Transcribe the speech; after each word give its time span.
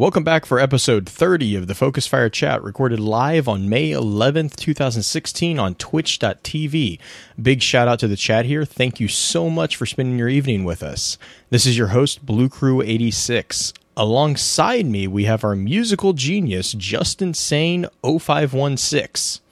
Welcome 0.00 0.24
back 0.24 0.46
for 0.46 0.58
episode 0.58 1.06
30 1.06 1.56
of 1.56 1.66
the 1.66 1.74
Focus 1.74 2.06
Fire 2.06 2.30
Chat, 2.30 2.62
recorded 2.62 2.98
live 2.98 3.46
on 3.46 3.68
May 3.68 3.90
11th, 3.90 4.56
2016 4.56 5.58
on 5.58 5.74
twitch.tv. 5.74 6.98
Big 7.42 7.60
shout 7.60 7.86
out 7.86 7.98
to 7.98 8.08
the 8.08 8.16
chat 8.16 8.46
here. 8.46 8.64
Thank 8.64 8.98
you 8.98 9.08
so 9.08 9.50
much 9.50 9.76
for 9.76 9.84
spending 9.84 10.16
your 10.16 10.30
evening 10.30 10.64
with 10.64 10.82
us. 10.82 11.18
This 11.50 11.66
is 11.66 11.76
your 11.76 11.88
host, 11.88 12.24
Blue 12.24 12.48
Crew 12.48 12.80
86. 12.80 13.74
Alongside 13.94 14.86
me, 14.86 15.06
we 15.06 15.24
have 15.24 15.44
our 15.44 15.54
musical 15.54 16.14
genius, 16.14 16.72
Justin 16.72 17.34
Sane 17.34 17.84
0516. 18.02 19.42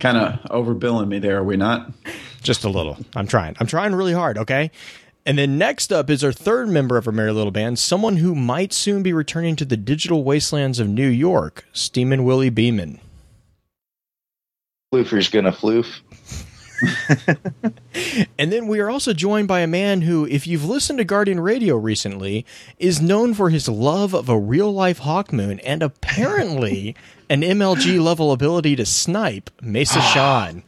Kind 0.00 0.18
of 0.18 0.34
overbilling 0.50 1.08
me 1.08 1.18
there, 1.18 1.38
are 1.38 1.44
we 1.44 1.56
not? 1.56 1.90
Just 2.42 2.62
a 2.62 2.68
little. 2.68 2.98
I'm 3.16 3.26
trying. 3.26 3.56
I'm 3.58 3.66
trying 3.66 3.94
really 3.94 4.12
hard, 4.12 4.36
okay? 4.36 4.70
And 5.28 5.36
then 5.36 5.58
next 5.58 5.92
up 5.92 6.08
is 6.08 6.24
our 6.24 6.32
third 6.32 6.70
member 6.70 6.96
of 6.96 7.06
our 7.06 7.12
Merry 7.12 7.32
Little 7.32 7.50
Band, 7.50 7.78
someone 7.78 8.16
who 8.16 8.34
might 8.34 8.72
soon 8.72 9.02
be 9.02 9.12
returning 9.12 9.56
to 9.56 9.66
the 9.66 9.76
digital 9.76 10.24
wastelands 10.24 10.78
of 10.78 10.88
New 10.88 11.06
York, 11.06 11.66
Steeman 11.74 12.24
Willie 12.24 12.48
Beeman. 12.48 12.98
Floofer's 14.90 15.28
gonna 15.28 15.52
floof. 15.52 16.00
and 18.38 18.50
then 18.50 18.68
we 18.68 18.80
are 18.80 18.88
also 18.88 19.12
joined 19.12 19.48
by 19.48 19.60
a 19.60 19.66
man 19.66 20.00
who, 20.00 20.26
if 20.28 20.46
you've 20.46 20.64
listened 20.64 20.98
to 20.98 21.04
Guardian 21.04 21.40
Radio 21.40 21.76
recently, 21.76 22.46
is 22.78 23.02
known 23.02 23.34
for 23.34 23.50
his 23.50 23.68
love 23.68 24.14
of 24.14 24.30
a 24.30 24.38
real 24.38 24.72
life 24.72 25.00
Hawkmoon 25.00 25.60
and 25.62 25.82
apparently 25.82 26.96
an 27.28 27.42
MLG 27.42 28.02
level 28.02 28.32
ability 28.32 28.76
to 28.76 28.86
snipe 28.86 29.50
Mesa 29.60 30.00
Sean. 30.14 30.62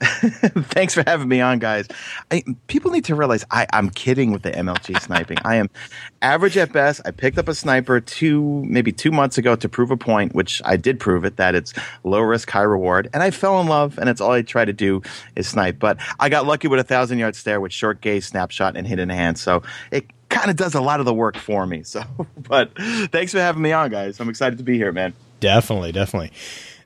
Thanks 0.70 0.94
for 0.94 1.02
having 1.06 1.28
me 1.28 1.42
on, 1.42 1.58
guys. 1.58 1.86
I, 2.30 2.42
people 2.68 2.90
need 2.90 3.04
to 3.04 3.14
realize 3.14 3.44
I, 3.50 3.66
am 3.72 3.90
kidding 3.90 4.32
with 4.32 4.42
the 4.42 4.50
MLG 4.50 4.98
sniping. 5.02 5.36
I 5.44 5.56
am 5.56 5.68
average 6.22 6.56
at 6.56 6.72
best. 6.72 7.02
I 7.04 7.10
picked 7.10 7.36
up 7.36 7.48
a 7.48 7.54
sniper 7.54 8.00
two, 8.00 8.64
maybe 8.66 8.92
two 8.92 9.10
months 9.10 9.36
ago 9.36 9.56
to 9.56 9.68
prove 9.68 9.90
a 9.90 9.98
point, 9.98 10.34
which 10.34 10.62
I 10.64 10.78
did 10.78 11.00
prove 11.00 11.26
it 11.26 11.36
that 11.36 11.54
it's 11.54 11.74
low 12.02 12.20
risk, 12.20 12.48
high 12.50 12.62
reward, 12.62 13.10
and 13.12 13.22
I 13.22 13.30
fell 13.30 13.60
in 13.60 13.66
love. 13.66 13.98
And 13.98 14.08
it's 14.08 14.22
all 14.22 14.32
I 14.32 14.40
try 14.40 14.64
to 14.64 14.72
do 14.72 15.02
is 15.36 15.46
snipe. 15.46 15.78
But 15.78 15.98
I 16.18 16.30
got 16.30 16.46
lucky 16.46 16.66
with 16.66 16.80
a 16.80 16.84
thousand 16.84 17.18
yard 17.18 17.36
stare 17.36 17.60
with 17.60 17.72
short 17.72 18.00
gaze, 18.00 18.24
snapshot, 18.24 18.76
and 18.76 18.86
Hidden 18.86 19.10
Hand. 19.10 19.38
So 19.38 19.62
it 19.90 20.06
kind 20.30 20.48
of 20.48 20.56
does 20.56 20.74
a 20.74 20.80
lot 20.80 21.00
of 21.00 21.06
the 21.06 21.14
work 21.14 21.36
for 21.36 21.66
me. 21.66 21.82
So, 21.90 22.04
but 22.38 22.70
thanks 23.10 23.32
for 23.32 23.40
having 23.40 23.62
me 23.62 23.72
on, 23.72 23.90
guys. 23.90 24.20
I'm 24.20 24.28
excited 24.28 24.58
to 24.58 24.64
be 24.64 24.76
here, 24.76 24.92
man. 24.92 25.12
Definitely, 25.40 25.90
definitely. 25.90 26.30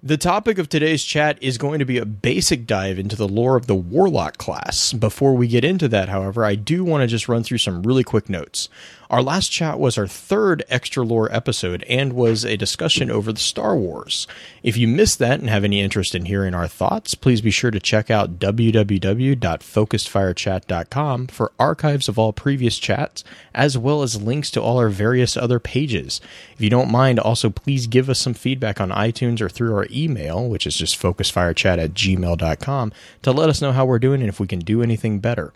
The 0.06 0.18
topic 0.18 0.58
of 0.58 0.68
today's 0.68 1.02
chat 1.02 1.38
is 1.40 1.56
going 1.56 1.78
to 1.78 1.86
be 1.86 1.96
a 1.96 2.04
basic 2.04 2.66
dive 2.66 2.98
into 2.98 3.16
the 3.16 3.26
lore 3.26 3.56
of 3.56 3.68
the 3.68 3.74
Warlock 3.74 4.36
class. 4.36 4.92
Before 4.92 5.32
we 5.32 5.48
get 5.48 5.64
into 5.64 5.88
that, 5.88 6.10
however, 6.10 6.44
I 6.44 6.56
do 6.56 6.84
want 6.84 7.00
to 7.00 7.06
just 7.06 7.26
run 7.26 7.42
through 7.42 7.56
some 7.56 7.82
really 7.82 8.04
quick 8.04 8.28
notes. 8.28 8.68
Our 9.10 9.22
last 9.22 9.50
chat 9.50 9.78
was 9.78 9.98
our 9.98 10.06
third 10.06 10.64
extra 10.68 11.04
lore 11.04 11.30
episode 11.34 11.82
and 11.84 12.14
was 12.14 12.44
a 12.44 12.56
discussion 12.56 13.10
over 13.10 13.32
the 13.32 13.40
Star 13.40 13.76
Wars. 13.76 14.26
If 14.62 14.76
you 14.76 14.88
missed 14.88 15.18
that 15.18 15.40
and 15.40 15.50
have 15.50 15.64
any 15.64 15.80
interest 15.80 16.14
in 16.14 16.24
hearing 16.24 16.54
our 16.54 16.68
thoughts, 16.68 17.14
please 17.14 17.40
be 17.40 17.50
sure 17.50 17.70
to 17.70 17.80
check 17.80 18.10
out 18.10 18.38
www.focusedfirechat.com 18.38 21.26
for 21.26 21.52
archives 21.58 22.08
of 22.08 22.18
all 22.18 22.32
previous 22.32 22.78
chats, 22.78 23.24
as 23.54 23.76
well 23.76 24.02
as 24.02 24.22
links 24.22 24.50
to 24.52 24.62
all 24.62 24.78
our 24.78 24.88
various 24.88 25.36
other 25.36 25.60
pages. 25.60 26.20
If 26.54 26.60
you 26.60 26.70
don't 26.70 26.90
mind, 26.90 27.18
also 27.18 27.50
please 27.50 27.86
give 27.86 28.08
us 28.08 28.18
some 28.18 28.34
feedback 28.34 28.80
on 28.80 28.90
iTunes 28.90 29.40
or 29.40 29.48
through 29.48 29.74
our 29.74 29.86
email, 29.90 30.48
which 30.48 30.66
is 30.66 30.76
just 30.76 31.00
focusedfirechat 31.00 31.78
at 31.78 31.94
gmail.com, 31.94 32.92
to 33.22 33.32
let 33.32 33.50
us 33.50 33.60
know 33.60 33.72
how 33.72 33.84
we're 33.84 33.98
doing 33.98 34.20
and 34.20 34.28
if 34.28 34.40
we 34.40 34.46
can 34.46 34.60
do 34.60 34.82
anything 34.82 35.18
better. 35.18 35.52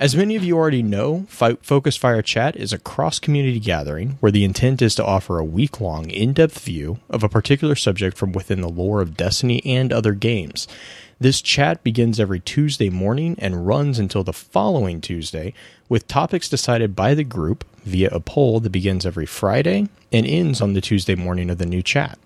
As 0.00 0.16
many 0.16 0.34
of 0.34 0.42
you 0.42 0.56
already 0.56 0.82
know, 0.82 1.26
Focus 1.28 1.94
Fire 1.94 2.22
Chat 2.22 2.56
is 2.56 2.72
a 2.72 2.78
cross 2.78 3.18
community 3.18 3.60
gathering 3.60 4.16
where 4.20 4.32
the 4.32 4.44
intent 4.44 4.80
is 4.80 4.94
to 4.94 5.04
offer 5.04 5.38
a 5.38 5.44
week 5.44 5.78
long, 5.78 6.08
in 6.08 6.32
depth 6.32 6.58
view 6.60 7.00
of 7.10 7.22
a 7.22 7.28
particular 7.28 7.74
subject 7.74 8.16
from 8.16 8.32
within 8.32 8.62
the 8.62 8.70
lore 8.70 9.02
of 9.02 9.14
Destiny 9.14 9.60
and 9.62 9.92
other 9.92 10.14
games. 10.14 10.66
This 11.18 11.42
chat 11.42 11.84
begins 11.84 12.18
every 12.18 12.40
Tuesday 12.40 12.88
morning 12.88 13.36
and 13.38 13.66
runs 13.66 13.98
until 13.98 14.24
the 14.24 14.32
following 14.32 15.02
Tuesday, 15.02 15.52
with 15.86 16.08
topics 16.08 16.48
decided 16.48 16.96
by 16.96 17.12
the 17.12 17.22
group 17.22 17.66
via 17.84 18.08
a 18.08 18.20
poll 18.20 18.58
that 18.60 18.70
begins 18.70 19.04
every 19.04 19.26
Friday 19.26 19.86
and 20.10 20.26
ends 20.26 20.62
on 20.62 20.72
the 20.72 20.80
Tuesday 20.80 21.14
morning 21.14 21.50
of 21.50 21.58
the 21.58 21.66
new 21.66 21.82
chat. 21.82 22.18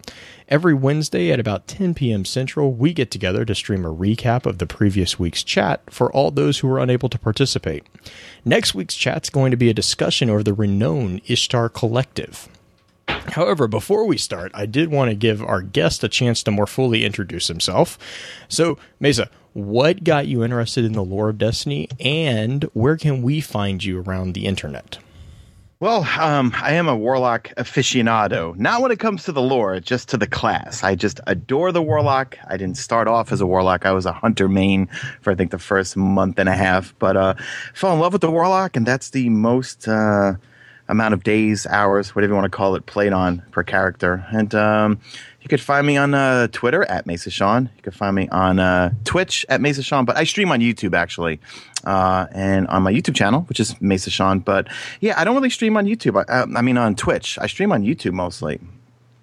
Every 0.47 0.75
Wednesday 0.75 1.32
at 1.32 1.41
about 1.41 1.66
10 1.66 1.94
p.m. 1.94 2.27
Central, 2.27 2.75
we 2.75 2.93
get 2.93 3.10
together 3.10 3.47
to 3.47 3.55
stream 3.55 3.84
a 3.87 3.94
recap 3.94 4.44
of 4.44 4.59
the 4.59 4.66
previous 4.66 5.19
week's 5.19 5.43
chat 5.43 5.82
for 5.91 6.12
all 6.12 6.31
those 6.31 6.59
who 6.59 6.69
were 6.69 6.78
unable 6.78 7.09
to 7.09 7.19
participate. 7.19 7.87
Next 8.44 8.75
week's 8.75 8.94
chat's 8.94 9.31
going 9.31 9.53
to 9.53 9.56
be 9.56 9.71
a 9.71 9.75
discussion 9.75 10.28
over 10.28 10.43
the 10.43 10.53
renowned 10.53 11.22
Ishtar 11.27 11.71
Collective. 11.71 12.49
However, 13.09 13.66
before 13.66 14.06
we 14.06 14.19
start, 14.19 14.53
I 14.54 14.66
did 14.66 14.91
want 14.91 15.10
to 15.10 15.15
give 15.16 15.43
our 15.43 15.62
guest 15.62 16.04
a 16.04 16.09
chance 16.09 16.43
to 16.43 16.50
more 16.50 16.66
fully 16.66 17.06
introduce 17.06 17.49
himself. 17.49 17.99
So, 18.47 18.77
Mesa, 19.00 19.31
what 19.54 20.04
got 20.04 20.27
you 20.27 20.44
interested 20.44 20.84
in 20.84 20.93
the 20.93 21.04
lore 21.04 21.31
of 21.31 21.38
Destiny, 21.38 21.88
and 21.99 22.65
where 22.75 22.99
can 22.99 23.22
we 23.22 23.41
find 23.41 23.83
you 23.83 24.03
around 24.03 24.34
the 24.34 24.44
internet? 24.44 24.99
Well, 25.80 26.06
um, 26.18 26.52
I 26.54 26.74
am 26.74 26.86
a 26.86 26.96
warlock 26.96 27.52
aficionado. 27.56 28.56
Not 28.56 28.80
when 28.80 28.92
it 28.92 29.00
comes 29.00 29.24
to 29.24 29.32
the 29.32 29.42
lore, 29.42 29.80
just 29.80 30.08
to 30.10 30.16
the 30.16 30.26
class. 30.26 30.84
I 30.84 30.94
just 30.94 31.20
adore 31.26 31.72
the 31.72 31.82
warlock. 31.82 32.38
I 32.48 32.56
didn't 32.56 32.76
start 32.76 33.08
off 33.08 33.32
as 33.32 33.40
a 33.40 33.46
warlock. 33.46 33.84
I 33.84 33.92
was 33.92 34.06
a 34.06 34.12
hunter 34.12 34.48
main 34.48 34.86
for 35.20 35.32
I 35.32 35.34
think 35.34 35.50
the 35.50 35.58
first 35.58 35.96
month 35.96 36.38
and 36.38 36.48
a 36.48 36.54
half, 36.54 36.94
but 37.00 37.16
uh, 37.16 37.34
fell 37.74 37.92
in 37.92 37.98
love 37.98 38.12
with 38.12 38.22
the 38.22 38.30
warlock, 38.30 38.76
and 38.76 38.86
that's 38.86 39.10
the 39.10 39.28
most 39.30 39.88
uh, 39.88 40.34
amount 40.88 41.12
of 41.12 41.24
days, 41.24 41.66
hours, 41.66 42.14
whatever 42.14 42.32
you 42.32 42.36
want 42.36 42.50
to 42.50 42.56
call 42.56 42.76
it, 42.76 42.86
played 42.86 43.12
on 43.12 43.42
per 43.50 43.64
character. 43.64 44.24
And 44.30 44.54
um, 44.54 45.00
you 45.44 45.49
could 45.49 45.60
find 45.60 45.87
me 45.87 45.99
on 45.99 46.15
uh, 46.15 46.49
Twitter 46.53 46.84
at 46.84 47.05
Mesa 47.05 47.31
Sean. 47.31 47.69
You 47.77 47.82
could 47.82 47.94
find 47.94 48.16
me 48.16 48.28
on 48.31 48.59
uh, 48.59 48.94
Twitch 49.05 49.44
at 49.50 49.60
Mesa 49.60 49.82
Sean, 49.82 50.06
but 50.06 50.16
I 50.16 50.25
stream 50.25 50.50
on 50.50 50.60
YouTube 50.60 50.97
actually, 50.97 51.38
uh, 51.84 52.27
and 52.32 52.66
on 52.69 52.82
my 52.82 52.91
YouTube 52.91 53.15
channel, 53.15 53.43
which 53.43 53.60
is 53.60 53.78
Mesa 53.78 54.09
Sean. 54.09 54.38
But 54.38 54.69
yeah, 55.00 55.21
I 55.21 55.25
don't 55.25 55.34
really 55.34 55.50
stream 55.50 55.77
on 55.77 55.84
YouTube. 55.84 56.25
I, 56.31 56.59
I 56.59 56.62
mean, 56.62 56.78
on 56.78 56.94
Twitch, 56.94 57.38
I 57.38 57.47
stream 57.47 57.72
on 57.72 57.83
YouTube 57.83 58.15
mostly. 58.15 58.59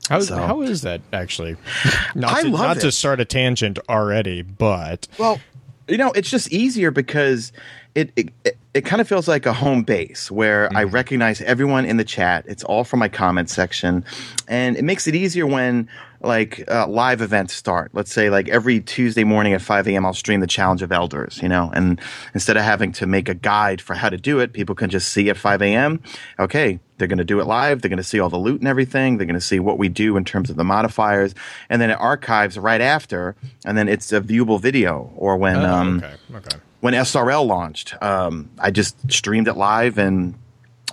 How, 0.09 0.19
so. 0.19 0.35
how 0.35 0.61
is 0.61 0.83
that 0.83 1.01
actually? 1.11 1.57
Not, 2.15 2.33
I 2.33 2.41
to, 2.43 2.49
love 2.49 2.61
not 2.61 2.77
it. 2.77 2.81
to 2.81 2.91
start 2.91 3.19
a 3.19 3.25
tangent 3.25 3.79
already, 3.89 4.43
but 4.43 5.07
well, 5.17 5.39
you 5.87 5.97
know, 5.97 6.11
it's 6.11 6.29
just 6.29 6.51
easier 6.51 6.91
because 6.91 7.51
it 7.95 8.11
it, 8.15 8.29
it, 8.43 8.57
it 8.73 8.85
kind 8.85 9.01
of 9.01 9.07
feels 9.07 9.27
like 9.27 9.45
a 9.45 9.53
home 9.53 9.83
base 9.83 10.31
where 10.31 10.67
mm-hmm. 10.67 10.77
I 10.77 10.83
recognize 10.83 11.41
everyone 11.41 11.85
in 11.85 11.97
the 11.97 12.03
chat. 12.03 12.45
It's 12.47 12.63
all 12.63 12.83
from 12.83 12.99
my 12.99 13.09
comment 13.09 13.49
section, 13.49 14.05
and 14.47 14.77
it 14.77 14.83
makes 14.83 15.07
it 15.07 15.15
easier 15.15 15.45
when 15.45 15.89
like 16.21 16.63
uh, 16.69 16.87
live 16.87 17.21
events 17.21 17.53
start. 17.53 17.91
Let's 17.93 18.13
say 18.13 18.29
like 18.29 18.47
every 18.47 18.79
Tuesday 18.79 19.23
morning 19.23 19.53
at 19.53 19.61
5 19.61 19.87
a.m. 19.87 20.05
I'll 20.05 20.13
stream 20.13 20.39
the 20.39 20.47
Challenge 20.47 20.81
of 20.83 20.91
Elders, 20.91 21.41
you 21.41 21.49
know, 21.49 21.71
and 21.73 21.99
instead 22.33 22.57
of 22.57 22.63
having 22.63 22.91
to 22.93 23.05
make 23.05 23.27
a 23.27 23.33
guide 23.33 23.81
for 23.81 23.93
how 23.93 24.09
to 24.09 24.17
do 24.17 24.39
it, 24.39 24.53
people 24.53 24.75
can 24.75 24.89
just 24.89 25.11
see 25.11 25.29
at 25.29 25.37
5 25.37 25.61
a.m. 25.61 26.01
Okay, 26.39 26.79
they're 26.97 27.07
going 27.07 27.17
to 27.17 27.25
do 27.25 27.39
it 27.39 27.47
live. 27.47 27.81
They're 27.81 27.89
going 27.89 27.97
to 27.97 28.03
see 28.03 28.19
all 28.19 28.29
the 28.29 28.37
loot 28.37 28.61
and 28.61 28.67
everything. 28.67 29.17
They're 29.17 29.27
going 29.27 29.33
to 29.33 29.41
see 29.41 29.59
what 29.59 29.77
we 29.77 29.89
do 29.89 30.15
in 30.15 30.23
terms 30.23 30.49
of 30.49 30.55
the 30.55 30.63
modifiers, 30.63 31.35
and 31.69 31.81
then 31.81 31.89
it 31.89 31.95
archives 31.99 32.57
right 32.57 32.81
after, 32.81 33.35
and 33.65 33.77
then 33.77 33.89
it's 33.89 34.13
a 34.13 34.21
viewable 34.21 34.61
video. 34.61 35.11
Or 35.17 35.35
when 35.35 35.57
oh, 35.57 35.73
um, 35.73 35.97
okay. 35.97 36.15
Okay. 36.35 36.57
When 36.81 36.93
SRL 36.93 37.45
launched, 37.45 37.95
um, 38.01 38.49
I 38.59 38.71
just 38.71 39.11
streamed 39.11 39.47
it 39.47 39.55
live 39.55 39.97
and 39.97 40.35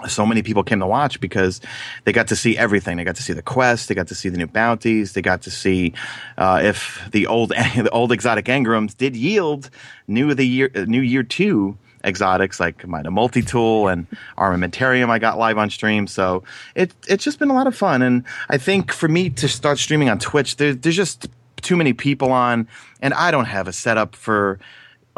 so 0.07 0.25
many 0.25 0.43
people 0.43 0.63
came 0.63 0.79
to 0.79 0.87
watch 0.87 1.21
because 1.21 1.61
they 2.05 2.13
got 2.13 2.29
to 2.29 2.37
see 2.37 2.57
everything. 2.57 2.97
They 2.97 3.05
got 3.05 3.17
to 3.17 3.23
see 3.23 3.33
the 3.33 3.43
quest. 3.43 3.89
They 3.89 3.95
got 3.97 4.07
to 4.09 4.15
see 4.15 4.29
the 4.29 4.39
new 4.39 4.47
bounties. 4.47 5.15
They 5.15 5.23
got 5.23 5.43
to 5.43 5.51
see 5.51 5.93
uh, 6.37 6.61
if 6.63 7.09
the 7.11 7.27
old 7.27 7.49
the 7.77 7.91
old 7.91 8.13
exotic 8.13 8.45
engrams 8.45 8.97
did 8.97 9.17
yield 9.17 9.71
new 10.07 10.35
the 10.35 10.47
year 10.47 10.71
new 10.87 11.01
year 11.01 11.25
two 11.25 11.77
exotics 12.05 12.61
like 12.61 12.87
my 12.87 13.03
multi 13.03 13.43
tool 13.43 13.89
and 13.89 14.07
armamentarium 14.37 15.11
I 15.11 15.19
got 15.19 15.37
live 15.37 15.59
on 15.59 15.69
stream. 15.69 16.07
So 16.07 16.45
it 16.77 16.95
it's 17.09 17.25
just 17.25 17.39
been 17.41 17.51
a 17.51 17.55
lot 17.55 17.67
of 17.67 17.75
fun. 17.75 18.03
And 18.03 18.25
I 18.49 18.59
think 18.59 18.93
for 18.93 19.09
me 19.09 19.31
to 19.31 19.49
start 19.49 19.79
streaming 19.79 20.09
on 20.09 20.19
Twitch, 20.21 20.57
there, 20.57 20.75
there's 20.75 20.97
just 20.97 21.29
too 21.61 21.77
many 21.77 21.93
people 21.93 22.31
on, 22.31 22.69
and 23.03 23.13
I 23.15 23.33
don't 23.33 23.47
have 23.47 23.67
a 23.67 23.73
setup 23.73 24.15
for 24.15 24.61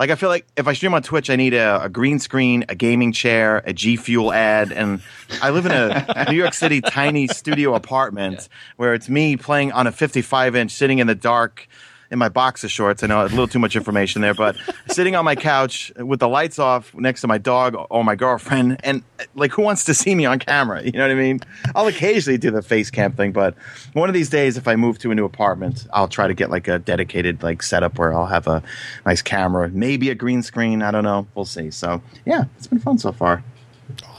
like 0.01 0.09
I 0.09 0.15
feel 0.15 0.31
like 0.31 0.47
if 0.57 0.67
I 0.67 0.73
stream 0.73 0.95
on 0.95 1.03
Twitch, 1.03 1.29
I 1.29 1.37
need 1.37 1.53
a, 1.53 1.85
a 1.85 1.89
green 1.91 2.19
screen, 2.19 2.65
a 2.71 2.75
gaming 2.75 3.13
chair, 3.13 3.63
a 3.67 3.75
G 3.75 3.97
Fuel 3.97 4.33
ad, 4.33 4.73
and 4.73 5.03
I 5.43 5.51
live 5.51 5.67
in 5.67 5.73
a 5.73 6.25
New 6.31 6.37
York 6.37 6.55
City 6.55 6.81
tiny 6.81 7.29
studio 7.29 7.75
apartment 7.75 8.37
yeah. 8.41 8.57
where 8.77 8.95
it's 8.95 9.11
me 9.11 9.37
playing 9.37 9.73
on 9.73 9.87
a 9.87 9.93
55 9.93 10.57
inch, 10.57 10.73
sitting 10.73 11.01
in 11.01 11.07
the 11.07 11.15
dark 11.15 11.69
in 12.11 12.19
my 12.19 12.29
boxer 12.29 12.69
shorts. 12.69 13.03
I 13.03 13.07
know 13.07 13.23
a 13.23 13.25
little 13.25 13.49
too 13.49 13.59
much 13.59 13.77
information 13.77 14.23
there, 14.23 14.35
but 14.35 14.57
sitting 14.89 15.15
on 15.15 15.25
my 15.25 15.35
couch 15.37 15.93
with 15.97 16.21
the 16.21 16.29
lights 16.29 16.59
off 16.59 16.95
next 16.95 17.21
to 17.23 17.27
my 17.27 17.39
dog 17.39 17.77
or 17.91 18.05
my 18.05 18.15
girlfriend, 18.15 18.81
and 18.85 19.03
like, 19.35 19.53
who 19.53 19.63
wants 19.63 19.85
to 19.85 19.95
see 19.95 20.15
me 20.15 20.27
on 20.27 20.39
camera? 20.39 20.83
You 20.83 20.93
know 20.93 21.03
what 21.03 21.11
I 21.11 21.15
mean? 21.15 21.41
I'll 21.75 21.87
occasionally 21.87 22.39
do 22.39 22.51
the 22.51 22.63
face 22.63 22.91
cam 22.91 23.13
thing, 23.13 23.33
but 23.33 23.55
one 23.93 24.09
of 24.09 24.15
these 24.15 24.29
days, 24.29 24.57
if 24.57 24.67
I 24.67 24.77
move 24.77 24.99
to 25.01 25.11
a 25.11 25.15
new 25.15 25.25
apartment, 25.25 25.87
I'll 25.93 26.09
try 26.09 26.27
to 26.27 26.35
get 26.35 26.51
like 26.51 26.69
a 26.69 26.79
dedicated 26.79 27.43
like 27.43 27.63
setup 27.63 27.99
where 27.99 28.13
I'll 28.13 28.27
have 28.27 28.47
a 28.47 28.63
nice 29.07 29.23
camera, 29.23 29.69
maybe 29.69 30.11
a 30.11 30.15
green 30.15 30.43
screen. 30.43 30.83
I 30.83 30.91
don't 30.91 31.05
know. 31.05 31.27
We'll 31.35 31.45
see. 31.45 31.71
So 31.71 32.03
yeah, 32.27 32.45
it's 32.57 32.67
been 32.67 32.81
fun 32.81 32.99
so 32.99 33.13
far. 33.13 33.43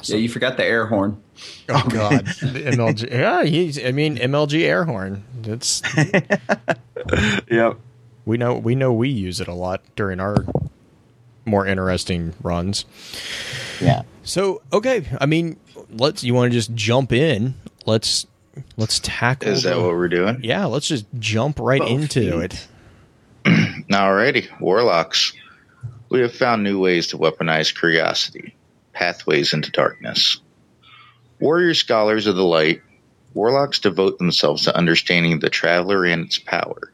Yeah, 0.03 0.17
you 0.17 0.29
forgot 0.29 0.57
the 0.57 0.65
air 0.65 0.87
horn. 0.87 1.21
Oh 1.69 1.87
God, 1.89 2.25
MLG. 2.25 3.09
Yeah, 3.11 3.43
he's. 3.45 3.83
I 3.83 3.91
mean, 3.91 4.17
MLG 4.17 4.61
air 4.63 4.83
horn. 4.83 5.23
That's 5.41 5.81
Yep. 7.49 7.77
we 8.25 8.37
know. 8.37 8.55
We 8.55 8.75
know 8.75 8.91
we 8.91 9.09
use 9.09 9.39
it 9.39 9.47
a 9.47 9.53
lot 9.53 9.81
during 9.95 10.19
our 10.19 10.45
more 11.45 11.65
interesting 11.65 12.33
runs. 12.43 12.85
Yeah. 13.79 14.01
So 14.23 14.61
okay, 14.73 15.05
I 15.21 15.25
mean, 15.27 15.57
let's. 15.89 16.23
You 16.23 16.33
want 16.33 16.51
to 16.51 16.57
just 16.57 16.73
jump 16.75 17.13
in? 17.13 17.53
Let's 17.85 18.27
let's 18.75 18.99
tackle. 19.01 19.49
Is 19.49 19.63
that 19.63 19.75
the- 19.75 19.81
what 19.81 19.91
we're 19.91 20.09
doing? 20.09 20.41
Yeah, 20.43 20.65
let's 20.65 20.87
just 20.87 21.05
jump 21.19 21.59
right 21.59 21.79
Both 21.81 21.89
into 21.89 22.31
feet. 22.39 22.53
it. 22.53 22.67
Alrighty, 23.89 24.59
warlocks. 24.59 25.33
We 26.09 26.19
have 26.21 26.33
found 26.35 26.63
new 26.63 26.79
ways 26.79 27.07
to 27.07 27.17
weaponize 27.17 27.73
curiosity, 27.77 28.55
pathways 28.93 29.53
into 29.53 29.71
darkness. 29.71 30.37
Warrior 31.41 31.73
scholars 31.73 32.27
of 32.27 32.35
the 32.35 32.45
light, 32.45 32.83
warlocks 33.33 33.79
devote 33.79 34.19
themselves 34.19 34.65
to 34.65 34.77
understanding 34.77 35.39
the 35.39 35.49
traveler 35.49 36.05
and 36.05 36.25
its 36.25 36.37
power. 36.37 36.93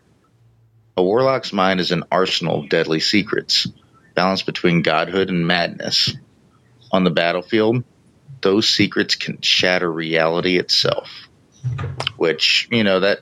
A 0.96 1.04
warlock's 1.04 1.52
mind 1.52 1.82
is 1.82 1.92
an 1.92 2.06
arsenal 2.10 2.62
of 2.62 2.70
deadly 2.70 3.02
secrets, 3.02 3.68
balanced 4.16 4.46
between 4.46 4.84
godhood 4.84 5.30
and 5.30 5.46
madness. 5.46 6.16
On 6.94 7.04
the 7.04 7.12
battlefield, 7.12 7.84
those 8.42 8.70
secrets 8.70 9.16
can 9.16 9.42
shatter 9.42 9.92
reality 9.92 10.58
itself. 10.58 11.28
Which, 12.16 12.70
you 12.72 12.86
know, 12.86 13.02
that 13.02 13.20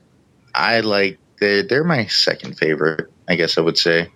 I 0.54 0.81
like 0.81 1.18
they're, 1.39 1.63
they're 1.63 1.83
my 1.83 2.06
second 2.06 2.56
favorite, 2.57 3.12
I 3.27 3.36
guess 3.36 3.57
I 3.57 3.62
would 3.62 3.80
say. 3.80 4.12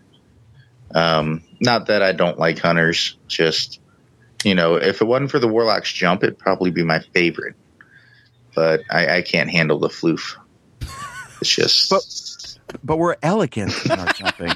Um, 0.93 1.43
not 1.59 1.87
that 1.87 2.03
I 2.03 2.11
don't 2.11 2.37
like 2.37 2.59
hunters, 2.59 3.17
just 3.27 3.78
you 4.43 4.55
know, 4.55 4.75
if 4.75 5.01
it 5.01 5.05
wasn't 5.05 5.31
for 5.31 5.39
the 5.39 5.47
warlock's 5.47 5.91
jump, 5.91 6.23
it'd 6.23 6.37
probably 6.39 6.71
be 6.71 6.83
my 6.83 6.99
favorite. 6.99 7.55
But 8.55 8.81
I, 8.89 9.17
I 9.17 9.21
can't 9.21 9.49
handle 9.49 9.79
the 9.79 9.89
floof. 9.89 10.35
It's 11.41 11.55
just 11.55 11.89
But 11.89 12.03
but 12.83 12.97
we're 12.97 13.15
elegant 13.23 13.73
in 13.85 13.91
our 13.91 14.13
jumping. 14.13 14.49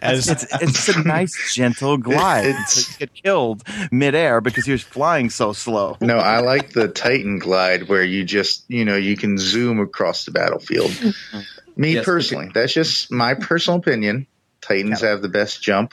As 0.00 0.28
It's 0.28 0.46
it's 0.62 0.88
a 0.88 1.02
nice 1.02 1.54
gentle 1.54 1.96
glide. 1.98 2.46
It's- 2.46 2.98
you 3.00 3.06
get 3.06 3.14
killed 3.14 3.62
midair 3.90 4.40
because 4.40 4.66
you're 4.66 4.78
flying 4.78 5.28
so 5.30 5.52
slow. 5.52 5.96
no, 6.00 6.16
I 6.18 6.40
like 6.40 6.72
the 6.72 6.88
Titan 6.88 7.38
glide 7.38 7.88
where 7.88 8.02
you 8.04 8.24
just 8.24 8.64
you 8.68 8.84
know 8.84 8.96
you 8.96 9.16
can 9.16 9.36
zoom 9.38 9.80
across 9.80 10.24
the 10.24 10.30
battlefield. 10.30 10.90
Mm-hmm. 10.92 11.40
Me 11.76 11.94
Yes, 11.94 12.04
personally, 12.04 12.50
that's 12.54 12.72
just 12.72 13.10
my 13.10 13.34
personal 13.34 13.78
opinion. 13.78 14.26
Titans 14.60 15.00
have 15.00 15.22
the 15.22 15.28
best 15.28 15.62
jump. 15.62 15.92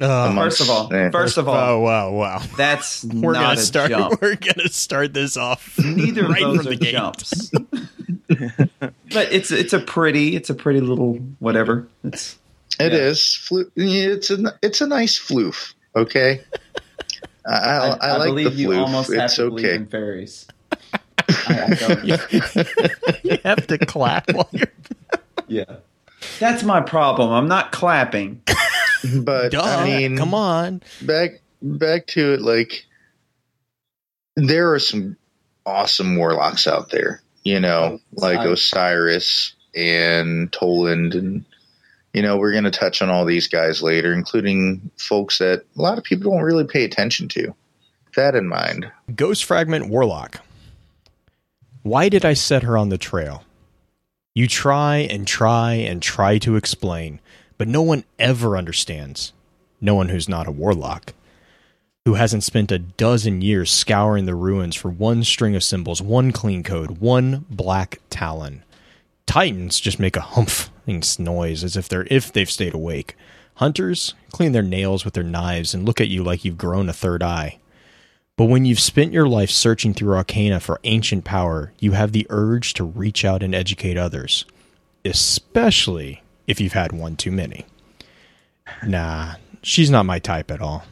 Uh, 0.00 0.34
First 0.34 0.60
of 0.60 0.70
all, 0.70 0.88
Yeah. 0.92 1.10
first 1.10 1.38
of 1.38 1.48
all, 1.48 1.54
oh 1.56 1.74
all, 1.76 1.82
wow 1.82 2.10
wow. 2.12 2.42
that's 2.56 3.04
We're 3.04 3.32
not 3.32 3.40
gonna 3.42 3.52
a 3.54 3.56
start. 3.56 3.90
jump. 3.90 4.18
We're 4.22 4.36
gonna 4.36 4.68
start 4.68 5.14
this 5.14 5.36
off. 5.36 5.78
Neither 5.78 6.26
right 6.28 6.42
of 6.42 6.56
those 6.58 6.66
are 6.66 6.70
the 6.70 6.76
jumps. 6.76 7.50
but 8.28 9.32
it's 9.32 9.50
it's 9.50 9.72
a 9.72 9.78
pretty 9.80 10.36
it's 10.36 10.50
a 10.50 10.54
pretty 10.54 10.80
little 10.80 11.14
whatever. 11.38 11.88
It's 12.04 12.36
It 12.78 12.92
Yeah. 12.92 12.98
is. 12.98 13.34
Flu- 13.34 13.70
it's 13.76 14.30
a 14.30 14.58
it's 14.62 14.80
a 14.80 14.86
nice 14.86 15.18
floof. 15.18 15.72
Okay. 15.94 16.42
I, 17.46 17.52
I, 17.52 17.56
I, 17.56 17.88
I, 17.88 17.96
I 18.08 18.16
like 18.18 18.28
believe 18.28 18.52
the 18.52 18.56
you 18.58 18.68
floof. 18.70 18.80
almost 18.80 19.12
have 19.14 19.24
It's 19.24 19.36
to 19.36 19.48
believe 19.48 19.66
okay. 19.66 19.76
in 19.76 19.86
fairies. 19.86 20.46
I, 20.72 20.98
I 21.48 21.74
don't. 21.74 22.04
you 23.24 23.38
have 23.44 23.66
to 23.68 23.78
clap 23.78 24.32
while 24.32 24.48
you're. 24.52 24.66
Yeah, 25.48 25.76
that's 26.40 26.62
my 26.64 26.80
problem. 26.80 27.30
I'm 27.30 27.48
not 27.48 27.72
clapping. 27.72 28.42
But 29.22 29.52
Duh, 29.52 29.62
I 29.62 29.84
mean, 29.84 30.16
come 30.16 30.34
on. 30.34 30.82
back 31.02 31.40
back 31.62 32.06
to 32.08 32.34
it. 32.34 32.40
Like 32.40 32.86
there 34.36 34.72
are 34.72 34.78
some 34.78 35.16
awesome 35.64 36.16
warlocks 36.16 36.66
out 36.66 36.90
there. 36.90 37.22
You 37.44 37.60
know, 37.60 37.98
oh, 37.98 38.00
like 38.12 38.38
I- 38.38 38.46
Osiris 38.46 39.54
and 39.74 40.52
Toland, 40.52 41.14
and 41.14 41.44
you 42.12 42.22
know 42.22 42.36
we're 42.38 42.52
going 42.52 42.64
to 42.64 42.70
touch 42.70 43.02
on 43.02 43.10
all 43.10 43.24
these 43.24 43.48
guys 43.48 43.82
later, 43.82 44.12
including 44.12 44.90
folks 44.96 45.38
that 45.38 45.64
a 45.76 45.80
lot 45.82 45.98
of 45.98 46.04
people 46.04 46.32
don't 46.32 46.42
really 46.42 46.66
pay 46.66 46.84
attention 46.84 47.28
to. 47.28 47.54
That 48.16 48.34
in 48.34 48.48
mind. 48.48 48.90
Ghost 49.14 49.44
Fragment 49.44 49.88
Warlock. 49.90 50.40
Why 51.82 52.08
did 52.08 52.24
I 52.24 52.32
set 52.32 52.62
her 52.62 52.76
on 52.76 52.88
the 52.88 52.98
trail? 52.98 53.44
You 54.34 54.48
try 54.48 54.96
and 54.96 55.26
try 55.26 55.74
and 55.74 56.02
try 56.02 56.38
to 56.38 56.56
explain, 56.56 57.20
but 57.58 57.68
no 57.68 57.82
one 57.82 58.04
ever 58.18 58.56
understands. 58.56 59.32
No 59.80 59.94
one 59.94 60.08
who's 60.08 60.28
not 60.28 60.48
a 60.48 60.52
warlock. 60.52 61.14
Who 62.04 62.14
hasn't 62.14 62.44
spent 62.44 62.70
a 62.70 62.78
dozen 62.78 63.42
years 63.42 63.70
scouring 63.70 64.26
the 64.26 64.34
ruins 64.34 64.76
for 64.76 64.90
one 64.90 65.24
string 65.24 65.56
of 65.56 65.64
symbols, 65.64 66.00
one 66.00 66.32
clean 66.32 66.62
code, 66.62 66.98
one 66.98 67.44
black 67.50 68.00
talon. 68.10 68.62
Titans 69.26 69.80
just 69.80 69.98
make 69.98 70.16
a 70.16 70.20
humping 70.20 71.02
noise 71.18 71.64
as 71.64 71.76
if 71.76 71.88
they're 71.88 72.06
if 72.10 72.32
they've 72.32 72.50
stayed 72.50 72.74
awake. 72.74 73.16
Hunters 73.54 74.14
clean 74.30 74.52
their 74.52 74.62
nails 74.62 75.04
with 75.04 75.14
their 75.14 75.24
knives 75.24 75.74
and 75.74 75.84
look 75.84 76.00
at 76.00 76.08
you 76.08 76.22
like 76.22 76.44
you've 76.44 76.58
grown 76.58 76.88
a 76.88 76.92
third 76.92 77.22
eye. 77.22 77.58
But 78.36 78.46
when 78.46 78.66
you've 78.66 78.80
spent 78.80 79.14
your 79.14 79.26
life 79.26 79.50
searching 79.50 79.94
through 79.94 80.14
arcana 80.14 80.60
for 80.60 80.78
ancient 80.84 81.24
power, 81.24 81.72
you 81.80 81.92
have 81.92 82.12
the 82.12 82.26
urge 82.28 82.74
to 82.74 82.84
reach 82.84 83.24
out 83.24 83.42
and 83.42 83.54
educate 83.54 83.96
others, 83.96 84.44
especially 85.06 86.22
if 86.46 86.60
you've 86.60 86.72
had 86.72 86.92
one 86.92 87.16
too 87.16 87.30
many. 87.30 87.66
Nah, 88.84 89.34
she's 89.62 89.90
not 89.90 90.06
my 90.06 90.18
type 90.18 90.50
at 90.50 90.60
all. 90.60 90.84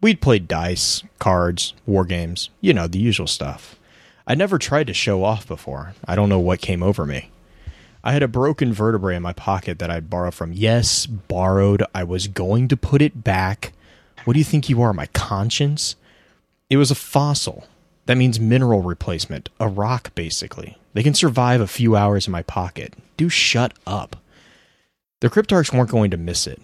We'd 0.00 0.22
played 0.22 0.48
dice, 0.48 1.02
cards, 1.18 1.74
war 1.86 2.04
games, 2.04 2.50
you 2.60 2.72
know, 2.72 2.86
the 2.86 2.98
usual 2.98 3.26
stuff. 3.26 3.76
I 4.26 4.34
never 4.34 4.58
tried 4.58 4.86
to 4.86 4.94
show 4.94 5.24
off 5.24 5.46
before. 5.46 5.94
I 6.06 6.14
don't 6.14 6.28
know 6.28 6.38
what 6.38 6.60
came 6.60 6.82
over 6.82 7.04
me. 7.04 7.30
I 8.02 8.12
had 8.12 8.22
a 8.22 8.28
broken 8.28 8.72
vertebrae 8.72 9.16
in 9.16 9.22
my 9.22 9.34
pocket 9.34 9.78
that 9.78 9.90
I'd 9.90 10.08
borrowed 10.08 10.34
from. 10.34 10.52
Yes, 10.52 11.04
borrowed. 11.04 11.82
I 11.94 12.04
was 12.04 12.28
going 12.28 12.68
to 12.68 12.76
put 12.76 13.02
it 13.02 13.22
back. 13.22 13.72
What 14.24 14.32
do 14.34 14.38
you 14.38 14.44
think 14.44 14.68
you 14.68 14.80
are, 14.80 14.94
my 14.94 15.06
conscience? 15.06 15.96
It 16.70 16.78
was 16.78 16.90
a 16.90 16.94
fossil. 16.94 17.66
That 18.06 18.16
means 18.16 18.40
mineral 18.40 18.82
replacement. 18.82 19.50
A 19.58 19.68
rock, 19.68 20.14
basically. 20.14 20.78
They 20.94 21.02
can 21.02 21.14
survive 21.14 21.60
a 21.60 21.66
few 21.66 21.94
hours 21.94 22.26
in 22.26 22.32
my 22.32 22.42
pocket. 22.42 22.94
Do 23.18 23.28
shut 23.28 23.74
up. 23.86 24.16
The 25.20 25.30
Cryptarchs 25.30 25.72
weren't 25.72 25.90
going 25.90 26.10
to 26.10 26.16
miss 26.16 26.46
it. 26.46 26.60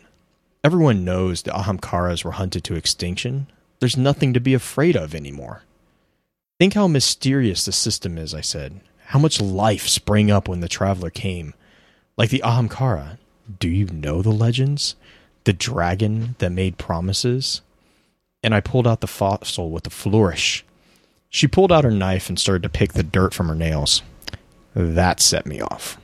Everyone 0.65 1.05
knows 1.05 1.43
the 1.43 1.53
Ahamkaras 1.53 2.25
were 2.25 2.33
hunted 2.33 2.65
to 2.65 2.75
extinction. 2.75 3.47
There's 3.81 3.97
nothing 3.97 4.33
to 4.33 4.41
be 4.41 4.55
afraid 4.55 4.97
of 4.97 5.15
anymore. 5.15 5.63
Think 6.59 6.75
how 6.75 6.89
mysterious 6.89 7.65
the 7.65 7.73
system 7.73 8.19
is, 8.19 8.35
I 8.35 8.41
said. 8.41 8.81
How 9.07 9.19
much 9.19 9.41
life 9.41 9.87
sprang 9.87 10.31
up 10.31 10.49
when 10.49 10.61
the 10.61 10.69
traveler 10.69 11.11
came. 11.11 11.55
Like 12.17 12.31
the 12.31 12.43
Ahamkara. 12.45 13.19
Do 13.61 13.69
you 13.69 13.87
know 13.87 14.23
the 14.23 14.31
legends? 14.31 14.97
The 15.45 15.53
dragon 15.53 16.35
that 16.39 16.51
made 16.51 16.79
promises? 16.79 17.61
and 18.47 18.55
I 18.55 18.61
pulled 18.61 18.87
out 18.87 19.01
the 19.01 19.09
fossil 19.09 19.73
with 19.73 19.89
a 19.89 19.91
flourish. 19.91 20.65
She 21.29 21.49
pulled 21.49 21.73
out 21.73 21.83
her 21.83 21.91
knife 21.91 22.29
and 22.29 22.39
started 22.39 22.63
to 22.63 22.69
pick 22.69 22.93
the 22.93 23.03
dirt 23.03 23.35
from 23.35 23.49
her 23.49 23.57
nails. 23.57 24.03
That 24.73 25.19
set 25.19 25.47
me 25.47 25.61
off. 25.61 25.99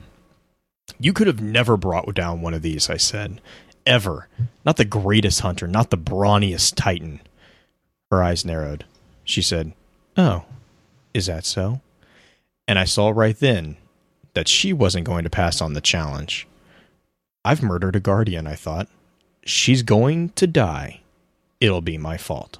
You 1.03 1.11
could 1.11 1.27
have 1.27 1.41
never 1.41 1.75
brought 1.75 2.15
down 2.15 2.39
one 2.39 2.53
of 2.53 2.61
these, 2.61 2.89
I 2.89 2.95
said. 2.95 3.41
Ever. 3.85 4.29
Not 4.65 4.77
the 4.77 4.85
greatest 4.85 5.41
hunter, 5.41 5.67
not 5.67 5.89
the 5.89 5.97
brawniest 5.97 6.75
titan. 6.75 7.19
Her 8.09 8.23
eyes 8.23 8.45
narrowed. 8.45 8.85
She 9.25 9.41
said, 9.41 9.73
Oh, 10.15 10.45
is 11.13 11.25
that 11.25 11.43
so? 11.43 11.81
And 12.69 12.79
I 12.79 12.85
saw 12.85 13.09
right 13.09 13.37
then 13.37 13.75
that 14.33 14.47
she 14.47 14.71
wasn't 14.71 15.05
going 15.05 15.25
to 15.25 15.29
pass 15.29 15.59
on 15.59 15.73
the 15.73 15.81
challenge. 15.81 16.47
I've 17.43 17.61
murdered 17.61 17.97
a 17.97 17.99
guardian, 17.99 18.47
I 18.47 18.55
thought. 18.55 18.87
She's 19.43 19.83
going 19.83 20.29
to 20.29 20.47
die 20.47 21.01
it'll 21.59 21.81
be 21.81 21.97
my 21.97 22.15
fault. 22.15 22.59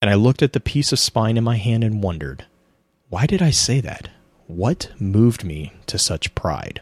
And 0.00 0.10
I 0.10 0.14
looked 0.14 0.40
at 0.40 0.54
the 0.54 0.60
piece 0.60 0.90
of 0.90 0.98
spine 0.98 1.36
in 1.36 1.44
my 1.44 1.56
hand 1.56 1.84
and 1.84 2.02
wondered, 2.02 2.46
why 3.10 3.26
did 3.26 3.42
I 3.42 3.50
say 3.50 3.80
that? 3.82 4.08
What 4.46 4.90
moved 4.98 5.44
me 5.44 5.74
to 5.88 5.98
such 5.98 6.34
pride? 6.34 6.80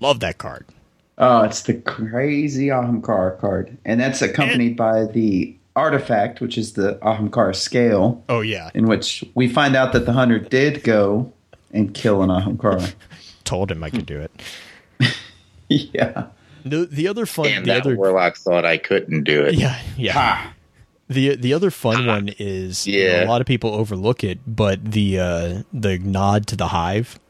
Love 0.00 0.20
that 0.20 0.38
card. 0.38 0.66
Oh, 1.18 1.42
it's 1.42 1.62
the 1.62 1.74
crazy 1.74 2.66
Ahamkara 2.66 3.38
card, 3.40 3.76
and 3.84 3.98
that's 3.98 4.20
accompanied 4.20 4.76
by 4.76 5.04
the 5.06 5.56
artifact, 5.74 6.40
which 6.40 6.58
is 6.58 6.74
the 6.74 6.94
Ahamkara 7.02 7.54
scale, 7.56 8.22
Oh 8.28 8.40
yeah, 8.40 8.70
in 8.74 8.86
which 8.86 9.24
we 9.34 9.48
find 9.48 9.74
out 9.76 9.92
that 9.94 10.04
the 10.06 10.12
hunter 10.12 10.38
did 10.38 10.82
go 10.82 11.32
and 11.72 11.94
kill 11.94 12.22
an 12.22 12.28
Ahamkara. 12.30 12.94
told 13.44 13.70
him 13.70 13.82
I 13.82 13.90
could 13.90 14.06
do 14.06 14.20
it. 14.20 14.30
yeah. 15.68 16.26
The 16.64 16.84
the 16.86 17.08
other 17.08 17.26
fun, 17.26 17.46
And 17.46 17.64
the 17.64 17.72
that 17.72 17.80
other 17.82 17.96
warlock 17.96 18.36
thought 18.36 18.64
I 18.66 18.76
couldn't 18.76 19.24
do 19.24 19.42
it. 19.42 19.54
yeah 19.54 19.80
yeah. 19.96 20.12
Ha! 20.12 20.54
The 21.08 21.36
the 21.36 21.54
other 21.54 21.70
fun 21.70 22.06
one 22.06 22.30
is 22.38 22.86
you 22.86 23.06
know, 23.08 23.22
a 23.22 23.26
lot 23.26 23.40
of 23.40 23.46
people 23.46 23.72
overlook 23.72 24.24
it, 24.24 24.40
but 24.46 24.84
the 24.84 25.18
uh, 25.20 25.62
the 25.72 25.98
nod 25.98 26.46
to 26.48 26.56
the 26.56 26.68
hive 26.68 27.20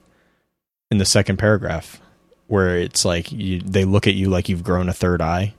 in 0.91 0.97
the 0.99 1.05
second 1.05 1.37
paragraph, 1.37 2.01
where 2.49 2.77
it's 2.79 3.05
like 3.05 3.31
you, 3.33 3.61
they 3.61 3.85
look 3.85 4.07
at 4.07 4.15
you 4.15 4.29
like 4.29 4.49
you've 4.49 4.65
grown 4.65 4.89
a 4.89 4.93
third 4.95 5.21
eye. 5.23 5.55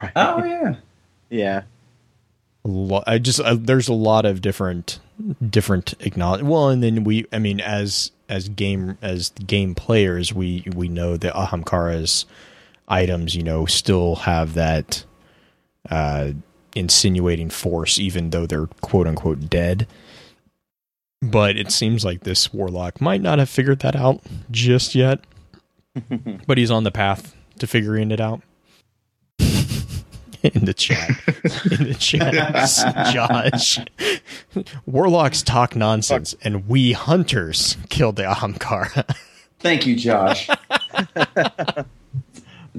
Oh 0.14 0.44
yeah. 0.44 0.74
Yeah. 1.30 1.62
lo- 2.64 3.02
I 3.06 3.18
just 3.18 3.40
uh, 3.40 3.56
there's 3.58 3.88
a 3.88 3.94
lot 3.94 4.26
of 4.26 4.42
different 4.42 5.00
different 5.48 5.94
acknowledge. 6.00 6.42
Well, 6.42 6.68
and 6.68 6.82
then 6.82 7.02
we, 7.04 7.24
I 7.32 7.38
mean, 7.38 7.60
as 7.60 8.10
as 8.28 8.48
game 8.50 8.98
as 9.00 9.30
game 9.46 9.74
players, 9.74 10.34
we 10.34 10.64
we 10.74 10.88
know 10.88 11.16
that 11.16 11.32
Ahamkara's 11.32 12.26
items, 12.88 13.34
you 13.34 13.42
know, 13.42 13.64
still 13.64 14.16
have 14.16 14.52
that 14.54 15.04
uh, 15.90 16.32
insinuating 16.74 17.48
force, 17.48 17.98
even 17.98 18.30
though 18.30 18.44
they're 18.46 18.66
quote 18.82 19.06
unquote 19.06 19.48
dead. 19.48 19.86
But 21.22 21.56
it 21.56 21.72
seems 21.72 22.04
like 22.04 22.20
this 22.20 22.52
warlock 22.52 23.00
might 23.00 23.22
not 23.22 23.38
have 23.38 23.48
figured 23.48 23.78
that 23.80 23.96
out 23.96 24.20
just 24.50 24.94
yet. 24.94 25.20
but 26.46 26.58
he's 26.58 26.70
on 26.70 26.84
the 26.84 26.90
path 26.90 27.34
to 27.58 27.66
figuring 27.66 28.10
it 28.10 28.20
out. 28.20 28.42
in 29.38 30.64
the 30.64 30.74
chat. 30.74 31.10
In 31.70 31.88
the 31.88 31.96
chat, 31.98 32.32
Josh. 33.12 33.78
Warlocks 34.86 35.42
talk 35.42 35.74
nonsense, 35.74 36.34
and 36.42 36.68
we 36.68 36.92
hunters 36.92 37.76
killed 37.88 38.16
the 38.16 38.22
Ahamkara. 38.24 39.16
Thank 39.58 39.86
you, 39.86 39.96
Josh. 39.96 40.48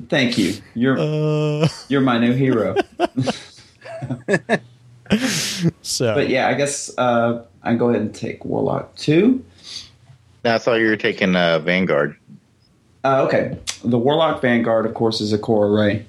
Thank 0.10 0.38
you. 0.38 0.54
You're 0.76 0.98
Uh, 1.00 1.68
you're 1.90 2.02
my 2.02 2.20
new 2.20 2.34
hero. 2.34 2.76
so, 5.82 6.14
But 6.14 6.30
yeah, 6.30 6.48
I 6.48 6.54
guess 6.54 6.96
uh, 6.98 7.44
I 7.64 7.74
go 7.76 7.90
ahead 7.90 8.02
and 8.02 8.14
take 8.14 8.46
Warlock 8.46 8.96
two. 8.96 9.44
Now, 10.44 10.56
I 10.56 10.58
thought 10.60 10.76
you 10.76 10.88
were 10.88 10.98
taking 10.98 11.36
uh, 11.36 11.60
Vanguard. 11.60 12.16
Uh, 13.08 13.24
okay, 13.24 13.58
the 13.86 13.98
Warlock 13.98 14.42
Vanguard, 14.42 14.86
of 14.86 14.94
course, 14.94 15.22
is 15.22 15.32
a 15.32 15.38
Ikora 15.38 15.74
Rey. 15.74 16.06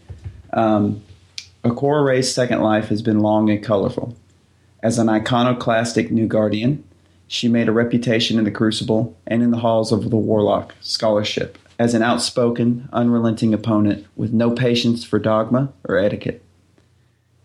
Um, 0.53 1.01
Ikora 1.63 2.05
Rey's 2.05 2.35
second 2.35 2.61
life 2.61 2.89
has 2.89 3.03
been 3.03 3.21
long 3.21 3.49
and 3.51 3.63
colorful. 3.63 4.17
As 4.83 4.99
an 4.99 5.09
iconoclastic 5.09 6.11
new 6.11 6.27
guardian, 6.27 6.83
she 7.29 7.47
made 7.47 7.69
a 7.69 7.73
reputation 7.73 8.37
in 8.37 8.45
the 8.45 8.51
Crucible 8.51 9.17
and 9.29 9.45
in 9.45 9.53
the 9.53 9.59
halls 9.59 9.93
of 9.93 10.11
the 10.11 10.17
Warlock 10.17 10.75
scholarship 10.81 11.57
as 11.79 11.95
an 11.95 12.03
outspoken, 12.03 12.89
unrelenting 12.93 13.55
opponent 13.55 14.05
with 14.17 14.33
no 14.33 14.51
patience 14.51 15.05
for 15.05 15.21
dogma 15.21 15.73
or 15.85 15.99
etiquette. 15.99 16.43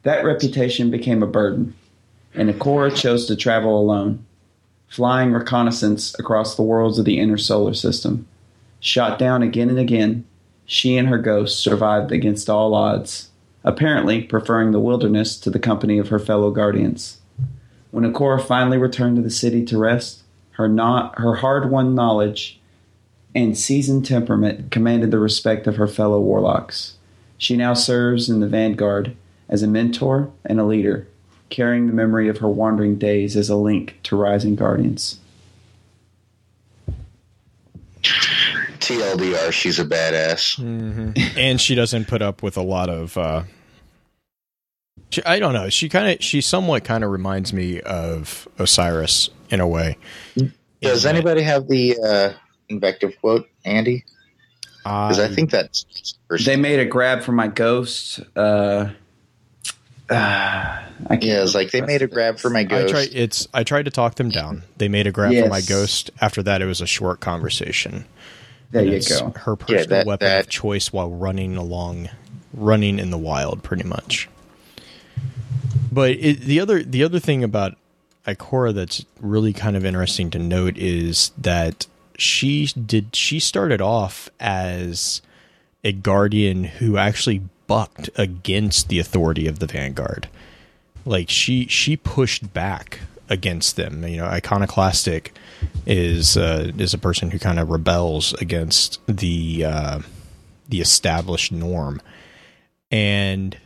That 0.01 0.25
reputation 0.25 0.89
became 0.89 1.21
a 1.21 1.27
burden, 1.27 1.75
and 2.33 2.49
Ikora 2.49 2.95
chose 2.95 3.27
to 3.27 3.35
travel 3.35 3.79
alone, 3.79 4.25
flying 4.87 5.31
reconnaissance 5.31 6.17
across 6.17 6.55
the 6.55 6.63
worlds 6.63 6.97
of 6.97 7.05
the 7.05 7.19
inner 7.19 7.37
solar 7.37 7.75
system. 7.75 8.27
Shot 8.83 9.17
down 9.17 9.41
again 9.41 9.69
and 9.69 9.79
again, 9.79 10.25
she 10.65 10.97
and 10.97 11.07
her 11.07 11.17
ghost 11.17 11.57
survived 11.57 12.11
against 12.11 12.49
all 12.49 12.75
odds, 12.75 13.29
apparently 13.63 14.21
preferring 14.21 14.71
the 14.73 14.79
wilderness 14.81 15.37
to 15.39 15.49
the 15.49 15.57
company 15.57 15.97
of 15.99 16.09
her 16.09 16.19
fellow 16.19 16.51
guardians. 16.51 17.19
When 17.91 18.03
Ikora 18.03 18.43
finally 18.43 18.77
returned 18.77 19.15
to 19.15 19.21
the 19.21 19.29
city 19.29 19.63
to 19.67 19.77
rest, 19.77 20.23
her 20.51 20.67
not 20.67 21.17
her 21.17 21.35
hard-won 21.35 21.95
knowledge 21.95 22.59
and 23.33 23.57
seasoned 23.57 24.05
temperament 24.05 24.69
commanded 24.69 25.11
the 25.11 25.17
respect 25.17 25.65
of 25.65 25.77
her 25.77 25.87
fellow 25.87 26.19
warlocks. 26.19 26.97
She 27.37 27.55
now 27.55 27.73
serves 27.73 28.29
in 28.29 28.41
the 28.41 28.49
vanguard 28.49 29.15
as 29.47 29.63
a 29.63 29.67
mentor 29.67 30.29
and 30.43 30.59
a 30.59 30.65
leader, 30.65 31.07
carrying 31.49 31.87
the 31.87 31.93
memory 31.93 32.27
of 32.27 32.39
her 32.39 32.49
wandering 32.49 32.97
days 32.97 33.37
as 33.37 33.49
a 33.49 33.55
link 33.55 33.97
to 34.03 34.17
rising 34.17 34.57
guardians. 34.57 35.21
TLDR, 38.83 39.51
she's 39.51 39.79
a 39.79 39.85
badass. 39.85 40.59
and 41.37 41.59
she 41.61 41.75
doesn't 41.75 42.07
put 42.07 42.21
up 42.21 42.43
with 42.43 42.57
a 42.57 42.61
lot 42.61 42.89
of. 42.89 43.17
Uh, 43.17 43.43
she, 45.09 45.23
I 45.25 45.39
don't 45.39 45.53
know. 45.53 45.69
She 45.69 45.89
kind 45.89 46.09
of, 46.17 46.23
she 46.23 46.41
somewhat 46.41 46.83
kind 46.83 47.03
of 47.03 47.11
reminds 47.11 47.53
me 47.53 47.81
of 47.81 48.47
Osiris 48.57 49.29
in 49.49 49.59
a 49.59 49.67
way. 49.67 49.97
Does 50.35 51.05
In 51.05 51.09
that- 51.09 51.15
anybody 51.15 51.41
have 51.43 51.67
the 51.67 51.97
uh, 52.03 52.33
invective 52.69 53.19
quote, 53.19 53.47
Andy? 53.63 54.03
Because 54.83 55.19
I 55.19 55.25
I- 55.25 55.27
think 55.29 55.49
that's 55.51 56.15
They 56.45 56.55
made 56.57 56.79
a 56.79 56.85
grab 56.85 57.21
for 57.23 57.31
my 57.31 57.47
ghost. 57.47 58.19
Uh, 58.35 58.89
uh, 60.09 60.13
I 60.15 60.83
can't 61.09 61.23
yeah, 61.23 61.41
it's 61.43 61.55
like 61.55 61.71
they 61.71 61.81
made 61.81 62.01
a 62.01 62.07
grab 62.07 62.37
for 62.37 62.49
my 62.49 62.59
I 62.59 62.63
ghost. 62.65 62.89
tried. 62.89 63.09
It's. 63.13 63.47
I 63.53 63.63
tried 63.63 63.85
to 63.85 63.91
talk 63.91 64.15
them 64.15 64.29
down. 64.29 64.63
They 64.77 64.89
made 64.89 65.07
a 65.07 65.11
grab 65.11 65.33
for 65.33 65.47
my 65.49 65.61
ghost. 65.61 66.11
After 66.19 66.43
that, 66.43 66.61
it 66.61 66.65
was 66.65 66.81
a 66.81 66.85
short 66.85 67.19
conversation. 67.21 68.05
There 68.73 68.83
you 68.83 69.01
go. 69.01 69.31
Her 69.35 69.55
personal 69.55 69.87
that- 69.87 70.05
weapon 70.07 70.27
that- 70.27 70.39
of 70.41 70.49
choice 70.49 70.91
while 70.91 71.09
running 71.09 71.55
along, 71.55 72.09
running 72.53 72.99
in 72.99 73.11
the 73.11 73.17
wild, 73.17 73.63
pretty 73.63 73.83
much. 73.83 74.27
But 75.91 76.11
it, 76.11 76.41
the 76.41 76.59
other 76.59 76.81
the 76.83 77.03
other 77.03 77.19
thing 77.19 77.43
about 77.43 77.77
Ikora 78.25 78.73
that's 78.73 79.05
really 79.21 79.53
kind 79.53 79.75
of 79.75 79.85
interesting 79.85 80.29
to 80.31 80.39
note 80.39 80.75
is 80.77 81.31
that 81.37 81.85
she 82.17 82.65
did 82.67 83.15
she 83.15 83.39
started 83.39 83.79
off 83.81 84.29
as 84.39 85.21
a 85.83 85.91
guardian 85.91 86.63
who 86.63 86.97
actually 86.97 87.41
bucked 87.67 88.09
against 88.15 88.89
the 88.89 88.99
authority 88.99 89.47
of 89.47 89.59
the 89.59 89.67
vanguard 89.67 90.27
like 91.05 91.29
she 91.29 91.65
she 91.67 91.97
pushed 91.97 92.53
back 92.53 92.99
against 93.33 93.75
them. 93.75 94.07
You 94.07 94.17
know 94.17 94.25
iconoclastic 94.25 95.33
is 95.85 96.37
uh, 96.37 96.71
is 96.77 96.93
a 96.93 96.97
person 96.97 97.31
who 97.31 97.39
kind 97.39 97.59
of 97.59 97.69
rebels 97.69 98.33
against 98.35 98.99
the 99.07 99.65
uh, 99.65 99.99
the 100.69 100.79
established 100.79 101.51
norm. 101.51 102.01
And 102.91 103.57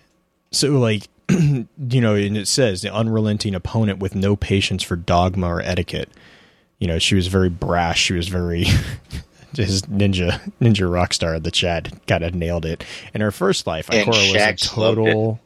so 0.52 0.70
like 0.80 1.08
you 1.30 2.02
know 2.02 2.16
and 2.16 2.38
it 2.38 2.48
says 2.48 2.82
the 2.82 2.94
unrelenting 2.94 3.54
opponent 3.54 4.00
with 4.00 4.16
no 4.16 4.36
patience 4.36 4.82
for 4.82 4.96
dogma 4.96 5.48
or 5.48 5.62
etiquette. 5.62 6.10
You 6.80 6.88
know 6.88 6.98
she 6.98 7.16
was 7.16 7.28
very 7.28 7.50
brash. 7.50 8.02
She 8.02 8.14
was 8.14 8.30
very 8.30 8.64
his 9.54 9.82
ninja 9.84 10.40
ninja 10.62 10.88
rockstar 10.90 11.36
of 11.36 11.44
the 11.44 11.52
chat 11.52 11.92
kind 12.08 12.24
of 12.24 12.34
nailed 12.34 12.66
it. 12.66 12.86
In 13.14 13.20
her 13.20 13.32
first 13.32 13.68
life 13.68 13.88
Ikora 13.88 14.08
was 14.08 14.18
a 14.18 14.34
Shax 14.34 14.78
loved 14.78 15.00
it. 15.00 15.04
total 15.04 15.40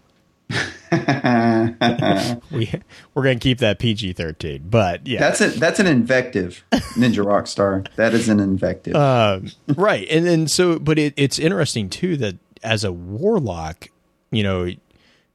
we 2.51 2.71
we're 3.13 3.23
gonna 3.23 3.39
keep 3.39 3.59
that 3.59 3.77
PG 3.79 4.13
thirteen, 4.13 4.67
but 4.69 5.07
yeah, 5.07 5.19
That's 5.19 5.41
it. 5.41 5.59
That's 5.59 5.79
an 5.79 5.87
invective, 5.87 6.63
Ninja 6.71 7.25
Rockstar. 7.25 7.87
That 7.95 8.13
is 8.13 8.27
an 8.29 8.39
invective. 8.39 8.95
um, 8.95 9.51
right. 9.75 10.07
And 10.09 10.25
then 10.25 10.47
so, 10.47 10.79
but 10.79 10.99
it, 10.99 11.13
it's 11.15 11.39
interesting 11.39 11.89
too 11.89 12.17
that 12.17 12.37
as 12.63 12.83
a 12.83 12.91
warlock, 12.91 13.89
you 14.31 14.43
know, 14.43 14.69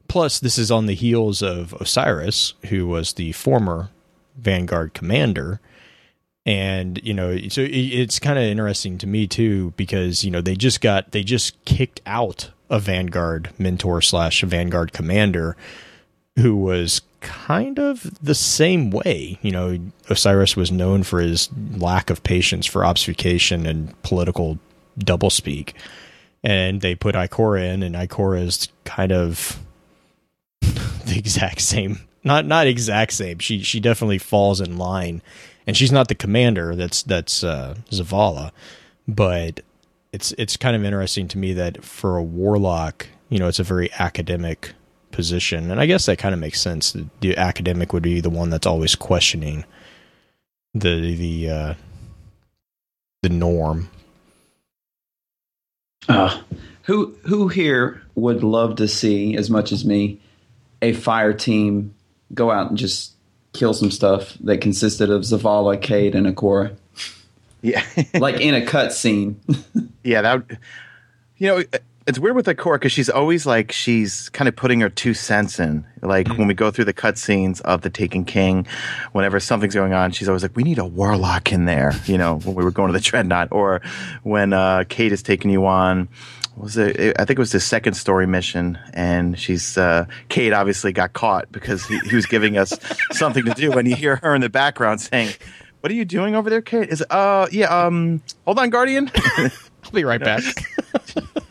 plus 0.08 0.38
this 0.40 0.58
is 0.58 0.70
on 0.70 0.87
the 0.87 0.94
heels 0.94 1.42
of 1.42 1.73
Osiris, 1.80 2.54
who 2.66 2.87
was 2.87 3.14
the 3.14 3.32
former 3.32 3.90
Vanguard 4.37 4.94
commander. 4.94 5.61
And 6.44 7.00
you 7.02 7.14
know, 7.14 7.37
so 7.49 7.62
it, 7.62 7.70
it's 7.70 8.18
kind 8.20 8.38
of 8.38 8.44
interesting 8.44 8.99
to 8.99 9.06
me 9.06 9.26
too 9.26 9.73
because 9.76 10.25
you 10.25 10.30
know 10.30 10.40
they 10.40 10.54
just 10.54 10.80
got 10.80 11.12
they 11.12 11.25
just 11.25 11.64
kicked 11.64 12.00
out 12.06 12.50
a 12.70 12.78
Vanguard 12.78 13.50
mentor 13.58 14.02
slash 14.02 14.42
Vanguard 14.42 14.92
commander 14.92 15.56
who 16.37 16.56
was 16.56 17.00
kind 17.20 17.78
of 17.78 18.23
the 18.23 18.35
same 18.35 18.90
way. 18.90 19.38
You 19.42 19.50
know, 19.50 19.78
Osiris 20.08 20.56
was 20.56 20.70
known 20.70 21.02
for 21.02 21.20
his 21.20 21.49
lack 21.76 22.11
of 22.11 22.23
patience 22.23 22.66
for 22.66 22.85
obfuscation 22.85 23.66
and 23.66 24.00
political 24.02 24.58
doublespeak. 24.99 25.73
And 26.42 26.80
they 26.80 26.94
put 26.94 27.14
Ikora 27.14 27.75
in, 27.75 27.82
and 27.82 27.94
Ikora 27.94 28.42
is 28.42 28.68
kind 28.85 29.11
of 29.11 29.58
the 30.61 31.16
exact 31.16 31.61
same. 31.61 32.00
Not 32.23 32.44
not 32.44 32.66
exact 32.66 33.12
same. 33.12 33.38
She 33.38 33.62
she 33.62 33.80
definitely 33.80 34.18
falls 34.18 34.61
in 34.61 34.78
line, 34.78 35.23
and 35.66 35.76
she's 35.76 35.92
not 35.92 36.08
the 36.08 36.14
commander. 36.14 36.76
That's 36.76 37.02
that's 37.02 37.42
uh, 37.42 37.76
Zavala, 37.90 38.50
but 39.08 39.61
it's 40.16 40.32
it's 40.38 40.56
kind 40.56 40.75
of 40.75 40.82
interesting 40.82 41.28
to 41.28 41.37
me 41.37 41.52
that 41.52 41.85
for 41.85 42.16
a 42.16 42.23
warlock, 42.23 43.06
you 43.28 43.38
know, 43.38 43.49
it's 43.49 43.58
a 43.58 43.62
very 43.62 43.92
academic 43.99 44.73
position, 45.11 45.70
and 45.70 45.78
I 45.78 45.85
guess 45.85 46.06
that 46.06 46.16
kind 46.16 46.32
of 46.32 46.40
makes 46.40 46.58
sense. 46.58 46.96
The, 47.20 47.37
academic 47.37 47.92
would 47.92 48.02
be 48.02 48.23
the 48.23 48.30
one 48.30 48.49
that's 48.49 48.66
always 48.66 48.94
questioning 48.94 49.66
the 50.73 51.14
the 51.16 51.50
uh, 51.50 51.75
the 53.23 53.28
norm. 53.28 53.90
Uh, 56.08 56.40
who 56.85 57.14
who 57.26 57.49
here 57.49 58.00
would 58.14 58.42
love 58.42 58.76
to 58.76 58.88
see 58.88 59.37
as 59.37 59.50
much 59.50 59.70
as 59.70 59.85
me 59.85 60.18
a 60.80 60.94
fire 60.94 61.35
team 61.35 61.94
go 62.32 62.50
out 62.50 62.70
and 62.70 62.78
just 62.78 63.12
kill 63.52 63.75
some 63.75 63.90
stuff 63.90 64.32
that 64.40 64.62
consisted 64.62 65.11
of 65.11 65.23
Zavala, 65.23 65.80
Cayde, 65.80 66.14
and 66.14 66.26
Ikora, 66.26 66.75
Yeah, 67.66 67.82
like 68.14 68.40
in 68.40 68.54
a 68.54 68.61
cutscene. 68.61 69.37
yeah. 70.04 70.23
That 70.23 70.35
would, 70.35 70.58
you 71.37 71.49
know, 71.49 71.64
it's 72.06 72.16
weird 72.16 72.37
with 72.37 72.46
Ikora 72.46 72.76
because 72.76 72.92
she's 72.92 73.11
always 73.11 73.44
like 73.44 73.73
she's 73.73 74.28
kind 74.28 74.46
of 74.46 74.54
putting 74.54 74.78
her 74.82 74.88
two 74.88 75.14
cents 75.14 75.58
in. 75.58 75.85
Like 76.00 76.28
when 76.28 76.46
we 76.46 76.54
go 76.54 76.70
through 76.70 76.85
the 76.85 76.94
cutscenes 76.94 77.61
of 77.62 77.82
the 77.82 77.90
Taken 77.90 78.25
King, 78.25 78.68
whenever 79.11 79.40
something's 79.40 79.75
going 79.75 79.94
on, 79.94 80.12
she's 80.12 80.28
always 80.28 80.42
like, 80.42 80.54
"We 80.54 80.62
need 80.62 80.78
a 80.78 80.87
warlock 80.87 81.50
in 81.50 81.64
there." 81.64 81.92
You 82.04 82.18
know, 82.18 82.38
when 82.38 82.54
we 82.54 82.62
were 82.62 82.70
going 82.70 82.87
to 82.87 82.92
the 82.92 83.00
Dreadnought, 83.04 83.49
or 83.50 83.82
when 84.23 84.52
uh, 84.52 84.85
Cayde 84.88 85.11
is 85.11 85.25
taking 85.25 85.50
you 85.50 85.66
on 85.66 86.08
was 86.56 86.76
it? 86.76 87.18
I 87.18 87.25
think 87.25 87.38
it 87.38 87.38
was 87.38 87.52
the 87.52 87.61
second 87.61 87.94
story 87.94 88.26
mission, 88.26 88.78
and 88.94 89.38
she's 89.38 89.76
uh, 89.76 90.06
Cayde. 90.28 90.52
Obviously, 90.52 90.92
got 90.92 91.12
caught 91.12 91.50
because 91.52 91.85
he, 91.85 91.99
he 91.99 92.16
was 92.16 92.26
giving 92.26 92.56
us 92.56 92.73
something 93.11 93.44
to 93.44 93.52
do, 93.52 93.73
and 93.73 93.87
you 93.87 93.94
hear 93.94 94.16
her 94.16 94.35
in 94.35 94.40
the 94.40 94.49
background 94.49 95.00
saying, 95.00 95.35
"What 95.80 95.90
are 95.90 95.95
you 95.95 96.04
doing 96.04 96.35
over 96.35 96.50
there, 96.50 96.62
Cayde?" 96.62 96.88
Is 96.88 97.04
uh, 97.11 97.49
yeah, 97.50 97.66
um, 97.66 98.23
hold 98.45 98.59
on, 98.59 98.71
Guardian. 98.71 99.11
I'll 99.85 99.92
be 99.92 100.04
right 100.04 100.23
back. 100.23 100.42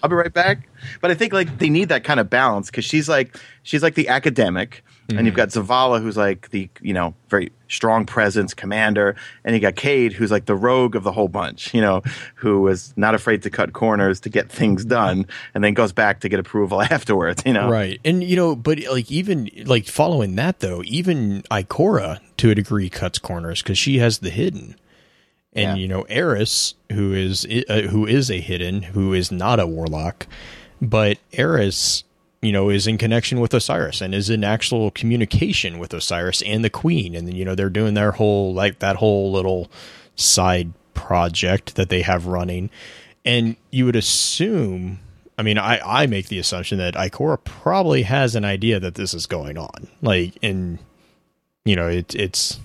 I'll 0.04 0.10
be 0.10 0.16
right 0.16 0.34
back. 0.34 0.68
But 1.02 1.12
I 1.12 1.16
think 1.16 1.34
like 1.34 1.58
they 1.58 1.70
need 1.70 1.90
that 1.90 2.04
kind 2.04 2.20
of 2.20 2.30
balance 2.30 2.70
because 2.70 2.86
she's 2.86 3.10
like 3.10 3.38
she's 3.64 3.82
like 3.82 3.96
the 3.96 4.08
academic, 4.08 4.84
mm-hmm. 5.08 5.18
and 5.18 5.28
you've 5.28 5.36
got 5.36 5.50
Zavala 5.50 6.02
who's 6.02 6.18
like 6.18 6.50
the 6.50 6.70
you 6.82 6.94
know 6.94 7.14
very 7.30 7.52
strong 7.68 8.06
presence 8.06 8.54
commander, 8.54 9.16
and 9.44 9.56
you 9.56 9.62
got 9.62 9.76
Cayde 9.76 10.14
who's 10.14 10.32
like 10.32 10.46
the 10.46 10.56
rogue 10.56 10.96
of 10.96 11.04
the 11.04 11.12
whole 11.12 11.28
bunch, 11.28 11.74
you 11.74 11.82
know, 11.82 12.02
who 12.36 12.68
is 12.68 12.94
not 12.96 13.16
afraid 13.16 13.44
to 13.44 13.50
cut 13.50 13.74
corners 13.74 14.20
to 14.22 14.30
get 14.30 14.52
things 14.52 14.86
done, 14.86 15.26
and 15.54 15.64
then 15.64 15.74
goes 15.74 15.92
back 15.92 16.22
to 16.22 16.30
get 16.30 16.40
approval 16.40 16.82
afterwards, 16.92 17.44
you 17.46 17.54
know. 17.54 17.70
Right, 17.70 18.00
and 18.06 18.24
you 18.24 18.36
know, 18.36 18.56
but 18.56 18.80
like 18.92 19.12
even 19.12 19.50
like 19.66 19.86
following 19.86 20.36
that 20.36 20.60
though, 20.60 20.82
even 20.86 21.44
Ikora 21.52 22.20
to 22.38 22.52
a 22.52 22.56
degree 22.56 22.90
cuts 22.90 23.20
corners 23.20 23.62
because 23.62 23.78
she 23.78 24.00
has 24.00 24.20
the 24.20 24.30
hidden 24.30 24.76
and 25.56 25.78
yeah. 25.78 25.82
you 25.82 25.88
know 25.88 26.04
Eris, 26.04 26.76
who 26.92 27.14
is 27.14 27.46
uh, 27.70 27.82
who 27.90 28.06
is 28.06 28.30
a 28.30 28.40
hidden, 28.40 28.82
who 28.82 29.14
is 29.14 29.32
not 29.32 29.60
a 29.60 29.66
warlock, 29.66 30.28
but 30.82 31.18
Eris, 31.34 32.04
you 32.46 32.52
know, 32.52 32.70
is 32.70 32.86
in 32.86 33.00
connection 33.00 33.40
with 33.40 33.56
Osiris 33.56 34.02
and 34.02 34.14
is 34.14 34.30
in 34.30 34.44
actual 34.44 34.92
communication 34.92 35.80
with 35.80 35.92
Osiris 35.96 36.44
and 36.44 36.64
the 36.64 36.70
Queen, 36.70 37.16
and 37.16 37.34
you 37.34 37.44
know 37.44 37.56
they're 37.56 37.72
doing 37.72 37.96
their 37.96 38.12
whole 38.12 38.54
like 38.54 38.78
that 38.80 38.98
whole 38.98 39.32
little 39.32 39.72
side 40.16 40.72
project 40.94 41.76
that 41.76 41.90
they 41.90 42.04
have 42.04 42.28
running, 42.28 42.70
and 43.26 43.56
you 43.72 43.86
would 43.86 43.96
assume. 43.96 45.00
I 45.40 45.42
mean, 45.42 45.58
I, 45.58 45.80
I 46.04 46.06
make 46.06 46.28
the 46.28 46.38
assumption 46.38 46.78
that 46.78 46.94
Ikora 46.94 47.44
probably 47.44 48.04
has 48.04 48.36
an 48.36 48.46
idea 48.46 48.80
that 48.80 48.94
this 48.94 49.16
is 49.16 49.26
going 49.26 49.58
on. 49.58 49.88
Like, 50.04 50.38
and 50.44 50.78
you 51.66 51.76
know, 51.76 51.88
it, 51.88 52.14
it's 52.14 52.60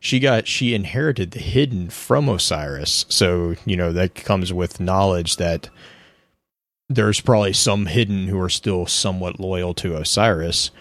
she 0.00 0.18
got 0.18 0.48
she 0.48 0.74
inherited 0.74 1.32
the 1.32 1.40
hidden 1.40 1.90
from 1.90 2.26
Osiris. 2.26 3.04
So, 3.10 3.54
you 3.66 3.76
know, 3.76 3.92
that 3.92 4.14
comes 4.14 4.50
with 4.50 4.80
knowledge 4.80 5.36
that 5.36 5.68
there's 6.90 7.20
probably 7.20 7.52
some 7.52 7.86
hidden 7.86 8.26
who 8.26 8.38
are 8.40 8.48
still 8.48 8.84
somewhat 8.84 9.38
loyal 9.38 9.72
to 9.74 9.96
Osiris. 9.96 10.72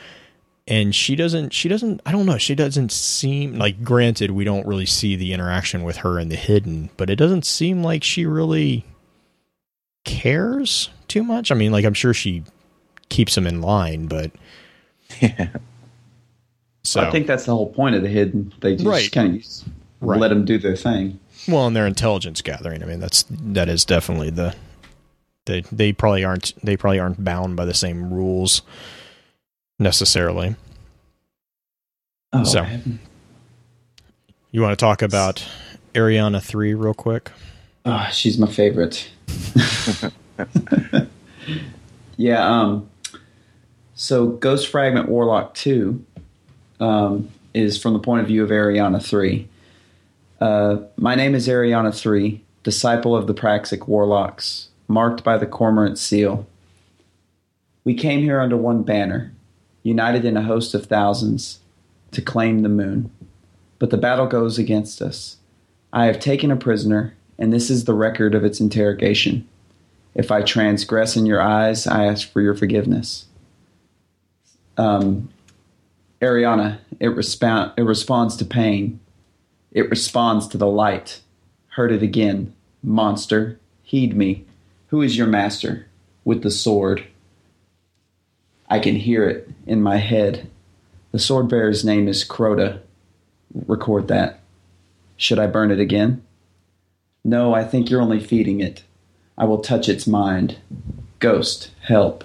And 0.68 0.94
she 0.94 1.16
doesn't 1.16 1.54
she 1.54 1.70
doesn't 1.70 2.02
I 2.06 2.12
don't 2.12 2.26
know, 2.26 2.38
she 2.38 2.56
doesn't 2.56 2.92
seem 2.92 3.58
like 3.58 3.84
granted 3.84 4.32
we 4.32 4.44
don't 4.44 4.68
really 4.68 4.88
see 4.88 5.16
the 5.16 5.34
interaction 5.34 5.84
with 5.84 5.98
her 5.98 6.18
and 6.18 6.32
the 6.32 6.36
hidden, 6.36 6.90
but 6.98 7.10
it 7.10 7.16
doesn't 7.16 7.46
seem 7.46 7.84
like 7.84 8.04
she 8.04 8.26
really 8.26 8.86
cares 10.04 10.90
too 11.08 11.24
much. 11.24 11.52
I 11.52 11.56
mean, 11.56 11.72
like 11.72 11.86
I'm 11.86 11.94
sure 11.94 12.14
she 12.14 12.44
keeps 13.10 13.36
them 13.36 13.48
in 13.48 13.62
line, 13.62 14.08
but 14.08 14.32
yeah. 15.22 15.50
So 16.84 17.02
I 17.02 17.12
think 17.12 17.28
that's 17.28 17.46
the 17.46 17.54
whole 17.54 17.72
point 17.72 17.96
of 17.96 18.02
the 18.02 18.10
hidden. 18.10 18.52
They 18.62 18.76
just 18.76 18.88
right. 18.88 19.12
kind 19.12 19.36
of 19.36 19.64
right. 20.02 20.20
let 20.20 20.30
them 20.30 20.46
do 20.46 20.58
their 20.58 20.76
thing. 20.76 21.20
Well, 21.48 21.68
and 21.68 21.76
their 21.76 21.88
intelligence 21.88 22.42
gathering. 22.42 22.82
I 22.82 22.86
mean, 22.86 23.00
that's 23.00 23.26
that 23.30 23.70
is 23.70 23.86
definitely 23.86 24.32
the 24.32 24.56
they 25.50 25.62
they 25.72 25.92
probably 25.92 26.24
aren't 26.24 26.54
they 26.64 26.78
probably 26.78 27.00
aren't 27.00 27.24
bound 27.24 27.56
by 27.56 27.66
the 27.66 27.74
same 27.74 28.14
rules 28.14 28.62
necessarily. 29.78 30.56
Oh, 32.32 32.44
so, 32.44 32.66
you 34.52 34.62
want 34.62 34.78
to 34.78 34.84
talk 34.84 35.02
about 35.02 35.46
Eriana 35.94 36.42
three 36.42 36.76
real 36.76 36.94
quick? 36.94 37.32
Oh, 37.86 38.08
she's 38.12 38.38
my 38.38 38.48
favorite. 38.48 39.10
yeah. 42.18 42.48
Um. 42.48 42.90
So, 43.96 44.28
Ghost 44.28 44.68
Fragment 44.68 45.10
Warlock 45.10 45.56
two 45.56 46.06
um, 46.80 47.30
is 47.54 47.82
from 47.82 47.94
the 47.94 48.00
point 48.00 48.22
of 48.22 48.28
view 48.28 48.44
of 48.44 48.50
Eriana 48.50 49.04
3. 49.04 49.48
Uh, 50.40 50.78
my 50.96 51.16
name 51.16 51.36
is 51.36 51.48
Eriana 51.48 51.94
3, 51.94 52.42
disciple 52.64 53.16
of 53.16 53.28
the 53.28 53.34
Praxic 53.34 53.88
Warlocks, 53.88 54.69
marked 54.90 55.24
by 55.24 55.38
the 55.38 55.46
Cormorant 55.46 55.98
seal. 55.98 56.46
We 57.86 57.94
came 57.94 58.22
here 58.22 58.42
under 58.42 58.58
one 58.58 58.84
banner, 58.84 59.32
united 59.84 60.26
in 60.26 60.36
a 60.36 60.44
host 60.44 60.74
of 60.74 60.88
thousands, 60.88 61.60
to 62.12 62.22
claim 62.22 62.60
the 62.60 62.70
moon. 62.70 63.12
But 63.78 63.92
the 63.92 63.98
battle 63.98 64.26
goes 64.26 64.58
against 64.58 65.02
us. 65.02 65.38
I 65.94 66.08
have 66.08 66.20
taken 66.20 66.52
a 66.52 66.58
prisoner, 66.58 67.14
and 67.38 67.54
this 67.54 67.70
is 67.70 67.86
the 67.86 67.94
record 67.94 68.36
of 68.36 68.44
its 68.44 68.60
interrogation. 68.60 69.48
If 70.16 70.32
I 70.32 70.42
transgress 70.42 71.16
in 71.16 71.26
your 71.26 71.40
eyes, 71.40 71.88
I 71.88 72.06
ask 72.06 72.30
for 72.30 72.42
your 72.42 72.56
forgiveness. 72.56 73.28
Um, 74.76 75.30
Eriana, 76.20 76.80
it, 77.00 77.10
resp- 77.10 77.74
it 77.78 77.84
responds 77.84 78.36
to 78.38 78.46
pain. 78.46 79.00
It 79.72 79.90
responds 79.90 80.48
to 80.48 80.58
the 80.58 80.68
light. 80.68 81.22
Heard 81.70 81.92
it 81.92 82.02
again. 82.02 82.54
Monster, 82.82 83.60
heed 83.84 84.18
me. 84.18 84.46
Who 84.90 85.04
is 85.04 85.16
your 85.16 85.28
master? 85.28 85.86
With 86.26 86.42
the 86.42 86.50
sword. 86.50 87.06
I 88.68 88.80
can 88.80 88.96
hear 88.96 89.28
it 89.28 89.48
in 89.68 89.84
my 89.84 89.98
head. 89.98 90.50
The 91.12 91.20
sword 91.20 91.48
bearer's 91.48 91.86
name 91.86 92.08
is 92.08 92.28
Crota. 92.28 92.80
Record 93.68 94.08
that. 94.08 94.40
Should 95.16 95.38
I 95.38 95.46
burn 95.46 95.70
it 95.70 95.80
again? 95.80 96.24
No, 97.24 97.54
I 97.54 97.64
think 97.66 97.90
you're 97.90 98.02
only 98.02 98.20
feeding 98.20 98.62
it. 98.62 98.84
I 99.38 99.46
will 99.46 99.60
touch 99.60 99.90
its 99.90 100.08
mind. 100.08 100.58
Ghost, 101.20 101.70
help. 101.82 102.24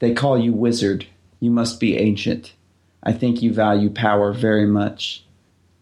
They 0.00 0.14
call 0.14 0.36
you 0.36 0.52
wizard. 0.52 1.06
You 1.38 1.52
must 1.52 1.78
be 1.78 1.96
ancient. 1.96 2.54
I 3.04 3.12
think 3.12 3.40
you 3.40 3.52
value 3.52 3.90
power 3.90 4.32
very 4.32 4.66
much. 4.66 5.24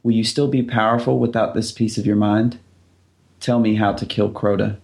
Will 0.02 0.12
you 0.12 0.24
still 0.24 0.48
be 0.48 0.62
powerful 0.62 1.18
without 1.18 1.54
this 1.54 1.72
piece 1.72 1.96
of 1.96 2.04
your 2.04 2.16
mind? 2.16 2.58
Tell 3.40 3.60
me 3.60 3.76
how 3.76 3.94
to 3.94 4.04
kill 4.04 4.30
Crota. 4.30 4.76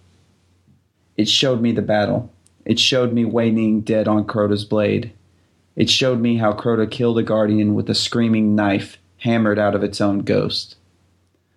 It 1.17 1.27
showed 1.27 1.61
me 1.61 1.71
the 1.71 1.81
battle. 1.81 2.31
It 2.65 2.79
showed 2.79 3.13
me 3.13 3.25
Wei 3.25 3.51
dead 3.79 4.07
on 4.07 4.25
Crota's 4.25 4.65
blade. 4.65 5.11
It 5.75 5.89
showed 5.89 6.19
me 6.19 6.37
how 6.37 6.53
Crota 6.53 6.89
killed 6.89 7.17
a 7.17 7.23
guardian 7.23 7.73
with 7.73 7.89
a 7.89 7.95
screaming 7.95 8.55
knife 8.55 8.97
hammered 9.19 9.59
out 9.59 9.75
of 9.75 9.83
its 9.83 10.01
own 10.01 10.19
ghost. 10.19 10.75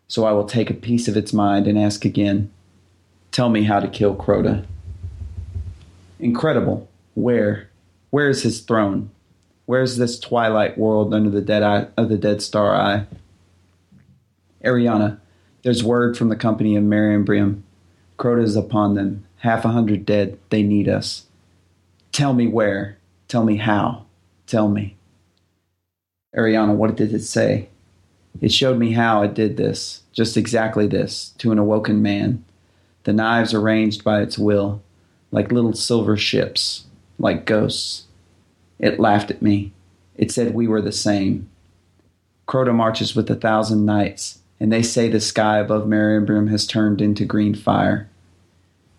So 0.08 0.24
I 0.24 0.32
will 0.32 0.46
take 0.46 0.70
a 0.70 0.74
piece 0.74 1.08
of 1.08 1.16
its 1.16 1.32
mind 1.32 1.66
and 1.66 1.78
ask 1.78 2.04
again 2.04 2.50
Tell 3.32 3.48
me 3.48 3.64
how 3.64 3.80
to 3.80 3.88
kill 3.88 4.14
Crota. 4.14 4.64
Incredible. 6.20 6.88
Where? 7.14 7.68
Where 8.10 8.28
is 8.28 8.44
his 8.44 8.60
throne? 8.60 9.10
Where's 9.66 9.96
this 9.96 10.20
twilight 10.20 10.78
world 10.78 11.12
under 11.12 11.30
the 11.30 11.40
dead 11.40 11.64
eye 11.64 11.88
of 11.96 12.08
the 12.08 12.16
dead 12.16 12.42
star 12.42 12.76
eye? 12.76 13.06
Eriana, 14.64 15.18
there's 15.62 15.82
word 15.82 16.16
from 16.16 16.28
the 16.28 16.36
company 16.36 16.76
of 16.76 16.84
Mare 16.84 17.18
Imbrium. 17.18 17.62
Crota 18.18 18.44
is 18.44 18.54
upon 18.54 18.94
them. 18.94 19.24
Half 19.44 19.66
a 19.66 19.68
hundred 19.68 20.06
dead. 20.06 20.38
They 20.48 20.62
need 20.62 20.88
us. 20.88 21.26
Tell 22.12 22.32
me 22.32 22.46
where. 22.46 22.96
Tell 23.28 23.44
me 23.44 23.58
how. 23.58 24.06
Tell 24.46 24.70
me. 24.70 24.96
Eriana, 26.34 26.74
what 26.74 26.96
did 26.96 27.12
it 27.12 27.24
say? 27.24 27.68
It 28.40 28.52
showed 28.52 28.78
me 28.78 28.92
how 28.92 29.20
it 29.20 29.34
did 29.34 29.58
this, 29.58 30.00
just 30.14 30.38
exactly 30.38 30.86
this, 30.86 31.34
to 31.36 31.52
an 31.52 31.58
awoken 31.58 32.00
man. 32.00 32.42
The 33.02 33.12
knives 33.12 33.52
arranged 33.52 34.02
by 34.02 34.22
its 34.22 34.38
will, 34.38 34.82
like 35.30 35.52
little 35.52 35.74
silver 35.74 36.16
ships, 36.16 36.86
like 37.18 37.44
ghosts. 37.44 38.04
It 38.78 38.98
laughed 38.98 39.30
at 39.30 39.42
me. 39.42 39.74
It 40.16 40.32
said 40.32 40.54
we 40.54 40.66
were 40.66 40.80
the 40.80 40.90
same. 40.90 41.50
Crota 42.48 42.74
marches 42.74 43.14
with 43.14 43.30
a 43.30 43.34
thousand 43.34 43.84
knights, 43.84 44.38
and 44.58 44.72
they 44.72 44.82
say 44.82 45.10
the 45.10 45.20
sky 45.20 45.58
above 45.58 45.86
Mare 45.86 46.18
Imbrium 46.18 46.48
has 46.48 46.66
turned 46.66 47.02
into 47.02 47.26
green 47.26 47.54
fire. 47.54 48.08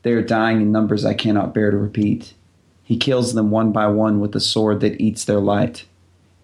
They 0.05 0.11
are 0.11 0.21
dying 0.21 0.61
in 0.61 0.71
numbers 0.71 1.03
I 1.03 1.15
cannot 1.15 1.55
bear 1.55 1.71
to 1.71 1.77
repeat. 1.77 2.35
He 2.83 2.95
kills 2.95 3.33
them 3.33 3.49
one 3.49 3.71
by 3.71 3.87
one 3.87 4.19
with 4.19 4.33
the 4.33 4.39
sword 4.39 4.81
that 4.81 5.01
eats 5.01 5.25
their 5.25 5.39
light. 5.39 5.85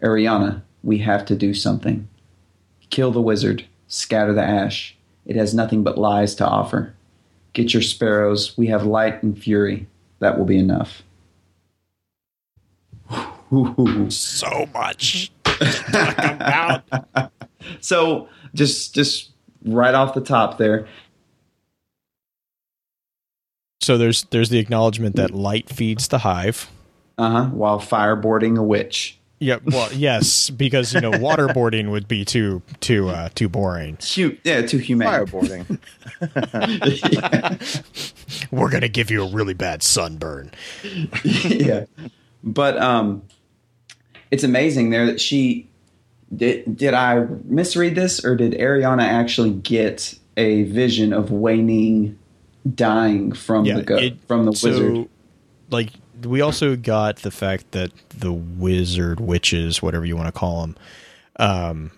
Eriana, 0.01 0.63
we 0.83 0.97
have 0.97 1.25
to 1.25 1.35
do 1.35 1.53
something. 1.53 2.07
Kill 2.89 3.11
the 3.11 3.21
wizard, 3.21 3.67
scatter 3.87 4.33
the 4.33 4.41
ash. 4.41 4.97
It 5.27 5.35
has 5.35 5.53
nothing 5.53 5.83
but 5.83 5.99
lies 5.99 6.33
to 6.35 6.47
offer. 6.47 6.95
Get 7.53 7.71
your 7.71 7.83
sparrows, 7.83 8.57
we 8.57 8.65
have 8.65 8.83
light 8.83 9.21
and 9.21 9.37
fury. 9.37 9.85
That 10.17 10.39
will 10.39 10.45
be 10.45 10.57
enough 10.57 11.03
so 14.09 14.65
much 14.73 15.31
so 17.79 18.27
just 18.55 18.95
just 18.95 19.29
right 19.65 19.93
off 19.93 20.15
the 20.15 20.21
top 20.21 20.57
there. 20.57 20.87
So 23.81 23.97
there's 23.97 24.23
there's 24.25 24.49
the 24.49 24.59
acknowledgement 24.59 25.15
that 25.15 25.31
light 25.31 25.67
feeds 25.67 26.07
the 26.07 26.19
hive. 26.19 26.69
Uh 27.17 27.29
huh. 27.29 27.45
While 27.45 27.79
fireboarding 27.79 28.57
a 28.57 28.63
witch. 28.63 29.17
Yeah, 29.39 29.57
well, 29.65 29.91
yes, 29.93 30.51
because 30.51 30.93
you 30.93 31.01
know 31.01 31.11
waterboarding 31.11 31.89
would 31.89 32.07
be 32.07 32.23
too 32.23 32.61
too 32.79 33.09
uh, 33.09 33.29
too 33.33 33.49
boring. 33.49 33.97
Too, 33.97 34.37
yeah, 34.43 34.61
too 34.61 34.77
humane. 34.77 35.09
Fireboarding. 35.25 35.79
We're 38.51 38.69
gonna 38.69 38.87
give 38.87 39.09
you 39.09 39.23
a 39.23 39.27
really 39.27 39.55
bad 39.55 39.81
sunburn. 39.81 40.51
yeah. 41.23 41.85
But 42.43 42.79
um 42.79 43.23
it's 44.29 44.43
amazing 44.43 44.91
there 44.91 45.07
that 45.07 45.19
she 45.19 45.67
did 46.35 46.77
did 46.77 46.93
I 46.93 47.25
misread 47.45 47.95
this 47.95 48.23
or 48.23 48.35
did 48.35 48.53
Eriana 48.53 49.03
actually 49.03 49.51
get 49.51 50.17
a 50.37 50.63
vision 50.63 51.13
of 51.13 51.31
Wei 51.31 51.57
Ning 51.61 52.19
dying 52.75 53.31
from 53.33 53.65
the 53.65 53.83
go- 53.83 53.97
it- 53.97 54.17
from 54.27 54.45
the 54.45 54.53
so, 54.53 54.69
wizard? 54.69 55.09
Like 55.69 55.89
we 56.23 56.41
also 56.41 56.75
got 56.75 57.17
the 57.17 57.31
fact 57.31 57.71
that 57.71 57.91
the 58.09 58.31
wizard 58.31 59.19
witches, 59.19 59.81
whatever 59.81 60.05
you 60.05 60.15
want 60.15 60.27
to 60.27 60.31
call 60.39 60.61
them, 60.61 60.75
um, 61.37 61.91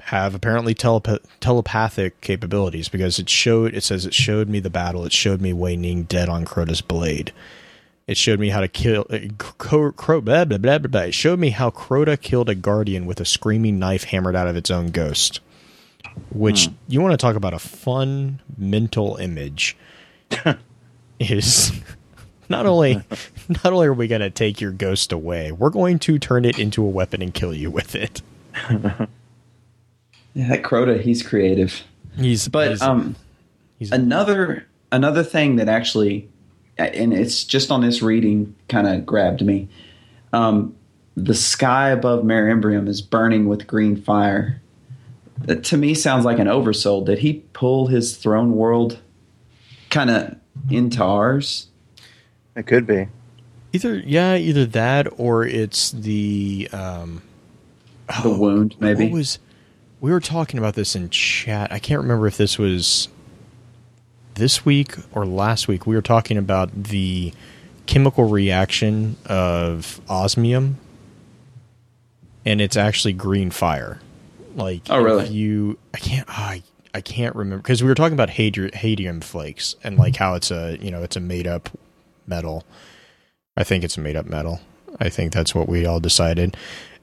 have 0.00 0.34
apparently 0.34 0.74
telep- 0.74 1.22
telepathic 1.40 2.20
capabilities 2.20 2.88
because 2.88 3.18
it 3.18 3.28
showed. 3.28 3.74
It 3.74 3.82
says 3.82 4.04
it 4.06 4.14
showed 4.14 4.48
me 4.48 4.60
the 4.60 4.70
battle. 4.70 5.04
It 5.04 5.12
showed 5.12 5.40
me 5.40 5.52
Wei 5.52 5.76
Ning 5.76 6.02
dead 6.04 6.28
on 6.28 6.44
Crota's 6.44 6.82
blade. 6.82 7.32
It 8.06 8.18
showed 8.18 8.38
me 8.38 8.50
how 8.50 8.60
to 8.60 8.68
kill. 8.68 9.06
Uh, 9.08 9.20
Cro- 9.38 9.92
Cro- 9.92 10.20
blah, 10.20 10.44
blah, 10.44 10.58
blah, 10.58 10.78
blah, 10.78 10.88
blah. 10.88 11.00
It 11.00 11.14
showed 11.14 11.38
me 11.38 11.50
how 11.50 11.70
Crota 11.70 12.20
killed 12.20 12.50
a 12.50 12.54
guardian 12.54 13.06
with 13.06 13.18
a 13.18 13.24
screaming 13.24 13.78
knife 13.78 14.04
hammered 14.04 14.36
out 14.36 14.46
of 14.46 14.56
its 14.56 14.70
own 14.70 14.88
ghost. 14.88 15.40
Which 16.30 16.68
you 16.86 17.00
want 17.00 17.12
to 17.12 17.16
talk 17.16 17.34
about 17.34 17.54
a 17.54 17.58
fun 17.58 18.40
mental 18.58 19.16
image 19.16 19.74
is 21.18 21.72
not 22.48 22.66
only 22.66 22.94
not 23.48 23.72
only 23.72 23.86
are 23.86 23.94
we 23.94 24.08
going 24.08 24.20
to 24.20 24.30
take 24.30 24.60
your 24.60 24.72
ghost 24.72 25.12
away, 25.12 25.52
we're 25.52 25.70
going 25.70 25.98
to 26.00 26.18
turn 26.18 26.44
it 26.44 26.58
into 26.58 26.82
a 26.82 26.88
weapon 26.88 27.22
and 27.22 27.34
kill 27.34 27.54
you 27.54 27.70
with 27.70 27.94
it. 27.94 28.22
Yeah, 30.34 30.48
that 30.48 30.62
Crota, 30.64 31.00
he's 31.00 31.22
creative. 31.22 31.82
He's 32.16 32.48
But 32.48 32.70
he's, 32.70 32.82
um 32.82 33.16
he's 33.78 33.92
another 33.92 34.66
another 34.92 35.22
thing 35.22 35.56
that 35.56 35.68
actually 35.68 36.28
and 36.76 37.14
it's 37.14 37.44
just 37.44 37.70
on 37.70 37.82
this 37.82 38.02
reading 38.02 38.54
kind 38.68 38.86
of 38.86 39.06
grabbed 39.06 39.44
me 39.44 39.68
um, 40.32 40.74
the 41.16 41.34
sky 41.34 41.90
above 41.90 42.24
Mare 42.24 42.46
Imbrium 42.46 42.88
is 42.88 43.00
burning 43.00 43.46
with 43.46 43.68
green 43.68 43.96
fire 43.96 44.60
that 45.38 45.62
to 45.64 45.76
me 45.76 45.94
sounds 45.94 46.24
like 46.24 46.38
an 46.38 46.48
oversoul 46.48 47.04
did 47.04 47.18
he 47.18 47.44
pull 47.52 47.86
his 47.86 48.16
throne 48.16 48.52
world 48.56 49.00
kind 49.94 50.10
of 50.10 50.36
into 50.70 51.02
ours 51.02 51.68
It 52.56 52.66
could 52.66 52.86
be. 52.86 53.08
either 53.72 53.96
yeah, 53.98 54.36
either 54.36 54.66
that 54.66 55.06
or 55.16 55.44
it's 55.46 55.90
the 55.92 56.68
um 56.72 57.22
the 58.22 58.30
wound 58.30 58.74
maybe 58.80 59.04
What 59.04 59.12
was 59.12 59.38
we 60.00 60.10
were 60.10 60.20
talking 60.20 60.58
about 60.58 60.74
this 60.74 60.94
in 60.94 61.08
chat. 61.08 61.72
I 61.72 61.78
can't 61.78 62.02
remember 62.02 62.26
if 62.26 62.36
this 62.36 62.58
was 62.58 63.08
this 64.34 64.64
week 64.64 64.96
or 65.12 65.24
last 65.24 65.66
week. 65.68 65.86
We 65.86 65.94
were 65.94 66.02
talking 66.02 66.36
about 66.36 66.70
the 66.84 67.32
chemical 67.86 68.24
reaction 68.28 69.16
of 69.24 70.02
osmium, 70.08 70.76
and 72.44 72.60
it's 72.60 72.76
actually 72.76 73.14
green 73.14 73.50
fire. 73.50 74.00
Like, 74.54 74.82
Oh, 74.90 75.02
really? 75.02 75.24
if 75.24 75.30
you, 75.30 75.78
I 75.94 75.98
can't, 75.98 76.28
I, 76.28 76.62
I 76.94 77.00
can't 77.00 77.34
remember 77.34 77.60
because 77.60 77.82
we 77.82 77.88
were 77.88 77.96
talking 77.96 78.14
about 78.14 78.30
hadium 78.30 79.20
flakes 79.20 79.74
and 79.82 79.98
like 79.98 80.14
how 80.14 80.34
it's 80.34 80.52
a, 80.52 80.78
you 80.80 80.92
know, 80.92 81.02
it's 81.02 81.16
a 81.16 81.20
made 81.20 81.46
up 81.46 81.68
metal. 82.24 82.64
I 83.56 83.64
think 83.64 83.82
it's 83.82 83.96
a 83.96 84.00
made 84.00 84.14
up 84.14 84.26
metal. 84.26 84.60
I 85.00 85.08
think 85.08 85.32
that's 85.32 85.56
what 85.56 85.68
we 85.68 85.84
all 85.84 85.98
decided. 85.98 86.56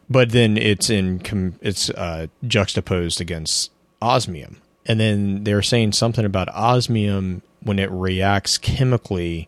But 0.10 0.32
then 0.32 0.58
it's 0.58 0.90
in 0.90 1.58
it's 1.62 1.90
uh, 1.90 2.28
juxtaposed 2.48 3.20
against 3.22 3.72
osmium, 4.02 4.62
and 4.86 5.00
then 5.00 5.44
they're 5.44 5.62
saying 5.62 5.94
something 5.94 6.26
about 6.26 6.50
osmium 6.50 7.42
when 7.62 7.80
it 7.80 7.92
reacts 7.92 8.58
chemically. 8.58 9.48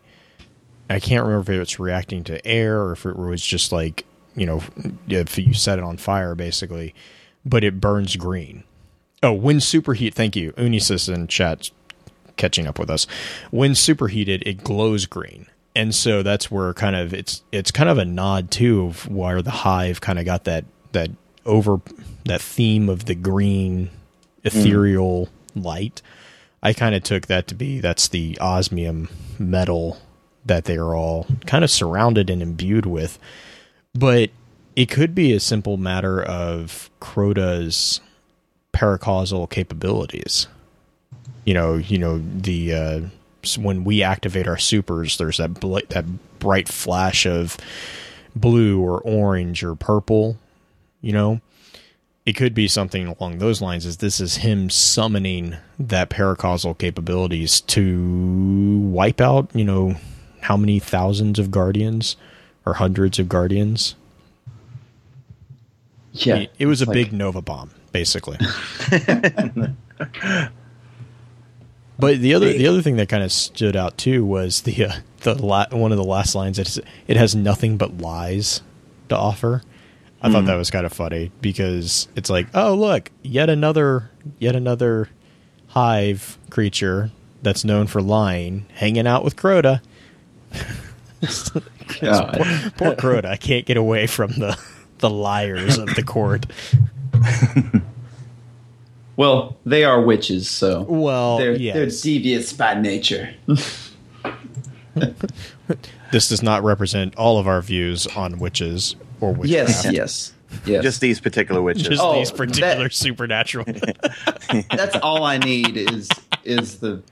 I 0.88 1.00
can't 1.00 1.24
remember 1.24 1.52
if 1.52 1.60
it's 1.60 1.80
reacting 1.80 2.24
to 2.24 2.46
air 2.46 2.82
or 2.82 2.92
if 2.92 3.06
it 3.06 3.16
was 3.16 3.44
just 3.44 3.72
like 3.72 4.04
you 4.36 4.46
know 4.46 4.62
if 5.08 5.38
you 5.38 5.54
set 5.54 5.78
it 5.78 5.84
on 5.84 5.96
fire 5.96 6.34
basically, 6.34 6.94
but 7.44 7.64
it 7.64 7.80
burns 7.80 8.16
green. 8.16 8.64
Oh, 9.24 9.32
when 9.32 9.56
superheat, 9.56 10.12
thank 10.12 10.36
you, 10.36 10.52
Unisys 10.52 11.12
in 11.12 11.28
chat 11.28 11.70
catching 12.36 12.66
up 12.66 12.78
with 12.78 12.90
us. 12.90 13.06
When 13.50 13.74
superheated, 13.74 14.42
it 14.44 14.62
glows 14.62 15.06
green. 15.06 15.46
And 15.74 15.94
so 15.94 16.22
that's 16.22 16.50
where 16.50 16.74
kind 16.74 16.94
of 16.94 17.14
it's 17.14 17.42
it's 17.50 17.70
kind 17.70 17.88
of 17.88 17.96
a 17.96 18.04
nod 18.04 18.50
too 18.50 18.84
of 18.84 19.08
where 19.08 19.40
the 19.40 19.50
hive 19.50 20.02
kind 20.02 20.18
of 20.18 20.26
got 20.26 20.44
that 20.44 20.66
that 20.92 21.10
over 21.46 21.80
that 22.26 22.42
theme 22.42 22.90
of 22.90 23.06
the 23.06 23.14
green 23.14 23.86
mm. 23.86 23.90
ethereal 24.44 25.30
light. 25.54 26.02
I 26.62 26.74
kind 26.74 26.94
of 26.94 27.02
took 27.02 27.26
that 27.26 27.46
to 27.48 27.54
be 27.54 27.80
that's 27.80 28.08
the 28.08 28.38
osmium 28.40 29.08
metal 29.38 29.98
that 30.44 30.64
they 30.66 30.76
are 30.76 30.94
all 30.94 31.26
kind 31.46 31.64
of 31.64 31.70
surrounded 31.70 32.28
and 32.28 32.42
imbued 32.42 32.84
with. 32.84 33.18
But 33.94 34.30
it 34.76 34.90
could 34.90 35.14
be 35.14 35.32
a 35.32 35.40
simple 35.40 35.78
matter 35.78 36.22
of 36.22 36.90
Crota's 37.00 38.02
paracausal 38.74 39.48
capabilities 39.48 40.46
you 41.46 41.52
know, 41.54 41.74
you 41.76 41.98
know 41.98 42.18
the 42.18 42.72
uh, 42.74 43.00
when 43.58 43.84
we 43.84 44.02
activate 44.02 44.48
our 44.48 44.56
supers, 44.56 45.18
there's 45.18 45.36
that 45.36 45.60
bl- 45.60 45.78
that 45.90 46.06
bright 46.38 46.68
flash 46.68 47.26
of 47.26 47.58
blue 48.34 48.80
or 48.80 49.00
orange 49.02 49.62
or 49.62 49.74
purple. 49.74 50.38
You 51.02 51.12
know, 51.12 51.40
it 52.24 52.32
could 52.32 52.54
be 52.54 52.66
something 52.66 53.06
along 53.06 53.38
those 53.40 53.60
lines. 53.60 53.84
Is 53.84 53.98
this 53.98 54.20
is 54.20 54.38
him 54.38 54.70
summoning 54.70 55.56
that 55.78 56.08
paracausal 56.08 56.78
capabilities 56.78 57.60
to 57.60 58.78
wipe 58.90 59.20
out? 59.20 59.50
You 59.54 59.64
know, 59.64 59.96
how 60.40 60.56
many 60.56 60.78
thousands 60.78 61.38
of 61.38 61.50
guardians 61.50 62.16
or 62.64 62.72
hundreds 62.74 63.18
of 63.18 63.28
guardians? 63.28 63.96
yeah 66.12 66.36
It, 66.36 66.50
it 66.60 66.66
was 66.66 66.80
a 66.80 66.86
Like- 66.86 66.94
big 66.94 67.12
Nova 67.12 67.42
bomb, 67.42 67.70
basically. 67.94 68.36
but 71.96 72.18
the 72.18 72.34
other 72.34 72.52
the 72.52 72.66
other 72.66 72.82
thing 72.82 72.96
that 72.96 73.08
kind 73.08 73.22
of 73.22 73.32
stood 73.32 73.76
out 73.76 73.96
too 73.96 74.24
was 74.24 74.62
the 74.62 74.86
uh, 74.86 74.92
the 75.20 75.34
la- 75.40 75.68
one 75.70 75.92
of 75.92 75.96
the 75.96 76.04
last 76.04 76.34
lines. 76.34 76.58
It's, 76.58 76.78
it 77.06 77.16
has 77.16 77.36
nothing 77.36 77.78
but 77.78 77.98
lies 77.98 78.62
to 79.08 79.16
offer. 79.16 79.62
I 80.20 80.30
thought 80.30 80.46
that 80.46 80.56
was 80.56 80.70
kind 80.70 80.86
of 80.86 80.92
funny 80.92 81.30
because 81.42 82.08
it's 82.16 82.30
like, 82.30 82.48
oh 82.52 82.74
look, 82.74 83.10
yet 83.22 83.48
another 83.48 84.10
yet 84.38 84.56
another 84.56 85.08
hive 85.68 86.38
creature 86.50 87.10
that's 87.42 87.64
known 87.64 87.86
for 87.86 88.02
lying, 88.02 88.66
hanging 88.74 89.06
out 89.06 89.22
with 89.22 89.36
Crota. 89.36 89.80
God. 92.00 92.32
Poor 92.76 92.94
Crota, 92.96 93.26
I 93.26 93.36
can't 93.36 93.66
get 93.66 93.76
away 93.76 94.06
from 94.06 94.32
the 94.32 94.58
the 94.98 95.10
liars 95.10 95.78
of 95.78 95.94
the 95.94 96.02
court. 96.02 96.46
well 99.16 99.56
they 99.64 99.84
are 99.84 100.00
witches 100.00 100.48
so 100.50 100.82
Well, 100.82 101.38
they're, 101.38 101.54
yes. 101.56 101.74
they're 101.74 101.86
devious 102.12 102.52
by 102.52 102.74
nature 102.74 103.34
this 106.12 106.28
does 106.28 106.42
not 106.42 106.62
represent 106.62 107.14
all 107.16 107.38
of 107.38 107.46
our 107.48 107.60
views 107.62 108.06
on 108.08 108.38
witches 108.38 108.96
or 109.20 109.32
witchcraft. 109.32 109.50
yes 109.50 109.84
yes 109.92 110.32
yes 110.66 110.82
Just 110.84 111.00
these 111.00 111.18
particular 111.20 111.60
witches. 111.60 111.88
Just 111.88 112.00
Oh, 112.02 112.14
these 112.14 112.30
particular 112.30 112.84
that- 112.84 112.92
supernatural. 112.94 113.66
that's 114.70 114.94
all 115.02 115.24
I 115.24 115.38
need 115.38 115.76
is 115.76 116.08
is 116.44 116.78
the 116.78 117.02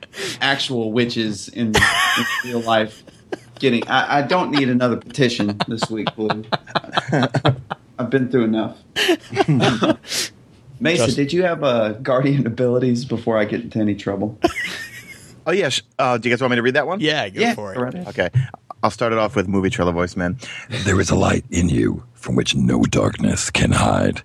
actual 0.41 0.93
witches 0.93 1.49
in, 1.49 1.69
in 1.75 2.25
real 2.45 2.61
life 2.61 3.03
getting. 3.59 3.85
I, 3.89 4.19
I 4.19 4.23
don't 4.23 4.53
need 4.53 4.69
another 4.69 4.97
petition 4.97 5.59
this 5.67 5.91
week, 5.91 6.07
Blue. 6.15 6.45
I've 8.03 8.11
been 8.11 8.31
through 8.31 8.45
enough. 8.45 8.79
Mesa, 10.81 11.05
Just- 11.07 11.17
did 11.17 11.33
you 11.33 11.45
have 11.45 11.63
uh, 11.63 11.93
guardian 11.95 12.47
abilities 12.47 13.05
before 13.05 13.39
I 13.39 13.45
get 13.45 13.61
into 13.63 13.79
any 13.79 13.95
trouble? 13.95 14.39
Oh 15.45 15.51
yes. 15.51 15.83
Uh, 15.99 16.19
do 16.19 16.29
you 16.29 16.33
guys 16.33 16.41
want 16.41 16.53
me 16.53 16.57
to 16.57 16.63
read 16.63 16.75
that 16.75 16.87
one? 16.87 17.01
yeah, 17.01 17.29
go 17.29 17.41
yeah, 17.41 17.55
for 17.55 17.75
it. 17.75 17.79
right. 17.81 18.07
Okay. 18.07 18.31
I'll 18.85 18.93
start 18.93 19.13
it 19.13 19.19
off 19.19 19.35
with 19.35 19.49
movie 19.49 19.71
trailer 19.71 19.91
voice, 19.91 20.15
man. 20.17 20.39
There 20.85 21.01
is 21.01 21.11
a 21.11 21.17
light 21.17 21.45
in 21.51 21.69
you 21.69 22.05
from 22.15 22.37
which 22.37 22.55
no 22.55 22.83
darkness 22.85 23.51
can 23.51 23.73
hide. 23.73 24.23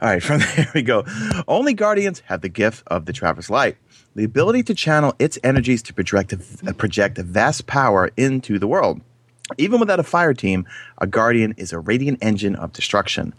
All 0.00 0.08
right, 0.08 0.22
from 0.22 0.40
there 0.40 0.70
we 0.74 0.80
go. 0.80 1.04
Only 1.48 1.74
guardians 1.74 2.20
have 2.26 2.40
the 2.40 2.48
gift 2.48 2.82
of 2.86 3.04
the 3.04 3.12
Traveler's 3.12 3.50
Light, 3.50 3.76
the 4.14 4.24
ability 4.24 4.62
to 4.62 4.74
channel 4.74 5.14
its 5.18 5.38
energies 5.44 5.82
to 5.82 5.92
project 5.92 6.32
uh, 6.32 6.72
project 6.72 7.18
a 7.18 7.22
vast 7.24 7.66
power 7.66 8.10
into 8.16 8.58
the 8.58 8.66
world. 8.66 9.02
Even 9.58 9.78
without 9.78 10.00
a 10.00 10.04
fire 10.04 10.32
team, 10.32 10.66
a 10.98 11.06
guardian 11.06 11.54
is 11.58 11.72
a 11.72 11.78
radiant 11.78 12.18
engine 12.22 12.56
of 12.56 12.72
destruction. 12.72 13.34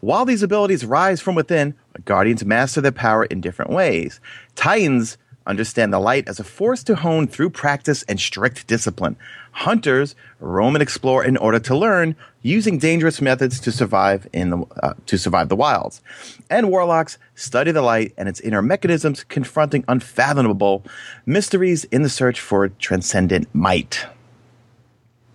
While 0.00 0.24
these 0.24 0.42
abilities 0.42 0.86
rise 0.86 1.20
from 1.20 1.34
within, 1.34 1.74
guardians 2.06 2.44
master 2.44 2.80
their 2.80 2.92
power 2.92 3.24
in 3.26 3.42
different 3.42 3.70
ways. 3.70 4.20
Titans 4.54 5.18
understand 5.46 5.92
the 5.92 5.98
light 5.98 6.28
as 6.28 6.40
a 6.40 6.44
force 6.44 6.82
to 6.84 6.94
hone 6.94 7.26
through 7.26 7.50
practice 7.50 8.02
and 8.04 8.18
strict 8.18 8.66
discipline. 8.66 9.16
Hunters 9.52 10.14
roam 10.38 10.74
and 10.74 10.82
explore 10.82 11.24
in 11.24 11.36
order 11.36 11.58
to 11.58 11.76
learn, 11.76 12.16
using 12.40 12.78
dangerous 12.78 13.20
methods 13.20 13.60
to 13.60 13.72
survive 13.72 14.26
in 14.32 14.50
the 14.50 14.58
uh, 14.82 14.94
to 15.06 15.18
survive 15.18 15.50
the 15.50 15.56
wilds. 15.56 16.00
And 16.48 16.70
warlocks 16.70 17.18
study 17.34 17.72
the 17.72 17.82
light 17.82 18.14
and 18.16 18.28
its 18.28 18.40
inner 18.40 18.62
mechanisms, 18.62 19.24
confronting 19.24 19.84
unfathomable 19.88 20.84
mysteries 21.26 21.84
in 21.84 22.02
the 22.02 22.08
search 22.08 22.40
for 22.40 22.68
transcendent 22.68 23.52
might. 23.54 24.06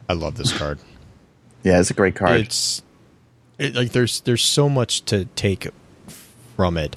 I 0.08 0.14
love 0.14 0.36
this 0.36 0.56
card. 0.58 0.80
Yeah, 1.64 1.80
it's 1.80 1.90
a 1.90 1.96
great 1.96 2.16
card. 2.16 2.42
It's 2.42 2.84
it, 3.58 3.76
like 3.76 3.92
there's 3.92 4.22
there's 4.22 4.44
so 4.44 4.70
much 4.70 5.04
to 5.06 5.26
take 5.36 5.68
from 6.56 6.78
it. 6.78 6.96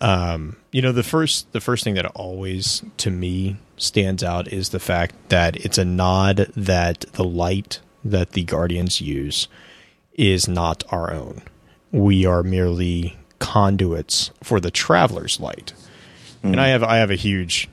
Um, 0.00 0.56
you 0.72 0.82
know, 0.82 0.92
the 0.92 1.02
first 1.02 1.52
the 1.52 1.60
first 1.60 1.84
thing 1.84 1.94
that 1.94 2.06
always 2.06 2.82
to 2.98 3.10
me 3.10 3.58
stands 3.76 4.22
out 4.22 4.52
is 4.52 4.70
the 4.70 4.80
fact 4.80 5.14
that 5.28 5.56
it's 5.56 5.78
a 5.78 5.84
nod 5.84 6.50
that 6.56 7.00
the 7.12 7.24
light 7.24 7.80
that 8.04 8.32
the 8.32 8.44
guardians 8.44 9.00
use 9.00 9.48
is 10.14 10.48
not 10.48 10.84
our 10.90 11.12
own. 11.12 11.42
We 11.90 12.24
are 12.24 12.42
merely 12.42 13.18
conduits 13.38 14.30
for 14.42 14.60
the 14.60 14.70
traveler's 14.70 15.40
light. 15.40 15.72
And 16.42 16.60
I 16.60 16.68
have 16.68 16.82
I 16.82 16.96
have 16.96 17.10
a 17.10 17.16
huge 17.16 17.68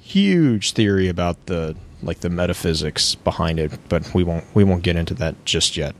huge 0.00 0.72
theory 0.72 1.08
about 1.08 1.46
the 1.46 1.76
like 2.02 2.20
the 2.20 2.30
metaphysics 2.30 3.14
behind 3.14 3.58
it, 3.58 3.72
but 3.88 4.14
we 4.14 4.24
won't 4.24 4.44
we 4.54 4.64
won't 4.64 4.82
get 4.82 4.96
into 4.96 5.14
that 5.14 5.44
just 5.44 5.76
yet. 5.76 5.94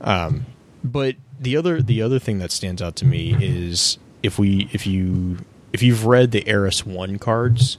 Um, 0.00 0.46
but 0.82 1.16
the 1.40 1.56
other 1.56 1.82
the 1.82 2.02
other 2.02 2.18
thing 2.18 2.38
that 2.38 2.50
stands 2.50 2.80
out 2.80 2.96
to 2.96 3.04
me 3.04 3.36
is 3.40 3.98
if 4.22 4.38
we 4.38 4.68
if 4.72 4.86
you 4.86 5.38
if 5.72 5.82
you've 5.82 6.06
read 6.06 6.30
the 6.30 6.46
Eris 6.48 6.86
One 6.86 7.18
cards, 7.18 7.78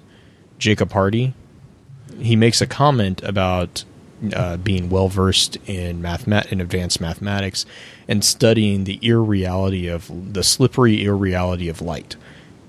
Jacob 0.59 0.91
Hardy, 0.91 1.33
he 2.19 2.35
makes 2.35 2.61
a 2.61 2.67
comment 2.67 3.23
about 3.23 3.83
uh, 4.33 4.57
being 4.57 4.89
well 4.89 5.07
versed 5.07 5.57
in 5.67 6.01
mathemat 6.01 6.51
in 6.51 6.59
advanced 6.59 6.99
mathematics 6.99 7.65
and 8.07 8.23
studying 8.23 8.83
the 8.83 8.99
irreality 9.01 9.87
of 9.87 10.33
the 10.33 10.43
slippery 10.43 11.03
irreality 11.03 11.69
of 11.69 11.81
light, 11.81 12.15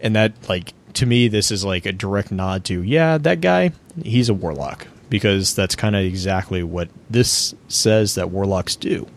and 0.00 0.14
that 0.16 0.32
like 0.48 0.72
to 0.94 1.06
me 1.06 1.28
this 1.28 1.50
is 1.50 1.64
like 1.64 1.86
a 1.86 1.92
direct 1.92 2.30
nod 2.30 2.64
to 2.64 2.82
yeah 2.82 3.18
that 3.18 3.40
guy 3.40 3.72
he's 4.02 4.28
a 4.28 4.34
warlock. 4.34 4.86
Because 5.08 5.54
that's 5.54 5.74
kind 5.74 5.96
of 5.96 6.04
exactly 6.04 6.62
what 6.62 6.90
this 7.08 7.54
says 7.68 8.14
that 8.16 8.30
warlocks 8.30 8.76
do 8.76 9.08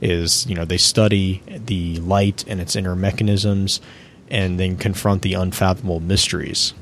is 0.00 0.46
you 0.46 0.54
know 0.54 0.64
they 0.64 0.78
study 0.78 1.42
the 1.46 1.98
light 1.98 2.44
and 2.48 2.60
its 2.60 2.74
inner 2.74 2.96
mechanisms 2.96 3.80
and 4.28 4.58
then 4.58 4.76
confront 4.76 5.22
the 5.22 5.34
unfathomable 5.34 6.00
mysteries. 6.00 6.72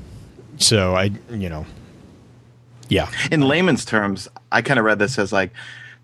So 0.57 0.95
i 0.95 1.11
you 1.29 1.49
know 1.49 1.65
yeah. 2.87 3.09
In 3.31 3.41
layman's 3.41 3.83
terms, 3.83 4.27
I 4.51 4.61
kind 4.61 4.79
of 4.79 4.85
read 4.85 4.99
this 4.99 5.17
as 5.17 5.33
like 5.33 5.51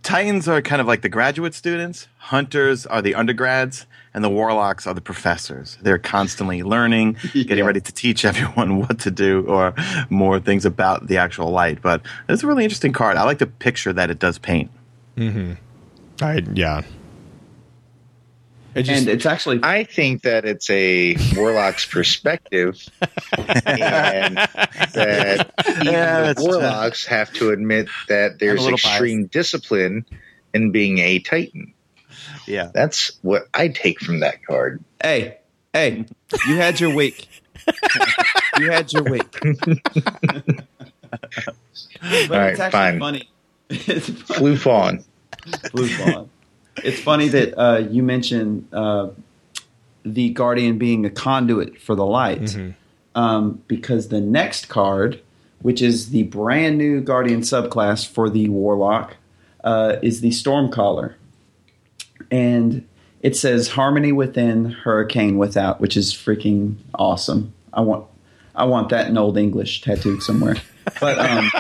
Titans 0.04 0.48
are 0.48 0.62
kind 0.62 0.82
of 0.82 0.88
like 0.88 1.02
the 1.04 1.10
graduate 1.10 1.54
students, 1.54 2.08
hunters 2.18 2.86
are 2.88 3.02
the 3.04 3.14
undergrads, 3.14 3.86
and 4.14 4.24
the 4.24 4.30
warlocks 4.30 4.86
are 4.88 4.94
the 4.94 5.02
professors. 5.02 5.78
They're 5.82 5.98
constantly 6.00 6.64
learning, 6.76 7.18
getting 7.34 7.58
Yeah. 7.60 7.66
ready 7.66 7.82
to 7.82 7.92
teach 7.92 8.26
everyone 8.26 8.80
what 8.82 9.00
to 9.00 9.12
do 9.12 9.46
or 9.48 9.74
more 10.10 10.40
things 10.40 10.66
about 10.66 11.08
the 11.08 11.18
actual 11.18 11.50
light. 11.52 11.82
But 11.82 12.02
it's 12.30 12.44
a 12.44 12.48
really 12.48 12.64
interesting 12.64 12.94
card. 12.94 13.18
I 13.18 13.24
like 13.24 13.40
the 13.40 13.48
picture 13.48 13.94
that 13.94 14.10
it 14.10 14.20
does 14.20 14.38
paint. 14.38 14.70
Mm-hmm. 15.18 15.54
i 16.24 16.42
yeah 16.54 16.82
it 18.74 18.84
just, 18.84 19.02
and 19.02 19.10
it's 19.10 19.26
actually 19.26 19.60
I 19.62 19.84
think 19.84 20.22
that 20.22 20.46
it's 20.46 20.70
a 20.70 21.18
warlock's 21.36 21.86
perspective, 21.98 22.82
and 23.66 24.38
that 24.38 25.52
even 25.70 25.86
Yeah, 25.86 26.22
the 26.22 26.28
that's 26.28 26.42
warlocks 26.42 27.06
have 27.08 27.34
to 27.34 27.50
admit 27.50 27.90
that 28.08 28.40
there's 28.40 28.62
little 28.62 28.76
extreme 28.78 29.26
discipline 29.26 30.06
in 30.54 30.72
being 30.72 31.00
a 31.00 31.20
titan. 31.20 31.74
Yeah. 32.52 32.70
That's 32.74 33.18
what 33.22 33.48
I 33.54 33.70
take 33.70 34.00
from 34.00 34.20
that 34.20 34.46
card. 34.46 34.84
hey, 35.02 35.38
hey, 35.74 36.06
you 36.48 36.56
had 36.58 36.80
your 36.80 36.94
week. 36.94 37.28
you 38.60 38.72
had 38.72 38.92
your 38.92 39.04
week. 39.04 39.32
but 39.42 40.66
All 42.04 42.38
right, 42.38 42.52
it's 42.52 42.60
actually 42.60 42.72
fine. 42.72 43.00
funny. 43.00 43.30
It's 43.70 44.10
funny. 44.10 44.40
Flew 44.40 44.58
fawn. 44.58 45.04
Blue 45.72 45.88
Fawn. 45.88 46.30
It's 46.84 47.02
funny 47.02 47.28
that 47.30 47.58
uh, 47.60 47.78
you 47.80 48.04
mentioned 48.04 48.68
uh, 48.74 49.10
the 50.04 50.30
Guardian 50.30 50.78
being 50.78 51.06
a 51.06 51.10
conduit 51.10 51.80
for 51.82 51.96
the 51.96 52.06
light, 52.06 52.56
um, 53.16 53.62
because 53.68 54.08
the 54.10 54.22
next 54.22 54.70
card, 54.70 55.22
which 55.62 55.82
is 55.82 56.10
the 56.10 56.24
brand 56.24 56.78
new 56.78 57.02
Guardian 57.02 57.42
subclass 57.42 58.08
for 58.08 58.30
the 58.30 58.50
Warlock, 58.50 59.18
uh, 59.64 59.98
is 60.02 60.22
the 60.22 60.30
Stormcaller, 60.30 61.16
and 62.32 62.88
it 63.22 63.36
says 63.36 63.70
"Harmony 63.70 64.12
within, 64.12 64.72
Hurricane 64.72 65.38
without," 65.38 65.80
which 65.80 65.96
is 65.96 66.14
freaking 66.14 66.78
awesome. 66.96 67.54
I 67.74 67.82
want, 67.82 68.08
I 68.56 68.66
want 68.66 68.90
that 68.90 69.08
in 69.08 69.18
Old 69.18 69.38
English 69.38 69.82
tattooed 69.82 70.24
somewhere. 70.24 70.56
But 71.00 71.20
um, 71.20 71.52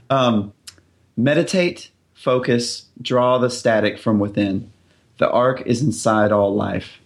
um, 0.10 0.52
meditate, 1.18 1.90
focus, 2.14 2.86
draw 3.00 3.36
the 3.36 3.50
static 3.50 3.98
from 3.98 4.18
within. 4.18 4.72
The 5.18 5.30
arc 5.30 5.60
is 5.66 5.82
inside 5.82 6.32
all 6.32 6.54
life. 6.54 6.98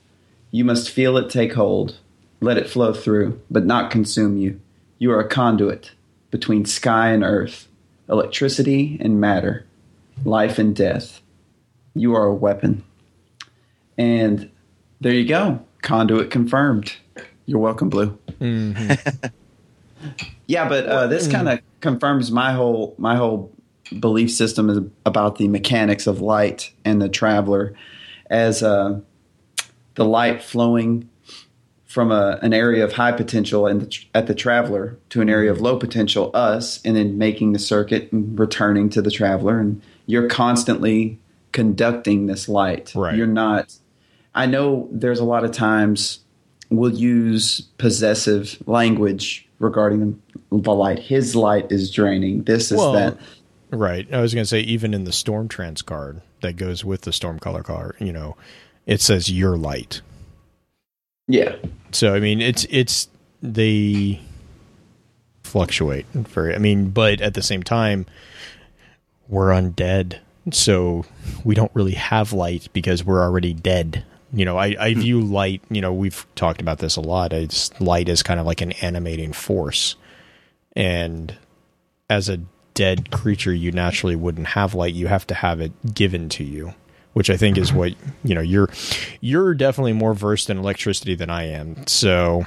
You 0.53 0.65
must 0.65 0.89
feel 0.89 1.17
it 1.17 1.29
take 1.29 1.55
hold. 1.55 1.97
Let 2.41 2.59
it 2.59 2.71
flow 2.71 2.93
through, 2.93 3.41
but 3.51 3.67
not 3.67 3.91
consume 3.91 4.39
you. 4.39 4.61
You 4.99 5.11
are 5.13 5.21
a 5.21 5.29
conduit 5.29 5.93
between 6.31 6.65
sky 6.65 7.11
and 7.11 7.25
earth, 7.25 7.67
electricity 8.09 8.99
and 9.01 9.21
matter, 9.21 9.67
life 10.25 10.59
and 10.59 10.75
death. 10.75 11.21
You 11.95 12.15
are 12.15 12.27
a 12.27 12.35
weapon. 12.35 12.85
And 13.99 14.51
there 15.01 15.13
you 15.13 15.27
go. 15.27 15.61
Conduit 15.83 16.31
confirmed. 16.31 16.97
You're 17.47 17.61
welcome, 17.61 17.89
Blue. 17.89 18.19
yeah, 20.47 20.69
but 20.69 20.87
uh, 20.87 21.07
this 21.07 21.29
kind 21.29 21.49
of 21.49 21.61
confirms 21.81 22.31
my 22.31 22.53
whole 22.53 22.95
my 22.99 23.17
whole 23.17 23.53
belief 24.01 24.33
system 24.33 24.69
is 24.69 24.79
about 25.05 25.37
the 25.37 25.49
mechanics 25.49 26.07
of 26.07 26.21
light 26.21 26.73
and 26.85 27.01
the 27.01 27.09
traveler 27.09 27.75
as 28.29 28.63
uh, 28.63 28.99
the 29.95 30.05
light 30.05 30.43
flowing 30.43 31.09
from 31.85 32.11
a, 32.11 32.39
an 32.43 32.53
area 32.53 32.85
of 32.85 32.93
high 32.93 33.13
potential 33.13 33.67
and 33.67 33.83
the, 33.83 33.87
tr- 33.87 34.05
at 34.15 34.27
the 34.27 34.35
traveler 34.35 34.99
to 35.09 35.21
an 35.21 35.31
area 35.31 35.51
of 35.51 35.61
low 35.61 35.79
potential 35.79 36.31
us 36.35 36.81
and 36.85 36.97
then 36.97 37.17
making 37.17 37.53
the 37.53 37.59
circuit 37.59 38.11
and 38.13 38.39
returning 38.39 38.91
to 38.91 39.01
the 39.01 39.11
traveler 39.11 39.61
and 39.61 39.81
you're 40.07 40.29
constantly 40.29 41.19
conducting 41.53 42.27
this 42.27 42.49
light 42.49 42.93
Right. 42.95 43.15
you're 43.17 43.27
not 43.27 43.75
i 44.35 44.47
know 44.47 44.89
there's 44.93 45.19
a 45.21 45.25
lot 45.25 45.45
of 45.45 45.53
times 45.53 46.21
we'll 46.71 46.95
use 46.95 47.61
possessive 47.79 48.57
language 48.67 49.49
regarding 49.59 50.21
the 50.51 50.75
light 50.75 50.99
his 50.99 51.35
light 51.37 51.71
is 51.73 51.91
draining 51.91 52.43
this 52.45 52.71
is 52.73 52.79
Well, 52.79 52.93
that 52.93 53.17
Right. 53.71 54.07
I 54.15 54.21
was 54.21 54.33
going 54.33 54.45
to 54.45 54.49
say, 54.49 54.61
even 54.61 54.95
in 54.95 55.03
the 55.03 55.13
Storm 55.13 55.49
Trance 55.49 55.83
card 55.83 56.23
that 56.41 56.53
goes 56.57 56.85
with 56.85 57.01
the 57.01 57.11
Stormcaller 57.11 57.65
card, 57.65 57.97
you 57.99 58.13
know, 58.13 58.37
it 58.87 59.01
says 59.01 59.29
your 59.29 59.57
light. 59.57 60.03
yeah 61.27 61.57
So 61.91 62.15
I 62.15 62.21
mean, 62.21 62.41
it's 62.41 62.65
it's 62.71 63.09
they 63.43 64.21
fluctuate 65.43 66.07
very. 66.13 66.55
I 66.55 66.59
mean, 66.59 66.91
but 66.91 67.21
at 67.21 67.35
the 67.35 67.43
same 67.43 67.63
time, 67.65 68.07
we're 69.29 69.49
undead, 69.51 70.19
so 70.53 71.05
we 71.45 71.55
don't 71.55 71.73
really 71.75 71.95
have 71.95 72.33
light 72.33 72.69
because 72.73 73.05
we're 73.05 73.23
already 73.23 73.53
dead. 73.53 74.05
You 74.33 74.45
know, 74.45 74.57
I, 74.57 74.77
I 74.79 74.93
hmm. 74.95 75.01
view 75.01 75.21
light. 75.21 75.63
You 75.71 75.81
know, 75.81 75.93
we've 75.93 76.27
talked 76.35 76.61
about 76.61 76.79
this 76.79 76.97
a 76.97 77.01
lot. 77.01 77.33
It's 77.33 77.79
light 77.81 78.09
is 78.09 78.23
kind 78.23 78.41
of 78.41 78.47
like 78.47 78.61
an 78.61 78.73
animating 78.73 79.33
force, 79.33 79.97
and 80.75 81.37
as 82.09 82.29
a 82.29 82.41
dead 82.75 83.11
creature, 83.11 83.55
you 83.55 83.73
naturally 83.73 84.17
wouldn't 84.17 84.49
have 84.49 84.75
light. 84.75 84.95
You 84.95 85.09
have 85.09 85.27
to 85.29 85.35
have 85.35 85.61
it 85.61 85.95
given 85.95 86.29
to 86.31 86.45
you, 86.45 86.75
which 87.15 87.31
I 87.31 87.37
think 87.37 87.59
is 87.59 87.73
what 87.73 87.95
you 88.23 88.35
know. 88.35 88.41
You're 88.41 88.69
you're 89.21 89.55
definitely 89.55 89.95
more 89.95 90.15
versed 90.15 90.51
in 90.51 90.59
electricity 90.59 91.15
than 91.15 91.31
I 91.31 91.45
am. 91.45 91.87
So 91.87 92.45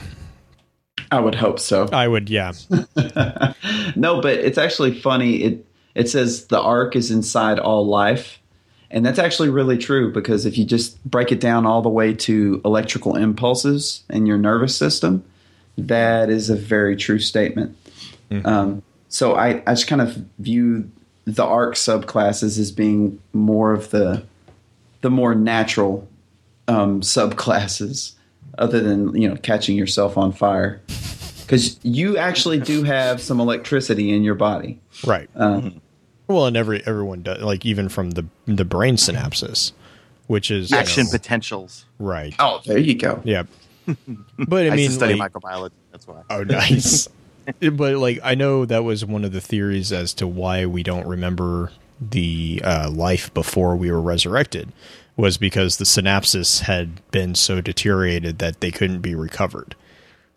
i 1.11 1.19
would 1.19 1.35
hope 1.35 1.59
so 1.59 1.87
I 1.91 2.07
would, 2.07 2.29
yeah, 2.29 2.51
no, 3.95 4.21
but 4.21 4.33
it's 4.33 4.57
actually 4.57 4.99
funny. 4.99 5.37
It 5.37 5.65
it 5.99 6.09
says 6.09 6.47
the 6.47 6.61
arc 6.61 6.95
is 6.95 7.11
inside 7.11 7.59
all 7.59 7.85
life, 7.85 8.39
and 8.89 9.05
that's 9.05 9.19
actually 9.19 9.49
really 9.49 9.77
true 9.77 10.11
because 10.13 10.45
if 10.45 10.57
you 10.57 10.63
just 10.63 11.03
break 11.03 11.31
it 11.31 11.41
down 11.41 11.65
all 11.65 11.81
the 11.81 11.89
way 11.89 12.13
to 12.13 12.61
electrical 12.63 13.15
impulses 13.17 14.03
in 14.09 14.25
your 14.25 14.37
nervous 14.37 14.75
system, 14.75 15.23
that 15.77 16.29
is 16.29 16.49
a 16.49 16.55
very 16.55 16.95
true 16.95 17.19
statement. 17.19 17.75
Um, 18.45 18.81
so 19.09 19.35
I, 19.35 19.61
I 19.67 19.73
just 19.73 19.87
kind 19.87 20.01
of 20.01 20.15
view 20.37 20.89
the 21.25 21.43
arc 21.43 21.75
subclasses 21.75 22.57
as 22.57 22.71
being 22.71 23.19
more 23.33 23.73
of 23.73 23.89
the 23.89 24.23
the 25.01 25.09
more 25.09 25.35
natural 25.35 26.07
um, 26.67 27.01
subclasses 27.01 28.13
other 28.57 28.79
than 28.79 29.19
you 29.19 29.27
know 29.27 29.35
catching 29.37 29.75
yourself 29.75 30.17
on 30.17 30.31
fire, 30.31 30.81
because 31.41 31.79
you 31.83 32.17
actually 32.17 32.59
do 32.59 32.83
have 32.83 33.21
some 33.21 33.39
electricity 33.39 34.13
in 34.13 34.23
your 34.23 34.35
body. 34.35 34.79
Right. 35.05 35.29
Um, 35.35 35.81
Well, 36.29 36.45
and 36.45 36.55
every 36.55 36.85
everyone 36.85 37.23
does, 37.23 37.41
like 37.41 37.65
even 37.65 37.89
from 37.89 38.11
the 38.11 38.25
the 38.45 38.63
brain 38.63 38.95
synapses, 38.95 39.71
which 40.27 40.51
is 40.51 40.69
you 40.71 40.77
Action 40.77 41.05
know, 41.05 41.11
potentials. 41.11 41.85
right. 41.97 42.33
Oh, 42.39 42.61
there 42.65 42.77
you 42.77 42.93
go. 42.95 43.19
Yeah. 43.25 43.43
But 44.37 44.65
I 44.65 44.67
I, 44.67 44.69
mean, 44.69 44.79
used 44.85 44.93
study 44.93 45.15
like- 45.15 45.33
microbiology. 45.33 45.71
That's 45.91 46.07
why. 46.07 46.21
Oh, 46.29 46.43
nice. 46.43 47.09
but 47.73 47.95
like, 47.97 48.19
I 48.23 48.35
know 48.35 48.63
that 48.65 48.83
was 48.83 49.03
one 49.03 49.25
of 49.25 49.31
the 49.31 49.41
theories 49.41 49.91
as 49.91 50.13
to 50.15 50.27
why 50.27 50.67
we 50.67 50.83
don't 50.83 51.07
remember 51.07 51.71
the 51.99 52.61
uh, 52.63 52.91
life 52.91 53.33
before 53.33 53.75
we 53.75 53.91
were 53.91 53.99
resurrected 54.01 54.71
was 55.17 55.37
because 55.37 55.77
the 55.77 55.83
synapses 55.85 56.61
had 56.61 57.01
been 57.09 57.33
so 57.33 57.59
deteriorated 57.59 58.37
that 58.37 58.61
they 58.61 58.69
couldn't 58.69 59.01
be 59.01 59.15
recovered. 59.15 59.75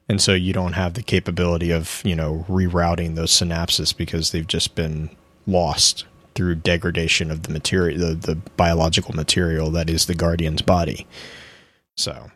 And 0.09 0.21
so 0.21 0.33
you 0.33 0.53
don't 0.55 0.73
have 0.73 0.95
the 0.95 1.03
capability 1.03 1.71
of, 1.71 2.01
you 2.05 2.17
know, 2.17 2.45
rerouting 2.49 3.15
those 3.15 3.31
synapses 3.31 3.95
because 3.97 4.33
they've 4.33 4.47
just 4.47 4.75
been 4.75 5.11
lost 5.47 6.07
through 6.35 6.57
degradation 6.57 7.31
of 7.31 7.43
the 7.43 7.53
material, 7.53 7.99
the, 7.99 8.15
the 8.15 8.37
biological 8.57 9.15
material 9.15 9.71
that 9.71 9.91
is 9.91 10.07
the 10.07 10.15
guardian's 10.15 10.63
body. 10.63 11.07
So, 11.97 12.31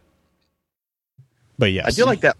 but 1.59 1.73
yes, 1.73 1.87
I 1.87 1.91
do 1.91 2.05
like 2.05 2.21
that. 2.21 2.37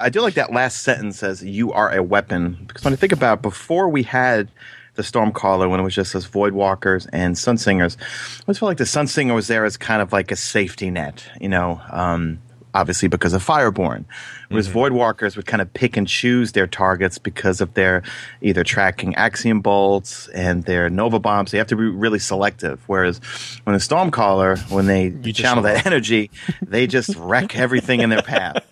I 0.00 0.08
do 0.08 0.20
like 0.20 0.34
that 0.34 0.52
last 0.52 0.82
sentence 0.82 1.18
says 1.18 1.42
"you 1.42 1.72
are 1.72 1.94
a 1.94 2.02
weapon" 2.02 2.64
because 2.66 2.84
when 2.84 2.92
I 2.92 2.96
think 2.96 3.12
about 3.12 3.42
before 3.42 3.88
we 3.88 4.02
had 4.02 4.50
the 4.94 5.02
Stormcaller, 5.02 5.68
when 5.68 5.80
it 5.80 5.82
was 5.82 5.94
just 5.94 6.14
as 6.14 6.26
Void 6.26 6.52
Walkers 6.52 7.06
and 7.06 7.36
Sunsingers, 7.36 7.96
I 8.00 8.42
always 8.46 8.58
felt 8.58 8.70
like 8.70 8.78
the 8.78 8.84
Sunsinger 8.84 9.34
was 9.34 9.46
there 9.46 9.64
as 9.64 9.76
kind 9.76 10.02
of 10.02 10.12
like 10.12 10.30
a 10.30 10.36
safety 10.36 10.90
net, 10.90 11.24
you 11.40 11.48
know. 11.48 11.80
Um, 11.90 12.40
obviously, 12.74 13.08
because 13.08 13.32
of 13.32 13.44
Fireborn, 13.46 14.04
whereas 14.48 14.66
Void 14.66 14.92
Walkers 14.92 15.36
would 15.36 15.46
kind 15.46 15.62
of 15.62 15.72
pick 15.72 15.96
and 15.96 16.06
choose 16.06 16.52
their 16.52 16.66
targets 16.66 17.18
because 17.18 17.60
of 17.60 17.72
their 17.74 18.02
either 18.42 18.64
tracking 18.64 19.14
Axiom 19.14 19.60
bolts 19.60 20.28
and 20.28 20.64
their 20.64 20.90
Nova 20.90 21.18
bombs. 21.18 21.52
They 21.52 21.58
have 21.58 21.68
to 21.68 21.76
be 21.76 21.84
really 21.84 22.18
selective. 22.18 22.82
Whereas 22.86 23.18
when 23.62 23.74
a 23.74 23.78
Stormcaller, 23.78 24.70
when 24.70 24.86
they 24.86 25.10
just 25.10 25.38
channel 25.38 25.62
that 25.62 25.86
energy, 25.86 26.30
they 26.60 26.86
just 26.86 27.14
wreck 27.16 27.56
everything 27.56 28.00
in 28.00 28.10
their 28.10 28.22
path. 28.22 28.66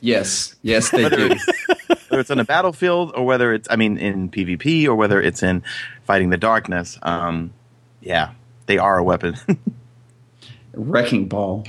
Yes, 0.00 0.54
yes, 0.62 0.90
they 0.90 1.04
whether 1.04 1.16
do. 1.16 1.32
it's, 1.32 2.08
whether 2.10 2.20
it's 2.20 2.30
on 2.30 2.38
the 2.38 2.44
battlefield 2.44 3.12
or 3.14 3.24
whether 3.24 3.52
it's, 3.52 3.68
I 3.70 3.76
mean, 3.76 3.98
in 3.98 4.30
PvP 4.30 4.86
or 4.86 4.94
whether 4.94 5.20
it's 5.20 5.42
in 5.42 5.62
fighting 6.04 6.30
the 6.30 6.36
darkness. 6.36 6.98
Um, 7.02 7.52
yeah, 8.00 8.32
they 8.66 8.78
are 8.78 8.98
a 8.98 9.04
weapon. 9.04 9.36
Wrecking 10.74 11.26
ball. 11.26 11.64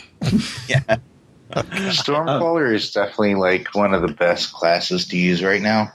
Stormcaller 1.52 2.74
is 2.74 2.92
definitely 2.92 3.36
like 3.36 3.74
one 3.74 3.94
of 3.94 4.02
the 4.02 4.14
best 4.14 4.54
classes 4.54 5.08
to 5.08 5.18
use 5.18 5.44
right 5.44 5.62
now 5.62 5.94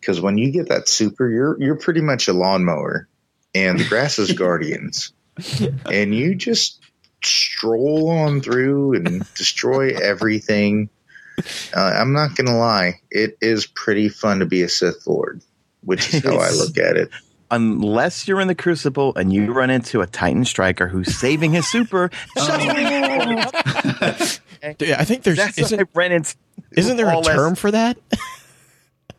because 0.00 0.20
when 0.20 0.38
you 0.38 0.50
get 0.50 0.68
that 0.68 0.88
super, 0.88 1.28
you're 1.28 1.60
you're 1.60 1.76
pretty 1.76 2.00
much 2.00 2.28
a 2.28 2.32
lawnmower, 2.32 3.08
and 3.54 3.78
the 3.78 3.88
grass 3.88 4.18
is 4.18 4.32
guardians, 4.38 5.12
and 5.90 6.14
you 6.14 6.34
just 6.34 6.80
stroll 7.22 8.10
on 8.10 8.40
through 8.40 8.94
and 8.94 9.34
destroy 9.34 9.94
everything. 9.94 10.90
Uh, 11.74 11.80
I'm 11.80 12.12
not 12.12 12.34
gonna 12.34 12.56
lie, 12.56 13.00
it 13.10 13.38
is 13.40 13.66
pretty 13.66 14.08
fun 14.08 14.40
to 14.40 14.46
be 14.46 14.62
a 14.62 14.68
Sith 14.68 15.06
Lord, 15.06 15.42
which 15.82 16.12
is 16.12 16.22
how 16.22 16.36
I 16.36 16.50
look 16.50 16.76
at 16.78 16.96
it. 16.96 17.10
Unless 17.50 18.28
you're 18.28 18.40
in 18.40 18.48
the 18.48 18.54
Crucible 18.54 19.14
and 19.16 19.32
you 19.32 19.52
run 19.52 19.70
into 19.70 20.00
a 20.02 20.06
Titan 20.06 20.44
Striker 20.44 20.86
who's 20.88 21.16
saving 21.16 21.52
his 21.52 21.66
super. 21.66 22.10
Yeah, 24.80 24.96
I 24.98 25.04
think 25.04 25.22
there's 25.22 25.36
That's 25.36 25.56
what 25.56 25.72
I 25.72 25.76
isn't, 25.76 25.90
ran 25.94 26.10
into. 26.12 26.34
isn't 26.72 26.96
there 26.96 27.06
a 27.08 27.14
all 27.14 27.20
last- 27.22 27.36
term 27.36 27.54
for 27.54 27.70
that? 27.70 27.96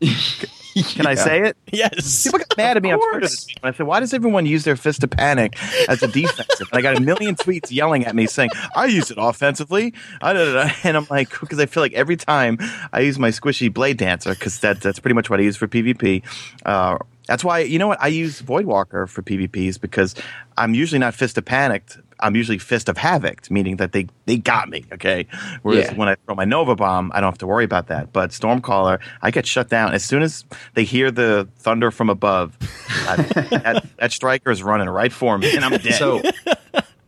Can 0.94 1.06
I 1.06 1.14
say 1.14 1.42
it? 1.42 1.56
yes. 1.72 2.22
People 2.22 2.38
got 2.38 2.56
mad 2.56 2.76
at 2.76 2.82
me 2.82 2.92
on 2.92 2.98
Twitter 3.00 3.20
this 3.20 3.46
week 3.46 3.56
when 3.60 3.72
I 3.72 3.76
said, 3.76 3.86
"Why 3.86 4.00
does 4.00 4.14
everyone 4.14 4.46
use 4.46 4.64
their 4.64 4.76
fist 4.76 5.00
to 5.00 5.08
panic 5.08 5.56
as 5.88 6.02
a 6.02 6.08
defensive?" 6.08 6.68
And 6.72 6.78
I 6.78 6.80
got 6.80 6.96
a 6.96 7.00
million 7.00 7.34
tweets 7.34 7.72
yelling 7.72 8.04
at 8.06 8.14
me 8.14 8.26
saying, 8.26 8.50
"I 8.76 8.84
use 8.86 9.10
it 9.10 9.18
offensively." 9.20 9.92
I 10.22 10.32
da, 10.32 10.44
da, 10.44 10.64
da. 10.64 10.72
And 10.84 10.96
I'm 10.96 11.06
like, 11.10 11.30
because 11.40 11.58
I 11.58 11.66
feel 11.66 11.82
like 11.82 11.92
every 11.94 12.16
time 12.16 12.58
I 12.92 13.00
use 13.00 13.18
my 13.18 13.30
squishy 13.30 13.72
blade 13.72 13.96
dancer, 13.96 14.30
because 14.32 14.60
that, 14.60 14.80
that's 14.80 15.00
pretty 15.00 15.14
much 15.14 15.28
what 15.28 15.40
I 15.40 15.42
use 15.42 15.56
for 15.56 15.66
PvP. 15.66 16.22
Uh, 16.64 16.98
that's 17.30 17.44
why 17.44 17.60
you 17.60 17.78
know 17.78 17.86
what 17.86 18.02
I 18.02 18.08
use 18.08 18.42
Voidwalker 18.42 19.08
for 19.08 19.22
PvPs 19.22 19.80
because 19.80 20.16
I'm 20.58 20.74
usually 20.74 20.98
not 20.98 21.14
fist 21.14 21.38
of 21.38 21.44
panicked. 21.44 21.96
I'm 22.18 22.34
usually 22.34 22.58
fist 22.58 22.88
of 22.88 22.98
havoc, 22.98 23.48
meaning 23.52 23.76
that 23.76 23.92
they 23.92 24.08
they 24.26 24.36
got 24.36 24.68
me. 24.68 24.84
Okay, 24.92 25.28
whereas 25.62 25.86
Yeah. 25.86 25.94
when 25.94 26.08
I 26.08 26.16
throw 26.26 26.34
my 26.34 26.44
Nova 26.44 26.74
Bomb, 26.74 27.12
I 27.14 27.20
don't 27.20 27.30
have 27.30 27.38
to 27.38 27.46
worry 27.46 27.62
about 27.64 27.86
that. 27.86 28.12
But 28.12 28.30
Stormcaller, 28.30 28.98
I 29.22 29.30
get 29.30 29.46
shut 29.46 29.68
down 29.68 29.94
as 29.94 30.04
soon 30.04 30.22
as 30.22 30.44
they 30.74 30.82
hear 30.82 31.12
the 31.12 31.48
thunder 31.58 31.92
from 31.92 32.10
above. 32.10 32.58
I, 33.06 33.16
that, 33.62 33.86
that 33.98 34.10
striker 34.12 34.50
is 34.50 34.64
running 34.64 34.88
right 34.88 35.12
for 35.12 35.38
me, 35.38 35.54
and 35.54 35.64
I'm 35.64 35.78
dead. 35.78 35.94
So, 35.94 36.20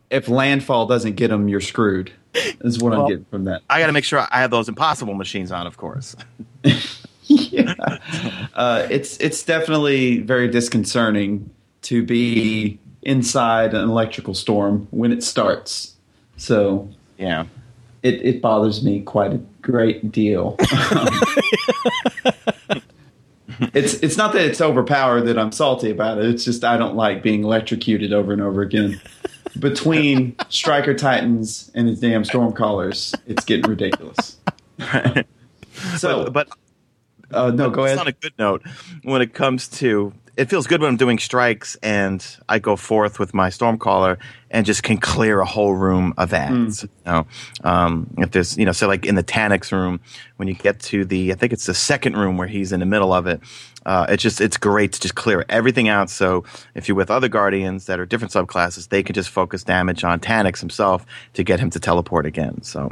if 0.08 0.28
landfall 0.28 0.86
doesn't 0.86 1.16
get 1.16 1.28
them, 1.28 1.48
you're 1.48 1.60
screwed. 1.60 2.12
Is 2.60 2.78
what 2.78 2.92
I'm 2.94 3.08
getting 3.08 3.24
from 3.24 3.44
that. 3.44 3.62
I 3.68 3.80
got 3.80 3.88
to 3.88 3.92
make 3.92 4.04
sure 4.04 4.20
I 4.30 4.40
have 4.40 4.52
those 4.52 4.68
impossible 4.68 5.14
machines 5.14 5.50
on, 5.50 5.66
of 5.66 5.76
course. 5.76 6.14
yeah. 7.52 7.74
Uh, 8.54 8.86
it's 8.90 9.16
it's 9.18 9.42
definitely 9.42 10.18
very 10.20 10.46
disconcerting 10.46 11.48
to 11.82 12.02
be 12.04 12.78
inside 13.02 13.72
an 13.74 13.88
electrical 13.88 14.34
storm 14.34 14.86
when 14.90 15.10
it 15.10 15.22
starts. 15.22 15.96
So 16.36 16.88
Yeah. 17.16 17.46
it, 18.02 18.14
it 18.22 18.42
bothers 18.42 18.84
me 18.84 19.00
quite 19.00 19.32
a 19.32 19.40
great 19.62 20.12
deal. 20.12 20.56
it's 23.74 23.94
it's 23.94 24.16
not 24.16 24.32
that 24.34 24.42
it's 24.44 24.60
overpowered 24.60 25.22
that 25.22 25.38
I'm 25.38 25.52
salty 25.52 25.90
about 25.90 26.18
it. 26.18 26.26
It's 26.26 26.44
just 26.44 26.62
I 26.64 26.76
don't 26.76 26.94
like 26.96 27.22
being 27.22 27.42
electrocuted 27.44 28.12
over 28.12 28.32
and 28.32 28.42
over 28.42 28.60
again. 28.62 29.00
Between 29.58 30.34
Striker 30.48 30.94
Titans 30.94 31.70
and 31.74 31.88
his 31.88 32.00
damn 32.00 32.22
Stormcallers, 32.22 33.14
it's 33.26 33.44
getting 33.44 33.68
ridiculous. 33.70 34.36
So, 35.96 36.24
but, 36.24 36.32
but 36.34 36.48
uh, 37.32 37.50
no, 37.50 37.70
go 37.70 37.84
ahead. 37.84 37.94
it's 37.94 38.00
on 38.00 38.08
a 38.08 38.12
good 38.12 38.34
note 38.38 38.62
when 39.02 39.22
it 39.22 39.34
comes 39.34 39.68
to 39.68 40.12
it 40.36 40.48
feels 40.48 40.66
good 40.66 40.80
when 40.80 40.88
I'm 40.88 40.96
doing 40.96 41.18
strikes 41.18 41.76
and 41.82 42.24
I 42.48 42.58
go 42.58 42.74
forth 42.74 43.18
with 43.18 43.34
my 43.34 43.50
Stormcaller 43.50 44.16
and 44.50 44.64
just 44.64 44.82
can 44.82 44.96
clear 44.96 45.40
a 45.40 45.44
whole 45.44 45.74
room 45.74 46.14
of 46.16 46.32
ads. 46.32 46.84
You 46.84 46.88
know, 47.04 47.26
um, 47.64 48.14
if 48.16 48.30
there's 48.30 48.56
you 48.56 48.64
know, 48.64 48.72
so 48.72 48.88
like 48.88 49.04
in 49.04 49.14
the 49.14 49.22
Taniks 49.22 49.72
room, 49.72 50.00
when 50.36 50.48
you 50.48 50.54
get 50.54 50.80
to 50.80 51.04
the 51.04 51.32
I 51.32 51.34
think 51.34 51.52
it's 51.52 51.66
the 51.66 51.74
second 51.74 52.16
room 52.16 52.38
where 52.38 52.48
he's 52.48 52.72
in 52.72 52.80
the 52.80 52.86
middle 52.86 53.12
of 53.12 53.26
it. 53.26 53.40
Uh, 53.84 54.06
it's 54.08 54.22
just 54.22 54.40
it's 54.40 54.56
great 54.56 54.92
to 54.92 55.00
just 55.00 55.14
clear 55.16 55.44
everything 55.48 55.88
out. 55.88 56.08
So 56.08 56.44
if 56.74 56.88
you're 56.88 56.96
with 56.96 57.10
other 57.10 57.28
guardians 57.28 57.86
that 57.86 58.00
are 58.00 58.06
different 58.06 58.32
subclasses, 58.32 58.88
they 58.88 59.02
can 59.02 59.14
just 59.14 59.28
focus 59.28 59.64
damage 59.64 60.02
on 60.02 60.20
Taniks 60.20 60.60
himself 60.60 61.04
to 61.34 61.42
get 61.44 61.60
him 61.60 61.68
to 61.70 61.80
teleport 61.80 62.24
again. 62.24 62.62
So 62.62 62.90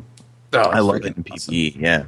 I 0.53 0.81
love 0.81 0.97
it 0.97 1.17
in 1.17 1.25
PvE. 1.25 1.77
Yeah. 1.81 2.05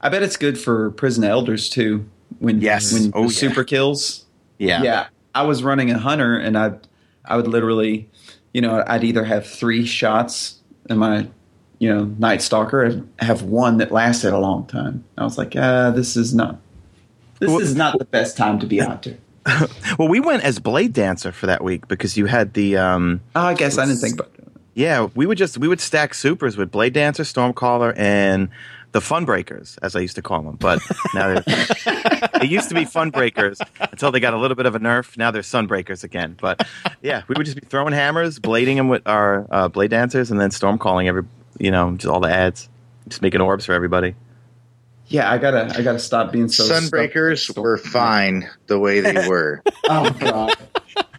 I 0.00 0.08
bet 0.08 0.22
it's 0.22 0.36
good 0.36 0.58
for 0.58 0.90
prison 0.92 1.24
elders 1.24 1.68
too. 1.68 2.06
When 2.38 2.60
Yes. 2.60 2.92
when 2.92 3.10
Oh, 3.14 3.22
the 3.22 3.32
yeah. 3.32 3.38
super 3.38 3.64
kills. 3.64 4.24
Yeah. 4.58 4.82
Yeah, 4.82 5.06
I 5.34 5.42
was 5.42 5.62
running 5.62 5.90
a 5.90 5.98
hunter, 5.98 6.36
and 6.36 6.56
I 6.58 6.72
I 7.24 7.36
would 7.36 7.46
literally, 7.48 8.08
you 8.54 8.60
know, 8.60 8.82
I'd 8.86 9.04
either 9.04 9.24
have 9.24 9.46
three 9.46 9.84
shots 9.86 10.60
in 10.88 10.98
my, 10.98 11.26
you 11.78 11.92
know, 11.92 12.04
Night 12.18 12.40
Stalker, 12.42 12.82
and 12.84 13.08
have 13.18 13.42
one 13.42 13.78
that 13.78 13.90
lasted 13.90 14.32
a 14.32 14.38
long 14.38 14.66
time. 14.66 15.04
I 15.18 15.24
was 15.24 15.36
like, 15.38 15.54
ah, 15.56 15.90
this 15.90 16.16
is 16.16 16.34
not, 16.34 16.58
this 17.40 17.48
Well- 17.50 17.58
is 17.60 17.74
not 17.74 17.98
the 17.98 18.04
best 18.04 18.36
time 18.36 18.58
to 18.60 18.66
be 18.66 18.78
a 18.78 18.86
hunter. 18.86 19.16
Well, 19.98 20.08
we 20.08 20.20
went 20.20 20.42
as 20.44 20.58
Blade 20.58 20.92
Dancer 20.92 21.32
for 21.32 21.46
that 21.46 21.62
week 21.64 21.86
because 21.88 22.16
you 22.16 22.26
had 22.26 22.52
the 22.54 22.76
um 22.76 23.20
Oh, 23.34 23.40
I 23.42 23.54
guess 23.54 23.78
I 23.78 23.86
didn't 23.86 24.00
think 24.00 24.14
about 24.14 24.30
it. 24.38 24.48
yeah, 24.74 25.08
we 25.14 25.24
would 25.26 25.38
just 25.38 25.56
we 25.58 25.68
would 25.68 25.80
stack 25.80 26.12
supers 26.14 26.56
with 26.56 26.70
Blade 26.70 26.92
Dancer, 26.92 27.22
Stormcaller, 27.22 27.94
and 27.96 28.48
the 28.92 29.00
Funbreakers, 29.00 29.78
as 29.82 29.94
I 29.94 30.00
used 30.00 30.16
to 30.16 30.22
call 30.22 30.42
them. 30.42 30.56
But 30.56 30.80
now 31.14 31.28
they're 31.34 31.42
they 32.40 32.46
used 32.46 32.68
to 32.70 32.74
be 32.74 32.84
Funbreakers 32.84 33.60
until 33.80 34.10
they 34.12 34.20
got 34.20 34.34
a 34.34 34.38
little 34.38 34.54
bit 34.54 34.66
of 34.66 34.74
a 34.74 34.80
nerf. 34.80 35.16
Now 35.16 35.30
they're 35.30 35.42
Sunbreakers 35.42 36.04
again. 36.04 36.36
But 36.40 36.66
yeah, 37.02 37.22
we 37.28 37.34
would 37.36 37.44
just 37.44 37.60
be 37.60 37.66
throwing 37.66 37.92
hammers, 37.92 38.38
blading 38.38 38.76
them 38.76 38.88
with 38.88 39.06
our 39.06 39.46
uh, 39.50 39.68
Blade 39.68 39.90
Dancers, 39.90 40.30
and 40.30 40.40
then 40.40 40.50
storm 40.50 40.78
calling 40.78 41.08
every 41.08 41.24
you 41.58 41.70
know 41.70 41.92
just 41.92 42.06
all 42.06 42.20
the 42.20 42.30
ads, 42.30 42.68
just 43.08 43.22
making 43.22 43.40
orbs 43.40 43.66
for 43.66 43.72
everybody. 43.72 44.14
Yeah, 45.08 45.30
I 45.30 45.38
gotta 45.38 45.72
I 45.76 45.82
gotta 45.82 46.00
stop 46.00 46.32
being 46.32 46.48
so. 46.48 46.64
Sunbreakers 46.64 47.44
stuck- 47.50 47.62
were 47.62 47.76
fine 47.78 48.48
the 48.66 48.78
way 48.78 49.00
they 49.00 49.28
were. 49.28 49.62
Oh 49.88 50.10
god. 50.10 50.54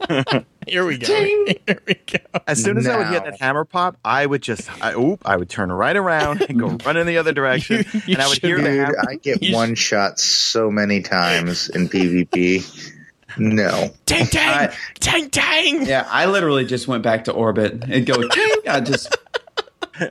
Here 0.68 0.86
we 0.86 0.98
go. 0.98 1.08
Here 1.16 1.80
we 1.88 1.94
go. 1.96 2.40
As 2.48 2.62
soon 2.64 2.78
as 2.78 2.88
I 2.88 2.98
would 2.98 3.10
get 3.12 3.24
Now. 3.26 3.32
that 3.32 3.40
hammer 3.40 3.66
pop, 3.66 3.98
I 4.04 4.26
would 4.26 4.42
just 4.42 4.70
I, 4.84 4.94
oop, 4.94 5.22
I 5.26 5.38
would 5.38 5.50
turn 5.50 5.72
right 5.72 5.96
around 5.96 6.42
and 6.42 6.60
go 6.60 6.68
run 6.86 6.98
in 6.98 7.08
the 7.08 7.18
other 7.18 7.32
direction, 7.34 7.86
You- 7.94 8.02
you 8.06 8.14
and 8.16 8.22
I 8.22 8.28
would 8.28 8.36
should- 8.36 8.44
hear 8.44 8.58
the 8.58 8.64
Dude, 8.70 8.80
hammer. 8.80 9.06
I 9.10 9.16
get 9.16 9.42
You 9.44 9.56
one 9.56 9.76
shot 9.76 10.20
so 10.20 10.70
many 10.72 11.02
times 11.02 11.70
in 11.70 11.88
PvP. 11.90 12.94
No. 13.38 13.90
Tang 14.06 14.26
tang, 14.26 14.50
I- 14.70 14.74
tang 15.00 15.30
tang. 15.30 15.86
Yeah, 15.86 16.08
I 16.10 16.26
literally 16.26 16.66
just 16.66 16.88
went 16.88 17.04
back 17.04 17.26
to 17.26 17.32
orbit 17.32 17.84
and 17.90 18.06
go. 18.06 18.28
"Ting!" 18.28 18.52
I 18.68 18.80
just. 18.82 19.16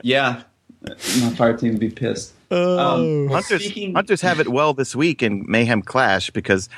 Yeah, 0.03 0.43
My 0.81 1.29
fire 1.35 1.55
team 1.55 1.71
would 1.71 1.79
be 1.79 1.89
pissed. 1.89 2.33
Oh. 2.51 2.77
Um, 3.25 3.27
Hunters, 3.29 3.63
speaking- 3.63 3.93
Hunters 3.93 4.21
have 4.21 4.39
it 4.39 4.47
well 4.47 4.73
this 4.73 4.95
week 4.95 5.21
in 5.23 5.45
Mayhem 5.47 5.81
Clash 5.81 6.29
because 6.29 6.69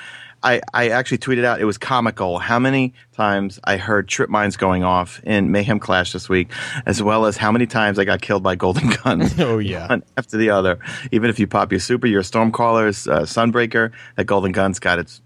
I, 0.42 0.62
I 0.74 0.90
actually 0.90 1.18
tweeted 1.18 1.44
out 1.44 1.60
it 1.60 1.66
was 1.66 1.78
comical 1.78 2.40
how 2.40 2.60
many 2.60 2.94
times 3.14 3.60
I 3.64 3.78
heard 3.78 4.08
trip 4.08 4.30
mines 4.30 4.56
going 4.58 4.84
off 4.84 5.22
in 5.24 5.52
Mayhem 5.52 5.80
Clash 5.80 6.14
this 6.14 6.30
week, 6.30 6.50
as 6.86 7.04
well 7.04 7.26
as 7.26 7.36
how 7.38 7.52
many 7.52 7.66
times 7.68 8.00
I 8.00 8.06
got 8.06 8.22
killed 8.22 8.44
by 8.44 8.56
golden 8.56 8.90
guns. 9.04 9.40
Oh, 9.40 9.60
yeah. 9.60 9.88
One 9.88 10.04
after 10.18 10.38
the 10.38 10.50
other. 10.50 10.80
Even 11.12 11.30
if 11.30 11.40
you 11.40 11.48
pop 11.48 11.72
your 11.72 11.80
super, 11.80 12.08
your 12.08 12.22
Stormcallers, 12.22 13.12
uh, 13.12 13.22
Sunbreaker, 13.24 13.92
that 14.16 14.26
golden 14.26 14.52
gun's 14.52 14.80
got 14.80 15.00
its. 15.00 15.22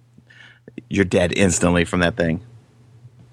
You're 0.90 1.06
dead 1.06 1.34
instantly 1.36 1.86
from 1.86 2.00
that 2.00 2.18
thing. 2.18 2.44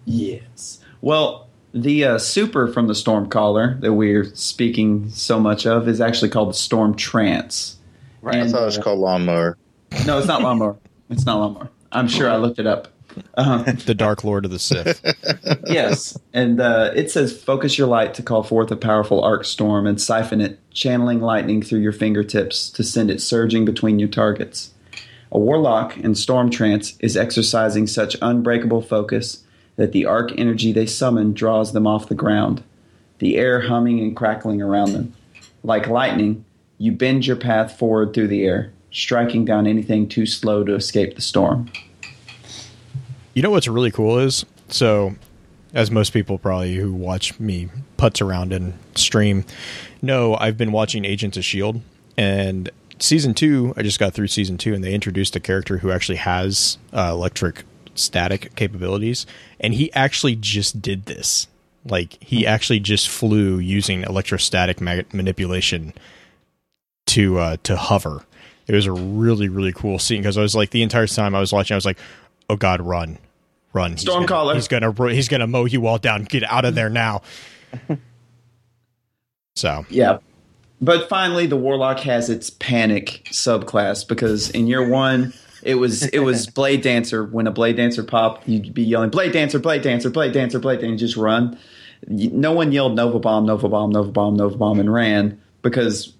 Yes. 0.04 0.80
Well, 1.00 1.48
the 1.72 2.04
uh, 2.04 2.18
super 2.18 2.66
from 2.68 2.88
the 2.88 2.94
Stormcaller 2.94 3.80
that 3.80 3.92
we're 3.94 4.24
speaking 4.34 5.08
so 5.10 5.38
much 5.40 5.66
of 5.66 5.88
is 5.88 6.00
actually 6.00 6.30
called 6.30 6.50
the 6.50 6.54
Storm 6.54 6.94
Trance. 6.94 7.76
I 8.24 8.36
And, 8.36 8.50
thought 8.50 8.62
it 8.62 8.66
was 8.66 8.78
uh, 8.78 8.82
called 8.82 8.98
lawnmower. 8.98 9.56
No, 10.04 10.18
it's 10.18 10.26
not 10.26 10.42
Lawnmower. 10.42 10.76
It's 11.10 11.26
not 11.26 11.38
Lawnmower. 11.38 11.70
I'm 11.92 12.08
sure 12.08 12.30
I 12.30 12.36
looked 12.36 12.58
it 12.58 12.66
up. 12.66 12.88
Uh, 13.34 13.62
The 13.86 13.94
Dark 13.94 14.22
Lord 14.22 14.44
of 14.44 14.50
the 14.50 14.58
Sith. 14.58 15.04
yes, 15.66 16.16
and 16.32 16.60
uh, 16.60 16.92
it 16.94 17.10
says 17.10 17.36
focus 17.36 17.76
your 17.76 17.88
light 17.88 18.14
to 18.14 18.22
call 18.22 18.42
forth 18.42 18.70
a 18.70 18.76
powerful 18.76 19.22
arc 19.22 19.44
storm 19.44 19.86
and 19.86 20.00
siphon 20.00 20.40
it, 20.40 20.58
channeling 20.72 21.20
lightning 21.20 21.62
through 21.62 21.80
your 21.80 21.92
fingertips 21.92 22.70
to 22.70 22.84
send 22.84 23.10
it 23.10 23.20
surging 23.20 23.64
between 23.64 23.98
your 23.98 24.08
targets. 24.08 24.72
A 25.32 25.38
warlock 25.38 25.96
in 25.96 26.14
storm 26.14 26.50
trance 26.50 26.96
is 27.00 27.16
exercising 27.16 27.86
such 27.86 28.16
unbreakable 28.22 28.82
focus 28.82 29.44
that 29.76 29.92
the 29.92 30.04
arc 30.04 30.36
energy 30.38 30.72
they 30.72 30.86
summon 30.86 31.32
draws 31.32 31.72
them 31.72 31.86
off 31.86 32.08
the 32.08 32.14
ground, 32.14 32.62
the 33.18 33.36
air 33.36 33.62
humming 33.62 34.00
and 34.00 34.16
crackling 34.16 34.60
around 34.60 34.92
them. 34.92 35.14
Like 35.62 35.88
lightning, 35.88 36.44
you 36.78 36.92
bend 36.92 37.26
your 37.26 37.36
path 37.36 37.78
forward 37.78 38.12
through 38.12 38.28
the 38.28 38.44
air, 38.44 38.72
striking 38.90 39.44
down 39.44 39.66
anything 39.66 40.08
too 40.08 40.26
slow 40.26 40.64
to 40.64 40.74
escape 40.74 41.14
the 41.14 41.22
storm. 41.22 41.70
You 43.34 43.42
know 43.42 43.50
what's 43.50 43.68
really 43.68 43.90
cool 43.90 44.18
is 44.18 44.44
so, 44.68 45.14
as 45.72 45.90
most 45.90 46.12
people 46.12 46.38
probably 46.38 46.74
who 46.76 46.92
watch 46.92 47.38
me 47.38 47.68
putz 47.96 48.20
around 48.20 48.52
and 48.52 48.74
stream 48.94 49.44
know, 50.02 50.36
I've 50.36 50.56
been 50.56 50.72
watching 50.72 51.04
Agents 51.04 51.36
of 51.36 51.44
Shield, 51.44 51.80
and 52.16 52.70
season 52.98 53.34
two. 53.34 53.74
I 53.76 53.82
just 53.82 53.98
got 53.98 54.14
through 54.14 54.28
season 54.28 54.58
two, 54.58 54.74
and 54.74 54.82
they 54.82 54.94
introduced 54.94 55.36
a 55.36 55.40
character 55.40 55.78
who 55.78 55.90
actually 55.90 56.16
has 56.16 56.78
uh, 56.92 57.10
electric 57.10 57.64
static 57.94 58.54
capabilities, 58.56 59.26
and 59.58 59.74
he 59.74 59.92
actually 59.92 60.36
just 60.36 60.80
did 60.80 61.06
this. 61.06 61.46
Like 61.84 62.22
he 62.22 62.46
actually 62.46 62.80
just 62.80 63.08
flew 63.08 63.58
using 63.58 64.02
electrostatic 64.02 64.80
mag- 64.80 65.12
manipulation 65.14 65.94
to 67.06 67.38
uh, 67.38 67.56
to 67.64 67.76
hover. 67.76 68.24
It 68.70 68.74
was 68.76 68.86
a 68.86 68.92
really 68.92 69.48
really 69.48 69.72
cool 69.72 69.98
scene 69.98 70.22
because 70.22 70.38
I 70.38 70.42
was 70.42 70.54
like 70.54 70.70
the 70.70 70.82
entire 70.82 71.06
time 71.08 71.34
I 71.34 71.40
was 71.40 71.52
watching, 71.52 71.74
I 71.74 71.76
was 71.76 71.84
like, 71.84 71.98
"Oh 72.48 72.54
God, 72.56 72.80
run, 72.80 73.18
run!" 73.72 73.92
He's 73.92 74.04
gonna- 74.04 74.26
Stormcaller. 74.26 74.54
He's 74.54 74.68
gonna 74.68 75.12
he's 75.12 75.28
gonna 75.28 75.46
mow 75.48 75.64
you 75.64 75.86
all 75.86 75.98
down. 75.98 76.22
Get 76.24 76.44
out 76.44 76.64
of 76.64 76.74
there 76.76 76.88
now. 76.88 77.22
so 79.56 79.84
Yeah. 79.90 80.18
But 80.80 81.08
finally 81.08 81.46
the 81.46 81.56
Warlock 81.56 82.00
has 82.00 82.30
its 82.30 82.48
panic 82.50 83.22
subclass 83.30 84.06
because 84.06 84.50
in 84.50 84.66
year 84.66 84.88
one 84.88 85.34
it 85.62 85.74
was 85.74 86.06
it 86.08 86.20
was 86.20 86.46
Blade 86.54 86.80
Dancer. 86.82 87.24
When 87.24 87.46
a 87.46 87.50
Blade 87.50 87.76
Dancer 87.76 88.02
popped, 88.02 88.48
you'd 88.48 88.72
be 88.72 88.82
yelling 88.82 89.10
Blade 89.10 89.32
Dancer, 89.32 89.58
Blade 89.58 89.82
Dancer, 89.82 90.10
Blade 90.10 90.32
Dancer, 90.32 90.58
Blade 90.58 90.80
Dancer, 90.80 90.96
just 90.96 91.16
run. 91.16 91.58
No 92.06 92.52
one 92.52 92.72
yelled 92.72 92.94
Nova 92.96 93.18
Bomb, 93.18 93.44
Nova 93.44 93.68
Bomb, 93.68 93.90
Nova 93.90 94.10
Bomb, 94.10 94.36
Nova 94.36 94.56
Bomb 94.56 94.80
and 94.80 94.90
ran 94.92 95.38
because 95.60 96.14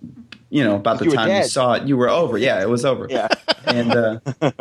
you 0.51 0.63
know, 0.65 0.77
about 0.77 0.99
the 0.99 1.07
You 1.07 1.13
time 1.13 1.31
you 1.37 1.45
saw 1.45 1.73
it, 1.75 1.85
you 1.89 1.97
were 1.97 2.09
over. 2.11 2.37
Yeah, 2.37 2.61
it 2.61 2.69
was 2.69 2.85
over. 2.85 3.07
Yeah. 3.09 3.29
And 3.67 3.93
uh 3.93 4.21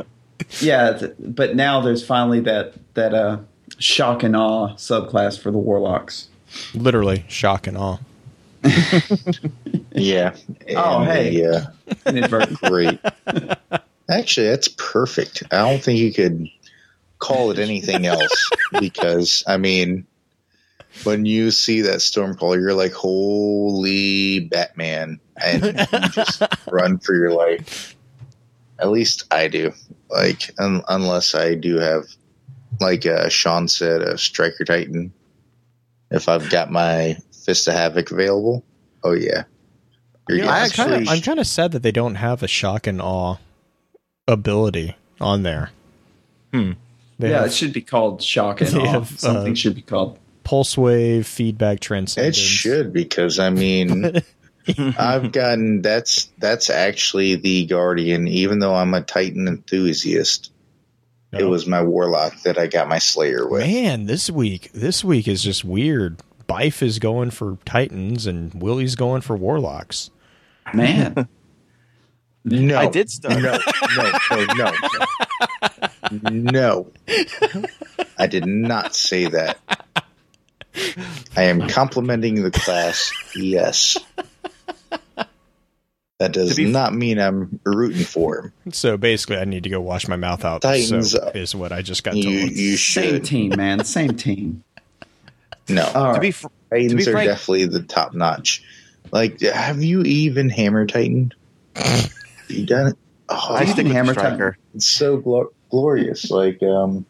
yeah, 0.61 0.93
th- 0.93 1.13
but 1.19 1.55
now 1.55 1.81
there's 1.81 2.05
finally 2.05 2.39
that 2.41 2.73
that 2.93 3.13
uh 3.13 3.39
shock 3.77 4.23
and 4.23 4.35
awe 4.35 4.69
subclass 4.75 5.39
for 5.39 5.51
the 5.51 5.57
Warlocks. 5.57 6.27
literally 6.73 7.25
shock 7.27 7.67
and 7.67 7.77
awe. 7.77 7.97
Yeah. 9.91 10.35
Oh, 10.75 11.03
hey. 11.03 11.31
Yeah. 11.31 11.67
Inadvertent. 12.05 12.59
Great. 12.61 12.99
Actually, 14.09 14.47
that's 14.47 14.67
perfect. 14.69 15.43
I 15.51 15.57
don't 15.69 15.83
think 15.83 15.99
you 15.99 16.13
could 16.13 16.47
call 17.19 17.51
it 17.51 17.59
anything 17.59 18.05
else 18.05 18.49
because, 18.79 19.43
I 19.47 19.57
mean, 19.57 20.05
when 21.03 21.25
you 21.25 21.51
see 21.51 21.81
that 21.81 21.97
Stormcaller, 21.97 22.59
you're 22.59 22.73
like, 22.73 22.93
holy 22.93 24.41
Batman. 24.41 25.19
And 25.41 25.63
you 25.63 26.09
just 26.09 26.41
run 26.71 26.99
for 26.99 27.15
your 27.15 27.31
life. 27.31 27.95
At 28.79 28.89
least 28.89 29.25
I 29.31 29.47
do. 29.47 29.73
Like, 30.09 30.51
un- 30.59 30.83
unless 30.87 31.35
I 31.35 31.55
do 31.55 31.77
have, 31.77 32.05
like 32.79 33.05
uh, 33.05 33.29
Sean 33.29 33.67
said, 33.67 34.01
a 34.01 34.17
Striker 34.17 34.65
Titan. 34.65 35.13
If 36.11 36.27
I've 36.27 36.49
got 36.49 36.71
my 36.71 37.17
Fist 37.45 37.67
of 37.67 37.75
Havoc 37.75 38.11
available, 38.11 38.63
oh 39.03 39.13
yeah. 39.13 39.43
You're 40.27 40.45
know, 40.45 40.51
I'm 40.51 40.69
kind 40.69 40.91
of 40.91 40.95
squeezed. 40.97 41.11
I'm 41.11 41.21
kind 41.21 41.39
of 41.39 41.47
sad 41.47 41.71
that 41.71 41.83
they 41.83 41.91
don't 41.91 42.15
have 42.15 42.43
a 42.43 42.47
shock 42.47 42.87
and 42.87 43.01
awe 43.01 43.37
ability 44.27 44.95
on 45.19 45.43
there. 45.43 45.71
Hmm. 46.53 46.73
They 47.17 47.29
yeah, 47.31 47.39
have 47.39 47.47
it 47.47 47.53
should 47.53 47.73
be 47.73 47.81
called 47.81 48.21
shock 48.23 48.61
and 48.61 48.69
They 48.73 48.79
awe. 48.79 48.91
have, 48.91 49.19
Something 49.19 49.53
uh, 49.53 49.55
should 49.55 49.75
be 49.75 49.81
called. 49.81 50.17
Pulse 50.49 50.75
wave 50.75 51.27
feedback 51.27 51.79
It 51.91 52.35
should 52.35 52.91
because 52.91 53.37
I 53.37 53.51
mean 53.51 54.23
I've 54.97 55.31
gotten 55.31 55.83
that's 55.83 56.31
that's 56.39 56.71
actually 56.71 57.35
the 57.35 57.67
Guardian, 57.67 58.27
even 58.27 58.57
though 58.57 58.73
I'm 58.73 58.95
a 58.95 59.01
Titan 59.01 59.47
enthusiast. 59.47 60.51
It 61.31 61.43
oh. 61.43 61.49
was 61.49 61.67
my 61.67 61.83
Warlock 61.83 62.41
that 62.41 62.57
I 62.57 62.65
got 62.65 62.89
my 62.89 62.97
Slayer 62.97 63.47
with. 63.47 63.61
Man, 63.61 64.07
this 64.07 64.31
week, 64.31 64.71
this 64.73 65.03
week 65.03 65.27
is 65.27 65.43
just 65.43 65.63
weird. 65.63 66.23
Bife 66.47 66.81
is 66.81 66.97
going 66.97 67.29
for 67.29 67.59
Titans 67.63 68.25
and 68.25 68.51
Willie's 68.55 68.95
going 68.95 69.21
for 69.21 69.37
Warlocks. 69.37 70.09
Man, 70.73 71.27
No, 72.45 72.77
I 72.77 72.87
did 72.87 73.09
start. 73.09 73.41
No, 73.41 73.59
no, 73.97 74.11
no, 74.55 74.71
no, 76.13 76.31
no. 76.31 76.91
I 78.17 78.27
did 78.27 78.45
not 78.45 78.95
say 78.95 79.25
that. 79.25 79.59
I 81.35 81.43
am 81.43 81.67
complimenting 81.67 82.41
the 82.43 82.51
class. 82.51 83.11
Yes. 83.35 83.97
That 86.19 86.33
does 86.33 86.57
be- 86.57 86.65
not 86.65 86.93
mean 86.93 87.17
I'm 87.17 87.61
rooting 87.63 88.03
for 88.03 88.39
him. 88.41 88.53
So 88.73 88.97
basically, 88.97 89.37
I 89.37 89.45
need 89.45 89.63
to 89.63 89.69
go 89.69 89.79
wash 89.79 90.07
my 90.09 90.17
mouth 90.17 90.43
out. 90.43 90.61
Titans, 90.61 91.11
so 91.11 91.19
uh, 91.19 91.31
is 91.33 91.55
what 91.55 91.71
I 91.71 91.81
just 91.81 92.03
got 92.03 92.15
You, 92.15 92.23
told. 92.23 92.51
you 92.51 92.75
same 92.77 93.13
should. 93.15 93.25
team, 93.25 93.53
man. 93.55 93.85
Same 93.85 94.15
team. 94.17 94.63
No. 95.69 95.83
All 95.85 95.91
To 95.93 95.99
right. 96.11 96.21
be 96.21 96.31
fr- 96.31 96.47
Titans 96.71 96.93
be 97.05 97.07
are 97.09 97.11
frank- 97.13 97.29
definitely 97.29 97.65
the 97.67 97.83
top 97.83 98.13
notch. 98.13 98.63
Like, 99.11 99.39
have 99.41 99.81
you 99.81 100.01
even 100.01 100.49
hammer 100.49 100.85
tightened? 100.85 101.35
you 102.49 102.65
done 102.65 102.87
it? 102.87 102.97
Oh, 103.29 103.55
I 103.55 103.63
stick 103.65 103.85
with 103.85 103.93
Hammer 103.93 104.13
the 104.13 104.19
striker. 104.19 104.57
it's 104.75 104.87
so 104.87 105.17
glo- 105.17 105.53
glorious. 105.69 106.29
Like, 106.31 106.61
um, 106.63 107.05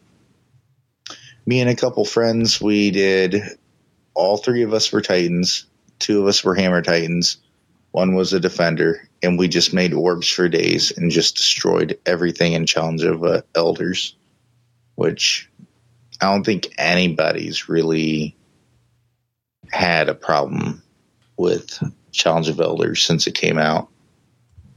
me 1.46 1.60
and 1.62 1.68
a 1.70 1.74
couple 1.74 2.04
friends, 2.04 2.60
we 2.60 2.90
did. 2.92 3.42
All 4.20 4.36
three 4.36 4.64
of 4.64 4.74
us 4.74 4.92
were 4.92 5.00
Titans. 5.00 5.64
Two 5.98 6.20
of 6.20 6.28
us 6.28 6.44
were 6.44 6.54
Hammer 6.54 6.82
Titans. 6.82 7.38
One 7.92 8.14
was 8.14 8.34
a 8.34 8.38
defender, 8.38 9.08
and 9.22 9.38
we 9.38 9.48
just 9.48 9.72
made 9.72 9.94
orbs 9.94 10.28
for 10.28 10.46
days 10.46 10.92
and 10.94 11.10
just 11.10 11.36
destroyed 11.36 11.98
everything 12.04 12.52
in 12.52 12.66
Challenge 12.66 13.02
of 13.02 13.24
uh, 13.24 13.40
Elders, 13.54 14.14
which 14.94 15.50
I 16.20 16.26
don't 16.26 16.44
think 16.44 16.68
anybody's 16.76 17.66
really 17.70 18.36
had 19.70 20.10
a 20.10 20.14
problem 20.14 20.82
with 21.38 21.82
Challenge 22.12 22.50
of 22.50 22.60
Elders 22.60 23.02
since 23.02 23.26
it 23.26 23.34
came 23.34 23.56
out, 23.56 23.88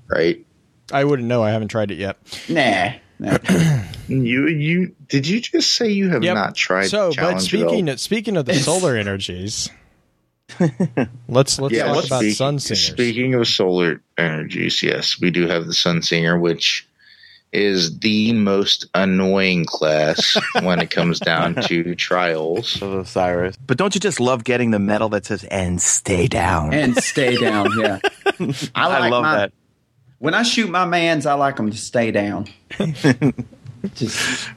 right? 0.08 0.44
I 0.90 1.04
wouldn't 1.04 1.28
know. 1.28 1.44
I 1.44 1.52
haven't 1.52 1.68
tried 1.68 1.92
it 1.92 1.98
yet. 1.98 2.18
Nah. 2.48 2.94
Nah. 3.24 3.84
You 4.08 4.48
you 4.48 4.96
did 5.08 5.28
you 5.28 5.40
just 5.42 5.74
say 5.74 5.90
you 5.90 6.10
have 6.10 6.24
Yep. 6.24 6.36
not 6.36 6.56
tried 6.56 6.88
So, 6.88 7.12
Challenge 7.12 7.18
but 7.18 7.36
of 7.38 7.42
speaking 7.42 7.88
Elders? 7.90 8.02
speaking 8.02 8.38
of 8.38 8.46
the 8.46 8.54
solar 8.56 8.96
energies, 8.98 9.70
let's 11.28 11.60
let's 11.60 11.74
Yeah, 11.74 11.86
talk 11.86 12.06
about 12.06 12.20
speak- 12.22 12.36
Sun 12.36 12.60
Singers. 12.60 12.86
Speaking 12.88 13.34
of 13.36 13.48
solar 13.48 14.02
energies, 14.18 14.84
yes, 14.84 15.20
we 15.20 15.32
do 15.32 15.48
have 15.48 15.66
the 15.66 15.74
Sun 15.74 16.02
Singer, 16.04 16.38
which 16.38 16.88
is 17.52 18.00
the 18.00 18.34
most 18.34 18.88
annoying 18.96 19.64
class 19.66 20.36
when 20.64 20.80
it 20.80 20.90
comes 20.90 21.20
down 21.20 21.54
to 21.56 21.94
trials. 21.96 22.82
of 22.82 22.94
Osiris. 22.94 23.56
But 23.66 23.78
don't 23.78 23.94
you 23.94 24.02
just 24.02 24.20
love 24.20 24.44
getting 24.44 24.72
the 24.72 24.80
medal 24.80 25.10
that 25.10 25.26
says 25.26 25.44
"and 25.46 25.82
stay 25.82 26.28
down"? 26.28 26.74
and 26.74 26.96
stay 26.98 27.38
down. 27.38 27.70
Yeah. 27.80 28.00
I, 28.76 28.88
like 28.88 29.02
I 29.04 29.10
love 29.10 29.24
my- 29.24 29.36
that. 29.38 29.54
When 30.24 30.34
I 30.34 30.44
shoot 30.44 30.70
my 30.70 30.86
mans, 30.86 31.26
I 31.26 31.34
like 31.34 31.58
them 31.58 31.70
to 31.70 31.76
stay 31.76 32.10
down. 32.10 32.48
Just 33.94 34.50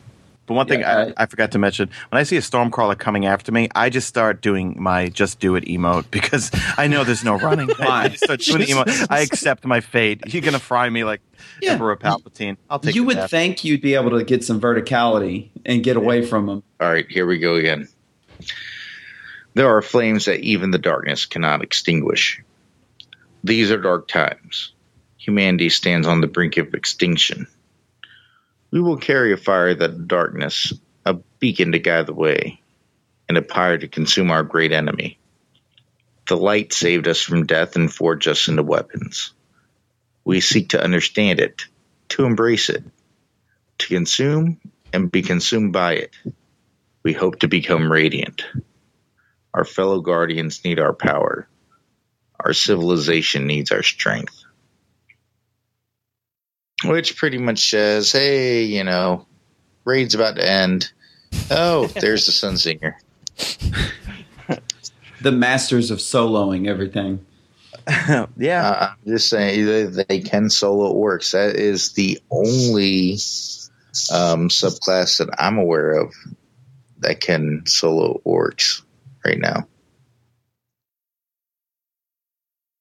But 0.46 0.54
one 0.54 0.68
thing 0.68 0.78
Yeah, 0.78 1.10
I, 1.16 1.24
I 1.24 1.26
forgot 1.26 1.50
to 1.50 1.58
mention: 1.58 1.90
when 2.10 2.20
I 2.20 2.22
see 2.22 2.36
a 2.36 2.40
Stormcaller 2.40 2.96
coming 2.96 3.26
after 3.26 3.50
me, 3.50 3.68
I 3.74 3.90
just 3.90 4.06
start 4.06 4.40
doing 4.42 4.80
my 4.80 5.08
"just 5.08 5.40
do 5.40 5.56
it" 5.56 5.64
emote 5.64 6.08
because 6.12 6.52
I 6.78 6.86
know 6.86 7.02
there's 7.02 7.24
no 7.24 7.36
running. 7.36 7.68
I 7.80 7.84
Why? 7.84 8.08
just 8.10 8.22
start 8.22 8.38
doing 8.42 8.60
the 8.60 8.66
emote. 8.66 9.08
I 9.10 9.22
accept 9.22 9.64
my 9.64 9.80
fate. 9.80 10.32
You're 10.32 10.42
gonna 10.42 10.60
fry 10.60 10.88
me 10.88 11.02
like 11.02 11.20
Yeah. 11.60 11.72
Emperor 11.72 11.96
Palpatine. 11.96 12.58
I'll 12.70 12.78
take. 12.78 12.94
You 12.94 13.02
would 13.02 13.16
death. 13.16 13.30
think 13.32 13.64
you'd 13.64 13.82
be 13.82 13.94
able 13.96 14.10
to 14.16 14.22
get 14.22 14.44
some 14.44 14.60
verticality 14.60 15.48
and 15.64 15.82
get 15.82 15.96
away 15.96 16.24
from 16.24 16.46
them. 16.46 16.62
All 16.80 16.88
right, 16.88 17.10
here 17.10 17.26
we 17.26 17.40
go 17.40 17.56
again. 17.56 17.88
There 19.54 19.76
are 19.76 19.82
flames 19.82 20.26
that 20.26 20.38
even 20.42 20.70
the 20.70 20.78
darkness 20.78 21.26
cannot 21.26 21.64
extinguish. 21.64 22.40
These 23.42 23.72
are 23.72 23.78
dark 23.78 24.06
times. 24.06 24.70
Humanity 25.26 25.70
stands 25.70 26.06
on 26.06 26.20
the 26.20 26.28
brink 26.28 26.56
of 26.56 26.72
extinction. 26.72 27.48
We 28.70 28.80
will 28.80 28.96
carry 28.96 29.32
a 29.32 29.36
fire 29.36 29.74
that 29.74 30.06
darkness, 30.06 30.72
a 31.04 31.14
beacon 31.40 31.72
to 31.72 31.80
guide 31.80 32.06
the 32.06 32.14
way, 32.14 32.60
and 33.28 33.36
a 33.36 33.42
pyre 33.42 33.76
to 33.76 33.88
consume 33.88 34.30
our 34.30 34.44
great 34.44 34.70
enemy. 34.70 35.18
The 36.28 36.36
light 36.36 36.72
saved 36.72 37.08
us 37.08 37.20
from 37.20 37.44
death 37.44 37.74
and 37.74 37.92
forged 37.92 38.28
us 38.28 38.46
into 38.46 38.62
weapons. 38.62 39.32
We 40.24 40.40
seek 40.40 40.68
to 40.70 40.82
understand 40.82 41.40
it, 41.40 41.64
to 42.10 42.24
embrace 42.24 42.70
it, 42.70 42.84
to 43.78 43.88
consume 43.88 44.60
and 44.92 45.10
be 45.10 45.22
consumed 45.22 45.72
by 45.72 45.94
it. 45.94 46.14
We 47.02 47.14
hope 47.14 47.40
to 47.40 47.48
become 47.48 47.90
radiant. 47.90 48.44
Our 49.52 49.64
fellow 49.64 50.00
guardians 50.02 50.64
need 50.64 50.78
our 50.78 50.94
power. 50.94 51.48
Our 52.38 52.52
civilization 52.52 53.48
needs 53.48 53.72
our 53.72 53.82
strength. 53.82 54.45
Which 56.90 57.16
pretty 57.16 57.38
much 57.38 57.70
says, 57.70 58.12
hey, 58.12 58.64
you 58.64 58.84
know, 58.84 59.26
raid's 59.84 60.14
about 60.14 60.36
to 60.36 60.48
end. 60.48 60.90
Oh, 61.50 61.86
there's 62.00 62.26
the 62.26 62.32
Sunsinger. 62.32 62.94
The 65.22 65.32
masters 65.32 65.90
of 65.90 65.98
soloing 65.98 66.68
everything. 66.68 67.24
yeah, 68.36 68.68
Uh, 68.68 68.88
I'm 68.90 69.12
just 69.12 69.28
saying 69.30 69.66
they, 69.66 69.84
they 70.04 70.20
can 70.20 70.50
solo 70.50 70.90
Oryx. 70.90 71.32
That 71.32 71.56
is 71.56 71.92
the 71.92 72.20
only 72.30 73.12
um, 74.12 74.48
subclass 74.50 75.18
that 75.18 75.34
I'm 75.38 75.58
aware 75.58 75.92
of 75.92 76.14
that 76.98 77.20
can 77.20 77.62
solo 77.66 78.20
Oryx 78.24 78.82
right 79.24 79.38
now. 79.38 79.66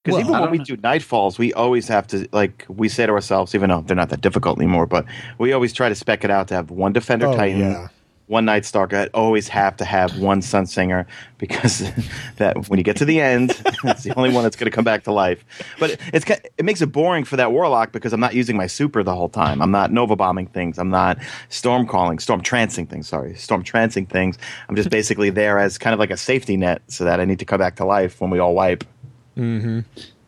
Because 0.05 0.23
Well, 0.23 0.29
even 0.29 0.39
when 0.41 0.51
we 0.51 0.57
know. 0.59 0.63
do 0.65 0.77
nightfalls, 0.77 1.39
we 1.39 1.51
always 1.53 1.87
have 1.87 2.05
to 2.07 2.29
like 2.31 2.63
we 2.69 2.87
say 2.89 3.07
to 3.07 3.11
ourselves, 3.11 3.55
even 3.55 3.69
though 3.71 3.81
they're 3.81 3.95
not 3.95 4.09
that 4.09 4.21
difficult 4.21 4.59
anymore, 4.59 4.85
but 4.85 5.03
we 5.39 5.51
always 5.51 5.73
try 5.73 5.89
to 5.89 5.95
spec 5.95 6.23
it 6.23 6.29
out 6.29 6.47
to 6.49 6.53
have 6.53 6.69
one 6.69 6.93
defender 6.93 7.25
Oh, 7.27 7.35
titan, 7.35 7.59
yeah. 7.59 7.87
one 8.27 8.45
night 8.45 8.65
stalker. 8.65 8.95
I 8.97 9.07
always 9.15 9.47
have 9.47 9.75
to 9.77 9.85
have 9.85 10.19
one 10.19 10.43
sun 10.43 10.67
singer 10.67 11.07
because 11.39 11.83
that 12.37 12.69
when 12.69 12.77
you 12.77 12.83
get 12.83 12.97
to 12.97 13.05
the 13.05 13.19
end, 13.19 13.51
it's 13.83 14.03
the 14.03 14.15
only 14.15 14.31
one 14.31 14.43
that's 14.43 14.55
going 14.55 14.65
to 14.69 14.75
come 14.75 14.83
back 14.83 15.03
to 15.05 15.11
life. 15.11 15.43
But 15.79 15.99
it's 16.13 16.23
ki- 16.25 16.35
it 16.57 16.65
makes 16.65 16.81
it 16.83 16.91
boring 16.91 17.23
for 17.23 17.35
that 17.37 17.51
warlock 17.51 17.91
because 17.91 18.13
I'm 18.13 18.19
not 18.19 18.35
using 18.35 18.55
my 18.57 18.67
super 18.67 19.01
the 19.03 19.15
whole 19.15 19.29
time. 19.29 19.59
I'm 19.61 19.71
not 19.71 19.91
nova 19.91 20.15
bombing 20.15 20.45
things. 20.47 20.77
I'm 20.77 20.89
not 20.91 21.17
storm 21.49 21.87
calling, 21.87 22.19
storm 22.19 22.41
trancing 22.41 22.87
things. 22.87 23.07
Sorry, 23.07 23.33
storm 23.35 23.63
trancing 23.63 24.07
things. 24.07 24.37
I'm 24.69 24.75
just 24.75 24.89
basically 24.91 25.31
there 25.31 25.57
as 25.59 25.77
kind 25.79 25.93
of 25.95 25.99
like 25.99 26.11
a 26.11 26.17
safety 26.17 26.57
net 26.57 26.81
so 26.89 27.03
that 27.05 27.19
I 27.19 27.25
need 27.25 27.39
to 27.39 27.45
come 27.45 27.57
back 27.59 27.75
to 27.77 27.85
life 27.85 28.21
when 28.21 28.29
we 28.29 28.37
all 28.39 28.53
wipe. 28.55 28.83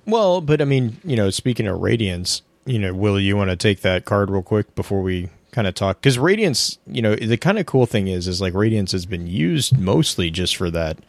Well, 0.05 0.41
but 0.41 0.61
I 0.61 0.65
mean, 0.65 0.97
you 1.03 1.15
know, 1.15 1.29
speaking 1.29 1.67
of 1.67 1.79
Radiance, 1.79 2.41
you 2.65 2.79
know, 2.79 2.93
Will, 2.93 3.19
you 3.19 3.35
want 3.35 3.49
to 3.49 3.55
take 3.55 3.81
that 3.81 4.05
card 4.05 4.29
real 4.29 4.41
quick 4.41 4.73
before 4.75 5.01
we 5.01 5.29
kind 5.51 5.67
of 5.67 5.75
talk? 5.75 6.01
Because 6.01 6.17
Radiance, 6.17 6.77
you 6.87 7.01
know, 7.01 7.15
the 7.15 7.37
kind 7.37 7.59
of 7.59 7.65
cool 7.65 7.85
thing 7.85 8.07
is, 8.07 8.27
is 8.27 8.41
like 8.41 8.53
Radiance 8.53 8.91
has 8.91 9.05
been 9.05 9.27
used 9.27 9.77
mostly 9.77 10.29
just 10.29 10.55
for 10.55 10.69
that, 10.71 10.99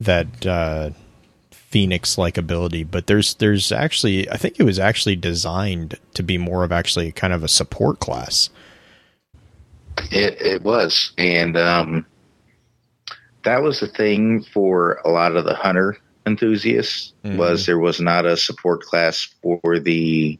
that, 0.00 0.46
uh, 0.46 0.90
Phoenix 1.50 2.16
like 2.16 2.38
ability, 2.38 2.84
but 2.84 3.08
there's, 3.08 3.34
there's 3.34 3.72
actually, 3.72 4.30
I 4.30 4.36
think 4.36 4.60
it 4.60 4.64
was 4.64 4.78
actually 4.78 5.16
designed 5.16 5.98
to 6.14 6.22
be 6.22 6.38
more 6.38 6.62
of 6.62 6.70
actually 6.70 7.10
kind 7.10 7.32
of 7.32 7.42
a 7.42 7.48
support 7.48 7.98
class. 7.98 8.48
It 10.10 10.40
it 10.40 10.62
was, 10.62 11.12
and 11.18 11.56
um, 11.56 12.06
that 13.44 13.62
was 13.62 13.80
the 13.80 13.88
thing 13.88 14.44
for 14.52 15.00
a 15.04 15.08
lot 15.08 15.36
of 15.36 15.44
the 15.44 15.54
hunter 15.54 15.96
enthusiasts 16.26 17.12
was 17.24 17.62
mm-hmm. 17.62 17.66
there 17.66 17.78
was 17.78 18.00
not 18.00 18.26
a 18.26 18.36
support 18.36 18.82
class 18.82 19.28
for 19.42 19.78
the 19.78 20.38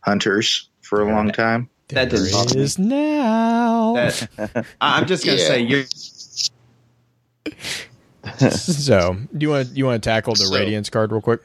hunters 0.00 0.68
for 0.82 1.02
a 1.02 1.08
long 1.10 1.30
time. 1.30 1.68
That 1.88 2.10
There 2.10 2.18
didn't 2.20 2.32
bother 2.32 2.58
me. 2.58 2.68
now. 2.78 3.94
That, 3.94 4.66
I- 4.80 4.98
I'm 4.98 5.06
just 5.06 5.24
gonna 5.24 5.38
Yeah. 5.38 5.46
say 5.46 5.60
you're 5.60 5.84
so, 8.50 9.16
do 9.36 9.44
you 9.44 9.50
want 9.50 9.76
you 9.76 9.84
want 9.86 10.02
to 10.02 10.08
tackle 10.08 10.34
the 10.34 10.46
So- 10.46 10.54
Radiance 10.54 10.90
card 10.90 11.12
real 11.12 11.20
quick? 11.20 11.40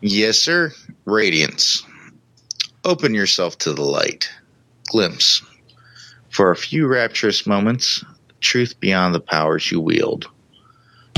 Yes, 0.00 0.38
sir. 0.38 0.72
Radiance. 1.04 1.82
Open 2.84 3.14
yourself 3.14 3.58
to 3.58 3.72
the 3.74 3.82
light. 3.82 4.30
Glimpse. 4.88 5.42
For 6.30 6.50
a 6.50 6.56
few 6.56 6.86
rapturous 6.86 7.46
moments, 7.46 8.04
truth 8.40 8.78
beyond 8.80 9.14
the 9.14 9.20
powers 9.20 9.70
you 9.70 9.80
wield. 9.80 10.26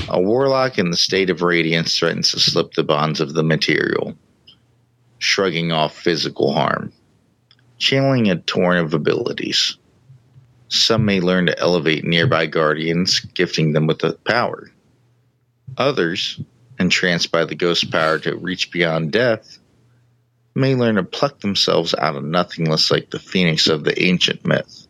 A 0.09 0.20
warlock 0.20 0.78
in 0.78 0.90
the 0.90 0.96
state 0.96 1.30
of 1.30 1.42
radiance 1.42 1.96
threatens 1.96 2.32
to 2.32 2.40
slip 2.40 2.74
the 2.74 2.82
bonds 2.82 3.20
of 3.20 3.32
the 3.32 3.42
material, 3.42 4.16
shrugging 5.18 5.72
off 5.72 5.96
physical 5.96 6.53
harm, 6.53 6.92
channeling 7.78 8.30
a 8.30 8.36
torrent 8.36 8.86
of 8.86 8.94
abilities. 8.94 9.78
Some 10.68 11.05
may 11.05 11.20
learn 11.20 11.46
to 11.46 11.59
elevate 11.59 12.05
nearby 12.05 12.46
guardians, 12.46 13.20
gifting 13.20 13.72
them 13.72 13.86
with 13.86 14.00
the 14.00 14.14
power. 14.14 14.70
Others, 15.76 16.40
entranced 16.78 17.30
by 17.30 17.44
the 17.44 17.55
ghost 17.55 17.90
power 17.90 18.18
to 18.18 18.36
reach 18.36 18.70
beyond 18.70 19.12
death, 19.12 19.59
may 20.55 20.74
learn 20.74 20.96
to 20.96 21.05
pluck 21.05 21.40
themselves 21.40 21.94
out 21.94 22.16
of 22.16 22.24
nothingness 22.24 22.90
like 22.90 23.11
the 23.11 23.18
phoenix 23.18 23.68
of 23.68 23.84
the 23.84 24.03
ancient 24.03 24.44
myth, 24.44 24.86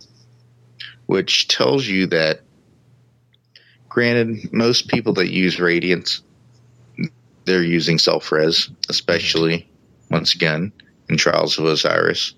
which 1.07 1.49
tells 1.49 1.87
you 1.87 2.07
that, 2.07 2.41
granted, 3.93 4.51
most 4.53 4.89
people 4.89 5.13
that 5.15 5.31
use 5.31 5.61
Radiance, 5.61 6.23
they're 7.45 7.63
using 7.63 7.99
self 7.99 8.33
res, 8.33 8.71
especially, 8.89 9.69
once 10.11 10.35
again, 10.35 10.73
in 11.11 11.17
Trials 11.19 11.59
of 11.59 11.67
Osiris, 11.67 12.35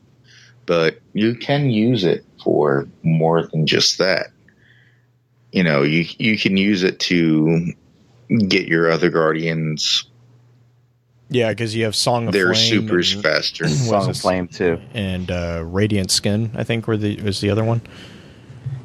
but 0.66 0.98
you 1.12 1.36
can 1.36 1.70
use 1.70 2.02
it 2.04 2.24
for 2.42 2.88
more 3.02 3.46
than 3.46 3.66
just 3.66 3.98
that. 3.98 4.28
You 5.52 5.62
know, 5.62 5.82
you 5.82 6.06
you 6.18 6.36
can 6.36 6.56
use 6.56 6.82
it 6.82 6.98
to 7.00 7.72
get 8.48 8.66
your 8.66 8.90
other 8.90 9.10
guardians 9.10 10.04
Yeah, 11.28 11.50
because 11.50 11.76
you 11.76 11.84
have 11.84 11.94
Song 11.94 12.26
of 12.26 12.32
their 12.32 12.52
Flame 12.54 12.70
supers 12.82 13.12
and- 13.14 13.22
faster. 13.22 13.68
Song 13.68 14.10
of 14.10 14.16
Flame 14.16 14.48
too. 14.48 14.80
and 14.92 15.30
uh, 15.30 15.62
Radiant 15.64 16.10
Skin. 16.10 16.50
I 16.54 16.64
think 16.64 16.88
were 16.88 16.96
the 16.96 17.20
was 17.22 17.40
the 17.40 17.50
other 17.50 17.62
one. 17.62 17.82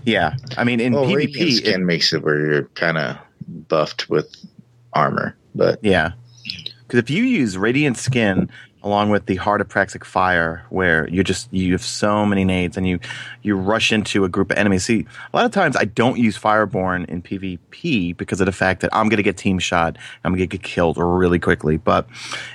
Yeah, 0.09 0.35
I 0.57 0.63
mean 0.63 0.79
in 0.79 0.93
well, 0.93 1.05
PvP, 1.05 1.15
radiant 1.15 1.49
it- 1.49 1.55
skin 1.55 1.85
makes 1.85 2.13
it 2.13 2.23
where 2.23 2.39
you're 2.39 2.65
kind 2.75 2.97
of 2.97 3.17
buffed 3.47 4.09
with 4.09 4.35
armor, 4.93 5.35
but 5.55 5.79
yeah, 5.81 6.13
because 6.89 6.99
if 6.99 7.09
you 7.09 7.23
use 7.23 7.57
Radiant 7.57 7.97
Skin 7.97 8.49
along 8.81 9.09
with 9.09 9.25
the 9.25 9.35
Heart 9.35 9.59
of 9.61 9.67
Praxic 9.67 10.05
Fire, 10.05 10.65
where 10.69 11.07
you 11.09 11.23
just 11.23 11.51
you 11.53 11.73
have 11.73 11.83
so 11.83 12.25
many 12.25 12.45
nades 12.45 12.77
and 12.77 12.87
you 12.87 12.99
you 13.43 13.55
rush 13.55 13.91
into 13.91 14.23
a 14.23 14.29
group 14.29 14.51
of 14.51 14.57
enemies. 14.57 14.85
See, 14.85 15.05
a 15.33 15.35
lot 15.35 15.45
of 15.45 15.51
times 15.51 15.75
I 15.75 15.85
don't 15.85 16.17
use 16.17 16.37
Fireborn 16.37 17.05
in 17.09 17.21
PvP 17.21 18.15
because 18.17 18.39
of 18.39 18.45
the 18.45 18.51
fact 18.51 18.81
that 18.81 18.89
I'm 18.93 19.09
going 19.09 19.17
to 19.17 19.23
get 19.23 19.37
team 19.37 19.59
shot. 19.59 19.97
I'm 20.23 20.31
going 20.31 20.39
to 20.39 20.47
get 20.47 20.63
killed 20.63 20.97
really 20.97 21.39
quickly. 21.39 21.77
But 21.77 22.07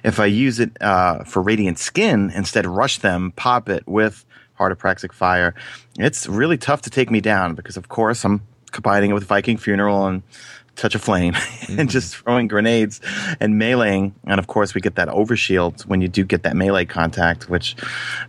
if 0.03 0.19
I 0.19 0.27
use 0.27 0.61
it 0.61 0.71
uh, 0.81 1.25
for 1.25 1.43
Radiant 1.43 1.79
Skin, 1.79 2.31
instead 2.35 2.67
rush 2.67 2.99
them, 2.99 3.33
pop 3.37 3.69
it 3.69 3.87
with 3.87 4.25
Heart 4.55 4.73
of 4.73 4.79
Praxic 4.79 5.13
Fire, 5.13 5.55
it's 5.99 6.27
really 6.27 6.59
tough 6.59 6.83
to 6.83 6.91
take 6.91 7.11
me 7.11 7.21
down 7.21 7.55
because, 7.55 7.77
of 7.77 7.89
course, 7.89 8.25
I'm 8.25 8.43
combining 8.73 9.11
it 9.11 9.15
with 9.15 9.25
Viking 9.25 9.57
Funeral 9.57 10.07
and 10.07 10.23
Touch 10.77 10.95
of 10.95 11.03
Flame 11.03 11.35
and 11.69 11.89
just 11.89 12.17
throwing 12.17 12.49
grenades 12.49 13.01
and 13.41 13.61
meleeing. 13.61 14.13
And 14.25 14.39
of 14.39 14.47
course, 14.49 14.75
we 14.75 14.81
get 14.81 14.97
that 14.97 15.09
overshield 15.09 15.87
when 15.87 16.01
you 16.01 16.09
do 16.09 16.25
get 16.25 16.43
that 16.43 16.57
melee 16.57 16.85
contact, 16.85 17.49
which 17.49 17.77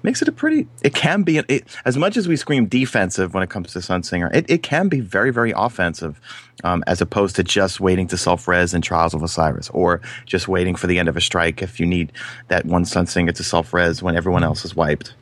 makes 0.04 0.22
it 0.22 0.28
a 0.28 0.32
pretty, 0.32 0.68
it 0.84 0.94
can 0.94 1.24
be, 1.24 1.40
it, 1.40 1.66
as 1.86 1.98
much 1.98 2.18
as 2.18 2.28
we 2.28 2.36
scream 2.36 2.68
defensive 2.68 3.34
when 3.34 3.42
it 3.42 3.50
comes 3.50 3.74
to 3.74 3.80
Sunsinger, 3.80 4.34
it, 4.34 4.46
it 4.50 4.64
can 4.64 4.88
be 4.90 5.00
very, 5.00 5.32
very 5.32 5.54
offensive 5.56 6.22
um, 6.64 6.84
as 6.88 7.02
opposed 7.02 7.36
to 7.38 7.44
just 7.44 7.80
waiting 7.80 8.08
to 8.08 8.18
self 8.18 8.48
res 8.48 8.74
in 8.74 8.82
Trials 8.82 9.14
of 9.14 9.24
Osiris 9.24 9.70
or 9.72 10.02
just 10.26 10.48
waiting 10.48 10.76
for 10.76 10.88
the 10.88 11.00
end 11.00 11.10
of 11.10 11.18
a 11.18 11.22
strike 11.22 11.62
if 11.62 11.80
you 11.80 11.86
need 11.86 12.12
that 12.50 12.66
one 12.66 12.84
Sunsinger 12.84 13.34
to 13.34 13.44
self 13.44 13.74
res 13.74 14.04
when 14.04 14.16
everyone 14.16 14.44
else 14.44 14.64
is 14.64 14.76
wiped. 14.76 15.16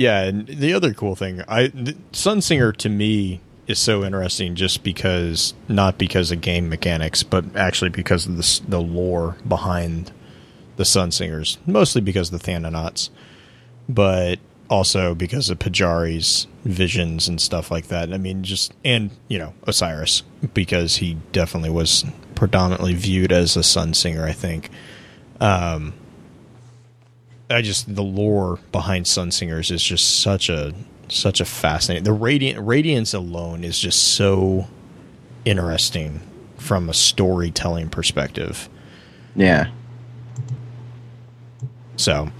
Yeah, 0.00 0.22
and 0.22 0.46
the 0.46 0.72
other 0.72 0.94
cool 0.94 1.14
thing, 1.14 1.42
I 1.46 1.64
Sunsinger 2.14 2.74
to 2.78 2.88
me 2.88 3.42
is 3.66 3.78
so 3.78 4.02
interesting 4.02 4.54
just 4.54 4.82
because 4.82 5.52
not 5.68 5.98
because 5.98 6.30
of 6.30 6.40
game 6.40 6.70
mechanics, 6.70 7.22
but 7.22 7.44
actually 7.54 7.90
because 7.90 8.24
of 8.24 8.38
the 8.38 8.60
the 8.66 8.80
lore 8.80 9.36
behind 9.46 10.10
the 10.76 10.84
Sunsingers, 10.84 11.58
mostly 11.66 12.00
because 12.00 12.32
of 12.32 12.40
the 12.40 12.50
Thanonauts. 12.50 13.10
But 13.90 14.38
also 14.70 15.14
because 15.14 15.50
of 15.50 15.58
Pajari's 15.58 16.46
visions 16.64 17.28
and 17.28 17.38
stuff 17.38 17.70
like 17.70 17.88
that. 17.88 18.10
I 18.10 18.16
mean, 18.16 18.42
just 18.42 18.72
and 18.82 19.10
you 19.28 19.38
know 19.38 19.52
Osiris 19.66 20.22
because 20.54 20.96
he 20.96 21.18
definitely 21.32 21.68
was 21.68 22.06
predominantly 22.34 22.94
viewed 22.94 23.32
as 23.32 23.54
a 23.54 23.62
sun 23.62 23.92
singer. 23.92 24.24
I 24.24 24.32
think. 24.32 24.70
Um, 25.42 25.92
I 27.50 27.62
just 27.62 27.94
the 27.94 28.02
lore 28.02 28.58
behind 28.70 29.06
sun 29.06 29.30
singers 29.32 29.70
is 29.70 29.82
just 29.82 30.20
such 30.20 30.48
a 30.48 30.72
such 31.08 31.40
a 31.40 31.44
fascinating. 31.44 32.04
The 32.04 32.12
radiant 32.12 32.64
radiance 32.64 33.12
alone 33.12 33.64
is 33.64 33.78
just 33.78 34.14
so 34.14 34.68
interesting 35.44 36.20
from 36.56 36.88
a 36.88 36.94
storytelling 36.94 37.90
perspective. 37.90 38.68
Yeah. 39.34 39.70
So, 41.96 42.30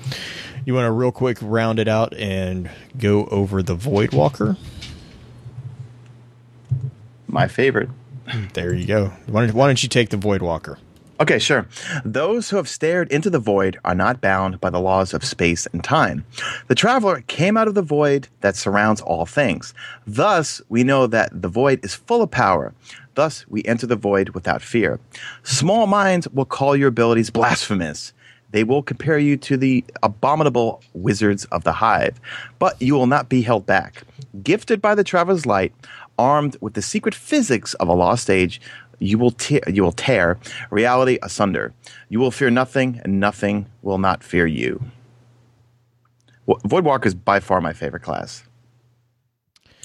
you 0.64 0.74
want 0.74 0.86
to 0.86 0.90
real 0.92 1.12
quick 1.12 1.38
round 1.40 1.78
it 1.78 1.88
out 1.88 2.14
and 2.14 2.70
go 2.96 3.26
over 3.26 3.62
the 3.62 3.74
Void 3.74 4.14
Walker? 4.14 4.56
My 7.26 7.46
favorite. 7.48 7.90
There 8.54 8.72
you 8.72 8.86
go. 8.86 9.12
Why 9.26 9.46
don't, 9.46 9.54
why 9.54 9.66
don't 9.66 9.82
you 9.82 9.88
take 9.88 10.11
the 10.11 10.16
Void 10.16 10.40
Walker? 10.40 10.78
Okay, 11.21 11.39
sure. 11.39 11.68
Those 12.03 12.49
who 12.49 12.57
have 12.57 12.66
stared 12.66 13.12
into 13.12 13.29
the 13.29 13.39
void 13.39 13.79
are 13.85 13.95
not 13.95 14.23
bound 14.23 14.59
by 14.59 14.71
the 14.71 14.81
laws 14.81 15.12
of 15.12 15.23
space 15.23 15.66
and 15.66 15.85
time. 15.85 16.25
The 16.68 16.75
traveler 16.75 17.21
came 17.27 17.59
out 17.59 17.68
of 17.68 17.75
the 17.75 17.83
void 17.83 18.29
that 18.41 18.57
surrounds 18.57 19.03
all 19.03 19.27
things. 19.27 19.75
Thus, 20.07 20.62
we 20.71 20.83
know 20.83 21.07
that 21.09 21.43
the 21.43 21.49
void 21.49 21.85
is 21.85 21.95
full 21.95 22.23
of 22.23 22.31
power. 22.31 22.73
Thus, 23.16 23.45
we 23.49 23.62
enter 23.64 23.87
the 23.87 23.97
void 23.97 24.31
without 24.31 24.62
fear. 24.62 24.99
Small 25.43 25.87
minds 25.87 26.27
will 26.29 26.47
call 26.47 26.75
your 26.75 26.89
abilities 26.89 27.29
blasphemous. 27.29 28.14
They 28.53 28.64
will 28.64 28.83
compare 28.83 29.18
you 29.18 29.37
to 29.37 29.59
the 29.59 29.85
abominable 30.03 30.83
wizards 30.95 31.45
of 31.47 31.64
the 31.64 31.73
hive, 31.73 32.18
but 32.59 32.81
you 32.81 32.95
will 32.95 33.07
not 33.07 33.29
be 33.29 33.43
held 33.43 33.66
back. 33.66 34.05
Gifted 34.43 34.81
by 34.81 34.95
the 34.95 35.05
traveler's 35.05 35.45
light, 35.45 35.75
armed 36.18 36.57
with 36.61 36.75
the 36.75 36.83
secret 36.83 37.14
physics 37.14 37.75
of 37.75 37.89
a 37.89 37.93
lost 37.93 38.31
age, 38.31 38.61
you 39.01 39.18
will 39.18 39.32
tear, 39.32 39.61
you 39.66 39.82
will 39.82 39.92
tear 39.92 40.38
reality 40.70 41.18
asunder. 41.22 41.72
You 42.09 42.20
will 42.20 42.30
fear 42.30 42.51
nothing, 42.51 43.01
and 43.03 43.18
nothing 43.18 43.66
will 43.82 43.98
not 43.98 44.22
fear 44.22 44.46
you. 44.46 44.82
Voidwalker 46.46 47.07
is 47.07 47.14
by 47.14 47.40
far 47.40 47.61
my 47.61 47.72
favorite 47.72 48.03
class. 48.03 48.44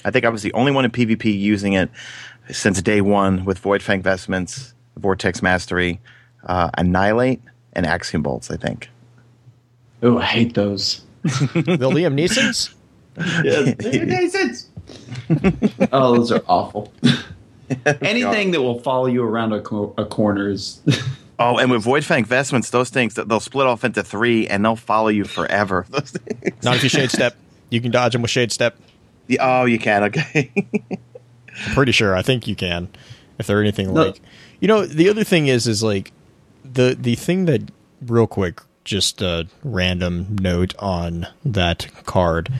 I 0.04 0.10
think 0.10 0.24
I 0.24 0.28
was 0.28 0.42
the 0.42 0.52
only 0.52 0.72
one 0.72 0.84
in 0.84 0.90
PvP 0.90 1.36
using 1.36 1.72
it 1.72 1.90
since 2.50 2.80
day 2.82 3.00
one 3.00 3.44
with 3.44 3.58
Void 3.58 3.82
Fang 3.82 4.02
Vestments, 4.02 4.74
Vortex 4.96 5.42
Mastery, 5.42 6.00
uh, 6.44 6.70
Annihilate, 6.78 7.40
and 7.72 7.86
Axiom 7.86 8.22
Bolts. 8.22 8.50
I 8.50 8.56
think. 8.56 8.90
Oh, 10.02 10.18
I 10.18 10.24
hate 10.24 10.54
those. 10.54 11.02
the 11.22 11.90
Liam 11.90 12.14
Neeson's. 12.14 12.70
Yes, 13.42 14.68
oh, 15.92 16.16
those 16.16 16.30
are 16.30 16.42
awful. 16.48 16.92
Anything 18.02 18.50
that 18.52 18.62
will 18.62 18.80
follow 18.80 19.06
you 19.06 19.22
around 19.22 19.52
a, 19.52 19.60
cor- 19.60 19.94
a 19.98 20.04
corner 20.04 20.50
is. 20.50 20.80
Oh, 21.38 21.58
and 21.58 21.70
with 21.70 21.82
Void 21.82 22.02
Fang 22.02 22.24
Vestments, 22.24 22.70
those 22.70 22.88
things 22.88 23.12
they'll 23.12 23.40
split 23.40 23.66
off 23.66 23.84
into 23.84 24.02
three, 24.02 24.48
and 24.48 24.64
they'll 24.64 24.74
follow 24.74 25.08
you 25.08 25.24
forever. 25.26 25.84
Those 25.90 26.12
things. 26.12 26.64
Not 26.64 26.76
if 26.76 26.82
you 26.82 26.88
shade 26.88 27.10
step. 27.10 27.36
You 27.68 27.78
can 27.82 27.90
dodge 27.90 28.14
them 28.14 28.22
with 28.22 28.30
shade 28.30 28.50
step. 28.52 28.78
Yeah, 29.26 29.60
oh, 29.60 29.66
you 29.66 29.78
can. 29.78 30.04
Okay. 30.04 30.50
I'm 30.88 31.74
pretty 31.74 31.92
sure. 31.92 32.16
I 32.16 32.22
think 32.22 32.46
you 32.48 32.56
can. 32.56 32.88
If 33.38 33.46
they're 33.48 33.60
anything 33.60 33.92
No. 33.92 34.04
like, 34.06 34.20
you 34.60 34.68
know, 34.68 34.86
the 34.86 35.10
other 35.10 35.24
thing 35.24 35.46
is, 35.48 35.66
is 35.66 35.82
like 35.82 36.10
the 36.64 36.96
the 36.98 37.16
thing 37.16 37.44
that 37.44 37.70
real 38.00 38.26
quick, 38.26 38.62
just 38.84 39.20
a 39.20 39.46
random 39.62 40.38
note 40.40 40.74
on 40.78 41.26
that 41.44 41.86
card. 42.06 42.50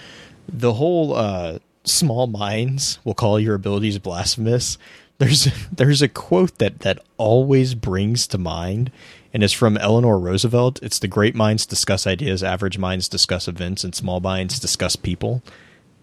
The 0.53 0.75
whole 0.75 1.15
uh, 1.15 1.61
small 1.87 2.27
minds 2.27 2.99
will 3.05 3.15
call 3.15 3.41
your 3.41 3.55
abilities 3.55 3.99
blasphemous. 3.99 4.77
There's 5.19 5.45
there's 5.73 6.03
a 6.03 6.09
quote 6.09 6.59
that 6.59 6.81
that 6.81 7.01
always 7.17 7.75
brings 7.75 8.27
to 8.29 8.39
mind, 8.39 8.91
and 9.33 9.43
it's 9.43 9.53
from 9.53 9.77
Eleanor 9.79 10.19
Roosevelt. 10.19 10.81
It's 10.83 10.99
the 10.99 11.09
great 11.09 11.35
minds 11.35 11.65
discuss 11.65 12.07
ideas, 12.07 12.43
average 12.43 12.79
minds 12.79 13.09
discuss 13.09 13.49
events, 13.49 13.85
and 13.85 13.95
small 13.95 14.21
minds 14.21 14.59
discuss 14.59 14.97
people. 14.97 15.43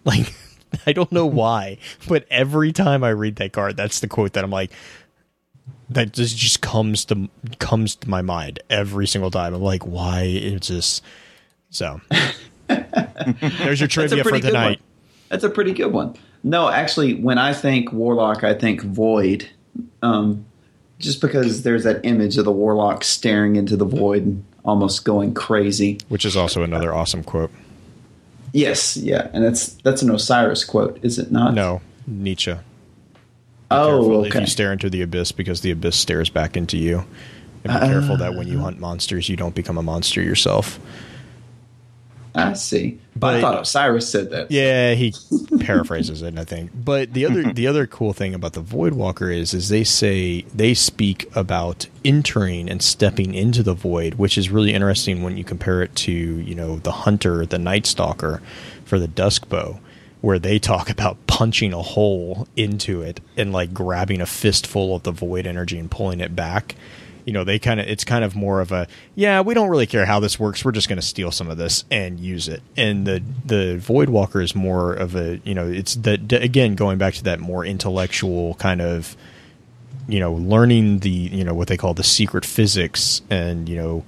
Like 0.05 0.33
I 0.85 0.91
don't 0.91 1.13
know 1.13 1.25
why, 1.41 1.77
but 2.09 2.25
every 2.29 2.73
time 2.73 3.05
I 3.05 3.11
read 3.11 3.37
that 3.37 3.53
card, 3.53 3.77
that's 3.77 4.01
the 4.01 4.09
quote 4.09 4.33
that 4.33 4.43
I'm 4.43 4.51
like, 4.51 4.73
that 5.89 6.11
just 6.11 6.35
just 6.35 6.59
comes 6.61 7.05
to 7.05 7.29
comes 7.59 7.95
to 7.95 8.09
my 8.09 8.21
mind 8.21 8.59
every 8.69 9.07
single 9.07 9.31
time. 9.31 9.53
I'm 9.53 9.61
like, 9.61 9.83
why? 9.87 10.23
It's 10.23 10.67
just 10.67 11.03
so. 11.69 12.01
There's 12.67 13.79
your 13.79 13.87
trivia 13.87 14.23
for 14.25 14.31
pretty 14.31 14.41
good 14.41 14.47
tonight. 14.49 14.81
That's 15.33 15.43
a 15.43 15.49
pretty 15.49 15.73
good 15.73 15.91
one. 15.91 16.15
No, 16.43 16.69
actually, 16.69 17.15
when 17.15 17.39
I 17.39 17.53
think 17.53 17.91
warlock, 17.91 18.43
I 18.43 18.53
think 18.53 18.83
void. 18.83 19.49
Um, 20.03 20.45
just 20.99 21.21
because 21.21 21.63
there's 21.63 21.85
that 21.85 22.05
image 22.05 22.37
of 22.37 22.45
the 22.45 22.51
warlock 22.51 23.03
staring 23.03 23.55
into 23.55 23.75
the 23.75 23.83
void 23.83 24.21
and 24.21 24.45
almost 24.63 25.05
going 25.05 25.33
crazy. 25.33 25.97
Which 26.07 26.23
is 26.23 26.37
also 26.37 26.61
another 26.61 26.93
awesome 26.93 27.23
quote. 27.23 27.49
Yes, 28.51 28.95
yeah, 28.95 29.31
and 29.33 29.43
that's 29.43 29.69
that's 29.81 30.03
an 30.03 30.11
Osiris 30.11 30.63
quote, 30.63 30.99
is 31.01 31.17
it 31.17 31.31
not? 31.31 31.55
No, 31.55 31.81
Nietzsche. 32.05 32.53
Oh, 33.71 33.87
careful 33.87 34.25
if 34.25 34.35
you 34.35 34.45
stare 34.45 34.71
into 34.71 34.91
the 34.91 35.01
abyss 35.01 35.31
because 35.31 35.61
the 35.61 35.71
abyss 35.71 35.95
stares 35.95 36.29
back 36.29 36.55
into 36.55 36.77
you. 36.77 37.05
And 37.63 37.73
be 37.73 37.87
careful 37.87 38.17
that 38.17 38.35
when 38.35 38.47
you 38.47 38.59
hunt 38.59 38.79
monsters, 38.79 39.29
you 39.29 39.35
don't 39.35 39.55
become 39.55 39.79
a 39.79 39.83
monster 39.83 40.21
yourself. 40.21 40.79
I 42.35 42.53
see. 42.53 42.99
But 43.15 43.35
I 43.35 43.41
thought 43.41 43.61
Osiris 43.61 44.09
said 44.09 44.31
that. 44.31 44.49
Yeah, 44.49 44.95
he 44.95 45.13
paraphrases 45.59 46.21
it, 46.23 46.37
I 46.37 46.43
think. 46.43 46.71
But 46.73 47.13
the 47.13 47.25
other 47.25 47.53
the 47.53 47.67
other 47.67 47.85
cool 47.85 48.11
thing 48.11 48.33
about 48.33 48.53
the 48.53 48.61
Void 48.61 48.93
Walker 48.93 49.29
is 49.29 49.53
is 49.53 49.69
they 49.69 49.83
say 49.83 50.41
they 50.53 50.73
speak 50.73 51.33
about 51.35 51.87
entering 52.03 52.69
and 52.69 52.81
stepping 52.81 53.35
into 53.35 53.61
the 53.61 53.73
void, 53.75 54.15
which 54.15 54.37
is 54.37 54.49
really 54.49 54.73
interesting 54.73 55.21
when 55.21 55.37
you 55.37 55.43
compare 55.43 55.83
it 55.83 55.95
to, 55.97 56.11
you 56.11 56.55
know, 56.55 56.77
the 56.77 56.91
hunter, 56.91 57.45
the 57.45 57.59
night 57.59 57.85
stalker 57.85 58.41
for 58.83 58.97
the 58.97 59.07
dusk 59.07 59.47
bow, 59.47 59.79
where 60.21 60.39
they 60.39 60.57
talk 60.57 60.89
about 60.89 61.27
punching 61.27 61.71
a 61.71 61.81
hole 61.81 62.47
into 62.55 63.01
it 63.01 63.19
and 63.37 63.53
like 63.53 63.73
grabbing 63.73 64.21
a 64.21 64.25
fistful 64.25 64.95
of 64.95 65.03
the 65.03 65.11
void 65.11 65.45
energy 65.45 65.77
and 65.77 65.91
pulling 65.91 66.19
it 66.19 66.35
back 66.35 66.75
you 67.25 67.33
know 67.33 67.43
they 67.43 67.57
kind 67.59 67.79
of 67.79 67.87
it's 67.87 68.03
kind 68.03 68.23
of 68.23 68.35
more 68.35 68.59
of 68.61 68.71
a 68.71 68.87
yeah 69.15 69.41
we 69.41 69.53
don't 69.53 69.69
really 69.69 69.85
care 69.87 70.05
how 70.05 70.19
this 70.19 70.39
works. 70.39 70.63
We're 70.65 70.71
just 70.73 70.89
going 70.89 70.99
to 70.99 71.05
steal 71.05 71.31
some 71.31 71.49
of 71.49 71.57
this 71.57 71.85
and 71.89 72.19
use 72.19 72.47
it. 72.47 72.61
And 72.75 73.05
the 73.07 73.23
the 73.45 73.77
void 73.77 74.09
walker 74.09 74.41
is 74.41 74.55
more 74.55 74.93
of 74.93 75.15
a 75.15 75.39
you 75.43 75.53
know 75.53 75.67
it's 75.69 75.95
the 75.95 76.17
the- 76.17 76.41
again 76.41 76.75
going 76.75 76.97
back 76.97 77.13
to 77.15 77.23
that 77.23 77.39
more 77.39 77.65
intellectual 77.65 78.55
kind 78.55 78.81
of 78.81 79.15
you 80.07 80.19
know 80.19 80.33
learning 80.33 80.99
the 80.99 81.09
you 81.09 81.43
know 81.43 81.53
what 81.53 81.67
they 81.69 81.77
call 81.77 81.93
the 81.93 82.03
secret 82.03 82.43
physics 82.45 83.21
and 83.29 83.69
you 83.69 83.75
know 83.77 84.03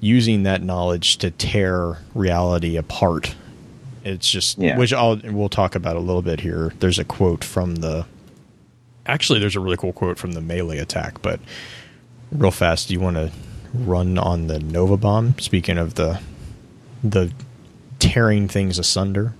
using 0.00 0.42
that 0.44 0.62
knowledge 0.62 1.16
to 1.18 1.30
tear 1.30 1.98
reality 2.14 2.76
apart. 2.76 3.34
It's 4.04 4.30
just 4.30 4.56
Yeah. 4.58 4.78
which 4.78 4.92
I'll 4.92 5.16
we'll 5.24 5.48
talk 5.48 5.74
about 5.74 5.96
a 5.96 6.00
little 6.00 6.22
bit 6.22 6.40
here. 6.40 6.72
There's 6.78 6.98
a 6.98 7.04
quote 7.04 7.42
from 7.44 7.76
the 7.76 8.06
actually 9.04 9.40
there's 9.40 9.56
a 9.56 9.60
really 9.60 9.76
cool 9.76 9.92
quote 9.92 10.18
from 10.18 10.32
the 10.32 10.40
melee 10.40 10.78
attack 10.78 11.22
but 11.22 11.38
real 12.32 12.50
fast 12.50 12.88
do 12.88 12.94
you 12.94 13.00
want 13.00 13.16
to 13.16 13.30
run 13.74 14.18
on 14.18 14.46
the 14.46 14.58
nova 14.58 14.96
bomb 14.96 15.38
speaking 15.38 15.78
of 15.78 15.94
the 15.94 16.20
the 17.02 17.32
tearing 17.98 18.48
things 18.48 18.78
asunder 18.78 19.34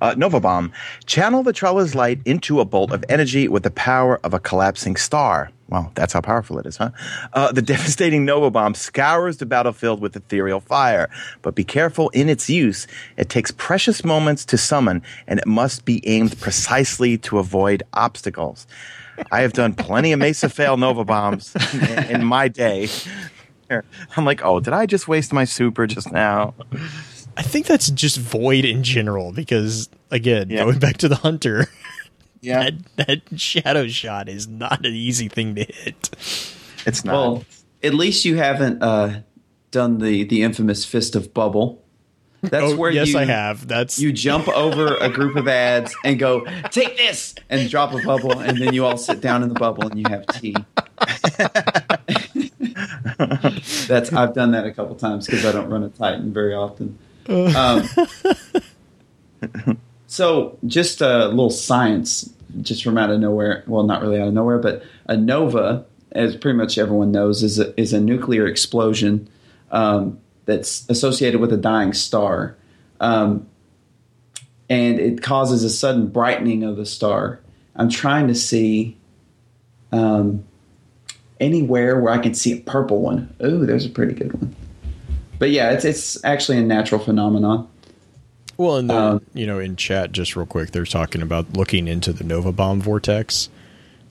Uh, 0.00 0.14
Nova 0.16 0.40
Bomb. 0.40 0.72
Channel 1.06 1.42
the 1.42 1.52
Traveler's 1.52 1.94
light 1.94 2.20
into 2.24 2.60
a 2.60 2.64
bolt 2.64 2.92
of 2.92 3.04
energy 3.08 3.48
with 3.48 3.62
the 3.62 3.70
power 3.70 4.20
of 4.24 4.32
a 4.32 4.40
collapsing 4.40 4.96
star. 4.96 5.50
Well, 5.68 5.90
that's 5.94 6.12
how 6.12 6.20
powerful 6.20 6.58
it 6.58 6.66
is, 6.66 6.76
huh? 6.76 6.90
Uh, 7.32 7.52
the 7.52 7.62
devastating 7.72 8.24
Nova 8.24 8.50
Bomb 8.50 8.74
scours 8.74 9.38
the 9.38 9.46
battlefield 9.46 10.00
with 10.00 10.14
ethereal 10.14 10.60
fire. 10.60 11.10
But 11.40 11.54
be 11.54 11.64
careful 11.64 12.10
in 12.10 12.28
its 12.28 12.48
use. 12.48 12.86
It 13.16 13.28
takes 13.28 13.50
precious 13.50 14.04
moments 14.04 14.44
to 14.46 14.58
summon, 14.58 15.02
and 15.26 15.38
it 15.38 15.46
must 15.46 15.84
be 15.84 16.06
aimed 16.06 16.38
precisely 16.40 17.18
to 17.18 17.38
avoid 17.38 17.82
obstacles. 17.92 18.66
I 19.30 19.40
have 19.42 19.52
done 19.52 19.74
plenty 19.74 20.12
of 20.12 20.18
Mesa 20.18 20.48
Fail 20.48 20.76
Nova 20.76 21.04
Bombs 21.04 21.54
in, 21.74 22.04
in 22.16 22.24
my 22.24 22.48
day. 22.48 22.88
I'm 24.16 24.24
like, 24.24 24.44
oh, 24.44 24.60
did 24.60 24.72
I 24.74 24.86
just 24.86 25.08
waste 25.08 25.32
my 25.32 25.44
super 25.44 25.86
just 25.86 26.12
now? 26.12 26.54
i 27.34 27.40
think 27.40 27.64
that's 27.64 27.88
just 27.90 28.18
void 28.18 28.62
in 28.66 28.82
general 28.82 29.32
because 29.32 29.88
again 30.10 30.50
Yeah. 30.50 30.64
going 30.64 30.78
back 30.78 30.98
to 30.98 31.08
the 31.08 31.14
hunter 31.16 31.66
Yeah, 32.42 32.70
that, 32.96 33.06
that 33.30 33.40
shadow 33.40 33.86
shot 33.86 34.28
is 34.28 34.46
not 34.48 34.84
an 34.84 34.92
easy 34.92 35.28
thing 35.28 35.54
to 35.54 35.64
hit 35.64 36.10
it's 36.84 37.04
not. 37.06 37.12
Well, 37.14 37.44
at 37.82 37.94
least 37.94 38.24
you 38.26 38.36
haven't 38.36 38.82
uh, 38.82 39.20
done 39.70 39.96
the 39.98 40.24
the 40.24 40.42
infamous 40.42 40.84
fist 40.84 41.14
of 41.16 41.32
bubble. 41.32 41.81
That's 42.42 42.72
oh 42.72 42.76
where 42.76 42.90
yes 42.90 43.08
you, 43.08 43.18
i 43.18 43.24
have 43.24 43.68
that's 43.68 44.00
You 44.00 44.12
jump 44.12 44.48
over 44.48 44.96
a 44.96 45.08
group 45.08 45.36
of 45.36 45.46
ads 45.46 45.94
and 46.04 46.18
go, 46.18 46.44
take 46.70 46.96
this, 46.96 47.36
and 47.48 47.70
drop 47.70 47.94
a 47.94 48.02
bubble, 48.02 48.40
and 48.40 48.58
then 48.58 48.74
you 48.74 48.84
all 48.84 48.96
sit 48.96 49.20
down 49.20 49.44
in 49.44 49.48
the 49.48 49.54
bubble 49.54 49.86
and 49.86 49.98
you 49.98 50.04
have 50.08 50.26
tea. 50.26 50.56
That's 53.86 54.12
I've 54.12 54.34
done 54.34 54.50
that 54.52 54.66
a 54.66 54.72
couple 54.72 54.96
times 54.96 55.26
because 55.26 55.46
I 55.46 55.52
don't 55.52 55.70
run 55.70 55.84
a 55.84 55.88
Titan 55.88 56.32
very 56.32 56.54
often. 56.54 56.98
Um, 57.28 57.88
so 60.06 60.58
just 60.66 61.00
a 61.00 61.28
little 61.28 61.50
science, 61.50 62.32
just 62.60 62.82
from 62.82 62.98
out 62.98 63.10
of 63.10 63.20
nowhere. 63.20 63.64
Well, 63.66 63.84
not 63.84 64.02
really 64.02 64.20
out 64.20 64.28
of 64.28 64.34
nowhere, 64.34 64.58
but 64.58 64.82
a 65.06 65.16
nova, 65.16 65.86
as 66.10 66.36
pretty 66.36 66.58
much 66.58 66.76
everyone 66.76 67.12
knows, 67.12 67.42
is 67.42 67.58
a, 67.58 67.78
is 67.80 67.92
a 67.92 68.00
nuclear 68.00 68.46
explosion 68.46 69.28
um, 69.70 70.18
that's 70.44 70.88
associated 70.88 71.40
with 71.40 71.52
a 71.52 71.56
dying 71.56 71.92
star, 71.92 72.56
um, 73.00 73.46
and 74.68 74.98
it 74.98 75.22
causes 75.22 75.64
a 75.64 75.70
sudden 75.70 76.08
brightening 76.08 76.64
of 76.64 76.76
the 76.76 76.86
star. 76.86 77.40
I'm 77.76 77.88
trying 77.88 78.28
to 78.28 78.34
see. 78.34 78.96
Um, 79.92 80.44
anywhere 81.42 82.00
where 82.00 82.12
I 82.12 82.18
can 82.18 82.34
see 82.34 82.52
a 82.52 82.60
purple 82.60 83.00
one. 83.00 83.34
Ooh, 83.44 83.66
there's 83.66 83.84
a 83.84 83.90
pretty 83.90 84.14
good 84.14 84.32
one. 84.32 84.54
But 85.38 85.50
yeah, 85.50 85.72
it's 85.72 85.84
it's 85.84 86.24
actually 86.24 86.58
a 86.58 86.62
natural 86.62 87.00
phenomenon. 87.00 87.68
Well, 88.56 88.76
and 88.76 88.88
the, 88.88 88.96
Um, 88.96 89.22
you 89.34 89.46
know, 89.46 89.58
in 89.58 89.74
chat, 89.76 90.12
just 90.12 90.36
real 90.36 90.46
quick, 90.46 90.70
they're 90.70 90.84
talking 90.84 91.20
about 91.20 91.56
looking 91.56 91.88
into 91.88 92.12
the 92.12 92.22
Nova 92.22 92.52
Bomb 92.52 92.80
vortex, 92.80 93.48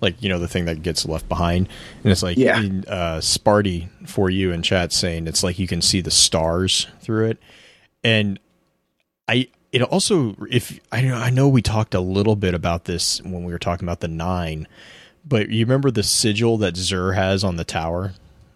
like 0.02 0.22
you 0.22 0.28
know 0.30 0.40
the 0.40 0.48
thing 0.48 0.66
that 0.66 0.82
gets 0.84 1.06
left 1.06 1.30
behind, 1.30 1.70
and 2.04 2.12
it's 2.12 2.24
like 2.24 2.38
Yeah. 2.38 2.60
in, 2.62 2.84
uh, 2.88 3.18
Sparty 3.22 3.88
for 4.08 4.30
you 4.30 4.52
in 4.52 4.62
chat 4.62 4.92
saying 4.92 5.28
it's 5.28 5.44
like 5.44 5.58
you 5.60 5.68
can 5.68 5.82
see 5.82 6.02
the 6.02 6.12
stars 6.12 6.88
through 7.02 7.30
it, 7.30 7.38
and 8.04 8.40
I 9.28 9.48
it 9.72 9.82
also 9.84 10.36
if 10.50 10.80
I 10.92 11.02
know 11.02 11.16
I 11.16 11.30
know 11.30 11.48
we 11.48 11.62
talked 11.62 11.94
a 11.94 12.02
little 12.02 12.36
bit 12.36 12.54
about 12.54 12.86
this 12.86 13.22
when 13.22 13.44
we 13.44 13.52
were 13.54 13.60
talking 13.60 13.88
about 13.88 14.00
the 14.02 14.08
nine, 14.08 14.68
but 15.26 15.50
you 15.50 15.66
remember 15.66 15.92
the 15.92 16.04
sigil 16.04 16.58
that 16.58 16.74
Xur 16.76 17.16
has 17.16 17.44
on 17.44 17.56
the 17.56 17.64
tower, 17.64 18.14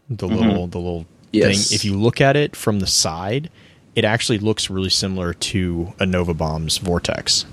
the 0.09 0.27
little 0.27 0.67
the 0.67 0.79
little 0.79 1.05
Yes. 1.31 1.67
thing. 1.69 1.75
If 1.75 1.83
you 1.83 1.95
look 1.99 2.21
at 2.21 2.37
it 2.37 2.55
from 2.55 2.79
the 2.79 2.87
side, 2.87 3.49
it 3.93 4.05
actually 4.05 4.37
looks 4.37 4.69
really 4.69 4.89
similar 4.89 5.33
to 5.33 5.93
a 5.99 6.05
Nova 6.05 6.33
Bomb's 6.33 6.77
vortex. 6.77 7.45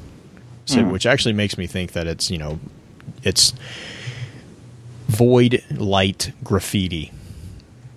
So, 0.66 0.84
which 0.84 1.04
actually 1.04 1.32
makes 1.32 1.58
me 1.58 1.66
think 1.66 1.90
that 1.92 2.06
it's 2.06 2.30
you 2.30 2.38
know, 2.38 2.60
it's 3.22 3.52
void 5.08 5.62
light 5.70 6.32
graffiti. 6.42 7.12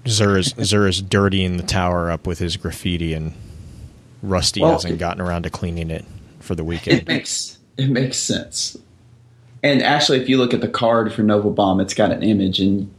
Xur 0.05 0.37
is, 0.37 0.53
Xur 0.57 0.87
is 0.87 1.01
dirtying 1.01 1.57
the 1.57 1.63
tower 1.63 2.11
up 2.11 2.27
with 2.27 2.39
his 2.39 2.57
graffiti, 2.57 3.13
and 3.13 3.33
Rusty 4.21 4.61
Well, 4.61 4.73
hasn't 4.73 4.95
it- 4.95 4.97
gotten 4.97 5.21
around 5.21 5.43
to 5.43 5.49
cleaning 5.49 5.89
it 5.89 6.05
for 6.39 6.55
the 6.55 6.63
weekend. 6.63 7.01
It 7.01 7.07
makes 7.07 7.57
it 7.77 7.89
makes 7.89 8.17
sense. 8.17 8.77
And 9.63 9.81
actually, 9.81 10.19
if 10.21 10.29
you 10.29 10.37
look 10.37 10.53
at 10.53 10.61
the 10.61 10.67
card 10.67 11.11
for 11.11 11.23
Nova 11.23 11.49
Bomb, 11.49 11.79
it's 11.79 11.93
got 11.93 12.11
an 12.11 12.21
image, 12.21 12.59
and 12.59 12.93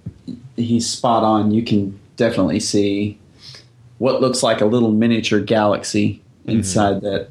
he's 0.57 0.89
spot 0.91 1.23
on. 1.23 1.53
You 1.53 1.63
can 1.63 1.99
definitely 2.17 2.61
see 2.61 3.19
what 3.99 4.21
looks 4.21 4.43
like 4.43 4.61
a 4.61 4.67
little 4.67 4.91
miniature 4.91 5.41
galaxy 5.41 6.21
mm-hmm. 6.41 6.51
inside 6.51 7.03
that 7.03 7.29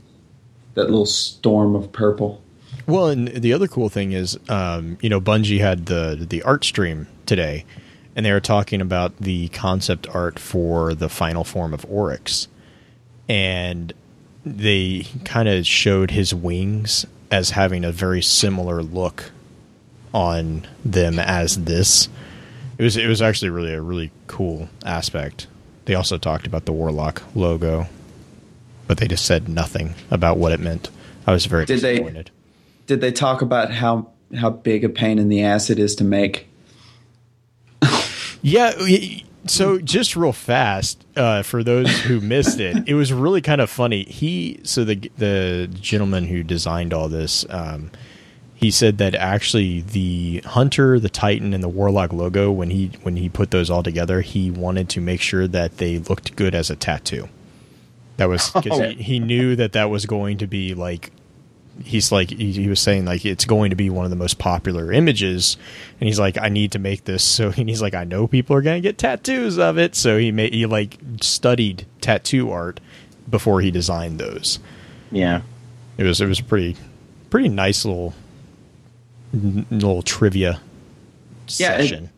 that 0.76 0.86
little 0.86 1.06
storm 1.06 1.76
of 1.76 1.92
purple. 1.92 2.42
Well, 2.88 3.08
and 3.08 3.28
the 3.28 3.54
other 3.54 3.68
cool 3.68 3.90
thing 3.90 4.12
is, 4.12 4.38
um, 4.48 4.98
you 5.02 5.10
know, 5.10 5.20
Bungie 5.20 5.60
had 5.60 5.88
the 5.88 6.26
the 6.30 6.44
art 6.44 6.64
stream 6.64 7.08
today, 7.26 7.66
and 8.16 8.26
they 8.26 8.32
were 8.32 8.40
talking 8.40 8.82
about 8.82 9.18
the 9.18 9.48
concept 9.50 10.08
art 10.14 10.38
for 10.38 10.94
the 10.94 11.10
final 11.10 11.44
form 11.44 11.74
of 11.74 11.86
Oryx, 11.90 12.48
and 13.28 13.92
they 14.46 15.08
kind 15.24 15.50
of 15.50 15.66
showed 15.66 16.12
his 16.12 16.34
wings 16.34 17.06
as 17.32 17.52
having 17.52 17.84
a 17.84 17.92
very 17.92 18.22
similar 18.22 18.84
look 18.84 19.32
on 20.14 20.68
them 20.84 21.18
as 21.18 21.66
this. 21.66 22.08
It 22.78 22.84
was 22.84 22.98
it 22.98 23.08
was 23.08 23.22
actually 23.22 23.50
really 23.50 23.74
a 23.74 23.82
really 23.82 24.12
cool 24.28 24.70
aspect. 24.86 25.48
They 25.86 25.96
also 25.96 26.18
talked 26.18 26.48
about 26.48 26.66
the 26.66 26.74
Warlock 26.74 27.24
logo, 27.36 27.88
but 28.88 28.98
they 28.98 29.08
just 29.08 29.26
said 29.26 29.50
nothing 29.50 29.96
about 30.12 30.38
what 30.38 30.52
it 30.52 30.60
meant. 30.60 30.90
I 31.28 31.32
was 31.32 31.46
very 31.46 31.66
Did 31.66 31.82
disappointed. 31.82 32.32
Did 32.88 33.02
they 33.02 33.12
talk 33.12 33.42
about 33.42 33.72
how 33.72 34.10
how 34.38 34.50
big 34.50 34.84
a 34.84 34.90
pain 34.90 35.20
in 35.20 35.30
the 35.30 35.44
ass 35.44 35.70
it 35.70 35.80
is 35.80 35.96
to 35.96 36.04
make? 36.04 36.48
Yeah. 38.42 38.74
So 39.48 39.80
just 39.80 40.16
real 40.16 40.32
fast, 40.32 41.04
uh, 41.16 41.42
for 41.42 41.64
those 41.64 41.90
who 42.02 42.22
missed 42.22 42.60
it, 42.60 42.88
it 42.88 42.94
was 42.94 43.12
really 43.12 43.42
kind 43.42 43.60
of 43.60 43.72
funny. 43.72 44.04
He, 44.04 44.60
so 44.62 44.84
the 44.84 44.96
the 45.18 45.68
gentleman 45.82 46.26
who 46.26 46.44
designed 46.44 46.94
all 46.94 47.10
this, 47.10 47.44
um, 47.50 47.90
he 48.54 48.70
said 48.70 49.00
that 49.00 49.16
actually 49.16 49.82
the 49.82 50.42
hunter, 50.46 51.00
the 51.00 51.10
titan, 51.10 51.56
and 51.56 51.64
the 51.64 51.70
warlock 51.70 52.14
logo, 52.14 52.52
when 52.52 52.70
he 52.70 52.92
when 53.02 53.18
he 53.18 53.30
put 53.30 53.50
those 53.50 53.72
all 53.72 53.82
together, 53.82 54.22
he 54.22 54.52
wanted 54.52 54.90
to 54.90 55.02
make 55.02 55.22
sure 55.22 55.48
that 55.48 55.78
they 55.78 55.98
looked 55.98 56.36
good 56.36 56.54
as 56.54 56.70
a 56.70 56.76
tattoo. 56.76 57.30
That 58.18 58.30
was 58.30 58.50
because 58.54 58.96
he, 58.96 59.04
he 59.04 59.20
knew 59.20 59.56
that 59.56 59.74
that 59.74 59.90
was 59.90 60.06
going 60.06 60.38
to 60.38 60.48
be 60.48 60.76
like 60.76 61.12
he's 61.84 62.12
like 62.12 62.30
he, 62.30 62.52
he 62.54 62.68
was 62.70 62.80
saying 62.80 63.06
like 63.06 63.26
it's 63.26 63.46
going 63.46 63.70
to 63.70 63.76
be 63.76 63.90
one 63.90 64.06
of 64.06 64.10
the 64.10 64.16
most 64.16 64.38
popular 64.40 64.92
images 64.92 65.58
and 66.00 66.08
he's 66.08 66.18
like 66.20 66.38
i 66.38 66.48
need 66.48 66.72
to 66.72 66.80
make 66.80 67.04
this 67.04 67.24
so 67.36 67.52
and 67.58 67.68
he's 67.70 67.82
like 67.82 67.94
i 67.94 68.04
know 68.04 68.28
people 68.28 68.56
are 68.56 68.62
going 68.62 68.82
to 68.82 68.88
get 68.88 68.98
tattoos 68.98 69.58
of 69.60 69.78
it 69.78 69.94
so 69.96 70.18
he 70.18 70.32
made 70.32 70.54
he 70.54 70.66
like 70.66 70.98
studied 71.22 71.86
tattoo 72.02 72.50
art 72.52 72.80
before 73.30 73.60
he 73.62 73.72
designed 73.72 74.20
those 74.20 74.60
Yeah. 75.12 75.42
it 75.98 76.04
was 76.04 76.22
it 76.22 76.28
was 76.28 76.40
pretty 76.42 76.78
pretty 77.30 77.50
nice 77.50 77.84
little 77.84 78.14
n- 79.34 79.66
little 79.70 80.02
trivia 80.02 80.62
Yeah, 81.58 81.74
it- 81.78 81.82
session 81.90 82.10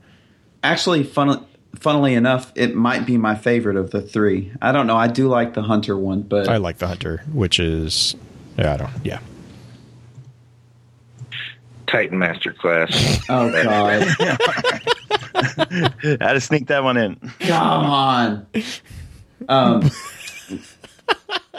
Actually, 0.63 1.03
fun, 1.03 1.45
funnily 1.75 2.13
enough, 2.15 2.51
it 2.55 2.75
might 2.75 3.05
be 3.05 3.15
my 3.15 3.35
favorite 3.35 3.77
of 3.77 3.91
the 3.91 4.01
three. 4.01 4.51
I 4.61 4.71
don't 4.73 4.85
know. 4.87 4.97
I 4.97 5.07
do 5.07 5.27
like 5.29 5.53
the 5.53 5.61
hunter 5.61 5.95
one, 5.97 6.23
but 6.23 6.49
i 6.49 6.57
like 6.57 6.79
the 6.79 6.87
hunter 6.87 7.23
which 7.31 7.59
is 7.59 8.15
yeah 8.57 8.73
i 8.73 8.77
don't 8.77 8.91
yeah 9.05 9.19
Titan 11.87 12.19
Masterclass. 12.19 13.23
oh 13.29 13.51
god, 13.51 14.03
I 15.35 16.17
Had 16.25 16.33
to 16.33 16.41
sneak 16.41 16.67
that 16.67 16.83
one 16.83 16.97
in. 16.97 17.15
come 17.39 17.85
on. 17.85 18.47
Um, 19.49 19.81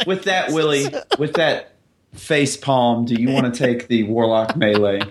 with 0.06 0.24
that, 0.24 0.52
Willie, 0.52 0.86
with 1.18 1.34
that 1.34 1.74
face 2.14 2.56
palm, 2.56 3.04
do 3.04 3.14
you 3.14 3.30
want 3.30 3.52
to 3.52 3.58
take 3.58 3.88
the 3.88 4.04
warlock 4.04 4.56
melee? 4.56 5.02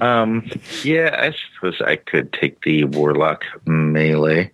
Um, 0.00 0.50
yeah, 0.84 1.14
I 1.18 1.34
suppose 1.54 1.80
I 1.82 1.96
could 1.96 2.32
take 2.32 2.62
the 2.62 2.84
Warlock 2.84 3.42
melee. 3.66 4.52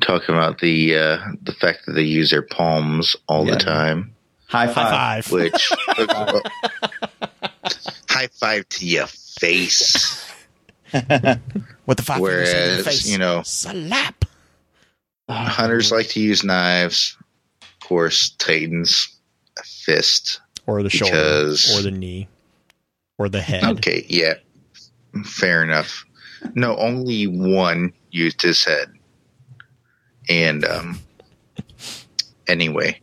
Talking 0.00 0.34
about 0.34 0.58
the 0.58 0.96
uh, 0.96 1.18
the 1.40 1.52
fact 1.52 1.86
that 1.86 1.92
they 1.92 2.02
use 2.02 2.30
their 2.30 2.42
palms 2.42 3.14
all 3.28 3.46
Yeah. 3.46 3.54
the 3.54 3.60
time, 3.60 4.12
High 4.48 4.66
five. 4.66 4.74
high 4.76 5.20
five 5.20 5.30
which 5.30 5.70
high 8.24 8.28
five 8.56 8.68
to 8.70 8.86
your 8.86 9.06
face. 9.06 10.20
with 10.92 11.96
the 11.96 12.02
five 12.02 12.18
fingers 12.18 12.52
in 12.52 12.56
your 12.56 12.66
Whereas, 12.76 12.86
face. 12.86 13.08
you 13.10 13.18
know- 13.18 13.42
slap 13.44 14.24
Hunters 15.28 15.90
like 15.90 16.08
to 16.08 16.20
use 16.20 16.44
knives. 16.44 17.16
Of 17.62 17.88
course, 17.88 18.30
Titans 18.38 19.08
a 19.58 19.62
fist. 19.62 20.40
or 20.66 20.82
the 20.82 20.90
shoulder 20.90 21.54
or 21.74 21.82
the 21.82 21.90
knee 21.90 22.28
or 23.16 23.28
the 23.30 23.40
head 23.40 23.64
Okay, 23.78 24.04
yeah, 24.08 24.34
fair 25.24 25.62
enough. 25.62 26.04
No, 26.54 26.76
only 26.76 27.26
one 27.26 27.94
used 28.10 28.42
his 28.42 28.62
head. 28.64 28.92
And 30.28 30.62
um, 30.66 30.98
anyway, 32.46 33.00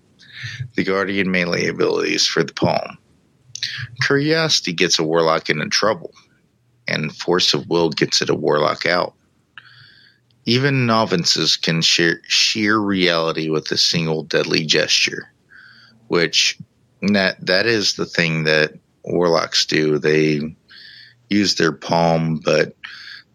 the 0.76 0.84
Guardian 0.84 1.32
melee 1.32 1.68
abilities 1.68 2.28
for 2.28 2.44
the 2.44 2.54
palm. 2.54 3.00
Curiosity 4.06 4.74
gets 4.74 5.00
a 5.00 5.04
warlock 5.04 5.50
into 5.50 5.68
trouble, 5.70 6.14
and 6.88 7.16
Force 7.16 7.54
of 7.54 7.68
Will 7.70 7.90
gets 7.90 8.22
it 8.22 8.30
a 8.30 8.36
warlock 8.36 8.86
out. 8.86 9.14
Even 10.46 10.88
novices 10.88 11.58
can 11.58 11.82
share 11.82 12.22
sheer 12.28 12.78
reality 12.78 13.50
with 13.50 13.72
a 13.72 13.78
single 13.78 14.24
deadly 14.24 14.66
gesture, 14.66 15.32
which 16.08 16.58
that 17.02 17.46
that 17.46 17.68
is 17.68 17.94
the 17.94 18.06
thing 18.06 18.46
that 18.46 18.74
warlocks 19.04 19.66
do. 19.66 20.00
They 20.00 20.56
use 21.30 21.56
their 21.56 21.72
palm, 21.72 22.42
but 22.44 22.76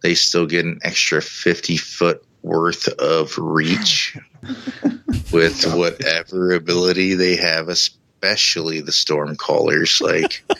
they 0.02 0.14
still 0.14 0.46
get 0.46 0.64
an 0.64 0.80
extra 0.82 1.22
50 1.22 1.76
foot 1.76 2.24
worth 2.42 2.88
of 2.88 3.38
reach 3.38 4.16
with 5.32 5.64
whatever 5.74 6.52
ability 6.52 7.14
they 7.14 7.36
have, 7.36 7.68
especially 8.22 8.80
the 8.80 8.92
storm 8.92 9.36
callers. 9.36 10.00
Like 10.00 10.44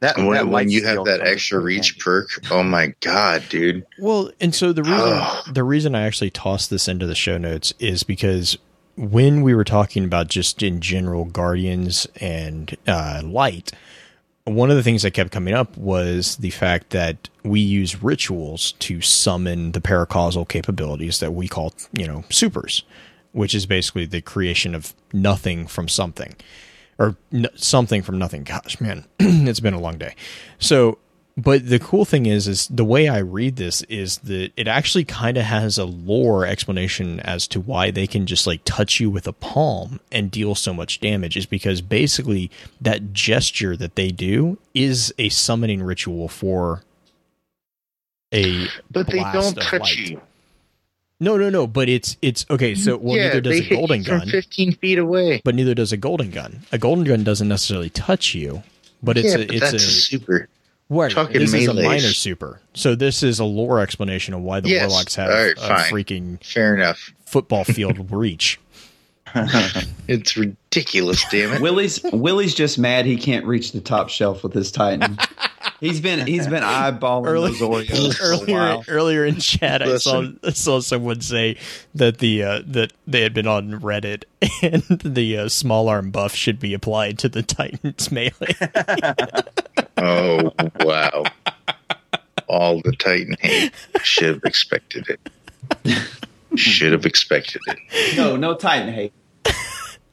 That, 0.00 0.16
that 0.16 0.24
when, 0.24 0.50
when 0.50 0.70
you 0.70 0.86
have 0.86 1.04
that 1.04 1.20
extra 1.20 1.58
reach 1.58 1.90
handy. 1.90 2.00
perk, 2.00 2.30
oh 2.50 2.62
my 2.62 2.94
god, 3.00 3.44
dude. 3.50 3.84
Well, 3.98 4.30
and 4.40 4.54
so 4.54 4.72
the 4.72 4.82
reason 4.82 4.98
Oh. 4.98 5.42
the 5.52 5.62
reason 5.64 5.94
I 5.94 6.06
actually 6.06 6.30
tossed 6.30 6.70
this 6.70 6.88
into 6.88 7.06
the 7.06 7.14
show 7.14 7.36
notes 7.36 7.74
is 7.78 8.02
because 8.02 8.56
when 8.96 9.42
we 9.42 9.54
were 9.54 9.64
talking 9.64 10.04
about 10.04 10.28
just 10.28 10.62
in 10.62 10.80
general 10.80 11.26
Guardians 11.26 12.06
and 12.16 12.74
uh, 12.86 13.20
Light, 13.22 13.72
one 14.44 14.70
of 14.70 14.76
the 14.78 14.82
things 14.82 15.02
that 15.02 15.10
kept 15.12 15.32
coming 15.32 15.52
up 15.52 15.76
was 15.76 16.36
the 16.36 16.50
fact 16.50 16.90
that 16.90 17.28
we 17.44 17.60
use 17.60 18.02
rituals 18.02 18.72
to 18.78 19.02
summon 19.02 19.72
the 19.72 19.80
paracausal 19.82 20.48
capabilities 20.48 21.20
that 21.20 21.34
we 21.34 21.46
call, 21.46 21.74
you 21.92 22.06
know, 22.06 22.24
supers, 22.30 22.84
which 23.32 23.54
is 23.54 23.66
basically 23.66 24.06
the 24.06 24.20
creation 24.20 24.74
of 24.74 24.94
nothing 25.12 25.66
from 25.66 25.88
something 25.88 26.34
or 26.98 27.16
n- 27.32 27.48
something 27.56 28.02
from 28.02 28.18
nothing. 28.18 28.44
Gosh, 28.44 28.80
man, 28.80 29.06
it's 29.18 29.60
been 29.60 29.74
a 29.74 29.80
long 29.80 29.98
day. 29.98 30.14
So, 30.58 30.98
but 31.36 31.66
the 31.68 31.78
cool 31.78 32.04
thing 32.04 32.26
is, 32.26 32.46
is 32.46 32.68
the 32.68 32.84
way 32.84 33.08
I 33.08 33.18
read 33.18 33.56
this 33.56 33.80
is 33.82 34.18
that 34.18 34.52
it 34.56 34.68
actually 34.68 35.04
kind 35.04 35.38
of 35.38 35.44
has 35.44 35.78
a 35.78 35.86
lore 35.86 36.44
explanation 36.44 37.18
as 37.20 37.48
to 37.48 37.60
why 37.60 37.90
they 37.90 38.06
can 38.06 38.26
just 38.26 38.46
like 38.46 38.60
touch 38.64 39.00
you 39.00 39.08
with 39.08 39.26
a 39.26 39.32
palm 39.32 40.00
and 40.12 40.30
deal 40.30 40.54
so 40.54 40.74
much 40.74 41.00
damage. 41.00 41.36
Is 41.36 41.46
because 41.46 41.80
basically 41.80 42.50
that 42.80 43.14
gesture 43.14 43.76
that 43.76 43.96
they 43.96 44.10
do 44.10 44.58
is 44.74 45.14
a 45.18 45.30
summoning 45.30 45.82
ritual 45.82 46.28
for 46.28 46.82
a. 48.34 48.66
But 48.90 49.06
they 49.06 49.20
don't 49.20 49.54
touch 49.56 49.80
light. 49.80 49.96
you. 49.96 50.20
No, 51.20 51.36
no, 51.36 51.50
no. 51.50 51.66
But 51.66 51.88
it's 51.88 52.16
it's 52.22 52.46
okay. 52.50 52.74
So 52.74 52.96
well, 52.96 53.16
yeah, 53.16 53.28
neither 53.28 53.40
does 53.42 53.60
they 53.60 53.66
a 53.66 53.76
golden 53.76 54.02
gun. 54.02 54.26
15 54.28 54.72
feet 54.76 54.98
away. 54.98 55.42
but 55.44 55.54
neither 55.54 55.74
does 55.74 55.92
a 55.92 55.96
golden 55.96 56.30
gun. 56.30 56.60
A 56.72 56.78
golden 56.78 57.04
gun 57.04 57.22
doesn't 57.24 57.46
necessarily 57.48 57.90
touch 57.90 58.34
you, 58.34 58.62
but 59.02 59.16
it's 59.18 59.28
yeah, 59.28 59.34
a, 59.42 59.46
but 59.46 59.54
it's 59.54 59.60
that's 59.60 59.74
a 59.74 59.78
super. 59.80 60.48
right. 60.88 61.12
talking 61.12 61.38
This 61.38 61.52
is 61.52 61.68
a 61.68 61.74
minor 61.74 61.98
super. 62.00 62.60
So 62.74 62.94
this 62.94 63.22
is 63.22 63.38
a 63.38 63.44
lore 63.44 63.80
explanation 63.80 64.32
of 64.34 64.40
why 64.40 64.60
the 64.60 64.70
Yes. 64.70 64.88
warlocks 64.88 65.14
have 65.16 65.28
right, 65.28 65.52
a 65.56 65.60
fine. 65.60 65.92
freaking 65.92 66.44
Fair 66.44 66.74
enough. 66.74 67.12
football 67.26 67.64
field 67.64 68.10
reach. 68.12 68.58
It's 70.08 70.36
ridiculous, 70.36 71.24
damn 71.30 71.52
it. 71.52 71.60
Willie's 71.60 72.02
Willie's 72.02 72.52
just 72.52 72.80
mad 72.80 73.06
he 73.06 73.16
can't 73.16 73.46
reach 73.46 73.70
the 73.70 73.80
top 73.80 74.08
shelf 74.08 74.42
with 74.42 74.52
his 74.52 74.72
Titan. 74.72 75.16
He's 75.78 76.00
been 76.00 76.26
he's 76.26 76.48
been 76.48 76.64
eyeballing 76.64 77.28
Early- 77.28 77.52
those 77.52 77.60
Oreos 77.88 78.16
for 78.16 78.24
a 78.24 78.28
earlier, 78.40 78.54
while. 78.58 78.84
earlier 78.88 79.24
in 79.24 79.36
chat, 79.36 79.82
I 79.82 79.98
saw 79.98 80.26
I 80.42 80.50
saw 80.50 80.80
someone 80.80 81.20
say 81.20 81.56
that 81.94 82.18
the 82.18 82.42
uh, 82.42 82.62
that 82.66 82.92
they 83.06 83.20
had 83.22 83.32
been 83.32 83.46
on 83.46 83.70
Reddit 83.80 84.24
and 84.62 84.82
the 85.00 85.38
uh, 85.38 85.48
small 85.48 85.88
arm 85.88 86.10
buff 86.10 86.34
should 86.34 86.58
be 86.58 86.74
applied 86.74 87.16
to 87.20 87.28
the 87.28 87.42
Titans 87.44 88.10
melee. 88.10 88.32
Oh, 90.02 90.50
wow. 90.80 91.24
All 92.48 92.80
the 92.80 92.92
Titan 92.98 93.36
hate. 93.38 93.72
Should 94.02 94.34
have 94.36 94.44
expected 94.44 95.06
it. 95.08 96.00
Should 96.56 96.92
have 96.92 97.04
expected 97.04 97.60
it. 97.68 98.16
No, 98.16 98.34
no 98.36 98.54
Titan 98.54 98.92
hate. 98.94 99.12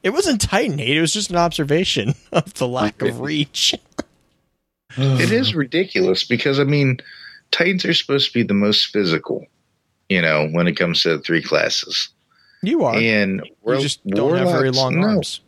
It 0.08 0.12
wasn't 0.14 0.40
Titan 0.40 0.78
hate; 0.78 0.96
it 0.96 1.00
was 1.02 1.12
just 1.12 1.28
an 1.28 1.36
observation 1.36 2.14
of 2.32 2.54
the 2.54 2.66
lack 2.66 3.02
of 3.02 3.20
reach. 3.20 3.74
It 4.96 5.30
is 5.30 5.54
ridiculous 5.54 6.24
because, 6.24 6.58
I 6.58 6.64
mean, 6.64 6.98
Titans 7.52 7.84
are 7.84 7.92
supposed 7.92 8.28
to 8.28 8.32
be 8.32 8.42
the 8.42 8.54
most 8.54 8.86
physical, 8.86 9.46
you 10.08 10.20
know, 10.22 10.48
when 10.48 10.66
it 10.66 10.72
comes 10.72 11.02
to 11.02 11.18
the 11.18 11.22
three 11.22 11.42
classes. 11.42 12.08
You 12.62 12.82
are. 12.84 12.96
And 12.96 13.42
you 13.44 13.54
War- 13.62 13.76
just 13.76 14.04
don't 14.06 14.36
have 14.36 14.48
very 14.48 14.70
long 14.70 14.98
no. 14.98 15.08
arms. 15.08 15.40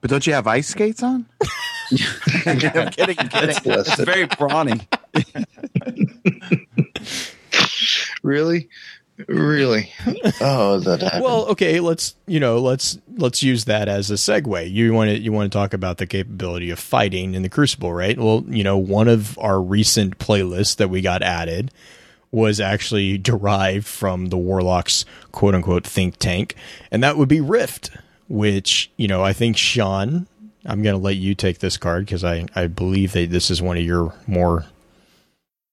But 0.00 0.10
don't 0.10 0.26
you 0.26 0.32
have 0.32 0.46
ice 0.46 0.68
skates 0.68 1.02
on? 1.02 1.26
I'm 2.46 2.58
kidding. 2.58 2.76
I'm 2.76 2.90
kidding. 2.90 3.16
It's 3.28 4.00
very 4.00 4.26
brawny. 4.26 4.80
Really? 8.22 8.68
Really? 9.28 9.92
Oh, 10.40 10.78
that 10.80 11.02
happened. 11.02 11.24
Well, 11.24 11.46
okay, 11.46 11.80
let's 11.80 12.14
you 12.26 12.40
know 12.40 12.58
let's 12.58 12.98
let's 13.16 13.42
use 13.42 13.64
that 13.66 13.88
as 13.88 14.10
a 14.10 14.14
segue. 14.14 14.70
You 14.70 14.92
want 14.92 15.10
to 15.10 15.18
you 15.18 15.32
want 15.32 15.50
to 15.52 15.58
talk 15.58 15.72
about 15.74 15.98
the 15.98 16.06
capability 16.06 16.70
of 16.70 16.78
fighting 16.78 17.34
in 17.34 17.42
the 17.42 17.48
Crucible, 17.48 17.92
right? 17.92 18.18
Well, 18.18 18.44
you 18.48 18.64
know, 18.64 18.78
one 18.78 19.08
of 19.08 19.38
our 19.38 19.60
recent 19.60 20.18
playlists 20.18 20.76
that 20.76 20.88
we 20.88 21.00
got 21.00 21.22
added 21.22 21.70
was 22.32 22.60
actually 22.60 23.18
derived 23.18 23.86
from 23.86 24.26
the 24.26 24.38
Warlocks 24.38 25.04
quote 25.32 25.54
unquote 25.54 25.86
think 25.86 26.16
tank, 26.18 26.54
and 26.90 27.02
that 27.02 27.16
would 27.16 27.28
be 27.28 27.40
Rift, 27.40 27.90
which 28.28 28.90
you 28.96 29.08
know 29.08 29.22
I 29.22 29.32
think 29.32 29.56
Sean. 29.56 30.26
I'm 30.66 30.82
going 30.82 30.94
to 30.94 31.02
let 31.02 31.16
you 31.16 31.34
take 31.34 31.60
this 31.60 31.78
card 31.78 32.04
because 32.04 32.22
I, 32.22 32.44
I 32.54 32.66
believe 32.66 33.12
that 33.12 33.30
this 33.30 33.50
is 33.50 33.62
one 33.62 33.78
of 33.78 33.82
your 33.82 34.12
more 34.26 34.66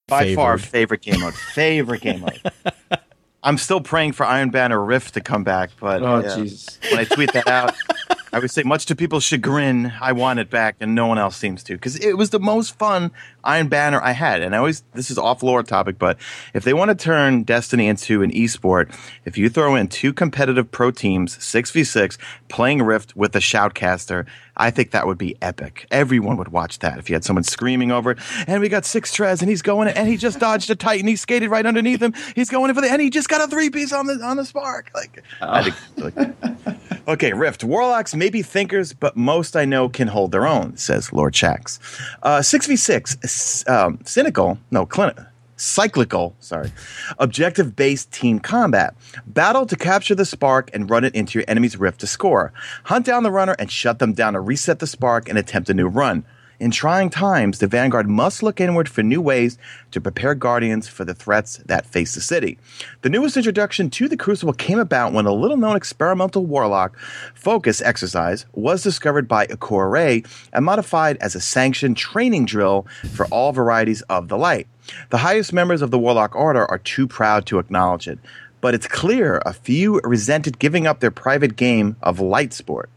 By 0.08 0.34
far, 0.34 0.58
favorite 0.58 1.02
game 1.02 1.20
mode. 1.20 1.34
Favorite 1.34 2.00
game 2.00 2.22
mode. 2.22 2.42
I'm 3.48 3.58
still 3.58 3.80
praying 3.80 4.12
for 4.12 4.26
Iron 4.26 4.50
Banner 4.50 4.84
Rift 4.84 5.14
to 5.14 5.22
come 5.22 5.46
back, 5.46 5.70
but 5.80 6.04
Oh 6.04 6.20
yeah. 6.20 6.36
Jesus. 6.36 6.78
when 6.92 7.00
I 7.00 7.06
tweet 7.06 7.32
that 7.32 7.48
out, 7.48 7.74
I 8.34 8.40
would 8.40 8.52
say, 8.52 8.64
much 8.64 8.86
to 8.88 8.96
people's 8.96 9.24
chagrin, 9.24 9.94
I 10.02 10.12
want 10.12 10.40
it 10.40 10.50
back, 10.50 10.76
and 10.82 10.94
no 10.94 11.08
one 11.08 11.18
else 11.18 11.38
seems 11.38 11.64
to, 11.64 11.74
because 11.74 11.96
it 11.98 12.18
was 12.18 12.32
the 12.32 12.42
most 12.42 12.78
fun 12.78 13.10
Iron 13.48 13.68
Banner 13.70 14.00
I 14.02 14.12
had. 14.12 14.42
And 14.42 14.54
I 14.54 14.60
always, 14.60 14.84
this 14.94 15.10
is 15.10 15.18
off 15.18 15.42
lore 15.42 15.64
topic, 15.64 15.98
but 15.98 16.18
if 16.54 16.64
they 16.64 16.74
want 16.74 16.90
to 16.90 16.96
turn 16.96 17.44
Destiny 17.44 17.88
into 17.88 18.22
an 18.22 18.32
esport, 18.32 18.94
if 19.26 19.38
you 19.38 19.50
throw 19.50 19.76
in 19.76 19.88
two 19.88 20.14
competitive 20.14 20.70
pro 20.70 20.92
teams, 20.92 21.42
six 21.44 21.72
v 21.72 21.84
six, 21.84 22.18
playing 22.50 22.82
Rift 22.84 23.16
with 23.16 23.36
a 23.36 23.40
shoutcaster, 23.40 24.26
I 24.60 24.70
think 24.72 24.92
that 24.92 25.06
would 25.08 25.18
be 25.18 25.36
epic. 25.42 25.88
Everyone 25.92 26.36
would 26.38 26.48
watch 26.50 26.80
that 26.80 26.98
if 27.00 27.10
you 27.10 27.16
had 27.16 27.24
someone 27.24 27.44
screaming 27.44 27.92
over 27.92 28.12
it. 28.12 28.18
And 28.48 28.60
we 28.62 28.70
got 28.70 28.86
six 28.86 29.16
Trez, 29.16 29.42
and 29.42 29.50
he's 29.50 29.62
going, 29.62 29.88
and 29.88 30.08
he 30.10 30.18
just 30.18 30.40
dodged 30.40 30.70
a 30.70 30.76
Titan. 30.76 31.08
He 31.08 31.16
skated 31.16 31.50
right 31.50 31.66
underneath 31.66 32.02
him. 32.02 32.14
He's 32.36 32.50
going 32.50 32.70
in 32.70 32.76
for 32.76 32.82
the, 32.82 32.92
and 32.92 33.02
he 33.02 33.10
just 33.10 33.30
got 33.30 33.42
a 33.42 33.48
three 33.48 33.70
piece 33.70 33.94
on 33.94 34.08
the 34.08 34.16
on 34.24 34.36
the 34.38 34.46
spark. 34.46 34.92
Like, 34.94 35.24
I 35.42 35.70
think, 35.70 36.16
like 36.18 36.68
Okay, 37.08 37.32
Rift. 37.32 37.64
Warlocks 37.64 38.14
may 38.16 38.30
be 38.30 38.42
thinkers, 38.42 38.92
but 38.94 39.16
most 39.16 39.56
I 39.56 39.64
know 39.64 39.88
can 39.88 40.10
hold 40.10 40.32
their 40.34 40.46
own, 40.46 40.76
says 40.76 41.14
Lord 41.14 41.34
Shax. 41.34 41.80
Uh, 42.22 42.40
6v6, 42.40 43.24
s- 43.24 43.32
um, 43.68 44.00
cynical, 44.06 44.58
no, 44.72 44.86
clinical. 44.86 45.26
Cyclical, 45.60 46.36
sorry. 46.40 46.72
Objective 47.18 47.76
based 47.76 48.12
team 48.12 48.40
combat. 48.40 48.96
Battle 49.26 49.66
to 49.66 49.76
capture 49.76 50.14
the 50.14 50.26
spark 50.26 50.70
and 50.72 50.88
run 50.88 51.04
it 51.04 51.16
into 51.16 51.40
your 51.40 51.46
enemy's 51.48 51.78
rift 51.78 52.00
to 52.02 52.08
score. 52.08 52.54
Hunt 52.84 53.08
down 53.08 53.24
the 53.24 53.32
runner 53.32 53.56
and 53.58 53.72
shut 53.72 53.98
them 53.98 54.14
down 54.14 54.34
to 54.34 54.40
reset 54.40 54.78
the 54.78 54.86
spark 54.86 55.28
and 55.28 55.38
attempt 55.38 55.70
a 55.72 55.74
new 55.74 55.88
run. 55.88 56.26
In 56.60 56.72
trying 56.72 57.12
times, 57.12 57.60
the 57.60 57.68
Vanguard 57.68 58.10
must 58.10 58.42
look 58.42 58.60
inward 58.60 58.90
for 58.90 59.04
new 59.04 59.22
ways 59.22 59.60
to 59.92 60.02
prepare 60.02 60.34
Guardians 60.34 60.88
for 60.88 61.06
the 61.06 61.14
threats 61.14 61.58
that 61.68 61.86
face 61.86 62.16
the 62.16 62.22
city. 62.22 62.58
The 63.04 63.12
newest 63.12 63.38
introduction 63.38 63.92
to 63.92 64.08
the 64.08 64.18
Crucible 64.18 64.54
came 64.54 64.80
about 64.80 65.14
when 65.14 65.28
a 65.28 65.34
little 65.34 65.58
known 65.58 65.76
experimental 65.76 66.48
warlock 66.48 66.98
focus 67.36 67.80
exercise 67.80 68.48
was 68.54 68.82
discovered 68.82 69.28
by 69.28 69.46
Ikora 69.46 69.92
Rey 69.92 70.24
and 70.52 70.66
modified 70.66 71.18
as 71.18 71.36
a 71.36 71.42
sanctioned 71.42 71.96
training 71.96 72.46
drill 72.46 72.88
for 73.14 73.28
all 73.28 73.52
varieties 73.52 74.02
of 74.04 74.28
the 74.28 74.38
light. 74.38 74.68
The 75.12 75.18
highest 75.18 75.54
members 75.54 75.84
of 75.84 75.92
the 75.92 76.00
Warlock 76.00 76.36
Order 76.36 76.66
are 76.66 76.80
too 76.80 77.06
proud 77.06 77.46
to 77.48 77.60
acknowledge 77.60 78.08
it, 78.08 78.18
but 78.62 78.74
it's 78.74 78.88
clear 78.88 79.44
a 79.46 79.54
few 79.54 80.02
resented 80.04 80.58
giving 80.58 80.88
up 80.88 81.02
their 81.02 81.12
private 81.12 81.56
game 81.56 81.98
of 82.02 82.20
light 82.20 82.52
sport. 82.52 82.90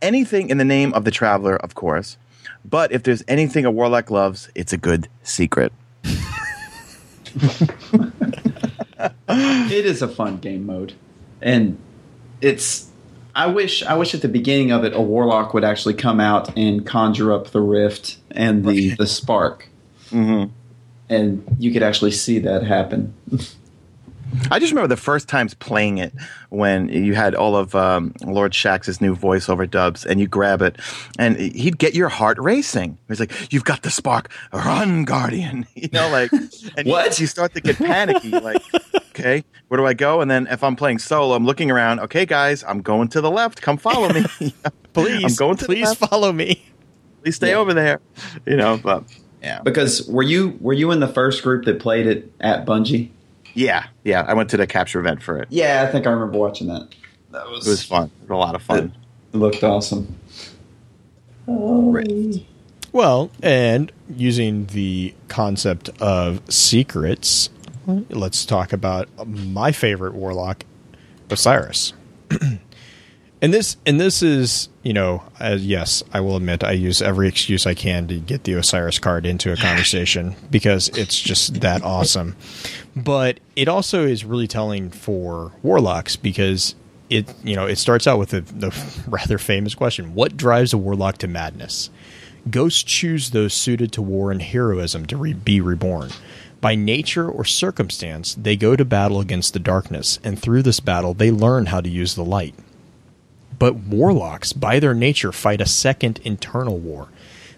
Anything 0.00 0.50
in 0.50 0.58
the 0.58 0.64
name 0.64 0.94
of 0.94 1.04
the 1.04 1.10
Traveler, 1.10 1.56
of 1.56 1.74
course. 1.74 2.16
But 2.64 2.92
if 2.92 3.02
there's 3.02 3.22
anything 3.28 3.64
a 3.64 3.70
warlock 3.70 4.10
loves, 4.10 4.48
it's 4.54 4.72
a 4.72 4.76
good 4.78 5.08
secret. 5.22 5.72
it 9.28 9.86
is 9.86 10.02
a 10.02 10.08
fun 10.08 10.38
game 10.38 10.66
mode, 10.66 10.94
and 11.40 11.78
it's. 12.40 12.88
I 13.34 13.46
wish 13.46 13.82
I 13.82 13.94
wish 13.94 14.14
at 14.14 14.20
the 14.20 14.28
beginning 14.28 14.72
of 14.72 14.84
it 14.84 14.94
a 14.94 15.00
warlock 15.00 15.54
would 15.54 15.64
actually 15.64 15.94
come 15.94 16.20
out 16.20 16.56
and 16.56 16.86
conjure 16.86 17.32
up 17.32 17.50
the 17.50 17.60
rift 17.62 18.18
and 18.30 18.64
the 18.64 18.90
the 18.94 19.06
spark, 19.06 19.68
Mm-hmm. 20.10 20.52
and 21.08 21.56
you 21.58 21.72
could 21.72 21.82
actually 21.82 22.10
see 22.10 22.38
that 22.40 22.62
happen. 22.64 23.14
I 24.50 24.58
just 24.58 24.72
remember 24.72 24.88
the 24.88 24.96
first 25.00 25.28
times 25.28 25.54
playing 25.54 25.98
it 25.98 26.12
when 26.50 26.88
you 26.88 27.14
had 27.14 27.34
all 27.34 27.56
of 27.56 27.74
um, 27.74 28.14
Lord 28.24 28.54
Shax's 28.54 29.00
new 29.00 29.14
voiceover 29.16 29.70
dubs, 29.70 30.04
and 30.06 30.20
you 30.20 30.26
grab 30.26 30.62
it, 30.62 30.76
and 31.18 31.36
he'd 31.38 31.78
get 31.78 31.94
your 31.94 32.08
heart 32.08 32.38
racing. 32.38 32.98
He's 33.08 33.20
like, 33.20 33.52
"You've 33.52 33.64
got 33.64 33.82
the 33.82 33.90
spark, 33.90 34.30
run, 34.52 35.04
Guardian!" 35.04 35.66
You 35.74 35.88
know, 35.92 36.08
like, 36.10 36.30
and 36.76 36.86
What? 36.88 37.18
You 37.18 37.26
start 37.26 37.54
to 37.54 37.60
get 37.60 37.76
panicky, 37.76 38.30
like, 38.30 38.62
"Okay, 39.10 39.44
where 39.68 39.78
do 39.78 39.86
I 39.86 39.94
go?" 39.94 40.20
And 40.20 40.30
then 40.30 40.46
if 40.48 40.62
I'm 40.62 40.76
playing 40.76 40.98
solo, 40.98 41.34
I'm 41.34 41.44
looking 41.46 41.70
around. 41.70 42.00
Okay, 42.00 42.24
guys, 42.26 42.62
I'm 42.64 42.80
going 42.82 43.08
to 43.08 43.20
the 43.20 43.30
left. 43.30 43.60
Come 43.62 43.76
follow 43.78 44.12
me. 44.12 44.24
Please, 44.92 45.24
I'm 45.24 45.34
going 45.34 45.56
to 45.56 45.66
the 45.66 45.74
please 45.74 45.86
left. 45.88 46.00
follow 46.10 46.32
me. 46.32 46.62
Please 47.22 47.36
stay 47.36 47.50
Yeah. 47.50 47.56
over 47.56 47.72
there. 47.74 48.00
You 48.46 48.56
know, 48.56 48.76
but 48.82 49.04
yeah, 49.42 49.60
Because 49.62 50.06
were 50.08 50.22
you 50.22 50.56
were 50.60 50.72
you 50.74 50.90
in 50.90 51.00
the 51.00 51.08
first 51.08 51.42
group 51.42 51.64
that 51.64 51.80
played 51.80 52.06
it 52.06 52.30
at 52.40 52.66
Bungie? 52.66 53.08
Yeah, 53.54 53.86
yeah. 54.04 54.24
I 54.26 54.34
went 54.34 54.50
to 54.50 54.56
the 54.56 54.66
capture 54.66 55.00
event 55.00 55.22
for 55.22 55.38
it. 55.38 55.48
Yeah, 55.50 55.84
I 55.86 55.90
think 55.92 56.06
I 56.06 56.10
remember 56.10 56.38
watching 56.38 56.68
that. 56.68 56.88
That 57.30 57.48
was, 57.48 57.66
It 57.66 57.70
was 57.70 57.82
fun. 57.84 58.10
It 58.22 58.28
was 58.28 58.30
a 58.30 58.36
lot 58.36 58.54
of 58.54 58.62
fun. 58.62 58.94
It 59.32 59.36
looked 59.36 59.62
awesome. 59.64 60.14
Well, 62.92 63.30
and 63.42 63.90
using 64.14 64.66
the 64.66 65.14
concept 65.28 65.88
of 66.00 66.42
secrets, 66.52 67.48
let's 67.86 68.44
talk 68.44 68.72
about 68.72 69.08
my 69.26 69.72
favorite 69.72 70.14
warlock, 70.14 70.64
Osiris. 71.30 71.94
And 73.42 73.52
this 73.52 73.76
and 73.84 74.00
this 74.00 74.22
is, 74.22 74.68
you 74.84 74.92
know, 74.92 75.24
uh, 75.40 75.56
yes, 75.58 76.04
I 76.12 76.20
will 76.20 76.36
admit 76.36 76.62
I 76.62 76.70
use 76.70 77.02
every 77.02 77.26
excuse 77.26 77.66
I 77.66 77.74
can 77.74 78.06
to 78.06 78.20
get 78.20 78.44
the 78.44 78.52
Osiris 78.52 79.00
card 79.00 79.26
into 79.26 79.52
a 79.52 79.56
conversation 79.56 80.36
because 80.48 80.88
it's 80.90 81.20
just 81.20 81.60
that 81.60 81.82
awesome. 81.84 82.36
But 82.94 83.40
it 83.56 83.68
also 83.68 84.06
is 84.06 84.24
really 84.24 84.46
telling 84.46 84.90
for 84.90 85.52
warlocks 85.62 86.16
because 86.16 86.74
it, 87.08 87.32
you 87.42 87.56
know, 87.56 87.66
it 87.66 87.76
starts 87.76 88.06
out 88.06 88.18
with 88.18 88.30
the, 88.30 88.40
the 88.40 89.02
rather 89.08 89.38
famous 89.38 89.74
question: 89.74 90.14
What 90.14 90.36
drives 90.36 90.72
a 90.72 90.78
warlock 90.78 91.18
to 91.18 91.28
madness? 91.28 91.90
Ghosts 92.50 92.82
choose 92.82 93.30
those 93.30 93.54
suited 93.54 93.92
to 93.92 94.02
war 94.02 94.32
and 94.32 94.42
heroism 94.42 95.06
to 95.06 95.16
re- 95.16 95.32
be 95.32 95.60
reborn. 95.60 96.10
By 96.60 96.74
nature 96.74 97.28
or 97.28 97.44
circumstance, 97.44 98.34
they 98.34 98.56
go 98.56 98.76
to 98.76 98.84
battle 98.84 99.20
against 99.20 99.52
the 99.52 99.58
darkness, 99.58 100.18
and 100.22 100.38
through 100.38 100.62
this 100.62 100.80
battle, 100.80 101.14
they 101.14 101.30
learn 101.30 101.66
how 101.66 101.80
to 101.80 101.88
use 101.88 102.14
the 102.14 102.24
light. 102.24 102.54
But 103.58 103.74
warlocks, 103.74 104.52
by 104.52 104.80
their 104.80 104.94
nature, 104.94 105.32
fight 105.32 105.60
a 105.60 105.66
second 105.66 106.20
internal 106.24 106.78
war. 106.78 107.08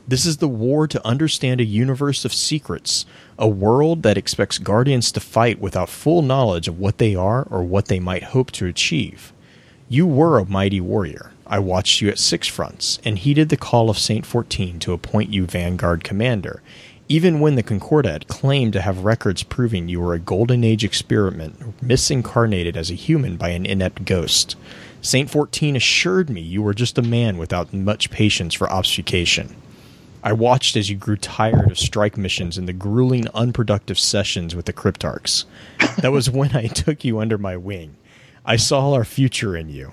This 0.06 0.26
is 0.26 0.36
the 0.36 0.48
war 0.48 0.86
to 0.86 1.06
understand 1.06 1.62
a 1.62 1.64
universe 1.64 2.26
of 2.26 2.34
secrets, 2.34 3.06
a 3.38 3.48
world 3.48 4.02
that 4.02 4.18
expects 4.18 4.58
guardians 4.58 5.10
to 5.12 5.20
fight 5.20 5.58
without 5.58 5.88
full 5.88 6.20
knowledge 6.20 6.68
of 6.68 6.78
what 6.78 6.98
they 6.98 7.14
are 7.14 7.46
or 7.50 7.62
what 7.62 7.86
they 7.86 8.00
might 8.00 8.24
hope 8.24 8.50
to 8.52 8.66
achieve. 8.66 9.32
You 9.88 10.06
were 10.06 10.38
a 10.38 10.44
mighty 10.44 10.78
warrior. 10.78 11.32
I 11.46 11.58
watched 11.58 12.02
you 12.02 12.10
at 12.10 12.18
Six 12.18 12.46
Fronts 12.46 12.98
and 13.02 13.18
heeded 13.18 13.48
the 13.48 13.56
call 13.56 13.88
of 13.88 13.98
Saint 13.98 14.26
14 14.26 14.78
to 14.80 14.92
appoint 14.92 15.32
you 15.32 15.46
Vanguard 15.46 16.04
Commander, 16.04 16.62
even 17.08 17.40
when 17.40 17.54
the 17.54 17.62
Concordat 17.62 18.28
claimed 18.28 18.74
to 18.74 18.82
have 18.82 19.06
records 19.06 19.42
proving 19.42 19.88
you 19.88 20.00
were 20.00 20.12
a 20.12 20.18
Golden 20.18 20.64
Age 20.64 20.84
experiment 20.84 21.80
misincarnated 21.82 22.76
as 22.76 22.90
a 22.90 22.94
human 22.94 23.38
by 23.38 23.50
an 23.50 23.64
inept 23.64 24.04
ghost. 24.04 24.56
Saint 25.00 25.30
14 25.30 25.76
assured 25.76 26.28
me 26.28 26.42
you 26.42 26.60
were 26.60 26.74
just 26.74 26.98
a 26.98 27.02
man 27.02 27.38
without 27.38 27.72
much 27.72 28.10
patience 28.10 28.52
for 28.52 28.70
obfuscation. 28.70 29.56
I 30.24 30.32
watched 30.32 30.74
as 30.74 30.88
you 30.88 30.96
grew 30.96 31.18
tired 31.18 31.70
of 31.70 31.78
strike 31.78 32.16
missions 32.16 32.56
and 32.56 32.66
the 32.66 32.72
grueling, 32.72 33.28
unproductive 33.34 33.98
sessions 33.98 34.56
with 34.56 34.64
the 34.64 34.72
Cryptarchs. 34.72 35.44
That 35.98 36.12
was 36.12 36.30
when 36.30 36.56
I 36.56 36.66
took 36.66 37.04
you 37.04 37.18
under 37.18 37.36
my 37.36 37.58
wing. 37.58 37.96
I 38.42 38.56
saw 38.56 38.94
our 38.94 39.04
future 39.04 39.54
in 39.54 39.68
you. 39.68 39.92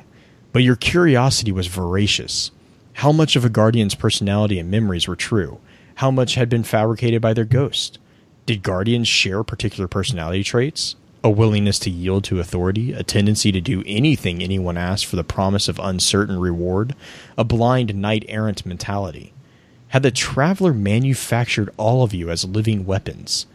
But 0.53 0.63
your 0.63 0.77
curiosity 0.77 1.51
was 1.51 1.67
voracious. 1.67 2.51
How 2.93 3.11
much 3.11 3.36
of 3.36 3.43
a 3.43 3.49
guardian's 3.49 3.93
personality 3.93 4.57
and 4.57 4.71
memories 4.71 5.05
were 5.05 5.17
true? 5.17 5.59
How 5.95 6.09
much 6.09 6.36
had 6.36 6.47
been 6.47 6.63
fabricated 6.63 7.21
by 7.21 7.34
their 7.34 7.43
ghost? 7.43 7.99
Did 8.45 8.63
guardians 8.63 9.09
share 9.09 9.43
particular 9.43 9.89
personality 9.89 10.45
traits? 10.45 10.95
A 11.25 11.29
willingness 11.29 11.77
to 11.79 11.89
yield 11.89 12.23
to 12.25 12.39
authority, 12.39 12.93
a 12.93 13.03
tendency 13.03 13.51
to 13.51 13.59
do 13.59 13.84
anything 13.86 14.41
anyone 14.41 14.77
asked 14.77 15.07
for 15.07 15.17
the 15.17 15.25
promise 15.25 15.67
of 15.67 15.77
uncertain 15.77 16.39
reward, 16.39 16.95
a 17.38 17.43
blind 17.43 17.93
knight 17.95 18.23
errant 18.29 18.65
mentality. 18.65 19.34
Had 19.92 20.04
the 20.04 20.12
traveler 20.12 20.74
manufactured 20.74 21.70
all 21.76 22.02
of 22.02 22.14
you 22.14 22.30
as 22.30 22.46
living 22.46 22.86
weapons? 22.86 23.46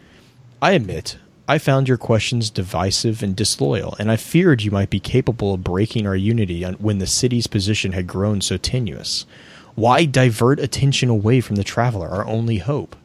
I 0.61 0.73
admit, 0.73 1.17
I 1.47 1.57
found 1.57 1.87
your 1.87 1.97
questions 1.97 2.51
divisive 2.51 3.23
and 3.23 3.35
disloyal, 3.35 3.95
and 3.97 4.11
I 4.11 4.17
feared 4.17 4.61
you 4.61 4.69
might 4.69 4.91
be 4.91 4.99
capable 4.99 5.55
of 5.55 5.63
breaking 5.63 6.05
our 6.05 6.15
unity 6.15 6.63
when 6.63 6.99
the 6.99 7.07
city's 7.07 7.47
position 7.47 7.93
had 7.93 8.05
grown 8.05 8.41
so 8.41 8.55
tenuous. 8.55 9.25
Why 9.73 10.05
divert 10.05 10.59
attention 10.59 11.09
away 11.09 11.41
from 11.41 11.55
the 11.55 11.63
traveler, 11.63 12.07
our 12.07 12.27
only 12.27 12.59
hope? 12.59 12.95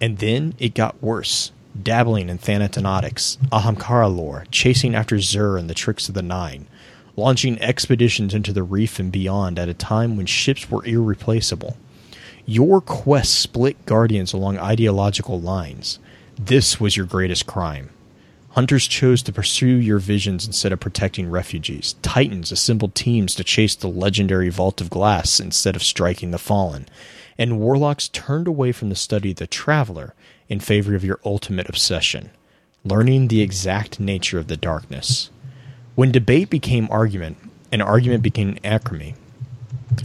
And 0.00 0.18
then 0.18 0.54
it 0.58 0.74
got 0.74 1.00
worse. 1.00 1.52
Dabbling 1.80 2.28
in 2.28 2.38
Thanatonautics, 2.38 3.36
Ahamkara 3.52 4.12
lore, 4.12 4.44
chasing 4.50 4.96
after 4.96 5.18
Xur 5.18 5.56
and 5.56 5.70
the 5.70 5.74
tricks 5.74 6.08
of 6.08 6.16
the 6.16 6.22
Nine, 6.22 6.66
launching 7.14 7.62
expeditions 7.62 8.34
into 8.34 8.52
the 8.52 8.64
reef 8.64 8.98
and 8.98 9.12
beyond 9.12 9.56
at 9.56 9.68
a 9.68 9.74
time 9.74 10.16
when 10.16 10.26
ships 10.26 10.68
were 10.68 10.84
irreplaceable. 10.84 11.76
Your 12.46 12.80
quest 12.80 13.34
split 13.34 13.84
Guardians 13.86 14.32
along 14.32 14.58
ideological 14.58 15.40
lines. 15.40 15.98
This 16.38 16.80
was 16.80 16.96
your 16.96 17.06
greatest 17.06 17.46
crime. 17.46 17.90
Hunters 18.50 18.86
chose 18.86 19.20
to 19.24 19.32
pursue 19.32 19.66
your 19.66 19.98
visions 19.98 20.46
instead 20.46 20.72
of 20.72 20.80
protecting 20.80 21.28
refugees. 21.28 21.96
Titans 22.02 22.52
assembled 22.52 22.94
teams 22.94 23.34
to 23.34 23.44
chase 23.44 23.74
the 23.74 23.88
legendary 23.88 24.48
Vault 24.48 24.80
of 24.80 24.90
Glass 24.90 25.40
instead 25.40 25.76
of 25.76 25.82
striking 25.82 26.30
the 26.30 26.38
Fallen. 26.38 26.86
And 27.36 27.58
warlocks 27.58 28.08
turned 28.08 28.46
away 28.46 28.72
from 28.72 28.88
the 28.88 28.94
study 28.94 29.32
of 29.32 29.36
the 29.36 29.46
Traveler 29.46 30.14
in 30.48 30.60
favor 30.60 30.94
of 30.94 31.04
your 31.04 31.20
ultimate 31.24 31.68
obsession 31.68 32.30
learning 32.86 33.26
the 33.28 33.42
exact 33.42 33.98
nature 33.98 34.38
of 34.38 34.46
the 34.46 34.56
darkness. 34.56 35.30
When 35.96 36.12
debate 36.12 36.50
became 36.50 36.88
argument, 36.90 37.36
and 37.72 37.82
argument 37.82 38.22
became 38.22 38.58
acrimony, 38.62 39.16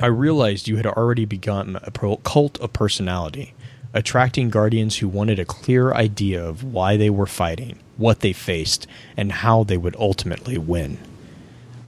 I 0.02 0.08
realized 0.08 0.68
you 0.68 0.78
had 0.78 0.86
already 0.86 1.26
begun 1.26 1.78
a 1.84 1.92
cult 1.92 2.60
of 2.60 2.74
personality 2.74 3.54
attracting 3.94 4.50
guardians 4.50 4.98
who 4.98 5.08
wanted 5.08 5.40
a 5.40 5.46
clear 5.46 5.94
idea 5.94 6.44
of 6.44 6.64
why 6.64 6.96
they 6.98 7.10
were 7.10 7.26
fighting, 7.26 7.78
what 7.98 8.22
they 8.22 8.34
faced, 8.34 8.88
and 9.18 9.32
how 9.32 9.64
they 9.64 9.78
would 9.78 9.96
ultimately 9.98 10.58
win. 10.58 10.98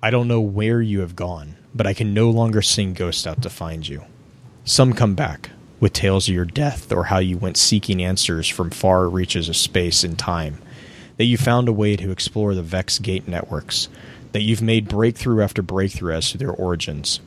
I 0.01 0.09
don't 0.09 0.27
know 0.27 0.41
where 0.41 0.81
you 0.81 0.99
have 0.99 1.15
gone, 1.15 1.55
but 1.73 1.87
I 1.87 1.93
can 1.93 2.13
no 2.13 2.29
longer 2.29 2.61
sing 2.61 2.93
Ghost 2.93 3.25
out 3.25 3.41
to 3.43 3.49
find 3.49 3.87
you. 3.87 4.03
Some 4.65 4.93
come 4.93 5.15
back 5.15 5.51
with 5.79 5.93
tales 5.93 6.27
of 6.27 6.35
your 6.35 6.45
death 6.45 6.91
or 6.91 7.05
how 7.05 7.19
you 7.19 7.37
went 7.37 7.57
seeking 7.57 8.03
answers 8.03 8.47
from 8.47 8.69
far 8.69 9.07
reaches 9.07 9.49
of 9.49 9.55
space 9.55 10.03
and 10.03 10.19
time, 10.19 10.57
that 11.17 11.25
you 11.25 11.37
found 11.37 11.67
a 11.69 11.73
way 11.73 11.95
to 11.95 12.11
explore 12.11 12.53
the 12.53 12.61
Vex 12.61 12.99
Gate 12.99 13.27
networks, 13.27 13.87
that 14.33 14.41
you've 14.41 14.61
made 14.61 14.89
breakthrough 14.89 15.41
after 15.41 15.61
breakthrough 15.61 16.13
as 16.13 16.31
to 16.31 16.37
their 16.37 16.51
origins, 16.51 17.21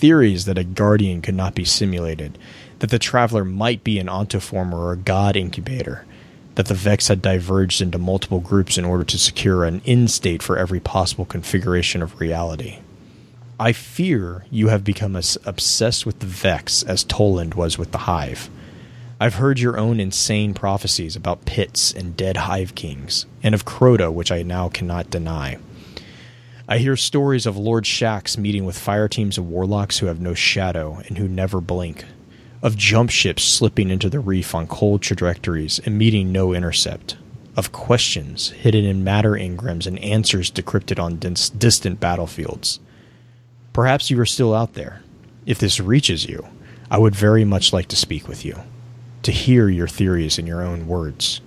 theories 0.00 0.46
that 0.46 0.56
a 0.56 0.64
guardian 0.64 1.20
could 1.20 1.34
not 1.34 1.54
be 1.54 1.64
simulated, 1.64 2.38
that 2.78 2.88
the 2.88 2.98
traveler 2.98 3.44
might 3.44 3.84
be 3.84 3.98
an 3.98 4.06
ontoformer 4.06 4.72
or 4.72 4.92
a 4.92 4.96
god 4.96 5.36
incubator, 5.36 6.06
that 6.54 6.66
the 6.66 6.74
Vex 6.74 7.08
had 7.08 7.20
diverged 7.20 7.82
into 7.82 7.98
multiple 7.98 8.40
groups 8.40 8.78
in 8.78 8.84
order 8.86 9.04
to 9.04 9.18
secure 9.18 9.64
an 9.64 9.82
end 9.84 10.10
state 10.10 10.42
for 10.42 10.56
every 10.56 10.80
possible 10.80 11.26
configuration 11.26 12.00
of 12.00 12.18
reality. 12.18 12.78
I 13.58 13.72
fear 13.72 14.46
you 14.50 14.68
have 14.68 14.84
become 14.84 15.16
as 15.16 15.36
obsessed 15.44 16.06
with 16.06 16.20
the 16.20 16.26
Vex 16.26 16.82
as 16.82 17.04
Toland 17.04 17.52
was 17.52 17.76
with 17.76 17.92
the 17.92 17.98
Hive. 17.98 18.48
I've 19.20 19.34
heard 19.34 19.60
your 19.60 19.78
own 19.78 20.00
insane 20.00 20.54
prophecies 20.54 21.14
about 21.14 21.44
pits 21.44 21.92
and 21.92 22.16
dead 22.16 22.38
Hive 22.38 22.74
kings, 22.74 23.26
and 23.42 23.54
of 23.54 23.66
Crota, 23.66 24.10
which 24.10 24.32
I 24.32 24.42
now 24.42 24.70
cannot 24.70 25.10
deny. 25.10 25.58
I 26.72 26.78
hear 26.78 26.96
stories 26.96 27.46
of 27.46 27.56
Lord 27.56 27.82
Shaxx 27.82 28.38
meeting 28.38 28.64
with 28.64 28.78
fire 28.78 29.08
teams 29.08 29.36
of 29.36 29.48
warlocks 29.48 29.98
who 29.98 30.06
have 30.06 30.20
no 30.20 30.34
shadow 30.34 31.02
and 31.08 31.18
who 31.18 31.26
never 31.26 31.60
blink, 31.60 32.04
of 32.62 32.76
jump 32.76 33.10
ships 33.10 33.42
slipping 33.42 33.90
into 33.90 34.08
the 34.08 34.20
reef 34.20 34.54
on 34.54 34.68
cold 34.68 35.02
trajectories 35.02 35.80
and 35.80 35.98
meeting 35.98 36.30
no 36.30 36.52
intercept, 36.52 37.16
of 37.56 37.72
questions 37.72 38.50
hidden 38.50 38.84
in 38.84 39.02
matter 39.02 39.32
engrams 39.32 39.84
and 39.84 39.98
answers 39.98 40.48
decrypted 40.48 41.02
on 41.02 41.16
distant 41.16 41.98
battlefields. 41.98 42.78
Perhaps 43.72 44.08
you 44.08 44.20
are 44.20 44.24
still 44.24 44.54
out 44.54 44.74
there. 44.74 45.02
If 45.46 45.58
this 45.58 45.80
reaches 45.80 46.26
you, 46.26 46.46
I 46.88 46.98
would 46.98 47.16
very 47.16 47.44
much 47.44 47.72
like 47.72 47.88
to 47.88 47.96
speak 47.96 48.28
with 48.28 48.44
you, 48.44 48.56
to 49.24 49.32
hear 49.32 49.68
your 49.68 49.88
theories 49.88 50.38
in 50.38 50.46
your 50.46 50.62
own 50.62 50.86
words. 50.86 51.40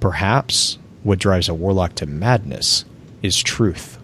Perhaps 0.00 0.78
what 1.02 1.18
drives 1.18 1.50
a 1.50 1.54
warlock 1.54 1.94
to 1.96 2.06
madness 2.06 2.86
is 3.22 3.42
truth. 3.42 3.98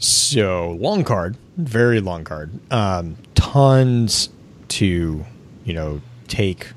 So, 0.00 0.78
long 0.80 1.04
card, 1.04 1.36
very 1.58 2.00
long 2.00 2.24
card. 2.24 2.50
Um, 2.72 3.16
tons 3.34 4.30
to 4.68 5.24
you 5.64 5.74
know 5.74 6.00
take 6.26 6.72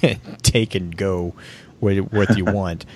take 0.42 0.74
and 0.74 0.96
go 0.96 1.34
with 1.80 2.12
what 2.12 2.36
you 2.38 2.44
want. 2.46 2.86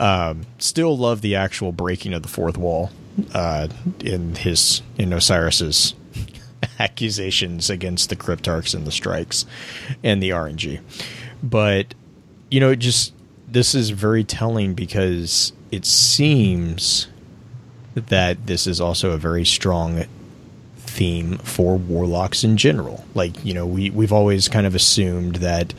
Um, 0.00 0.42
still 0.58 0.96
love 0.98 1.20
the 1.20 1.36
actual 1.36 1.70
breaking 1.70 2.14
of 2.14 2.22
the 2.22 2.28
fourth 2.28 2.58
wall 2.58 2.90
uh, 3.32 3.68
in 4.00 4.34
his 4.34 4.82
in 4.98 5.12
Osiris's 5.12 5.94
accusations 6.80 7.70
against 7.70 8.08
the 8.08 8.16
cryptarchs 8.16 8.74
and 8.74 8.84
the 8.86 8.92
strikes 8.92 9.46
and 10.02 10.20
the 10.20 10.30
RNG. 10.30 10.80
But 11.44 11.94
you 12.50 12.58
know, 12.58 12.74
just 12.74 13.14
this 13.46 13.72
is 13.72 13.90
very 13.90 14.24
telling 14.24 14.74
because 14.74 15.52
it 15.70 15.84
seems 15.84 17.06
that 17.94 18.46
this 18.46 18.66
is 18.66 18.80
also 18.80 19.10
a 19.10 19.18
very 19.18 19.44
strong 19.44 20.04
theme 20.76 21.38
for 21.38 21.76
warlocks 21.76 22.44
in 22.44 22.56
general. 22.56 23.04
Like, 23.14 23.44
you 23.44 23.54
know, 23.54 23.66
we 23.66 23.90
we've 23.90 24.12
always 24.12 24.48
kind 24.48 24.66
of 24.66 24.74
assumed 24.74 25.36
that 25.36 25.74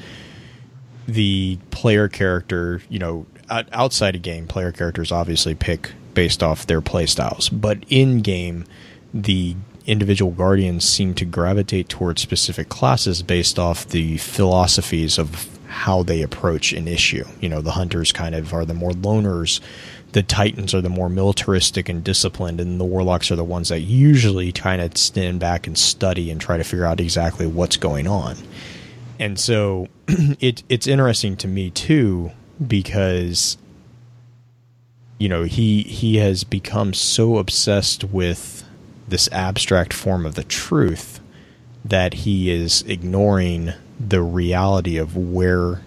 the 1.07 1.57
player 1.71 2.07
character, 2.07 2.81
you 2.89 2.99
know, 2.99 3.25
outside 3.49 4.15
a 4.15 4.19
game, 4.19 4.47
player 4.47 4.71
characters 4.71 5.11
obviously 5.11 5.53
pick 5.55 5.91
based 6.13 6.41
off 6.43 6.67
their 6.67 6.81
playstyles, 6.81 7.49
but 7.51 7.79
in 7.89 8.21
game, 8.21 8.65
the 9.13 9.55
individual 9.85 10.31
guardians 10.31 10.87
seem 10.87 11.13
to 11.13 11.25
gravitate 11.25 11.89
towards 11.89 12.21
specific 12.21 12.69
classes 12.69 13.21
based 13.21 13.59
off 13.59 13.87
the 13.89 14.17
philosophies 14.17 15.17
of 15.17 15.49
how 15.67 16.03
they 16.03 16.21
approach 16.21 16.71
an 16.71 16.87
issue. 16.87 17.25
You 17.41 17.49
know, 17.49 17.61
the 17.61 17.71
hunters 17.71 18.11
kind 18.11 18.35
of 18.35 18.53
are 18.53 18.65
the 18.65 18.73
more 18.73 18.91
loners 18.91 19.59
the 20.13 20.23
Titans 20.23 20.73
are 20.73 20.81
the 20.81 20.89
more 20.89 21.09
militaristic 21.09 21.89
and 21.89 22.03
disciplined, 22.03 22.61
and 22.61 22.79
the 22.79 22.85
Warlocks 22.85 23.31
are 23.31 23.35
the 23.35 23.43
ones 23.43 23.69
that 23.69 23.81
usually 23.81 24.51
kind 24.51 24.81
of 24.81 24.95
stand 24.95 25.39
back 25.39 25.67
and 25.67 25.77
study 25.77 26.31
and 26.31 26.39
try 26.39 26.57
to 26.57 26.63
figure 26.63 26.85
out 26.85 26.99
exactly 26.99 27.47
what's 27.47 27.77
going 27.77 28.07
on. 28.07 28.37
And 29.19 29.39
so 29.39 29.87
it 30.07 30.63
it's 30.69 30.87
interesting 30.87 31.35
to 31.37 31.47
me 31.47 31.71
too 31.71 32.31
because 32.65 33.57
you 35.17 35.27
know 35.27 35.43
he 35.43 35.81
he 35.83 36.17
has 36.17 36.43
become 36.43 36.93
so 36.93 37.37
obsessed 37.37 38.03
with 38.03 38.63
this 39.07 39.27
abstract 39.31 39.93
form 39.93 40.25
of 40.25 40.35
the 40.35 40.43
truth 40.43 41.19
that 41.83 42.13
he 42.13 42.49
is 42.51 42.83
ignoring 42.83 43.73
the 43.99 44.21
reality 44.21 44.97
of 44.97 45.17
where 45.17 45.81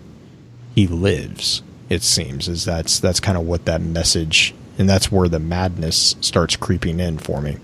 he 0.75 0.87
lives 0.87 1.63
it 1.89 2.03
seems 2.03 2.49
is 2.49 2.65
that's 2.65 3.01
that's 3.01 3.21
kind 3.21 3.39
of 3.39 3.45
what 3.47 3.65
that 3.67 3.81
message 3.81 4.55
and 4.79 4.89
that's 4.89 5.11
where 5.11 5.29
the 5.29 5.39
madness 5.39 6.17
starts 6.21 6.57
creeping 6.57 7.01
in 7.01 7.19
for 7.19 7.41
me. 7.41 7.57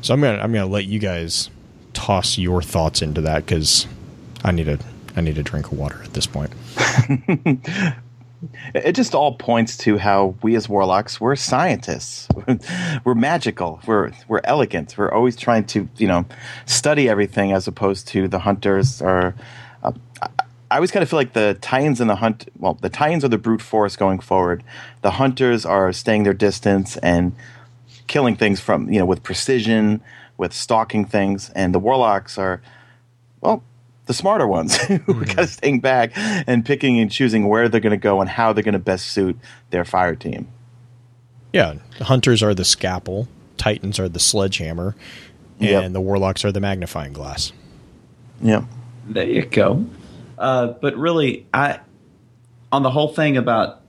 So 0.00 0.14
i'm 0.14 0.20
gonna 0.20 0.38
i'm 0.38 0.52
gonna 0.52 0.66
let 0.66 0.84
you 0.86 0.98
guys 0.98 1.50
toss 1.92 2.38
your 2.38 2.62
thoughts 2.62 3.02
into 3.02 3.20
that 3.20 3.46
because 3.46 3.86
i 4.44 4.50
need 4.50 4.68
a 4.68 4.78
i 5.14 5.20
need 5.20 5.38
a 5.38 5.42
drink 5.42 5.70
of 5.70 5.78
water 5.78 6.00
at 6.02 6.14
this 6.14 6.26
point. 6.26 6.52
It 8.74 8.92
just 8.92 9.14
all 9.14 9.34
points 9.36 9.76
to 9.78 9.98
how 9.98 10.34
we 10.42 10.56
as 10.56 10.68
warlocks 10.68 11.20
we're 11.20 11.36
scientists. 11.36 12.28
We're 13.04 13.14
magical. 13.14 13.80
We're 13.86 14.10
we're 14.26 14.40
elegant. 14.44 14.96
We're 14.98 15.12
always 15.12 15.36
trying 15.36 15.64
to 15.66 15.88
you 15.96 16.08
know 16.08 16.24
study 16.66 17.08
everything 17.08 17.52
as 17.52 17.68
opposed 17.68 18.08
to 18.08 18.26
the 18.26 18.40
hunters 18.40 19.00
or 19.00 19.34
uh, 19.82 19.92
I 20.72 20.76
always 20.76 20.90
kind 20.90 21.02
of 21.02 21.10
feel 21.10 21.18
like 21.18 21.34
the 21.34 21.58
Titans 21.60 22.00
and 22.00 22.08
the 22.08 22.16
hunt. 22.16 22.48
Well, 22.58 22.78
the 22.80 22.88
Titans 22.88 23.24
are 23.26 23.28
the 23.28 23.36
brute 23.36 23.60
force 23.60 23.94
going 23.94 24.20
forward. 24.20 24.64
The 25.02 25.12
hunters 25.12 25.66
are 25.66 25.92
staying 25.92 26.22
their 26.22 26.32
distance 26.32 26.96
and 26.98 27.34
killing 28.06 28.36
things 28.36 28.58
from 28.58 28.90
you 28.90 28.98
know 28.98 29.04
with 29.04 29.22
precision, 29.22 30.02
with 30.38 30.54
stalking 30.54 31.04
things, 31.04 31.50
and 31.50 31.74
the 31.74 31.78
warlocks 31.78 32.38
are 32.38 32.62
well 33.42 33.62
the 34.06 34.14
smarter 34.14 34.46
ones 34.46 34.76
who 34.86 34.98
mm-hmm. 34.98 35.22
are 35.22 35.26
kind 35.26 35.40
of 35.40 35.50
staying 35.50 35.80
back 35.80 36.12
and 36.16 36.64
picking 36.64 36.98
and 36.98 37.12
choosing 37.12 37.48
where 37.48 37.68
they're 37.68 37.78
going 37.80 37.90
to 37.90 37.96
go 37.98 38.22
and 38.22 38.30
how 38.30 38.54
they're 38.54 38.64
going 38.64 38.72
to 38.72 38.78
best 38.78 39.08
suit 39.08 39.38
their 39.70 39.84
fire 39.84 40.16
team. 40.16 40.48
Yeah, 41.52 41.74
The 41.98 42.04
hunters 42.04 42.42
are 42.42 42.54
the 42.54 42.64
scalpel, 42.64 43.28
Titans 43.58 44.00
are 44.00 44.08
the 44.08 44.18
sledgehammer, 44.18 44.96
and 45.60 45.68
yep. 45.68 45.92
the 45.92 46.00
warlocks 46.00 46.46
are 46.46 46.50
the 46.50 46.60
magnifying 46.60 47.12
glass. 47.12 47.52
Yeah. 48.40 48.64
There 49.06 49.28
you 49.28 49.44
go. 49.44 49.84
Uh, 50.42 50.66
but 50.80 50.96
really, 50.96 51.46
I 51.54 51.78
on 52.72 52.82
the 52.82 52.90
whole 52.90 53.08
thing 53.08 53.36
about 53.36 53.80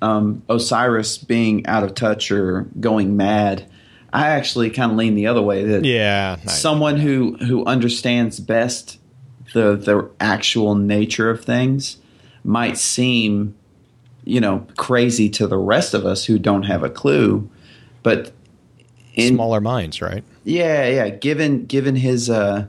um, 0.00 0.42
Osiris 0.48 1.18
being 1.18 1.66
out 1.66 1.84
of 1.84 1.94
touch 1.94 2.30
or 2.30 2.62
going 2.80 3.18
mad, 3.18 3.70
I 4.10 4.28
actually 4.30 4.70
kind 4.70 4.92
of 4.92 4.96
lean 4.96 5.14
the 5.14 5.26
other 5.26 5.42
way. 5.42 5.62
That 5.64 5.84
yeah, 5.84 6.36
someone 6.46 6.96
who 6.96 7.36
who 7.36 7.66
understands 7.66 8.40
best 8.40 8.98
the 9.52 9.76
the 9.76 10.10
actual 10.18 10.74
nature 10.74 11.28
of 11.28 11.44
things 11.44 11.98
might 12.44 12.78
seem, 12.78 13.54
you 14.24 14.40
know, 14.40 14.66
crazy 14.78 15.28
to 15.28 15.46
the 15.46 15.58
rest 15.58 15.92
of 15.92 16.06
us 16.06 16.24
who 16.24 16.38
don't 16.38 16.62
have 16.62 16.82
a 16.82 16.88
clue, 16.88 17.46
but 18.02 18.32
in, 19.14 19.34
smaller 19.34 19.60
minds, 19.60 20.00
right? 20.00 20.24
Yeah, 20.44 20.86
yeah. 20.88 21.10
Given 21.10 21.66
given 21.66 21.96
his 21.96 22.30
uh, 22.30 22.68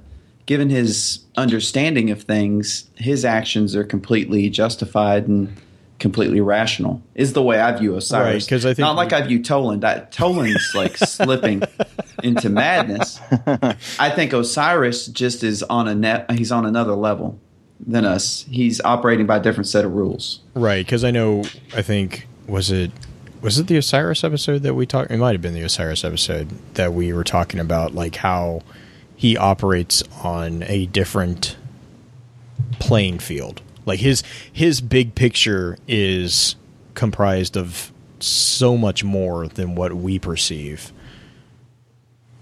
given 0.51 0.69
his 0.69 1.19
understanding 1.37 2.09
of 2.09 2.23
things, 2.23 2.83
his 2.95 3.23
actions 3.23 3.73
are 3.73 3.85
completely 3.85 4.49
justified 4.49 5.25
and 5.25 5.55
completely 5.97 6.41
rational. 6.41 7.01
Is 7.15 7.31
the 7.31 7.41
way 7.41 7.61
I 7.61 7.71
view 7.71 7.95
Osiris. 7.95 8.43
Because 8.43 8.65
right, 8.65 8.71
I 8.71 8.73
think 8.73 8.83
not 8.83 8.97
like 8.97 9.13
I 9.13 9.21
view 9.21 9.41
Toland. 9.41 9.83
That 9.83 10.11
Toland's 10.11 10.75
like 10.75 10.97
slipping 11.07 11.63
into 12.21 12.49
madness. 12.49 13.21
I 13.97 14.09
think 14.09 14.33
Osiris 14.33 15.07
just 15.07 15.41
is 15.41 15.63
on 15.63 15.87
a 15.87 15.95
net. 15.95 16.29
He's 16.31 16.51
on 16.51 16.65
another 16.65 16.95
level 16.95 17.39
than 17.79 18.03
us. 18.03 18.43
He's 18.49 18.81
operating 18.81 19.27
by 19.27 19.37
a 19.37 19.39
different 19.39 19.69
set 19.69 19.85
of 19.85 19.93
rules. 19.93 20.41
Right. 20.53 20.85
Because 20.85 21.05
I 21.05 21.11
know. 21.11 21.45
I 21.73 21.81
think 21.81 22.27
was 22.45 22.71
it 22.71 22.91
was 23.39 23.57
it 23.57 23.67
the 23.67 23.77
Osiris 23.77 24.25
episode 24.25 24.63
that 24.63 24.73
we 24.73 24.85
talked? 24.85 25.11
It 25.11 25.17
might 25.17 25.31
have 25.31 25.41
been 25.41 25.53
the 25.53 25.63
Osiris 25.63 26.03
episode 26.03 26.49
that 26.73 26.91
we 26.91 27.13
were 27.13 27.23
talking 27.23 27.61
about, 27.61 27.95
like 27.95 28.17
how 28.17 28.63
he 29.21 29.37
operates 29.37 30.01
on 30.23 30.63
a 30.63 30.87
different 30.87 31.55
playing 32.79 33.19
field. 33.19 33.61
Like 33.85 33.99
his 33.99 34.23
his 34.51 34.81
big 34.81 35.13
picture 35.13 35.77
is 35.87 36.55
comprised 36.95 37.55
of 37.55 37.91
so 38.19 38.75
much 38.75 39.03
more 39.03 39.47
than 39.47 39.75
what 39.75 39.93
we 39.93 40.17
perceive. 40.17 40.91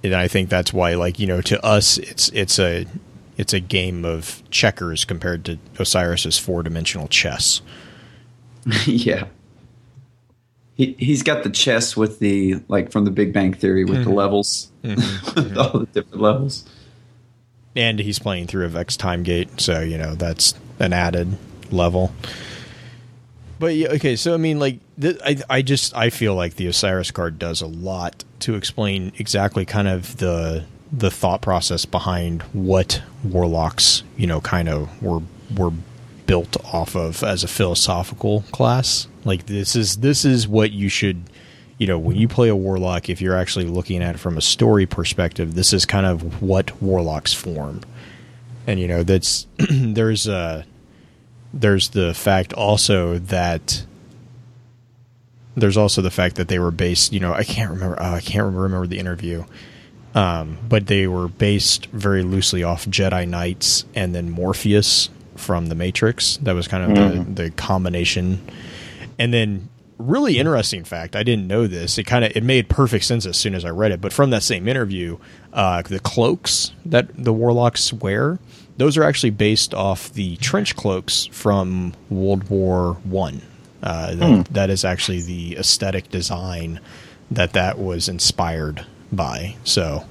And 0.05 0.13
I 0.15 0.29
think 0.29 0.47
that's 0.47 0.71
why 0.71 0.95
like, 0.95 1.19
you 1.19 1.27
know, 1.27 1.41
to 1.41 1.61
us 1.65 1.97
it's 1.97 2.29
it's 2.29 2.57
a 2.57 2.85
it's 3.35 3.51
a 3.51 3.59
game 3.59 4.05
of 4.05 4.41
checkers 4.49 5.03
compared 5.03 5.43
to 5.45 5.59
Osiris's 5.81 6.39
four-dimensional 6.39 7.09
chess. 7.09 7.61
yeah. 8.85 9.25
He 10.79 10.95
he's 10.97 11.23
got 11.23 11.43
the 11.43 11.49
chess 11.49 11.97
with 11.97 12.19
the 12.19 12.55
like 12.69 12.89
from 12.89 13.03
the 13.03 13.11
Big 13.11 13.33
Bang 13.33 13.53
Theory 13.53 13.83
with 13.83 13.95
mm-hmm. 13.95 14.09
the 14.11 14.15
levels, 14.15 14.71
mm-hmm. 14.81 15.35
with 15.35 15.57
all 15.57 15.81
the 15.81 15.87
different 15.87 16.21
levels. 16.21 16.63
And 17.75 17.99
he's 17.99 18.17
playing 18.17 18.47
through 18.47 18.63
a 18.63 18.69
Vex 18.69 18.95
time 18.95 19.23
gate, 19.23 19.59
so 19.59 19.81
you 19.81 19.97
know 19.97 20.15
that's 20.15 20.53
an 20.79 20.93
added 20.93 21.37
level. 21.69 22.13
But 23.59 23.75
yeah, 23.75 23.89
okay, 23.89 24.15
so 24.15 24.33
I 24.33 24.37
mean, 24.37 24.57
like, 24.57 24.79
th- 25.01 25.19
I 25.25 25.35
I 25.49 25.61
just 25.63 25.93
I 25.97 26.09
feel 26.11 26.33
like 26.33 26.55
the 26.55 26.67
Osiris 26.67 27.11
card 27.11 27.37
does 27.37 27.61
a 27.61 27.67
lot 27.67 28.23
to 28.39 28.55
explain 28.55 29.11
exactly 29.19 29.65
kind 29.65 29.89
of 29.89 30.15
the 30.15 30.63
the 30.93 31.11
thought 31.11 31.41
process 31.41 31.83
behind 31.83 32.43
what 32.53 33.03
warlocks, 33.21 34.03
you 34.15 34.27
know, 34.27 34.39
kind 34.39 34.69
of 34.69 35.03
were 35.03 35.19
were 35.57 35.73
built 36.25 36.55
off 36.73 36.95
of 36.95 37.21
as 37.21 37.43
a 37.43 37.49
philosophical 37.49 38.45
class. 38.53 39.08
Like 39.25 39.45
this 39.45 39.75
is 39.75 39.97
this 39.97 40.25
is 40.25 40.47
what 40.47 40.71
you 40.71 40.89
should 40.89 41.23
you 41.79 41.87
know, 41.87 41.97
when 41.97 42.17
you 42.17 42.27
play 42.27 42.49
a 42.49 42.55
warlock, 42.55 43.09
if 43.09 43.21
you're 43.21 43.37
actually 43.37 43.65
looking 43.65 44.03
at 44.03 44.15
it 44.15 44.17
from 44.19 44.37
a 44.37 44.41
story 44.41 44.85
perspective, 44.85 45.55
this 45.55 45.71
is 45.71 45.85
kind 45.85 46.05
of 46.05 46.41
what 46.41 46.79
warlocks 46.81 47.33
form. 47.33 47.81
And 48.67 48.79
you 48.79 48.87
know, 48.87 49.03
that's 49.03 49.47
there's 49.57 50.27
a 50.27 50.65
there's 51.53 51.89
the 51.89 52.13
fact 52.13 52.53
also 52.53 53.17
that 53.17 53.85
there's 55.55 55.77
also 55.77 56.01
the 56.01 56.11
fact 56.11 56.35
that 56.35 56.49
they 56.49 56.59
were 56.59 56.69
based, 56.69 57.13
you 57.13 57.19
know, 57.19 57.33
I 57.33 57.43
can't 57.43 57.71
remember 57.71 57.99
uh, 57.99 58.15
I 58.15 58.19
can't 58.19 58.53
remember 58.53 58.85
the 58.85 58.99
interview. 58.99 59.45
Um, 60.15 60.57
but 60.67 60.87
they 60.87 61.07
were 61.07 61.27
based 61.27 61.85
very 61.87 62.23
loosely 62.23 62.63
off 62.63 62.85
Jedi 62.87 63.27
Knights 63.27 63.85
and 63.95 64.13
then 64.13 64.31
Morpheus 64.31 65.09
from 65.35 65.67
the 65.67 65.75
Matrix. 65.75 66.37
That 66.37 66.53
was 66.53 66.67
kind 66.67 66.91
of 66.91 66.97
mm. 66.97 67.35
the, 67.35 67.43
the 67.43 67.51
combination. 67.51 68.41
And 69.19 69.33
then 69.33 69.69
really 69.99 70.39
interesting 70.39 70.83
fact, 70.83 71.15
I 71.15 71.23
didn't 71.23 71.45
know 71.45 71.67
this. 71.67 71.97
It 71.97 72.05
kind 72.05 72.25
of 72.25 72.35
it 72.35 72.43
made 72.43 72.69
perfect 72.69 73.03
sense 73.03 73.25
as 73.25 73.37
soon 73.37 73.53
as 73.53 73.65
I 73.65 73.69
read 73.69 73.91
it. 73.91 74.01
But 74.01 74.13
from 74.13 74.31
that 74.31 74.41
same 74.41 74.67
interview, 74.67 75.19
uh, 75.53 75.83
the 75.83 75.99
cloaks 75.99 76.71
that 76.85 77.09
the 77.15 77.33
warlocks 77.33 77.93
wear, 77.93 78.39
those 78.77 78.97
are 78.97 79.03
actually 79.03 79.31
based 79.31 79.73
off 79.73 80.11
the 80.11 80.37
trench 80.37 80.75
cloaks 80.75 81.27
from 81.27 81.93
World 82.09 82.49
War 82.49 82.93
One. 83.03 83.41
Uh, 83.83 84.15
that, 84.15 84.47
hmm. 84.47 84.53
that 84.53 84.69
is 84.69 84.83
actually 84.83 85.21
the 85.21 85.55
aesthetic 85.57 86.09
design 86.09 86.81
that 87.31 87.53
that 87.53 87.77
was 87.77 88.09
inspired 88.09 88.85
by. 89.11 89.55
So, 89.63 90.05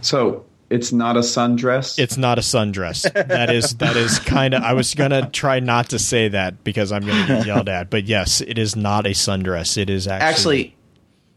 so 0.00 0.46
it's 0.70 0.92
not 0.92 1.16
a 1.16 1.20
sundress. 1.20 1.98
It's 1.98 2.16
not 2.16 2.38
a 2.38 2.42
sundress. 2.42 3.02
That 3.12 3.50
is 3.50 3.74
that 3.74 3.96
is 3.96 4.20
kind 4.20 4.54
of. 4.54 4.62
I 4.62 4.72
was 4.72 4.94
gonna 4.94 5.28
try 5.28 5.58
not 5.58 5.90
to 5.90 5.98
say 5.98 6.28
that 6.28 6.62
because 6.62 6.92
I'm 6.92 7.04
gonna 7.04 7.26
get 7.26 7.46
yelled 7.46 7.68
at. 7.68 7.90
But 7.90 8.04
yes, 8.04 8.40
it 8.40 8.56
is 8.56 8.76
not 8.76 9.04
a 9.04 9.10
sundress. 9.10 9.76
It 9.76 9.90
is 9.90 10.06
actually. 10.06 10.28
Actually, 10.28 10.76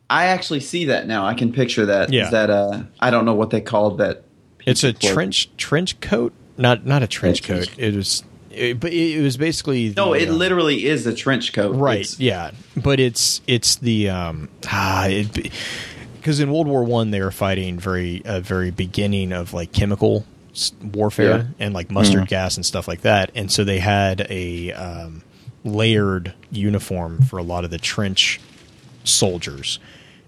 I 0.09 0.25
actually 0.25 0.59
see 0.59 0.85
that 0.85 1.07
now. 1.07 1.25
I 1.25 1.33
can 1.33 1.51
picture 1.51 1.87
that. 1.87 2.13
Yeah. 2.13 2.25
Is 2.25 2.31
that 2.31 2.51
uh, 2.51 2.83
I 2.99 3.09
don't 3.09 3.25
know 3.25 3.33
what 3.33 3.49
they 3.49 3.61
called 3.61 3.97
that. 3.97 4.23
It's 4.65 4.83
a 4.83 4.93
trench 4.93 5.49
trench 5.57 5.99
coat. 5.99 6.31
Not 6.57 6.85
not 6.85 7.01
a 7.01 7.07
trench 7.07 7.43
coat. 7.43 7.69
It 7.77 7.95
was. 7.95 8.23
It, 8.51 8.79
but 8.79 8.93
it, 8.93 9.19
was 9.19 9.35
basically 9.35 9.89
the, 9.89 9.95
no. 9.95 10.13
It 10.13 10.29
uh, 10.29 10.33
literally 10.33 10.85
is 10.85 11.07
a 11.07 11.15
trench 11.15 11.53
coat, 11.53 11.75
right? 11.75 12.01
It's, 12.01 12.19
yeah, 12.19 12.51
but 12.77 12.99
it's 12.99 13.41
it's 13.47 13.77
the 13.77 14.09
um 14.09 14.47
ah 14.67 15.07
it 15.07 15.51
because 16.23 16.39
in 16.39 16.49
World 16.49 16.67
War 16.67 16.85
One 16.85 17.11
they 17.11 17.19
were 17.19 17.31
fighting 17.31 17.77
very 17.77 18.21
a 18.23 18.39
very 18.39 18.71
beginning 18.71 19.33
of 19.33 19.53
like 19.53 19.73
chemical 19.73 20.25
warfare 20.81 21.37
yeah. 21.37 21.45
and 21.59 21.73
like 21.73 21.91
mustard 21.91 22.21
mm-hmm. 22.21 22.25
gas 22.27 22.55
and 22.55 22.65
stuff 22.65 22.87
like 22.87 23.01
that, 23.01 23.29
and 23.35 23.51
so 23.51 23.65
they 23.65 23.79
had 23.79 24.25
a 24.29 24.71
um, 24.71 25.21
layered 25.65 26.33
uniform 26.49 27.21
for 27.21 27.37
a 27.37 27.43
lot 27.43 27.65
of 27.65 27.71
the 27.71 27.77
trench 27.77 28.39
soldiers. 29.03 29.79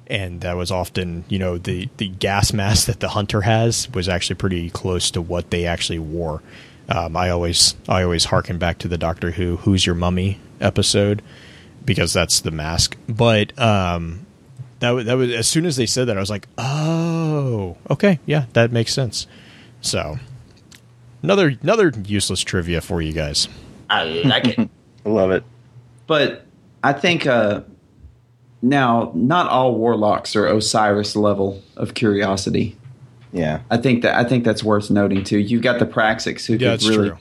And 0.08 0.42
that 0.42 0.56
was 0.56 0.70
often, 0.70 1.26
you 1.30 1.40
know, 1.40 1.58
the, 1.58 1.90
the 1.98 2.08
gas 2.08 2.54
mask 2.54 2.86
that 2.86 3.00
the 3.00 3.10
hunter 3.10 3.42
has 3.42 3.90
was 3.92 4.08
actually 4.08 4.36
pretty 4.36 4.70
close 4.70 5.10
to 5.12 5.22
what 5.22 5.50
they 5.50 5.66
actually 5.66 5.98
wore. 5.98 6.44
Um, 6.88 7.18
I 7.18 7.32
always 7.32 7.76
I 7.90 8.04
always 8.04 8.26
harken 8.26 8.60
back 8.60 8.78
to 8.80 8.88
the 8.88 8.98
Doctor 8.98 9.32
Who 9.32 9.56
"Who's 9.58 9.86
Your 9.86 9.96
Mummy" 9.96 10.40
episode 10.62 11.24
because 11.84 12.14
that's 12.14 12.42
the 12.42 12.52
mask. 12.52 12.98
But 13.08 13.58
um, 13.58 14.25
that 14.86 14.92
wa- 14.92 15.04
that 15.04 15.14
was 15.18 15.32
as 15.32 15.48
soon 15.48 15.66
as 15.66 15.76
they 15.76 15.86
said 15.86 16.08
that, 16.08 16.18
I 16.18 16.20
was 16.20 16.30
like, 16.30 16.48
oh, 16.58 17.76
okay, 17.90 18.20
yeah, 18.26 18.46
that 18.54 18.72
makes 18.72 18.94
sense. 18.94 19.28
So 19.82 20.18
another 21.24 21.56
another 21.62 21.92
useless 22.06 22.42
trivia 22.42 22.82
for 22.82 23.02
you 23.02 23.14
guys. 23.14 23.48
I 23.90 24.04
like 24.06 24.48
it. 24.48 24.70
I 25.06 25.10
love 25.10 25.32
it. 25.32 25.44
But 26.08 26.46
I 26.84 26.94
think 26.94 27.26
uh, 27.28 27.62
now 28.62 29.12
not 29.14 29.50
all 29.50 29.76
warlocks 29.76 30.36
are 30.36 30.48
Osiris 30.48 31.16
level 31.16 31.62
of 31.76 31.94
curiosity. 31.94 32.78
Yeah. 33.32 33.62
I 33.70 33.78
think 33.78 34.02
that 34.04 34.16
I 34.16 34.24
think 34.24 34.44
that's 34.46 34.64
worth 34.64 34.90
noting 34.90 35.24
too. 35.24 35.38
You've 35.38 35.62
got 35.62 35.80
the 35.80 35.86
Praxics 35.86 36.46
who 36.46 36.54
Yeah, 36.56 36.78
could 36.78 36.84
really, 36.86 37.10
true. 37.10 37.18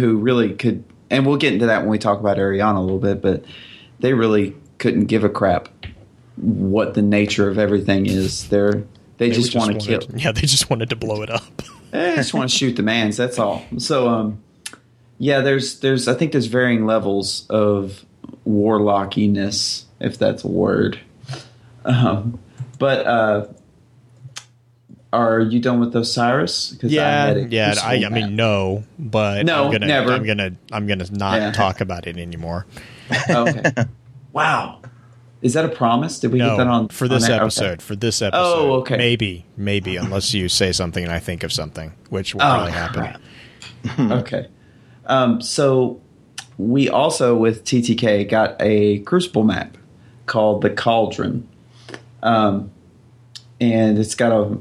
who 0.00 0.16
really 0.18 0.54
could, 0.54 0.82
and 1.10 1.26
we'll 1.26 1.36
get 1.36 1.52
into 1.52 1.66
that 1.66 1.80
when 1.82 1.90
we 1.90 1.98
talk 1.98 2.20
about 2.20 2.36
Eriana 2.38 2.76
a 2.78 2.80
little 2.80 2.98
bit. 2.98 3.20
But 3.22 3.44
they 4.00 4.14
really 4.14 4.56
couldn't 4.78 5.04
give 5.06 5.24
a 5.24 5.28
crap 5.28 5.68
what 6.40 6.94
the 6.94 7.02
nature 7.02 7.48
of 7.48 7.58
everything 7.58 8.06
is. 8.06 8.48
They're 8.48 8.84
they, 9.18 9.30
just, 9.30 9.54
want 9.54 9.80
to 9.80 9.86
kill. 9.86 10.00
Yeah, 10.16 10.32
they 10.32 10.42
just 10.42 10.70
wanted 10.70 10.90
to 10.90 10.96
blow 10.96 11.22
it 11.22 11.30
up. 11.30 11.62
They 11.90 12.16
just 12.16 12.34
want 12.34 12.50
to 12.50 12.54
shoot 12.54 12.76
the 12.76 12.82
mans. 12.82 13.16
That's 13.16 13.38
all. 13.38 13.64
So, 13.78 14.10
um, 14.10 14.42
yeah, 15.16 15.40
there's 15.40 15.80
there's 15.80 16.06
I 16.06 16.12
think 16.12 16.32
there's 16.32 16.44
varying 16.44 16.84
levels 16.84 17.46
of 17.48 18.04
warlockiness, 18.46 19.84
if 19.98 20.18
that's 20.18 20.44
a 20.44 20.48
word. 20.48 21.00
Um, 21.86 22.38
but 22.78 23.06
uh, 23.06 23.46
are 25.12 25.40
you 25.40 25.60
done 25.60 25.80
with 25.80 25.96
Osiris? 25.96 26.76
yeah, 26.82 27.34
yeah. 27.34 27.74
I, 27.82 28.04
I 28.04 28.08
mean, 28.10 28.36
no, 28.36 28.84
but 28.98 29.46
No, 29.46 29.64
I'm 29.64 29.72
gonna, 29.72 29.86
never. 29.86 30.12
I'm 30.12 30.24
gonna, 30.26 30.52
I'm 30.70 30.86
gonna 30.86 31.06
not 31.10 31.36
Yeah. 31.40 31.52
talk 31.52 31.80
about 31.80 32.06
it 32.06 32.18
anymore. 32.18 32.66
Okay. 33.30 33.62
wow, 34.34 34.77
is 35.42 35.54
that 35.54 35.64
a 35.64 35.68
promise? 35.68 36.18
Did 36.18 36.32
we 36.32 36.38
No, 36.38 36.50
get 36.50 36.56
that 36.58 36.66
on 36.66 36.88
for 36.88 37.06
this 37.08 37.24
on 37.28 37.32
episode. 37.32 37.64
Okay. 37.74 37.82
For 37.84 37.96
this 37.96 38.20
episode. 38.22 38.40
Oh, 38.42 38.72
okay. 38.80 38.96
Maybe, 38.96 39.44
maybe, 39.56 39.96
unless 39.96 40.34
you 40.34 40.48
say 40.48 40.72
something 40.72 41.02
and 41.04 41.12
I 41.12 41.18
think 41.20 41.42
of 41.42 41.52
something, 41.52 41.92
which 42.10 42.34
will 42.34 42.42
Oh, 42.42 42.44
probably 42.44 42.72
happen. 42.72 43.22
okay. 44.12 44.48
Um, 45.06 45.40
so 45.40 46.00
we 46.58 46.88
also 46.88 47.36
with 47.36 47.64
TTK 47.64 48.28
got 48.28 48.56
a 48.60 48.98
Crucible 49.00 49.44
map 49.44 49.76
called 50.26 50.62
the 50.62 50.70
Cauldron, 50.70 51.48
um, 52.22 52.70
and 53.60 53.98
it's 53.98 54.14
got 54.14 54.32
a 54.32 54.58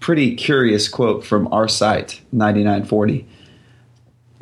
pretty 0.00 0.34
curious 0.36 0.88
quote 0.88 1.24
from 1.24 1.48
Arcite 1.48 2.20
9940. 2.32 3.26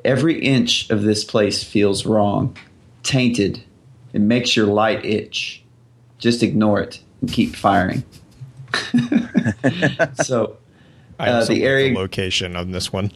Every 0.05 0.41
inch 0.41 0.91
of 0.91 1.03
this 1.03 1.25
place 1.25 1.65
feels 1.65 2.05
wrong, 2.07 2.57
tainted. 3.03 3.63
It 4.13 4.21
makes 4.21 4.55
your 4.57 4.67
light 4.67 5.05
itch. 5.05 5.63
Just 6.19 6.43
ignore 6.43 6.81
it 6.81 7.01
and 7.21 7.33
keep 7.33 7.57
firing. 7.57 8.05
so 10.25 10.57
I 11.19 11.29
Uh, 11.31 11.45
the 11.45 11.55
love 11.55 11.63
area- 11.63 11.95
location 11.95 12.57
on 12.57 12.71
this 12.73 12.93
one. 12.93 13.11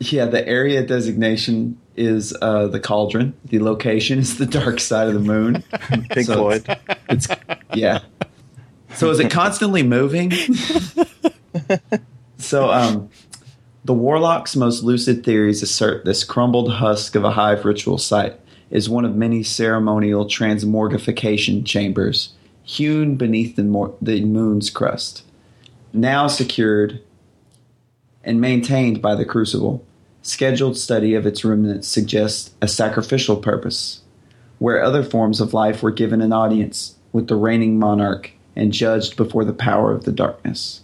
Yeah, 0.00 0.26
the 0.26 0.46
area 0.46 0.86
designation 0.86 1.76
is 1.96 2.32
uh, 2.40 2.68
the 2.68 2.78
cauldron. 2.78 3.34
The 3.46 3.58
location 3.58 4.20
is 4.20 4.38
the 4.38 4.46
dark 4.46 4.78
side 4.78 5.08
of 5.08 5.14
the 5.14 5.20
moon. 5.20 5.64
Pink 6.10 6.26
So 6.26 6.34
Floyd. 6.34 6.78
It's 7.08 7.26
yeah. 7.74 8.00
So 8.94 9.10
is 9.10 9.18
it 9.18 9.30
constantly 9.30 9.82
moving? 9.82 10.30
so 12.38 12.70
um, 12.70 13.10
the 13.84 13.92
warlock's 13.94 14.54
most 14.56 14.82
lucid 14.84 15.24
theories 15.24 15.62
assert 15.62 16.04
this 16.04 16.22
crumbled 16.24 16.72
husk 16.74 17.14
of 17.16 17.24
a 17.24 17.32
hive 17.32 17.64
ritual 17.64 17.98
site 17.98 18.38
is 18.70 18.88
one 18.88 19.04
of 19.04 19.16
many 19.16 19.42
ceremonial 19.42 20.26
transmorgification 20.26 21.66
chambers 21.66 22.30
hewn 22.68 23.16
beneath 23.16 23.56
the, 23.56 23.94
the 24.02 24.22
moon's 24.26 24.68
crust, 24.68 25.24
now 25.94 26.26
secured 26.26 27.00
and 28.22 28.42
maintained 28.42 29.00
by 29.00 29.14
the 29.14 29.24
crucible. 29.24 29.82
Scheduled 30.20 30.76
study 30.76 31.14
of 31.14 31.24
its 31.24 31.46
remnants 31.46 31.88
suggests 31.88 32.50
a 32.60 32.68
sacrificial 32.68 33.36
purpose, 33.36 34.02
where 34.58 34.82
other 34.82 35.02
forms 35.02 35.40
of 35.40 35.54
life 35.54 35.82
were 35.82 35.90
given 35.90 36.20
an 36.20 36.34
audience 36.34 36.96
with 37.10 37.28
the 37.28 37.36
reigning 37.36 37.78
monarch 37.78 38.32
and 38.54 38.70
judged 38.70 39.16
before 39.16 39.46
the 39.46 39.54
power 39.54 39.92
of 39.92 40.04
the 40.04 40.12
darkness. 40.12 40.82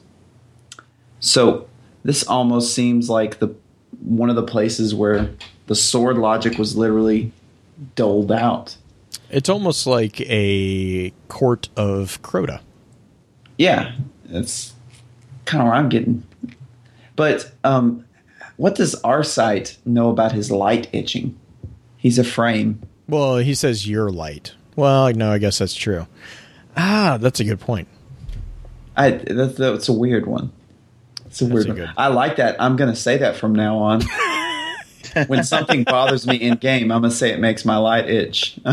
So, 1.20 1.68
this 2.02 2.26
almost 2.26 2.74
seems 2.74 3.10
like 3.10 3.40
the 3.40 3.54
one 4.00 4.30
of 4.30 4.36
the 4.36 4.42
places 4.42 4.94
where 4.94 5.30
the 5.66 5.74
sword 5.74 6.16
logic 6.16 6.56
was 6.56 6.78
literally 6.78 7.30
doled 7.94 8.32
out. 8.32 8.78
It's 9.30 9.48
almost 9.48 9.86
like 9.86 10.20
a 10.22 11.12
court 11.28 11.68
of 11.76 12.20
Crota. 12.22 12.60
Yeah, 13.58 13.92
that's 14.26 14.74
kind 15.44 15.62
of 15.62 15.68
where 15.68 15.76
I'm 15.76 15.88
getting. 15.88 16.24
But 17.16 17.52
um, 17.62 18.04
what 18.56 18.74
does 18.74 18.94
Arcite 19.02 19.76
know 19.84 20.10
about 20.10 20.32
his 20.32 20.50
light 20.50 20.88
itching? 20.92 21.38
He's 21.96 22.18
a 22.18 22.24
frame. 22.24 22.82
Well, 23.08 23.38
he 23.38 23.54
says 23.54 23.88
your 23.88 24.10
light. 24.10 24.54
Well, 24.76 25.12
no, 25.12 25.30
I 25.30 25.38
guess 25.38 25.58
that's 25.58 25.74
true. 25.74 26.06
Ah, 26.76 27.18
that's 27.20 27.40
a 27.40 27.44
good 27.44 27.60
point. 27.60 27.88
I 28.96 29.10
that's, 29.10 29.56
that's 29.56 29.88
a 29.88 29.92
weird 29.92 30.26
one. 30.26 30.52
It's 31.26 31.40
a 31.40 31.46
weird 31.46 31.68
a 31.70 31.74
one. 31.74 31.94
I 31.96 32.08
like 32.08 32.36
that. 32.36 32.60
I'm 32.60 32.76
gonna 32.76 32.96
say 32.96 33.18
that 33.18 33.36
from 33.36 33.54
now 33.54 33.78
on. 33.78 34.02
when 35.26 35.44
something 35.44 35.84
bothers 35.84 36.26
me 36.26 36.36
in 36.36 36.56
game, 36.56 36.90
I'm 36.92 37.02
gonna 37.02 37.10
say 37.12 37.30
it 37.32 37.40
makes 37.40 37.64
my 37.64 37.76
light 37.76 38.08
itch. 38.08 38.58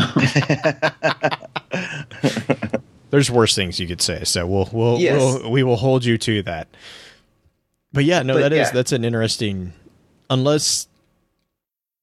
There's 3.09 3.29
worse 3.29 3.55
things 3.55 3.79
you 3.79 3.87
could 3.87 4.01
say, 4.01 4.23
so 4.23 4.47
we'll 4.47 4.69
we'll, 4.71 4.99
Yes. 4.99 5.19
we'll 5.19 5.51
we 5.51 5.63
will 5.63 5.75
hold 5.75 6.05
you 6.05 6.17
to 6.19 6.41
that. 6.43 6.67
But 7.93 8.05
yeah, 8.05 8.21
no, 8.23 8.35
But 8.35 8.39
that 8.41 8.53
is 8.53 8.67
yeah. 8.67 8.71
that's 8.71 8.91
an 8.93 9.03
interesting. 9.03 9.73
Unless, 10.29 10.87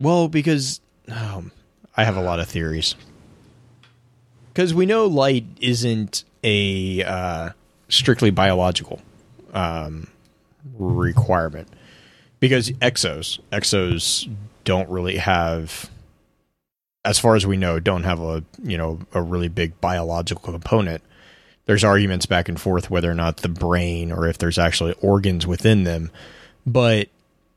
well, 0.01 0.28
because 0.28 0.82
um, 1.10 1.51
I 1.97 2.05
have 2.05 2.16
a 2.19 2.20
lot 2.23 2.40
of 2.40 2.48
theories. 2.48 2.94
Because 4.52 4.74
we 4.74 4.85
know 4.85 5.06
light 5.06 5.47
isn't 5.60 6.24
a 6.44 7.02
uh, 7.05 7.51
strictly 7.89 8.31
biological 8.31 9.01
um, 9.55 10.09
requirement. 10.78 11.69
Because 12.40 12.70
exos, 12.70 13.40
exos 13.51 14.32
don't 14.65 14.89
really 14.89 15.16
have 15.16 15.90
as 17.05 17.19
far 17.19 17.36
as 17.36 17.47
we 17.47 17.56
know, 17.56 17.81
don't 17.81 18.05
have 18.05 18.20
a 18.20 18.44
you 18.62 18.77
know 18.77 19.01
a 19.12 19.23
really 19.23 19.48
big 19.48 19.81
biological 19.81 20.52
component. 20.52 21.02
There's 21.65 21.85
arguments 21.85 22.27
back 22.27 22.48
and 22.48 22.60
forth 22.60 22.90
whether 22.90 23.10
or 23.10 23.15
not 23.15 23.39
the 23.39 23.48
brain 23.48 24.10
or 24.12 24.27
if 24.27 24.39
there's 24.39 24.59
actually 24.59 24.94
organs 25.01 25.47
within 25.47 25.85
them, 25.85 26.10
but 26.66 27.09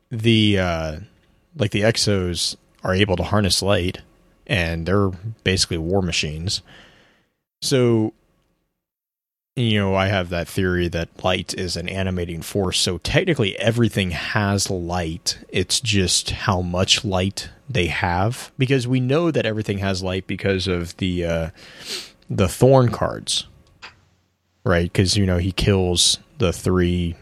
the 0.09 0.59
uh, 0.59 0.97
like 1.57 1.71
the 1.71 1.81
exos 1.81 2.55
are 2.83 2.93
able 2.93 3.15
to 3.17 3.23
harness 3.23 3.61
light, 3.61 3.99
and 4.47 4.85
they're 4.85 5.09
basically 5.43 5.77
war 5.77 6.01
machines. 6.01 6.61
So, 7.61 8.13
you 9.61 9.79
know, 9.79 9.95
I 9.95 10.07
have 10.07 10.29
that 10.29 10.47
theory 10.47 10.87
that 10.89 11.23
light 11.23 11.53
is 11.53 11.75
an 11.77 11.87
animating 11.89 12.41
force. 12.41 12.79
So 12.79 12.97
technically, 12.97 13.57
everything 13.59 14.11
has 14.11 14.69
light. 14.69 15.37
It's 15.49 15.79
just 15.79 16.31
how 16.31 16.61
much 16.61 17.05
light 17.05 17.49
they 17.69 17.87
have, 17.87 18.51
because 18.57 18.87
we 18.87 18.99
know 18.99 19.31
that 19.31 19.45
everything 19.45 19.77
has 19.79 20.03
light 20.03 20.27
because 20.27 20.67
of 20.67 20.97
the 20.97 21.25
uh, 21.25 21.49
the 22.29 22.47
thorn 22.47 22.89
cards, 22.91 23.47
right? 24.63 24.91
Because 24.91 25.17
you 25.17 25.25
know 25.25 25.37
he 25.37 25.51
kills 25.51 26.19
the 26.37 26.51
three 26.51 27.15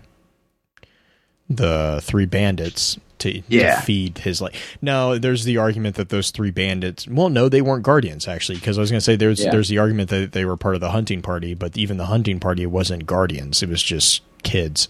the 1.50 2.00
three 2.04 2.26
bandits 2.26 2.98
to, 3.20 3.42
Yeah. 3.48 3.76
to 3.76 3.82
feed 3.82 4.18
his 4.20 4.42
light. 4.42 4.56
Now, 4.82 5.18
there's 5.18 5.44
the 5.44 5.58
argument 5.58 5.96
that 5.96 6.10
those 6.10 6.32
three 6.32 6.52
bandits. 6.52 7.08
Well, 7.08 7.30
no, 7.30 7.50
they 7.50 7.62
weren't 7.62 7.84
guardians 7.84 8.28
actually, 8.28 8.58
because 8.58 8.78
I 8.78 8.82
was 8.82 8.90
going 8.92 9.00
to 9.00 9.04
say 9.04 9.16
there's 9.16 9.44
Yeah. 9.44 9.52
there's 9.52 9.70
the 9.70 9.78
argument 9.78 10.10
that 10.10 10.32
they 10.32 10.46
were 10.46 10.58
part 10.58 10.76
of 10.76 10.82
the 10.82 10.92
hunting 10.92 11.22
party, 11.22 11.54
but 11.54 11.78
even 11.78 11.98
the 11.98 12.06
hunting 12.08 12.40
party 12.40 12.66
wasn't 12.66 13.06
guardians; 13.06 13.62
it 13.64 13.70
was 13.70 13.84
just 13.84 14.22
kids. 14.44 14.88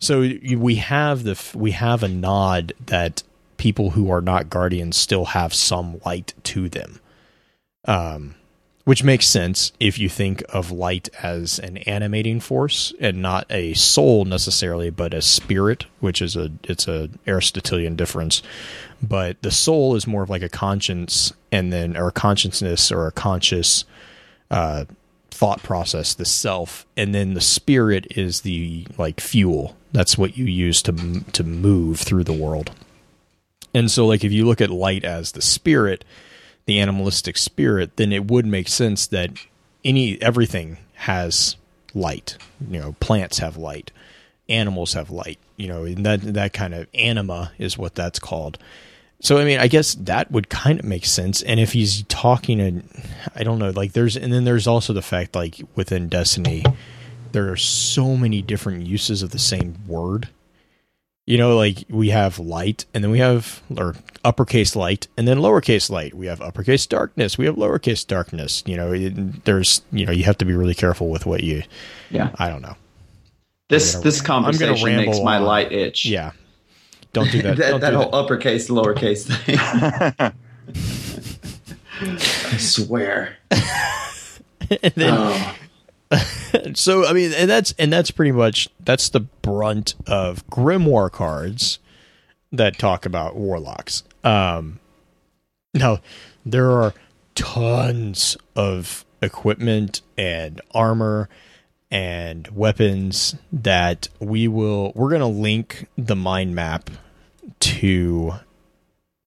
So 0.00 0.20
we 0.56 0.76
have 0.76 1.24
the 1.24 1.36
we 1.54 1.72
have 1.72 2.02
a 2.02 2.08
nod 2.08 2.72
that 2.86 3.22
people 3.56 3.90
who 3.90 4.10
are 4.10 4.20
not 4.20 4.48
guardians 4.48 4.96
still 4.96 5.24
have 5.26 5.52
some 5.52 6.00
light 6.06 6.32
to 6.44 6.68
them, 6.68 7.00
um, 7.86 8.34
which 8.88 9.04
makes 9.04 9.26
sense 9.26 9.70
if 9.78 9.98
you 9.98 10.08
think 10.08 10.42
of 10.48 10.70
light 10.70 11.10
as 11.22 11.58
an 11.58 11.76
animating 11.76 12.40
force 12.40 12.90
and 12.98 13.20
not 13.20 13.44
a 13.50 13.74
soul 13.74 14.24
necessarily, 14.24 14.88
but 14.88 15.12
a 15.12 15.20
spirit, 15.20 15.84
which 16.00 16.22
is 16.22 16.36
a 16.36 16.50
it's 16.64 16.88
a 16.88 17.10
Aristotelian 17.26 17.96
difference. 17.96 18.40
But 19.02 19.42
the 19.42 19.50
soul 19.50 19.94
is 19.94 20.06
more 20.06 20.22
of 20.22 20.30
like 20.30 20.40
a 20.40 20.48
conscience, 20.48 21.34
and 21.52 21.70
then 21.70 21.98
or 21.98 22.08
a 22.08 22.12
consciousness 22.12 22.90
or 22.90 23.06
a 23.06 23.12
conscious 23.12 23.84
uh, 24.50 24.86
thought 25.30 25.62
process, 25.62 26.14
the 26.14 26.24
self, 26.24 26.86
and 26.96 27.14
then 27.14 27.34
the 27.34 27.42
spirit 27.42 28.06
is 28.16 28.40
the 28.40 28.86
like 28.96 29.20
fuel. 29.20 29.76
That's 29.92 30.16
what 30.16 30.38
you 30.38 30.46
use 30.46 30.80
to 30.84 31.20
to 31.32 31.44
move 31.44 32.00
through 32.00 32.24
the 32.24 32.32
world. 32.32 32.70
And 33.74 33.90
so, 33.90 34.06
like 34.06 34.24
if 34.24 34.32
you 34.32 34.46
look 34.46 34.62
at 34.62 34.70
light 34.70 35.04
as 35.04 35.32
the 35.32 35.42
spirit, 35.42 36.06
the 36.68 36.78
animalistic 36.78 37.38
spirit, 37.38 37.96
then 37.96 38.12
it 38.12 38.26
would 38.26 38.44
make 38.44 38.68
sense 38.68 39.06
that 39.06 39.30
any 39.86 40.20
everything 40.20 40.76
has 40.96 41.56
light. 41.94 42.36
You 42.60 42.78
know, 42.78 42.96
plants 43.00 43.38
have 43.38 43.56
light, 43.56 43.90
animals 44.50 44.92
have 44.92 45.10
light. 45.10 45.38
You 45.56 45.66
know, 45.66 45.84
and 45.84 46.04
that 46.04 46.20
that 46.34 46.52
kind 46.52 46.74
of 46.74 46.86
anima 46.92 47.52
is 47.58 47.78
what 47.78 47.94
that's 47.94 48.18
called. 48.18 48.58
So 49.20 49.38
I 49.38 49.44
mean, 49.44 49.58
I 49.58 49.66
guess 49.66 49.94
that 49.94 50.30
would 50.30 50.50
kind 50.50 50.78
of 50.78 50.84
make 50.84 51.06
sense. 51.06 51.40
And 51.40 51.58
if 51.58 51.72
he's 51.72 52.02
talking, 52.04 52.60
and 52.60 52.86
I 53.34 53.44
don't 53.44 53.58
know, 53.58 53.70
like 53.70 53.94
there's, 53.94 54.14
and 54.14 54.30
then 54.30 54.44
there's 54.44 54.66
also 54.66 54.92
the 54.92 55.00
fact 55.00 55.34
like 55.34 55.62
within 55.74 56.10
Destiny, 56.10 56.64
there 57.32 57.50
are 57.50 57.56
so 57.56 58.14
many 58.14 58.42
different 58.42 58.86
uses 58.86 59.22
of 59.22 59.30
the 59.30 59.38
same 59.38 59.74
word. 59.86 60.28
You 61.28 61.36
know, 61.36 61.54
like 61.56 61.84
we 61.90 62.08
have 62.08 62.38
light, 62.38 62.86
and 62.94 63.04
then 63.04 63.10
we 63.10 63.18
have 63.18 63.60
or 63.76 63.94
uppercase 64.24 64.74
light, 64.74 65.08
and 65.18 65.28
then 65.28 65.40
lowercase 65.40 65.90
light. 65.90 66.14
We 66.14 66.24
have 66.24 66.40
uppercase 66.40 66.86
darkness. 66.86 67.36
We 67.36 67.44
have 67.44 67.56
lowercase 67.56 68.06
darkness. 68.06 68.62
You 68.64 68.78
know, 68.78 68.92
it, 68.92 69.44
there's 69.44 69.82
you 69.92 70.06
know 70.06 70.12
you 70.12 70.24
have 70.24 70.38
to 70.38 70.46
be 70.46 70.54
really 70.54 70.74
careful 70.74 71.10
with 71.10 71.26
what 71.26 71.42
you. 71.42 71.64
Yeah. 72.08 72.30
I 72.38 72.48
don't 72.48 72.62
know. 72.62 72.76
This 73.68 73.92
gonna- 73.92 74.04
this 74.04 74.20
I'm 74.20 74.26
gonna 74.26 74.42
conversation 74.52 74.96
makes 74.96 75.20
my 75.20 75.36
on. 75.36 75.42
light 75.42 75.70
itch. 75.70 76.06
Yeah. 76.06 76.30
Don't 77.12 77.30
do 77.30 77.42
that. 77.42 77.58
that, 77.58 77.70
Don't 77.72 77.80
that 77.82 77.90
do 77.90 77.96
whole 77.98 78.10
that. 78.10 78.16
uppercase 78.16 78.70
lowercase 78.70 79.26
thing. 79.26 79.58
I 82.00 82.16
swear. 82.56 83.36
And 84.82 84.92
then- 84.96 85.14
Oh. 85.14 85.54
so 86.74 87.06
I 87.06 87.12
mean, 87.12 87.32
and 87.32 87.50
that's 87.50 87.74
and 87.78 87.92
that's 87.92 88.10
pretty 88.10 88.32
much 88.32 88.68
that's 88.80 89.08
the 89.10 89.20
brunt 89.20 89.94
of 90.06 90.46
grimoire 90.48 91.10
cards 91.10 91.78
that 92.52 92.78
talk 92.78 93.04
about 93.04 93.36
warlocks. 93.36 94.04
Um, 94.24 94.80
now 95.74 96.00
there 96.44 96.70
are 96.72 96.94
tons 97.34 98.36
of 98.56 99.04
equipment 99.20 100.02
and 100.16 100.60
armor 100.72 101.28
and 101.90 102.48
weapons 102.48 103.34
that 103.52 104.08
we 104.18 104.48
will 104.48 104.92
we're 104.94 105.08
going 105.08 105.20
to 105.20 105.26
link 105.26 105.88
the 105.96 106.16
mind 106.16 106.54
map 106.54 106.90
to 107.60 108.34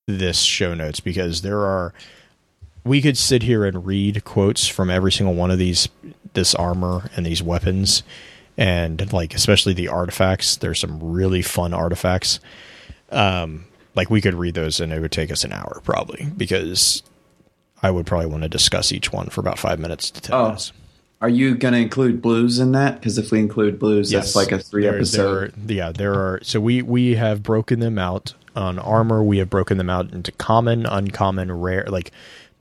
this 0.08 0.41
show 0.41 0.74
notes 0.74 0.99
because 0.99 1.41
there 1.41 1.62
are 1.62 1.94
we 2.84 3.02
could 3.02 3.18
sit 3.18 3.44
here 3.44 3.66
and 3.66 3.86
read 3.86 4.24
quotes 4.24 4.68
from 4.68 4.90
every 4.90 5.12
single 5.12 5.36
one 5.36 5.52
of 5.52 5.58
these 5.58 5.88
this 6.34 6.56
armor 6.56 7.10
and 7.16 7.26
these 7.26 7.41
weapons 7.44 8.03
and 8.58 9.12
like 9.14 9.34
especially 9.34 9.74
the 9.74 9.88
artifacts 9.88 10.56
there's 10.58 10.80
some 10.80 10.99
really 11.02 11.41
fun 11.41 11.74
artifacts 11.74 12.40
um 13.12 13.66
like 13.95 14.10
we 14.10 14.22
could 14.22 14.34
read 14.34 14.53
those 14.53 14.80
and 14.80 14.91
it 14.94 14.99
would 14.99 15.12
take 15.12 15.32
us 15.32 15.44
an 15.44 15.52
hour 15.53 15.82
probably 15.84 16.26
because 16.38 17.03
i 17.84 17.90
would 17.91 18.06
probably 18.06 18.26
want 18.28 18.44
to 18.44 18.49
discuss 18.49 18.91
each 18.91 19.12
one 19.12 19.28
for 19.30 19.41
about 19.41 19.60
five 19.60 19.80
minutes 19.80 20.10
to 20.12 20.22
ten 20.22 20.36
Oh. 20.36 20.44
minutes 20.48 20.72
Are 21.22 21.30
you 21.30 21.56
going 21.56 21.74
to 21.76 21.80
include 21.80 22.20
blues 22.20 22.58
in 22.58 22.72
that? 22.72 22.95
Because 22.99 23.20
if 23.20 23.30
we 23.32 23.40
include 23.40 23.78
blues, 23.78 24.10
that's 24.10 24.36
like 24.36 24.52
a 24.52 24.58
three 24.58 24.82
There- 24.84 24.95
episode. 24.95 25.53
there 25.68 25.86
are- 25.86 25.88
yeah, 25.88 25.91
there 25.91 26.14
are. 26.16 26.40
So 26.41 26.60
we 26.60 26.82
we 26.82 27.14
have 27.14 27.44
broken 27.44 27.80
them 27.80 27.99
out 27.99 28.34
on 28.56 28.80
armor. 28.80 29.22
We 29.24 29.38
have 29.38 29.48
broken 29.48 29.78
them 29.78 29.88
out 29.88 30.12
into 30.14 30.32
common, 30.32 30.88
uncommon, 30.88 31.52
rare, 31.52 31.86
like 31.88 32.10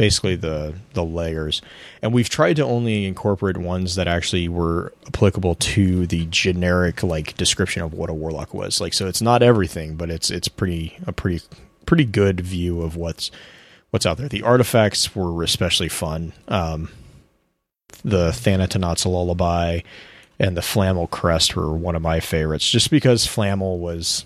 basically 0.01 0.35
the 0.35 0.73
the 0.95 1.05
layers. 1.05 1.61
And 2.01 2.15
we've 2.15 2.31
tried 2.31 2.57
to 2.57 2.65
only 2.65 3.05
incorporate 3.05 3.59
ones 3.59 3.97
that 3.97 4.09
actually 4.09 4.49
were 4.49 4.95
applicable 5.07 5.57
to 5.57 6.07
the 6.07 6.25
generic 6.31 7.03
like 7.03 7.37
description 7.37 7.83
of 7.83 7.93
what 7.93 8.09
a 8.09 8.15
warlock 8.15 8.55
was. 8.55 8.81
Like 8.81 8.95
so, 8.95 9.07
it's 9.07 9.21
not 9.21 9.43
everything, 9.43 9.97
but 9.97 10.09
it's 10.09 10.31
it's 10.31 10.49
pretty 10.49 10.97
a 11.07 11.13
pretty 11.13 11.45
pretty 11.85 12.07
good 12.07 12.41
view 12.41 12.81
of 12.81 12.97
what's 12.97 13.31
what's 13.91 14.07
out 14.07 14.17
there. 14.17 14.27
The 14.27 14.43
artifacts 14.43 15.15
were 15.15 15.43
especially 15.43 15.91
fun. 15.91 16.33
Um, 16.49 16.89
the 18.03 18.31
Thanatonauts 18.31 19.05
lullaby 19.05 19.81
and 20.39 20.57
the 20.57 20.63
Flamel 20.63 21.09
crest 21.09 21.55
were 21.55 21.75
one 21.75 21.95
of 21.95 22.01
my 22.01 22.21
favorites, 22.21 22.71
just 22.71 22.91
because 22.91 23.27
Flamel 23.27 23.79
was. 23.79 24.25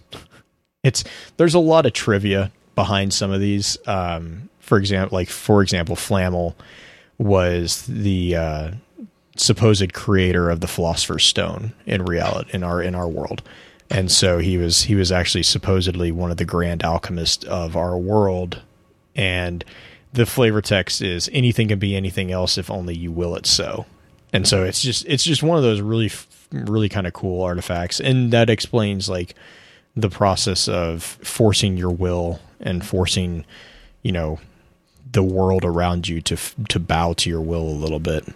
It's 0.84 1.02
there's 1.36 1.54
a 1.54 1.58
lot 1.58 1.84
of 1.84 1.94
trivia 1.94 2.52
behind 2.76 3.12
some 3.12 3.32
of 3.32 3.40
these. 3.40 3.76
Um, 3.88 4.50
for 4.64 4.78
example, 4.78 5.16
like 5.16 5.28
for 5.28 5.62
example, 5.62 5.94
Flamel 5.94 6.56
was 7.18 7.84
the 7.86 8.34
uh, 8.34 8.70
supposed 9.36 9.92
creator 9.92 10.48
of 10.48 10.60
the 10.60 10.66
Philosopher's 10.66 11.24
Stone 11.24 11.74
in 11.84 12.04
reality 12.04 12.50
in 12.54 12.62
our 12.62 12.82
in 12.82 12.94
our 12.94 13.06
world, 13.06 13.42
and 13.90 14.10
so 14.10 14.38
he 14.38 14.56
was 14.56 14.84
he 14.84 14.94
was 14.94 15.12
actually 15.12 15.42
supposedly 15.42 16.10
one 16.10 16.30
of 16.30 16.38
the 16.38 16.46
grand 16.46 16.82
alchemists 16.82 17.44
of 17.44 17.76
our 17.76 17.98
world, 17.98 18.62
and 19.14 19.64
the 20.14 20.24
flavor 20.24 20.62
text 20.62 21.02
is 21.02 21.28
anything 21.32 21.68
can 21.68 21.78
be 21.78 21.94
anything 21.94 22.32
else 22.32 22.56
if 22.56 22.70
only 22.70 22.94
you 22.94 23.12
will 23.12 23.36
it 23.36 23.44
so. 23.44 23.84
And 24.32 24.48
so 24.48 24.64
it's 24.64 24.80
just 24.80 25.04
it's 25.06 25.24
just 25.24 25.42
one 25.42 25.58
of 25.58 25.62
those 25.62 25.82
really 25.82 26.10
really 26.52 26.88
kind 26.88 27.06
of 27.06 27.12
cool 27.12 27.42
artifacts. 27.42 28.00
And 28.00 28.32
that 28.32 28.48
explains 28.48 29.10
like 29.10 29.34
the 29.94 30.08
process 30.08 30.68
of 30.68 31.02
forcing 31.02 31.76
your 31.76 31.90
will 31.90 32.40
and 32.60 32.84
forcing 32.84 33.44
you 34.02 34.12
know 34.12 34.38
the 35.14 35.22
world 35.22 35.64
around 35.64 36.06
you 36.06 36.20
to 36.20 36.36
to 36.68 36.78
bow 36.78 37.14
to 37.14 37.30
your 37.30 37.40
will 37.40 37.66
a 37.68 37.70
little 37.70 37.98
bit. 38.00 38.26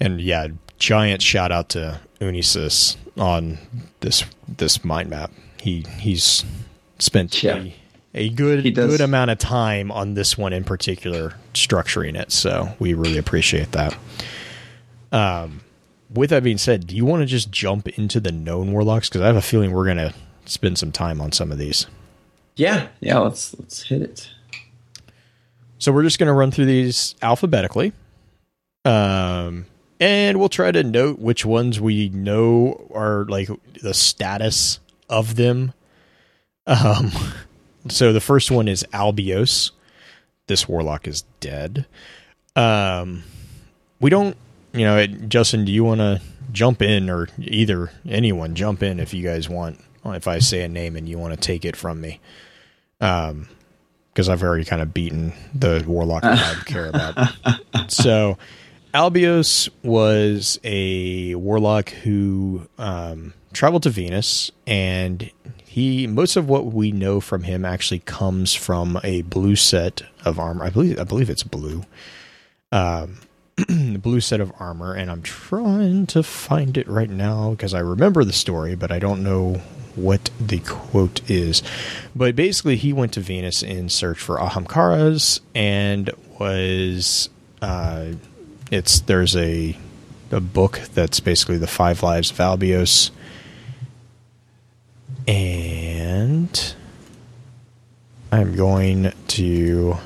And 0.00 0.20
yeah 0.20 0.48
giant 0.78 1.20
shout 1.22 1.50
out 1.50 1.68
to 1.70 2.00
unisys 2.20 2.96
on 3.16 3.58
this 4.00 4.24
this 4.48 4.84
mind 4.84 5.10
map. 5.10 5.30
He 5.60 5.84
he's 5.98 6.44
spent 6.98 7.42
Yeah. 7.42 7.56
a, 7.56 7.74
a 8.14 8.28
good 8.30 8.62
good 8.74 9.00
amount 9.00 9.30
of 9.30 9.38
time 9.38 9.90
on 9.90 10.14
this 10.14 10.36
one 10.38 10.52
in 10.52 10.64
particular 10.64 11.34
structuring 11.54 12.18
it. 12.20 12.30
So 12.32 12.74
we 12.78 12.94
really 12.94 13.18
appreciate 13.18 13.72
that. 13.72 13.96
Um 15.12 15.60
with 16.14 16.30
that 16.30 16.42
being 16.42 16.58
said 16.58 16.86
do 16.86 16.96
you 16.96 17.04
want 17.04 17.20
to 17.20 17.26
just 17.26 17.50
jump 17.50 17.88
into 17.88 18.20
the 18.20 18.32
known 18.32 18.72
warlocks? 18.72 19.08
Because 19.08 19.20
i 19.22 19.26
have 19.26 19.36
a 19.36 19.42
feeling 19.42 19.72
we're 19.72 19.86
gonna 19.86 20.14
spend 20.46 20.78
some 20.78 20.92
time 20.92 21.20
on 21.20 21.32
some 21.32 21.52
of 21.52 21.58
these. 21.58 21.86
Yeah, 22.56 22.88
yeah. 23.00 23.18
Let's 23.18 23.54
let's 23.58 23.82
hit 23.82 24.02
it. 24.02 24.30
So 25.78 25.92
we're 25.92 26.02
just 26.02 26.18
going 26.18 26.26
to 26.26 26.32
run 26.32 26.50
through 26.50 26.66
these 26.66 27.14
alphabetically. 27.22 27.92
Um, 28.84 29.66
and 30.00 30.38
we'll 30.38 30.48
try 30.48 30.70
to 30.72 30.82
note 30.82 31.18
which 31.18 31.44
ones 31.44 31.80
we 31.80 32.08
know 32.08 32.88
are 32.92 33.24
like 33.26 33.48
the 33.80 33.94
status 33.94 34.80
of 35.08 35.36
them. 35.36 35.72
Um, 36.66 37.12
so 37.88 38.12
the 38.12 38.20
first 38.20 38.50
one 38.50 38.68
is 38.68 38.84
Albios. 38.92 39.70
This 40.46 40.68
warlock 40.68 41.06
is 41.06 41.22
dead. 41.40 41.86
Um, 42.56 43.22
we 44.00 44.10
don't, 44.10 44.36
you 44.72 44.84
know, 44.84 44.96
it, 44.98 45.28
Justin, 45.28 45.64
do 45.64 45.72
you 45.72 45.84
want 45.84 46.00
to 46.00 46.20
jump 46.52 46.82
in 46.82 47.10
or 47.10 47.28
either 47.38 47.90
anyone 48.08 48.54
jump 48.54 48.82
in 48.82 48.98
if 48.98 49.14
you 49.14 49.22
guys 49.22 49.48
want? 49.48 49.80
If 50.04 50.26
I 50.26 50.38
say 50.38 50.62
a 50.62 50.68
name 50.68 50.96
and 50.96 51.08
you 51.08 51.18
want 51.18 51.34
to 51.34 51.40
take 51.40 51.66
it 51.66 51.76
from 51.76 52.00
me. 52.00 52.18
Um, 53.00 53.48
because 54.18 54.28
I've 54.28 54.42
already 54.42 54.64
kind 54.64 54.82
of 54.82 54.92
beaten 54.92 55.32
the 55.54 55.84
warlock 55.86 56.22
that 56.24 56.56
I 56.56 56.64
care 56.64 56.88
about. 56.88 57.28
So, 57.90 58.36
Albios 58.92 59.70
was 59.84 60.58
a 60.64 61.36
warlock 61.36 61.90
who 61.90 62.68
um, 62.78 63.32
traveled 63.52 63.84
to 63.84 63.90
Venus, 63.90 64.50
and 64.66 65.30
he 65.64 66.08
most 66.08 66.34
of 66.34 66.48
what 66.48 66.66
we 66.66 66.90
know 66.90 67.20
from 67.20 67.44
him 67.44 67.64
actually 67.64 68.00
comes 68.00 68.54
from 68.54 68.98
a 69.04 69.22
blue 69.22 69.54
set 69.54 70.02
of 70.24 70.40
armor. 70.40 70.64
I 70.64 70.70
believe 70.70 70.98
I 70.98 71.04
believe 71.04 71.30
it's 71.30 71.44
blue. 71.44 71.84
Um, 72.72 73.20
the 73.56 73.98
blue 74.02 74.20
set 74.20 74.40
of 74.40 74.52
armor, 74.58 74.94
and 74.94 75.12
I'm 75.12 75.22
trying 75.22 76.06
to 76.08 76.24
find 76.24 76.76
it 76.76 76.88
right 76.88 77.10
now 77.10 77.50
because 77.50 77.72
I 77.72 77.80
remember 77.80 78.24
the 78.24 78.32
story, 78.32 78.74
but 78.74 78.90
I 78.90 78.98
don't 78.98 79.22
know 79.22 79.62
what 79.98 80.30
the 80.40 80.60
quote 80.60 81.28
is. 81.30 81.62
But 82.14 82.36
basically, 82.36 82.76
he 82.76 82.92
went 82.92 83.12
to 83.14 83.20
Venus 83.20 83.62
in 83.62 83.88
search 83.88 84.18
for 84.18 84.36
Ahamkaras 84.38 85.40
and 85.54 86.10
was. 86.38 87.28
Uh, 87.60 88.12
it's 88.70 89.00
there's 89.00 89.34
a 89.34 89.76
a 90.30 90.40
book 90.40 90.80
that's 90.94 91.20
basically 91.20 91.56
the 91.56 91.66
Five 91.66 92.02
Lives 92.02 92.30
of 92.30 92.36
Albios, 92.36 93.10
and 95.26 96.74
I'm 98.30 98.54
going 98.56 99.12
to. 99.28 99.96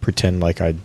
Pretend 0.00 0.38
like 0.40 0.60
I 0.60 0.76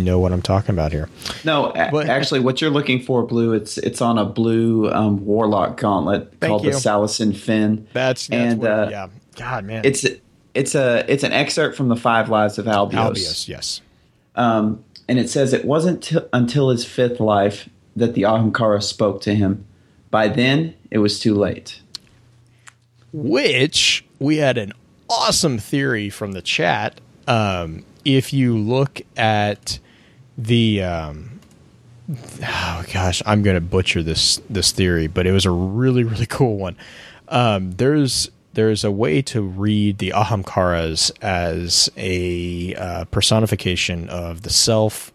know 0.00 0.18
what 0.18 0.32
I'm 0.32 0.42
talking 0.42 0.74
about 0.74 0.92
here. 0.92 1.08
No, 1.44 1.72
But- 1.74 2.08
actually, 2.08 2.40
what 2.40 2.60
you're 2.60 2.70
looking 2.70 3.00
for, 3.02 3.22
blue. 3.22 3.52
It's 3.52 3.78
it's 3.78 4.00
on 4.02 4.18
a 4.18 4.24
blue 4.24 4.90
um, 4.90 5.24
warlock 5.24 5.78
gauntlet 5.80 6.40
called 6.40 6.64
you. 6.64 6.72
the 6.72 6.76
Salacin 6.76 7.36
Fin. 7.36 7.86
That's, 7.92 8.26
that's 8.26 8.52
And, 8.52 8.60
what, 8.60 8.70
uh, 8.70 8.88
yeah. 8.90 9.08
God, 9.36 9.64
man. 9.64 9.82
It's 9.84 10.04
it's 10.54 10.74
a 10.74 11.04
it's 11.08 11.22
an 11.22 11.32
excerpt 11.32 11.76
from 11.76 11.88
the 11.88 11.96
Five 11.96 12.28
Lives 12.28 12.58
of 12.58 12.66
Albios. 12.66 12.92
Albios, 13.12 13.48
yes. 13.48 13.80
Um, 14.36 14.84
and 15.08 15.18
it 15.18 15.28
says 15.30 15.52
it 15.52 15.64
wasn't 15.64 16.02
t- 16.02 16.18
until 16.32 16.70
his 16.70 16.84
fifth 16.84 17.20
life 17.20 17.68
that 17.96 18.14
the 18.14 18.22
Ahamkara 18.22 18.82
spoke 18.82 19.20
to 19.22 19.34
him. 19.34 19.64
By 20.10 20.28
then, 20.28 20.74
it 20.90 20.98
was 20.98 21.20
too 21.20 21.34
late. 21.34 21.80
which 23.12 24.04
we 24.18 24.36
had 24.36 24.58
an 24.58 24.72
awesome 25.08 25.58
theory 25.58 26.10
from 26.10 26.32
the 26.32 26.42
chat. 26.42 27.00
Um, 27.26 27.84
if 28.04 28.32
you 28.32 28.56
look 28.56 29.02
at 29.16 29.78
the, 30.44 30.82
um, 30.82 31.40
oh 32.42 32.84
gosh, 32.92 33.22
I'm 33.26 33.42
going 33.42 33.56
to 33.56 33.60
butcher 33.60 34.02
this 34.02 34.40
this 34.48 34.72
theory, 34.72 35.06
but 35.06 35.26
it 35.26 35.32
was 35.32 35.46
a 35.46 35.50
really 35.50 36.04
really 36.04 36.26
cool 36.28 36.56
one. 36.56 36.76
Um, 37.28 37.72
there's 37.72 38.30
there's 38.54 38.82
a 38.84 38.90
way 38.90 39.22
to 39.22 39.42
read 39.42 39.98
the 39.98 40.10
Ahamkaras 40.10 41.12
as 41.22 41.88
a 41.96 42.74
uh, 42.74 43.04
personification 43.06 44.08
of 44.08 44.42
the 44.42 44.50
self 44.50 45.12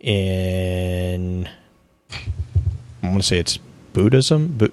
in. 0.00 1.48
I 3.02 3.08
want 3.08 3.20
to 3.20 3.26
say 3.26 3.38
it's 3.38 3.58
Buddhism, 3.92 4.54
but 4.56 4.72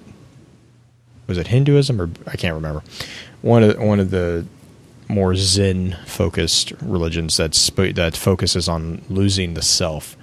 was 1.26 1.38
it 1.38 1.48
Hinduism 1.48 2.00
or 2.00 2.10
I 2.26 2.36
can't 2.36 2.54
remember. 2.54 2.82
One 3.42 3.62
of 3.62 3.78
one 3.78 4.00
of 4.00 4.10
the 4.10 4.46
more 5.08 5.34
Zen 5.34 5.96
focused 6.06 6.72
religions 6.80 7.36
that's 7.36 7.58
sp- 7.58 7.94
that 7.94 8.16
focuses 8.16 8.68
on 8.68 9.02
losing 9.08 9.54
the 9.54 9.62
self, 9.62 10.16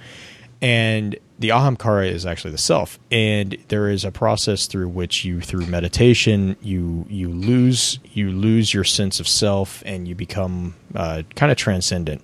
and 0.60 1.16
the 1.38 1.48
ahamkara 1.48 2.08
is 2.08 2.24
actually 2.24 2.52
the 2.52 2.58
self. 2.58 2.98
And 3.10 3.56
there 3.68 3.88
is 3.90 4.04
a 4.04 4.12
process 4.12 4.66
through 4.66 4.88
which 4.88 5.24
you, 5.24 5.40
through 5.40 5.66
meditation, 5.66 6.56
you 6.62 7.04
you 7.08 7.28
lose 7.28 7.98
you 8.12 8.30
lose 8.30 8.72
your 8.72 8.84
sense 8.84 9.20
of 9.20 9.28
self, 9.28 9.82
and 9.84 10.06
you 10.06 10.14
become 10.14 10.74
uh, 10.94 11.22
kind 11.34 11.50
of 11.50 11.58
transcendent. 11.58 12.22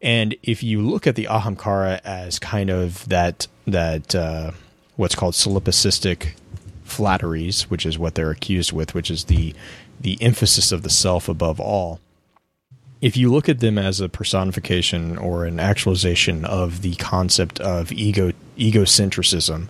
And 0.00 0.34
if 0.42 0.62
you 0.62 0.80
look 0.80 1.06
at 1.06 1.14
the 1.14 1.24
ahamkara 1.24 2.00
as 2.04 2.38
kind 2.38 2.70
of 2.70 3.08
that 3.08 3.46
that 3.66 4.14
uh, 4.14 4.52
what's 4.96 5.14
called 5.14 5.34
solipsistic 5.34 6.34
flatteries, 6.84 7.70
which 7.70 7.86
is 7.86 7.98
what 7.98 8.14
they're 8.14 8.30
accused 8.30 8.72
with, 8.72 8.94
which 8.94 9.10
is 9.10 9.24
the 9.24 9.54
the 10.02 10.20
emphasis 10.20 10.72
of 10.72 10.82
the 10.82 10.90
self 10.90 11.28
above 11.28 11.58
all. 11.60 12.00
If 13.00 13.16
you 13.16 13.32
look 13.32 13.48
at 13.48 13.60
them 13.60 13.78
as 13.78 14.00
a 14.00 14.08
personification 14.08 15.18
or 15.18 15.44
an 15.44 15.58
actualization 15.58 16.44
of 16.44 16.82
the 16.82 16.94
concept 16.96 17.58
of 17.60 17.90
ego 17.90 18.32
egocentrism, 18.56 19.68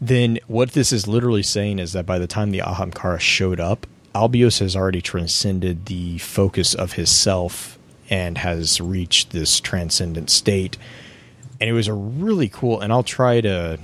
then 0.00 0.38
what 0.46 0.72
this 0.72 0.92
is 0.92 1.06
literally 1.06 1.42
saying 1.42 1.78
is 1.78 1.92
that 1.92 2.06
by 2.06 2.18
the 2.18 2.26
time 2.26 2.50
the 2.50 2.60
Ahamkara 2.60 3.20
showed 3.20 3.60
up, 3.60 3.86
Albios 4.14 4.58
has 4.58 4.74
already 4.74 5.02
transcended 5.02 5.86
the 5.86 6.18
focus 6.18 6.74
of 6.74 6.94
his 6.94 7.10
self 7.10 7.78
and 8.08 8.38
has 8.38 8.80
reached 8.80 9.30
this 9.30 9.60
transcendent 9.60 10.30
state. 10.30 10.76
And 11.60 11.70
it 11.70 11.74
was 11.74 11.86
a 11.86 11.94
really 11.94 12.48
cool, 12.48 12.80
and 12.80 12.92
I'll 12.92 13.04
try 13.04 13.40
to 13.42 13.78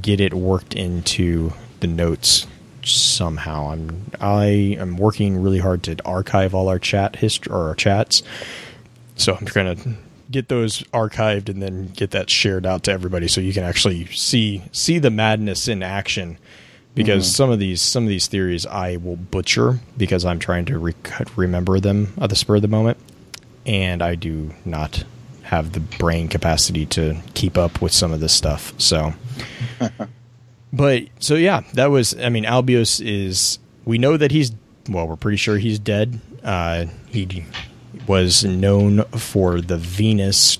get 0.00 0.20
it 0.20 0.34
worked 0.34 0.74
into 0.74 1.52
the 1.80 1.86
notes 1.88 2.46
somehow. 2.94 3.70
I'm 3.70 4.10
I 4.20 4.76
am 4.78 4.96
working 4.96 5.40
really 5.40 5.58
hard 5.58 5.82
to 5.84 5.96
archive 6.04 6.54
all 6.54 6.68
our 6.68 6.78
chat 6.78 7.16
history 7.16 7.52
or 7.52 7.68
our 7.68 7.74
chats. 7.74 8.22
So 9.16 9.34
I'm 9.34 9.46
trying 9.46 9.76
to 9.76 9.94
get 10.30 10.48
those 10.48 10.82
archived 10.94 11.48
and 11.48 11.62
then 11.62 11.88
get 11.88 12.10
that 12.10 12.30
shared 12.30 12.66
out 12.66 12.84
to 12.84 12.92
everybody 12.92 13.28
so 13.28 13.40
you 13.40 13.52
can 13.52 13.64
actually 13.64 14.06
see 14.06 14.62
see 14.72 14.98
the 14.98 15.10
madness 15.10 15.68
in 15.68 15.82
action 15.82 16.38
because 16.94 17.24
mm-hmm. 17.24 17.34
some 17.34 17.50
of 17.50 17.58
these 17.58 17.80
some 17.80 18.04
of 18.04 18.08
these 18.08 18.26
theories 18.26 18.66
I 18.66 18.96
will 18.96 19.16
butcher 19.16 19.78
because 19.96 20.24
I'm 20.24 20.38
trying 20.38 20.66
to 20.66 20.78
re- 20.78 20.94
remember 21.36 21.80
them 21.80 22.12
at 22.20 22.30
the 22.30 22.36
spur 22.36 22.56
of 22.56 22.62
the 22.62 22.68
moment 22.68 22.98
and 23.64 24.02
I 24.02 24.14
do 24.14 24.50
not 24.64 25.04
have 25.42 25.72
the 25.72 25.80
brain 25.80 26.28
capacity 26.28 26.84
to 26.84 27.16
keep 27.34 27.56
up 27.56 27.80
with 27.80 27.92
some 27.92 28.12
of 28.12 28.20
this 28.20 28.34
stuff. 28.34 28.74
So 28.78 29.14
but 30.72 31.04
so 31.18 31.34
yeah, 31.34 31.62
that 31.74 31.86
was. 31.86 32.18
I 32.18 32.28
mean, 32.28 32.44
Albios 32.44 33.04
is. 33.04 33.58
We 33.84 33.98
know 33.98 34.16
that 34.16 34.30
he's. 34.30 34.52
Well, 34.88 35.06
we're 35.06 35.16
pretty 35.16 35.36
sure 35.36 35.58
he's 35.58 35.78
dead. 35.78 36.20
Uh, 36.42 36.86
he 37.08 37.44
was 38.06 38.44
known 38.44 39.04
for 39.04 39.60
the 39.60 39.76
Venus. 39.76 40.58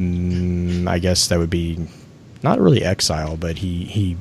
Mm, 0.00 0.88
I 0.88 0.98
guess 0.98 1.28
that 1.28 1.38
would 1.38 1.50
be 1.50 1.86
not 2.42 2.60
really 2.60 2.84
exile, 2.84 3.36
but 3.36 3.58
he 3.58 3.84
he 3.84 4.16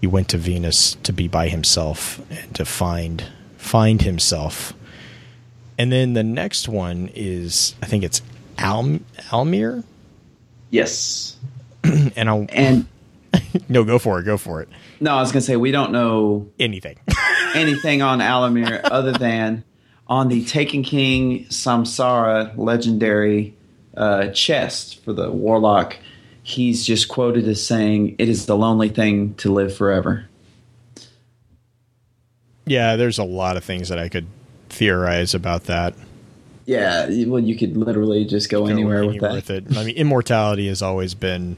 he 0.00 0.06
went 0.06 0.28
to 0.30 0.38
Venus 0.38 0.94
to 1.02 1.12
be 1.12 1.28
by 1.28 1.48
himself 1.48 2.20
and 2.30 2.54
to 2.54 2.64
find 2.64 3.24
find 3.56 4.02
himself. 4.02 4.72
And 5.78 5.90
then 5.90 6.12
the 6.12 6.22
next 6.22 6.68
one 6.68 7.10
is 7.14 7.74
I 7.82 7.86
think 7.86 8.04
it's 8.04 8.22
Al 8.58 8.98
Almir, 9.30 9.84
Yes. 10.70 11.36
and 11.84 12.28
I'll 12.28 12.46
And 12.50 12.86
no 13.68 13.84
go 13.84 13.98
for 13.98 14.18
it, 14.20 14.24
go 14.24 14.36
for 14.36 14.60
it. 14.62 14.68
no, 15.00 15.14
I 15.14 15.20
was 15.20 15.32
going 15.32 15.40
to 15.40 15.46
say, 15.46 15.56
we 15.56 15.70
don't 15.70 15.92
know 15.92 16.48
Anything. 16.58 16.98
anything 17.54 18.02
on 18.02 18.20
Alamir 18.20 18.80
other 18.84 19.12
than 19.12 19.64
on 20.06 20.28
the 20.28 20.44
Taken 20.44 20.82
King 20.82 21.44
Samsara 21.46 22.56
legendary 22.56 23.54
uh, 23.96 24.28
chest 24.28 25.02
for 25.04 25.12
the 25.12 25.30
warlock. 25.30 25.96
He's 26.42 26.84
just 26.84 27.08
quoted 27.08 27.46
as 27.46 27.64
saying, 27.64 28.16
"It 28.18 28.28
is 28.28 28.46
the 28.46 28.56
lonely 28.56 28.88
thing 28.88 29.34
to 29.34 29.52
live 29.52 29.76
forever." 29.76 30.26
Yeah, 32.66 32.96
there's 32.96 33.18
a 33.18 33.24
lot 33.24 33.56
of 33.56 33.64
things 33.64 33.88
that 33.88 33.98
I 33.98 34.08
could 34.08 34.26
theorize 34.68 35.34
about 35.34 35.64
that. 35.64 35.94
Yeah, 36.66 37.08
well, 37.26 37.40
you 37.42 37.56
could 37.56 37.76
literally 37.76 38.24
just 38.24 38.48
go, 38.48 38.66
anywhere, 38.66 39.04
with 39.06 39.20
that. 39.20 39.50
it. 39.50 39.76
I 39.76 39.84
mean, 39.84 39.96
immortality 39.96 40.68
has 40.68 40.82
always 40.82 41.14
been, 41.14 41.56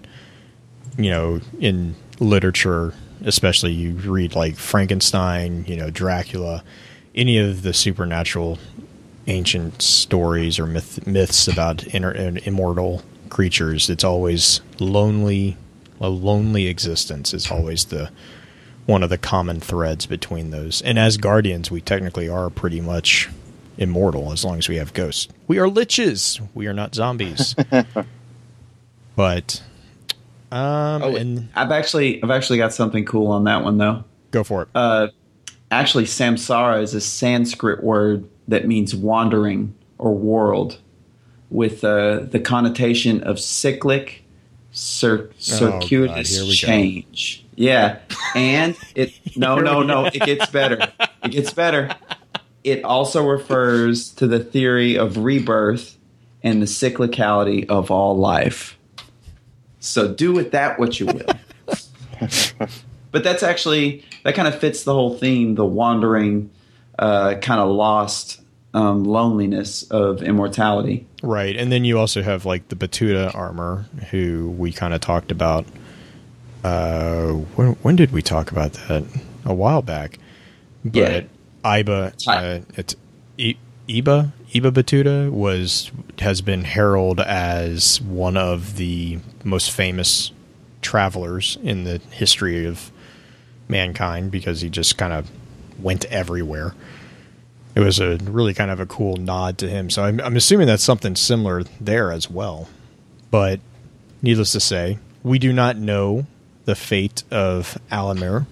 you 0.97 1.11
know, 1.11 1.41
in 1.59 1.95
literature, 2.21 2.95
especially 3.25 3.73
you 3.73 3.95
read 3.95 4.35
like 4.35 4.57
Frankenstein, 4.57 5.65
you 5.67 5.77
know, 5.77 5.91
Dracula, 5.91 6.63
any 7.15 7.39
of 7.39 7.63
the 7.63 7.73
supernatural 7.73 8.59
ancient 9.27 9.83
stories 9.83 10.59
or 10.59 10.67
myth, 10.67 11.07
myths 11.07 11.47
about 11.49 11.87
inner, 11.95 12.13
immortal 12.13 13.03
creatures. 13.29 13.89
It's 13.89 14.05
always 14.05 14.61
lonely. 14.79 15.57
A 16.01 16.09
lonely 16.09 16.67
existence 16.67 17.33
is 17.33 17.51
always 17.51 17.87
the 17.87 18.11
one 18.87 19.03
of 19.05 19.11
the 19.11 19.19
common 19.19 19.61
threads 19.61 20.07
between 20.07 20.51
those. 20.51 20.83
And 20.83 20.99
as 20.99 21.17
guardians, 21.17 21.71
we 21.71 21.81
technically 21.81 22.29
are 22.29 22.51
pretty 22.51 22.81
much 22.81 23.29
immortal 23.79 24.33
as 24.33 24.45
long 24.45 24.59
as 24.59 24.69
we 24.69 24.77
have 24.77 24.93
ghosts. 24.93 25.29
We 25.47 25.59
are 25.59 25.67
liches. 25.67 26.47
We 26.55 26.67
are 26.67 26.73
not 26.73 26.95
zombies. 26.95 27.55
but 29.17 29.63
um 30.53 31.03
Oh, 31.03 31.17
and 31.17 31.49
I've 31.57 31.73
actually, 31.73 32.23
I've 32.23 32.31
actually 32.31 32.59
got 32.59 32.73
something 32.73 33.05
cool 33.05 33.29
on 33.29 33.45
that 33.45 33.65
one 33.65 33.79
though. 33.79 34.05
go 34.31 34.45
for 34.45 34.63
it. 34.63 34.69
Uh, 34.75 35.09
actually, 35.71 36.05
samsara 36.05 36.83
is 36.83 36.95
a 36.95 37.01
Sanskrit 37.01 37.83
word 37.83 38.29
that 38.49 38.67
means 38.67 38.95
wandering 38.95 39.75
or 39.99 40.15
world, 40.15 40.79
with 41.51 41.85
uh, 41.85 42.21
the 42.21 42.41
connotation 42.41 43.23
of 43.23 43.39
cyclic, 43.39 44.25
cir- 44.73 45.31
circuitous 45.39 46.35
here 46.37 46.43
we 46.45 46.49
go. 46.49 46.55
change. 46.55 47.45
Yeah, 47.55 47.99
and 48.35 48.77
it 48.95 49.13
no 49.37 49.57
no 49.59 49.83
no 49.83 50.07
it 50.07 50.21
gets 50.23 50.47
better. 50.51 50.93
It 51.25 51.31
gets 51.31 51.53
better. 51.53 51.95
It 52.65 52.85
also 52.85 53.27
refers 53.27 54.11
to 54.15 54.27
the 54.27 54.39
theory 54.39 54.97
of 54.97 55.19
rebirth 55.19 55.97
and 56.43 56.61
the 56.63 56.67
cyclicality 56.67 57.69
of 57.69 57.91
all 57.91 58.17
life. 58.17 58.79
So 59.83 60.13
do 60.13 60.33
with 60.33 60.53
that 60.53 60.79
what 60.79 60.99
you 60.99 61.07
will. 61.07 61.27
but 63.11 63.25
that's 63.25 63.43
actually 63.43 64.05
that 64.25 64.35
kind 64.35 64.49
of 64.49 64.59
fits 64.59 64.85
the 64.85 64.95
whole 64.95 65.17
theme 65.17 65.55
the 65.57 65.67
wandering 65.67 66.51
uh, 66.99 67.35
kind 67.43 67.61
of 67.61 67.69
lost 67.69 68.41
um, 68.75 69.05
loneliness 69.05 69.83
of 69.91 70.23
immortality 70.23 71.07
Right, 71.23 71.57
and 71.57 71.71
then 71.71 71.85
you 71.85 72.01
also 72.01 72.21
have 72.21 72.45
like 72.45 72.69
the 72.69 72.75
Battuta 72.75 73.33
armor, 73.33 73.87
who 74.11 74.53
we 74.59 74.73
kind 74.73 74.93
of 74.93 75.01
talked 75.01 75.31
about. 75.31 75.65
Uh, 76.65 77.29
when 77.55 77.73
when 77.83 77.97
did 77.97 78.11
we 78.11 78.23
talk 78.23 78.51
about 78.51 78.73
that? 78.73 79.05
A 79.45 79.55
while 79.55 79.83
back. 79.83 80.19
But 80.85 80.95
Yeah. 80.95 81.23
Iba, 81.65 82.27
uh, 82.27 82.65
it's 82.75 82.97
Iba 83.89 84.33
Iba 84.53 84.71
Battuta 84.71 85.31
was 85.31 85.91
has 86.19 86.41
been 86.41 86.65
heralded 86.65 87.27
as 87.27 88.01
one 88.01 88.37
of 88.37 88.77
the 88.77 89.19
most 89.45 89.71
famous 89.71 90.31
travelers 90.83 91.59
in 91.63 91.85
the 91.85 91.99
history 92.11 92.67
of 92.67 92.91
mankind 93.69 94.31
because 94.31 94.61
he 94.61 94.69
just 94.69 94.99
kind 94.99 95.13
of 95.13 95.31
went 95.81 96.05
everywhere 96.07 96.75
it 97.75 97.81
was 97.81 98.01
a 98.01 98.17
really 98.25 98.55
kind 98.55 98.71
of 98.71 98.81
a 98.81 98.87
cool 98.87 99.17
nod 99.17 99.59
to 99.59 99.69
him. 99.69 99.89
So 99.89 100.05
I'm, 100.05 100.21
I'm 100.21 100.37
assuming 100.37 100.67
that's 100.67 100.83
something 100.83 101.17
similar 101.17 101.65
there 101.81 102.13
as 102.13 102.31
well. 102.31 102.69
But 103.31 103.61
needless 104.21 104.53
to 104.53 104.61
say, 104.61 104.99
we 105.23 105.39
do 105.39 105.53
not 105.53 105.77
know 105.77 106.27
the 106.65 106.75
fate 106.75 107.23
of 107.31 107.79
Alamir. 107.91 108.47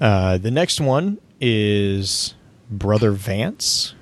Uh, 0.00 0.38
the 0.38 0.50
next 0.50 0.80
one 0.80 1.18
is 1.40 2.34
Brother 2.70 3.12
Vance. 3.12 3.94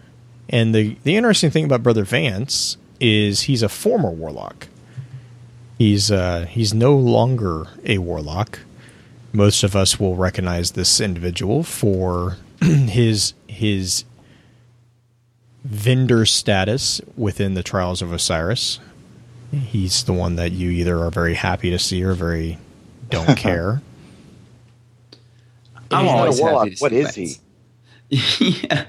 And 0.49 0.75
the, 0.75 0.97
the 1.03 1.17
interesting 1.17 1.51
thing 1.51 1.65
about 1.65 1.83
Brother 1.83 2.05
Vance 2.05 2.77
is 3.01 3.43
he's 3.43 3.63
a 3.63 3.69
former 3.69 4.11
warlock. 4.11 4.69
He's 5.79 6.11
uh, 6.11 6.47
he's 6.49 6.73
no 6.73 6.97
longer 6.97 7.67
a 7.85 7.99
warlock. 7.99 8.61
Most 9.33 9.63
of 9.63 9.77
us 9.77 10.01
will 10.01 10.17
recognize 10.17 10.71
this 10.73 11.01
individual 11.01 11.63
for 11.63 12.39
his 12.61 13.35
his 13.47 14.05
vendor 15.65 16.25
status 16.25 17.01
within 17.17 17.55
the 17.55 17.63
Trials 17.63 18.01
of 18.01 18.13
Osiris. 18.13 18.79
He's 19.53 20.05
the 20.05 20.13
one 20.13 20.37
that 20.37 20.53
you 20.53 20.71
either 20.71 20.99
are 21.03 21.11
very 21.11 21.35
happy 21.35 21.71
to 21.71 21.79
see 21.79 22.03
or 22.03 22.15
very 22.15 22.59
don't 23.11 23.37
care. 23.37 23.83
I'm 25.91 26.05
He's 26.05 26.13
not 26.15 26.29
a 26.29 26.31
always 26.31 26.41
warlock. 26.41 26.65
happy 26.65 26.75
to 26.77 26.81
What 26.81 26.93
see 26.93 26.99
is 26.99 27.15
he? 27.15 27.37
Yeah. 28.11 28.87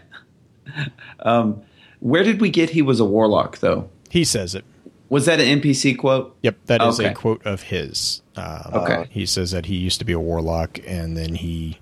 Um, 1.21 1.61
where 1.99 2.23
did 2.23 2.41
we 2.41 2.49
get 2.49 2.69
he 2.71 2.81
was 2.81 2.99
a 2.99 3.05
warlock 3.05 3.59
though? 3.59 3.89
He 4.09 4.23
says 4.23 4.53
it. 4.55 4.63
Was 5.09 5.25
that 5.25 5.39
an 5.39 5.61
NPC 5.61 5.97
quote? 5.97 6.35
Yep, 6.43 6.57
that 6.65 6.81
is 6.81 6.99
Okay. 6.99 7.09
a 7.09 7.13
quote 7.13 7.45
of 7.45 7.63
his. 7.63 8.21
Um, 8.35 8.71
Okay. 8.73 9.05
He 9.09 9.25
says 9.25 9.51
that 9.51 9.65
he 9.67 9.75
used 9.75 9.99
to 9.99 10.05
be 10.05 10.11
a 10.13 10.19
warlock, 10.19 10.79
and 10.85 11.15
then 11.17 11.35
he. 11.35 11.79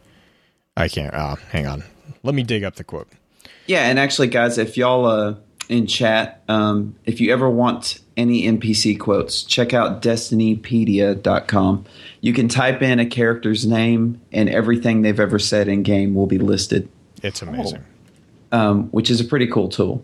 I 0.78 0.88
can't. 0.88 1.14
Uh, 1.14 1.36
hang 1.52 1.66
on. 1.66 1.84
Let 2.24 2.36
me 2.36 2.44
dig 2.44 2.64
up 2.64 2.76
the 2.76 2.84
quote. 2.84 3.08
Yeah, 3.66 3.90
and 3.90 3.98
actually, 3.98 4.28
guys, 4.28 4.58
if 4.60 4.78
y'all 4.78 5.06
uh, 5.08 5.36
in 5.70 5.88
chat, 5.88 6.44
um, 6.48 6.96
if 7.06 7.20
you 7.20 7.34
ever 7.34 7.50
want 7.50 8.00
any 8.16 8.44
NPC 8.44 9.00
quotes, 9.00 9.42
check 9.44 9.74
out 9.74 10.02
destinypedia.com. 10.04 11.86
You 12.22 12.34
can 12.34 12.48
type 12.48 12.82
in 12.84 13.00
a 13.00 13.06
character's 13.06 13.66
name, 13.66 14.22
and 14.32 14.50
everything 14.50 15.02
they've 15.02 15.20
ever 15.20 15.40
said 15.40 15.68
in 15.68 15.82
game 15.84 16.14
will 16.16 16.28
be 16.28 16.38
listed, 16.38 16.88
It's 17.26 17.42
amazing. 17.42 17.84
um, 18.52 18.84
which 18.90 19.10
is 19.10 19.20
a 19.20 19.26
pretty 19.26 19.48
cool 19.48 19.70
tool. 19.70 20.04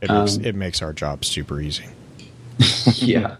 It 0.00 0.10
makes 0.10 0.36
Um, 0.36 0.44
it 0.44 0.54
makes 0.54 0.82
our 0.82 0.92
job 0.92 1.24
super 1.24 1.60
easy. 1.60 1.86
yeah, 2.94 3.36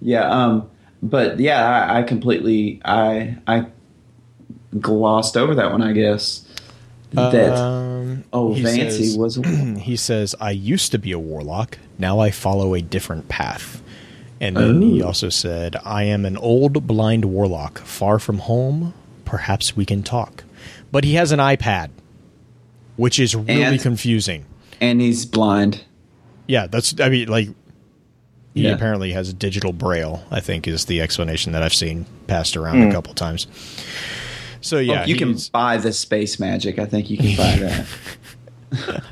yeah. 0.00 0.28
Um, 0.28 0.68
but 1.02 1.40
yeah, 1.40 1.66
I, 1.66 1.98
I 2.00 2.02
completely, 2.02 2.80
I, 2.84 3.36
I 3.46 3.66
glossed 4.80 5.36
over 5.36 5.54
that 5.54 5.70
one. 5.72 5.82
I 5.82 5.92
guess 5.92 6.44
that. 7.12 7.56
Um, 7.56 8.24
oh, 8.32 8.50
Vancy 8.54 8.90
says- 8.90 9.18
was. 9.18 9.36
He 9.84 9.96
says, 9.96 10.34
"I 10.40 10.50
used 10.52 10.92
to 10.92 10.98
be 10.98 11.12
a 11.12 11.18
warlock. 11.18 11.78
Now 11.98 12.18
I 12.20 12.30
follow 12.30 12.74
a 12.74 12.80
different 12.82 13.28
path." 13.28 13.82
And 14.40 14.56
then 14.56 14.82
he 14.82 15.00
also 15.02 15.28
said, 15.28 15.76
"I 15.84 16.04
am 16.04 16.24
an 16.24 16.36
old 16.36 16.86
blind 16.86 17.24
warlock, 17.26 17.78
far 17.78 18.18
from 18.18 18.38
home. 18.38 18.94
Perhaps 19.24 19.76
we 19.76 19.84
can 19.84 20.02
talk." 20.02 20.44
But 20.90 21.04
he 21.04 21.14
has 21.14 21.32
an 21.32 21.38
iPad, 21.40 21.90
which 22.96 23.18
is 23.18 23.34
really 23.34 23.62
And- 23.62 23.80
confusing. 23.80 24.44
and 24.80 25.00
he's 25.00 25.24
blind. 25.24 25.82
Yeah, 26.46 26.66
that's. 26.66 26.98
I 27.00 27.08
mean, 27.08 27.28
like 27.28 27.48
he 28.54 28.62
Yeah. 28.62 28.72
apparently 28.72 29.12
has 29.12 29.32
digital 29.32 29.72
braille. 29.72 30.24
I 30.30 30.40
think 30.40 30.68
is 30.68 30.84
the 30.84 31.00
explanation 31.00 31.52
that 31.52 31.62
I've 31.62 31.74
seen 31.74 32.06
passed 32.26 32.56
around 32.56 32.82
a 32.82 32.86
hmm. 32.86 32.92
couple 32.92 33.14
times. 33.14 33.46
So 34.60 34.78
yeah, 34.78 35.02
oh, 35.02 35.06
you 35.06 35.16
can 35.16 35.36
buy 35.52 35.76
the 35.78 35.92
space 35.92 36.38
magic. 36.38 36.78
I 36.78 36.86
think 36.86 37.10
you 37.10 37.16
can 37.18 37.36
buy 37.36 37.56
that. 37.56 37.86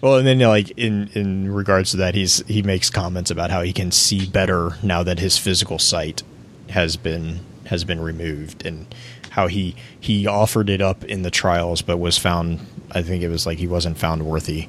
Well, 0.00 0.16
and 0.16 0.26
then 0.26 0.40
like 0.40 0.70
in 0.76 1.10
in 1.14 1.52
regards 1.52 1.92
to 1.92 1.96
that, 1.98 2.14
he's 2.14 2.44
he 2.48 2.62
makes 2.62 2.90
comments 2.90 3.30
about 3.30 3.50
how 3.50 3.62
he 3.62 3.72
can 3.72 3.92
see 3.92 4.26
better 4.26 4.76
now 4.82 5.04
that 5.04 5.20
his 5.20 5.38
physical 5.38 5.78
sight 5.78 6.22
has 6.70 6.96
been 6.96 7.40
has 7.66 7.84
been 7.84 8.00
removed, 8.00 8.66
and 8.66 8.92
how 9.32 9.46
he 9.46 9.74
he 9.98 10.26
offered 10.26 10.68
it 10.68 10.82
up 10.82 11.04
in 11.04 11.22
the 11.22 11.30
trials, 11.30 11.80
but 11.80 11.96
was 11.96 12.18
found. 12.18 12.60
I 12.90 13.00
think 13.00 13.22
it 13.22 13.28
was 13.28 13.46
like 13.46 13.56
he 13.56 13.66
wasn't 13.66 13.96
found 13.96 14.26
worthy. 14.26 14.68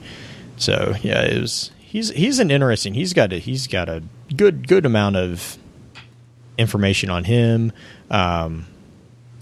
So 0.56 0.96
yeah, 1.02 1.22
it 1.24 1.42
was. 1.42 1.72
He's 1.80 2.10
he's 2.12 2.40
an 2.40 2.50
interesting. 2.50 2.94
He's 2.94 3.12
got 3.12 3.34
a 3.34 3.40
he's 3.40 3.68
got 3.68 3.90
a 3.90 4.02
good 4.36 4.68
good 4.68 4.86
amount 4.86 5.18
of 5.18 5.58
information 6.58 7.10
on 7.10 7.26
him. 7.26 7.74
Um, 8.10 8.66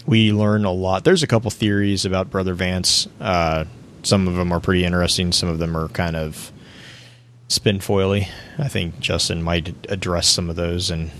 we 0.06 0.32
learn 0.32 0.64
a 0.64 0.72
lot. 0.72 1.04
There's 1.04 1.22
a 1.22 1.28
couple 1.28 1.52
theories 1.52 2.04
about 2.04 2.28
Brother 2.28 2.54
Vance. 2.54 3.06
Uh, 3.20 3.66
some 4.02 4.26
of 4.26 4.34
them 4.34 4.50
are 4.50 4.58
pretty 4.58 4.84
interesting. 4.84 5.30
Some 5.30 5.48
of 5.48 5.60
them 5.60 5.76
are 5.76 5.86
kind 5.88 6.16
of 6.16 6.50
spin 7.46 7.78
foily. 7.78 8.28
I 8.58 8.66
think 8.66 8.98
Justin 8.98 9.40
might 9.44 9.72
address 9.88 10.26
some 10.26 10.50
of 10.50 10.56
those 10.56 10.90
in 10.90 11.12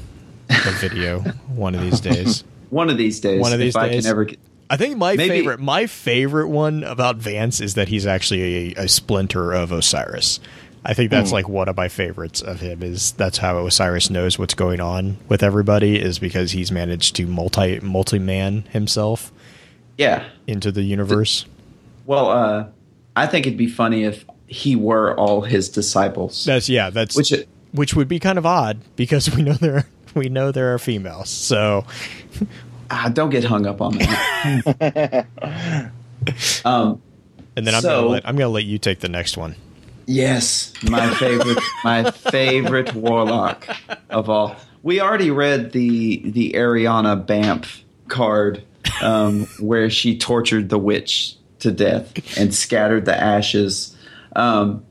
a 0.51 0.73
video 0.73 1.21
one 1.55 1.77
of 1.77 1.83
these 1.83 2.01
days. 2.01 2.43
One 2.73 2.89
of 2.91 2.97
these 2.97 3.21
days. 3.21 3.41
One 3.41 3.53
of 3.53 3.59
these 3.59 3.77
if 3.77 3.83
I 3.83 3.89
days. 3.91 4.05
can 4.05 4.11
ever 4.11 4.25
get. 4.25 4.39
I 4.71 4.79
think 4.79 4.97
my 4.97 5.15
Maybe- 5.15 5.29
favorite 5.29 5.61
my 5.61 5.87
favorite 5.87 6.49
one 6.49 6.83
about 6.85 7.17
Vance 7.17 7.61
is 7.61 7.75
that 7.75 7.89
he's 7.89 8.07
actually 8.07 8.73
a, 8.75 8.85
a 8.85 8.89
splinter 8.89 9.53
of 9.53 9.71
Osiris. 9.73 10.41
I 10.85 10.95
think 10.95 11.11
that's 11.11 11.31
like 11.31 11.49
one 11.49 11.69
of 11.69 11.77
my 11.77 11.87
favorites 11.89 12.41
of 12.41 12.61
him 12.61 12.83
is 12.83 13.13
that's 13.13 13.39
how 13.39 13.65
Osiris 13.67 14.09
knows 14.11 14.39
what's 14.39 14.55
going 14.55 14.81
on 14.81 15.19
with 15.29 15.43
everybody 15.43 16.01
is 16.01 16.19
because 16.19 16.53
he's 16.53 16.73
managed 16.73 17.15
to 17.17 17.27
multi 17.27 17.79
multi 17.81 18.19
man 18.19 18.63
himself 18.71 19.31
Yeah. 19.99 20.25
into 20.49 20.73
the 20.73 20.83
universe. 20.83 21.45
Well, 22.07 22.31
uh, 22.31 22.67
I 23.15 23.27
think 23.29 23.47
it'd 23.47 23.57
be 23.59 23.69
funny 23.69 24.03
if 24.05 24.25
he 24.49 24.75
were 24.75 25.15
all 25.21 25.43
his 25.43 25.69
disciples. 25.69 26.45
That's 26.47 26.69
yeah, 26.69 26.89
that's 26.91 27.15
Which 27.15 27.31
it- 27.33 27.49
which 27.73 27.95
would 27.95 28.09
be 28.09 28.19
kind 28.19 28.39
of 28.39 28.45
odd 28.47 28.81
because 28.97 29.35
we 29.37 29.43
know 29.43 29.53
there 29.53 29.87
we 30.15 30.29
know 30.29 30.53
there 30.53 30.75
are 30.75 30.79
females. 30.79 31.29
So 31.31 31.85
ah, 32.91 33.11
don't 33.13 33.31
get 33.31 33.45
hung 33.45 33.67
up 33.67 33.81
on 33.81 33.99
that. 33.99 35.27
um, 36.65 37.01
and 37.57 37.67
then 37.67 37.75
I'm 37.75 37.83
So- 37.83 37.89
gonna 38.03 38.07
let 38.09 38.29
I'm 38.29 38.37
gonna 38.37 38.49
let 38.51 38.65
you 38.65 38.79
take 38.79 39.01
the 39.01 39.09
next 39.09 39.37
one. 39.37 39.57
yes, 40.07 40.73
my 40.89 41.09
favorite, 41.15 41.59
my 41.85 42.11
favorite 42.11 42.95
warlock 42.95 43.67
of 44.11 44.29
all. 44.29 44.57
We 44.83 45.01
already 45.01 45.31
read 45.31 45.73
the 45.73 46.23
the 46.31 46.53
Eriana 46.53 47.25
Bamf 47.25 47.83
card 48.09 48.63
um, 49.01 49.47
where 49.61 49.89
she 49.91 50.19
tortured 50.19 50.69
the 50.69 50.79
witch 50.79 51.37
to 51.61 51.71
death 51.71 52.37
and 52.39 52.53
scattered 52.55 53.05
the 53.05 53.17
ashes. 53.17 53.97
Um, 54.35 54.85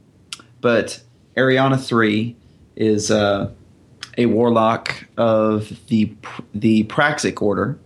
but 0.61 1.01
Eriana 1.35 1.83
three 1.83 2.35
is 2.77 3.11
uh, 3.11 3.51
a 4.23 4.25
warlock 4.27 5.05
of 5.17 5.79
the 5.87 6.13
the 6.53 6.83
Praxic 6.83 7.41
order. 7.41 7.77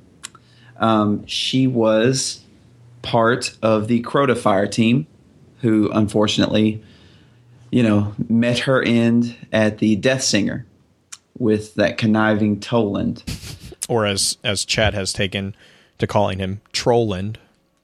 Um, 0.78 1.26
she 1.26 1.68
was 1.68 2.42
part 3.02 3.56
of 3.62 3.88
the 3.88 4.02
Crota 4.04 4.38
Fire 4.38 4.68
team, 4.68 5.08
who 5.62 5.90
unfortunately, 5.92 6.84
you 7.72 7.84
know, 7.84 8.14
met 8.30 8.60
her 8.60 8.82
end 8.82 9.36
at 9.52 9.78
the 9.78 9.96
Death 9.96 10.24
Singer 10.24 10.66
with 11.38 11.76
that 11.76 11.98
conniving 11.98 12.60
Toland. 12.60 13.24
Or 13.88 14.06
as 14.06 14.38
as 14.44 14.66
Chad 14.66 14.94
has 14.94 15.14
taken 15.14 15.56
to 16.00 16.08
calling 16.08 16.40
him 16.40 16.62
Trolland. 16.74 17.38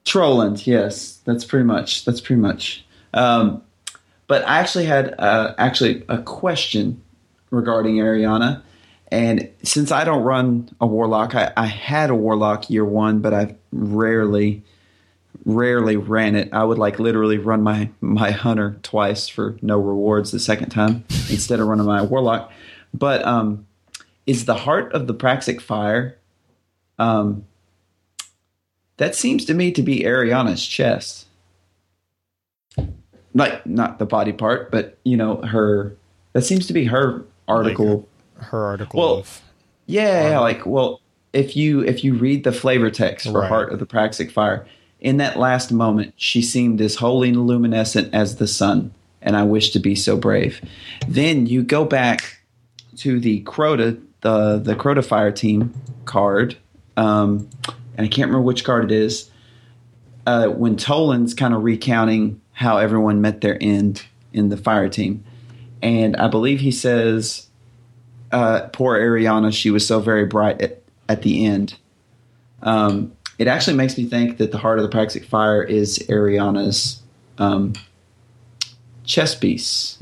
Trolland, 0.04 0.66
yes, 0.66 1.20
that's 1.24 1.44
pretty 1.44 1.64
much. 1.64 2.04
That's 2.04 2.20
pretty 2.20 2.40
much. 2.40 2.84
Um, 3.14 3.62
but 4.26 4.46
I 4.48 4.58
actually 4.58 4.86
had 4.86 5.14
uh, 5.18 5.54
actually 5.58 6.04
a 6.08 6.18
question 6.18 7.02
regarding 7.52 7.96
Eriana, 7.96 8.62
and 9.12 9.50
since 9.62 9.92
I 9.92 10.04
don't 10.04 10.22
run 10.22 10.70
a 10.80 10.86
warlock, 10.86 11.34
I, 11.34 11.52
I 11.54 11.66
had 11.66 12.08
a 12.08 12.14
warlock 12.14 12.70
year 12.70 12.84
one, 12.84 13.20
but 13.20 13.34
I 13.34 13.54
rarely, 13.70 14.62
rarely 15.44 15.96
ran 15.96 16.34
it. 16.34 16.48
I 16.50 16.64
would 16.64 16.78
like 16.78 16.98
literally 16.98 17.36
run 17.36 17.62
my 17.62 17.90
my 18.00 18.30
hunter 18.30 18.78
twice 18.82 19.28
for 19.28 19.58
no 19.60 19.78
rewards 19.78 20.30
the 20.30 20.40
second 20.40 20.70
time 20.70 21.04
instead 21.10 21.60
of 21.60 21.68
running 21.68 21.84
my 21.84 22.02
warlock. 22.02 22.50
But 22.94 23.22
um, 23.24 23.66
is 24.26 24.46
the 24.46 24.54
heart 24.54 24.92
of 24.94 25.06
the 25.06 25.14
Praxic 25.14 25.60
fire? 25.60 26.18
Um, 26.98 27.44
that 28.96 29.14
seems 29.14 29.44
to 29.44 29.54
me 29.54 29.72
to 29.72 29.82
be 29.82 30.00
Eriana's 30.00 30.66
chest. 30.66 31.26
Like 33.34 33.66
not 33.66 33.98
the 33.98 34.06
body 34.06 34.32
part, 34.32 34.70
but 34.70 34.98
you 35.04 35.18
know 35.18 35.36
her. 35.42 35.96
That 36.32 36.42
seems 36.42 36.66
to 36.68 36.72
be 36.72 36.86
her 36.86 37.26
article. 37.52 38.08
Her 38.36 38.64
article 38.64 38.98
Well, 39.00 39.14
of 39.18 39.40
yeah, 39.86 40.30
yeah, 40.30 40.38
like 40.40 40.66
well, 40.66 41.00
if 41.32 41.56
you 41.56 41.80
if 41.84 42.02
you 42.04 42.14
read 42.14 42.44
the 42.44 42.52
flavor 42.52 42.90
text 42.90 43.26
for 43.26 43.40
Right. 43.40 43.48
Heart 43.48 43.72
of 43.72 43.78
the 43.78 43.86
Praxic 43.86 44.30
Fire, 44.30 44.66
in 45.00 45.16
that 45.18 45.38
last 45.38 45.72
moment, 45.72 46.14
she 46.16 46.42
seemed 46.42 46.80
as 46.80 46.96
holy 46.96 47.28
and 47.30 47.46
luminescent 47.46 48.12
as 48.14 48.36
the 48.36 48.46
sun, 48.48 48.92
and 49.20 49.36
I 49.36 49.42
wish 49.42 49.70
to 49.70 49.78
be 49.78 49.94
so 49.94 50.16
brave. 50.16 50.60
Then 51.08 51.46
you 51.46 51.62
go 51.62 51.84
back 51.84 52.40
to 52.98 53.20
the 53.20 53.42
Crota, 53.44 54.00
the 54.22 54.58
the 54.58 54.74
Crota 54.74 55.04
Fire 55.04 55.32
team 55.32 55.72
card, 56.04 56.56
um, 56.96 57.48
and 57.96 58.04
I 58.04 58.08
can't 58.08 58.28
remember 58.28 58.42
which 58.42 58.64
card 58.64 58.84
it 58.84 58.92
is. 58.92 59.30
Uh, 60.26 60.46
when 60.48 60.76
Toland's 60.76 61.34
kind 61.34 61.52
of 61.52 61.64
recounting 61.64 62.40
how 62.52 62.78
everyone 62.78 63.20
met 63.20 63.40
their 63.40 63.58
end 63.60 64.04
in 64.32 64.50
the 64.50 64.56
fire 64.56 64.88
team, 64.88 65.24
and 65.82 66.16
I 66.16 66.28
believe 66.28 66.60
he 66.60 66.70
says 66.70 67.48
uh, 68.32 68.68
poor 68.72 68.98
Eriana, 68.98 69.52
she 69.52 69.70
was 69.70 69.86
so 69.86 70.00
very 70.00 70.24
bright 70.24 70.60
at, 70.62 70.82
at 71.08 71.22
the 71.22 71.44
end. 71.44 71.76
Um, 72.62 73.12
it 73.38 73.48
actually 73.48 73.76
makes 73.76 73.98
me 73.98 74.06
think 74.06 74.38
that 74.38 74.52
the 74.52 74.58
heart 74.58 74.78
of 74.78 74.84
the 74.84 74.88
Praxic 74.88 75.24
Fire 75.24 75.62
is 75.62 75.98
Eriana's 76.08 77.02
um, 77.38 77.74
chess 79.04 79.34
piece. 79.34 79.98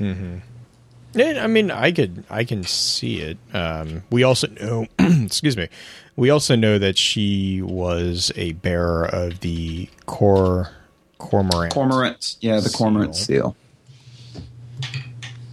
Yeah, 1.12 1.42
I 1.42 1.48
mean, 1.48 1.70
I 1.70 1.90
could, 1.90 2.24
I 2.30 2.44
can 2.44 2.62
see 2.62 3.20
it. 3.20 3.38
Um, 3.52 4.04
we 4.10 4.22
also 4.22 4.46
know, 4.48 4.86
excuse 4.98 5.56
me, 5.56 5.68
we 6.14 6.30
also 6.30 6.54
know 6.54 6.78
that 6.78 6.96
she 6.96 7.62
was 7.62 8.30
a 8.36 8.52
bearer 8.52 9.06
of 9.06 9.40
the 9.40 9.88
cor, 10.06 10.70
cormorant. 11.18 11.72
Cormorant, 11.72 12.36
yeah, 12.40 12.60
the 12.60 12.70
cormorant 12.70 13.16
seal. 13.16 13.56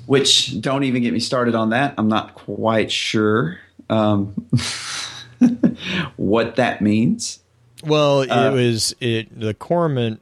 Which 0.08 0.60
don't 0.60 0.84
even 0.86 1.04
get 1.04 1.14
me 1.14 1.20
started 1.20 1.54
on 1.54 1.70
that. 1.70 1.94
I'm 1.98 2.08
not 2.08 2.34
quite 2.34 2.92
sure 2.92 3.60
um, 3.90 4.30
what 6.16 6.56
that 6.56 6.82
means. 6.82 7.40
Well, 7.84 8.22
it 8.22 8.30
Uh, 8.30 8.52
was 8.54 8.96
it 9.00 9.40
the 9.40 9.54
cormorant. 9.54 10.20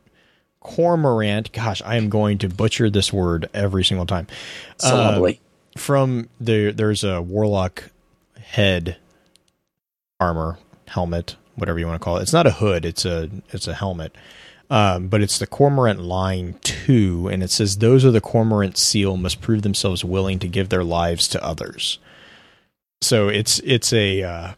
Cormorant. 0.62 1.52
Gosh, 1.54 1.82
I 1.86 1.96
am 1.96 2.10
going 2.10 2.38
to 2.40 2.50
butcher 2.50 2.90
this 2.90 3.14
word 3.14 3.48
every 3.54 3.84
single 3.86 4.06
time. 4.06 4.28
So 4.78 4.96
Uh, 4.96 5.12
lovely. 5.12 5.40
from 5.78 6.30
the 6.42 6.72
there's 6.72 7.04
a 7.04 7.22
warlock 7.22 7.92
head 8.40 8.98
armor 10.20 10.58
helmet 10.88 11.36
whatever 11.56 11.78
you 11.80 11.86
want 11.88 12.00
to 12.00 12.04
call 12.04 12.18
it 12.18 12.22
it's 12.22 12.32
not 12.32 12.46
a 12.48 12.52
hood 12.52 12.86
it's 12.86 13.04
a 13.06 13.30
it's 13.52 13.68
a 13.68 13.74
helmet 13.74 14.16
um, 14.70 15.08
but 15.08 15.22
it's 15.22 15.38
the 15.38 15.48
cormorant 15.48 16.00
line 16.00 16.56
2 16.64 17.30
and 17.32 17.44
it 17.44 17.52
says 17.52 17.78
those 17.78 18.04
of 18.04 18.14
the 18.14 18.22
cormorant 18.22 18.78
seal 18.78 19.18
must 19.18 19.42
prove 19.42 19.62
themselves 19.62 20.04
willing 20.04 20.40
to 20.40 20.48
give 20.48 20.70
their 20.70 20.84
lives 20.84 21.28
to 21.28 21.44
others 21.44 22.00
so 23.02 23.28
it's 23.28 23.60
it's 23.60 23.94
a 23.94 24.24
uh, 24.24 24.54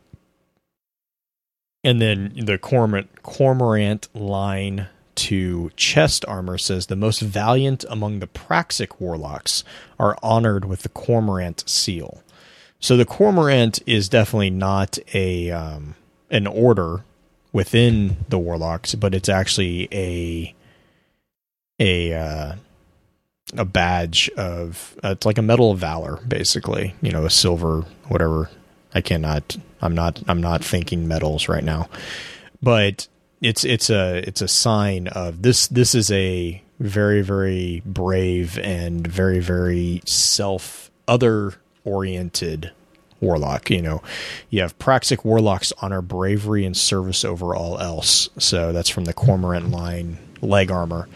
and 1.84 2.02
then 2.02 2.34
the 2.36 2.58
cormorant 2.58 3.24
cormorant 3.24 4.08
line 4.14 4.88
to 5.18 5.72
chest 5.76 6.24
armor 6.28 6.58
says 6.58 6.86
the 6.86 6.96
most 6.96 7.22
valiant 7.22 7.84
among 7.90 8.20
the 8.20 8.28
praxic 8.28 9.02
warlocks 9.02 9.64
are 10.00 10.16
honored 10.22 10.64
with 10.64 10.84
the 10.84 10.90
cormorant 10.90 11.68
seal. 11.68 12.22
So 12.80 12.96
the 12.96 13.06
cormorant 13.06 13.80
is 13.88 14.08
definitely 14.08 14.52
not 14.52 15.00
a 15.14 15.50
um, 15.50 15.96
an 16.30 16.46
order 16.46 17.04
within 17.58 18.16
the 18.30 18.38
warlocks, 18.38 18.94
but 18.94 19.16
it's 19.16 19.30
actually 19.30 19.88
a 19.92 20.54
a 21.80 22.14
uh, 22.14 22.56
a 23.58 23.66
badge 23.66 24.30
of 24.38 24.96
uh, 25.04 25.10
it's 25.10 25.26
like 25.26 25.40
a 25.40 25.42
medal 25.42 25.72
of 25.72 25.80
valor, 25.80 26.20
basically. 26.28 26.94
You 27.02 27.12
know, 27.12 27.26
a 27.26 27.32
silver 27.32 27.84
whatever. 28.10 28.52
I 28.94 29.02
cannot. 29.02 29.58
I'm 29.82 29.96
not. 29.96 30.22
I'm 30.28 30.40
not 30.40 30.64
thinking 30.64 31.08
medals 31.08 31.50
right 31.50 31.64
now, 31.64 31.90
but 32.62 33.08
it's 33.42 33.66
it's 33.66 33.90
a 33.90 34.18
it's 34.18 34.42
a 34.42 34.48
sign 34.48 35.08
of 35.08 35.42
this. 35.42 35.66
This 35.68 35.96
is 35.96 36.12
a 36.12 36.62
very 36.80 37.24
very 37.24 37.82
brave 37.88 38.60
and 38.60 39.06
very 39.08 39.40
very 39.40 40.04
self 40.06 40.92
other 41.08 41.56
oriented 41.84 42.72
warlock. 43.22 43.70
You 43.70 43.82
know, 43.82 44.02
you 44.50 44.62
have 44.62 44.78
Praxic 44.80 45.24
warlocks 45.26 45.74
honor 45.82 46.02
bravery 46.02 46.66
and 46.66 46.76
service 46.76 47.24
over 47.26 47.56
all 47.56 47.80
else. 47.80 48.30
So 48.38 48.72
that's 48.74 48.90
from 48.90 49.06
the 49.06 49.14
Cormorant 49.14 49.72
line 49.72 50.18
leg 50.42 50.72
armor. 50.72 51.08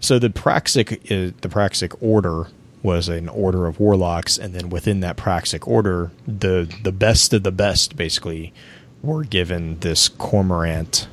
So 0.00 0.18
the 0.18 0.30
Praxic 0.30 1.10
is, 1.10 1.32
the 1.40 1.48
Praxic 1.48 1.92
order 2.02 2.46
was 2.82 3.08
an 3.10 3.28
order 3.28 3.66
of 3.66 3.78
warlocks, 3.78 4.38
and 4.38 4.54
then 4.54 4.70
within 4.70 5.00
that 5.00 5.16
Praxic 5.18 5.68
order, 5.68 6.10
the 6.26 6.72
the 6.82 6.92
best 6.92 7.32
of 7.34 7.42
the 7.42 7.52
best 7.52 7.96
basically 7.96 8.54
were 9.02 9.24
given 9.24 9.78
this 9.80 10.08
Cormorant 10.08 11.06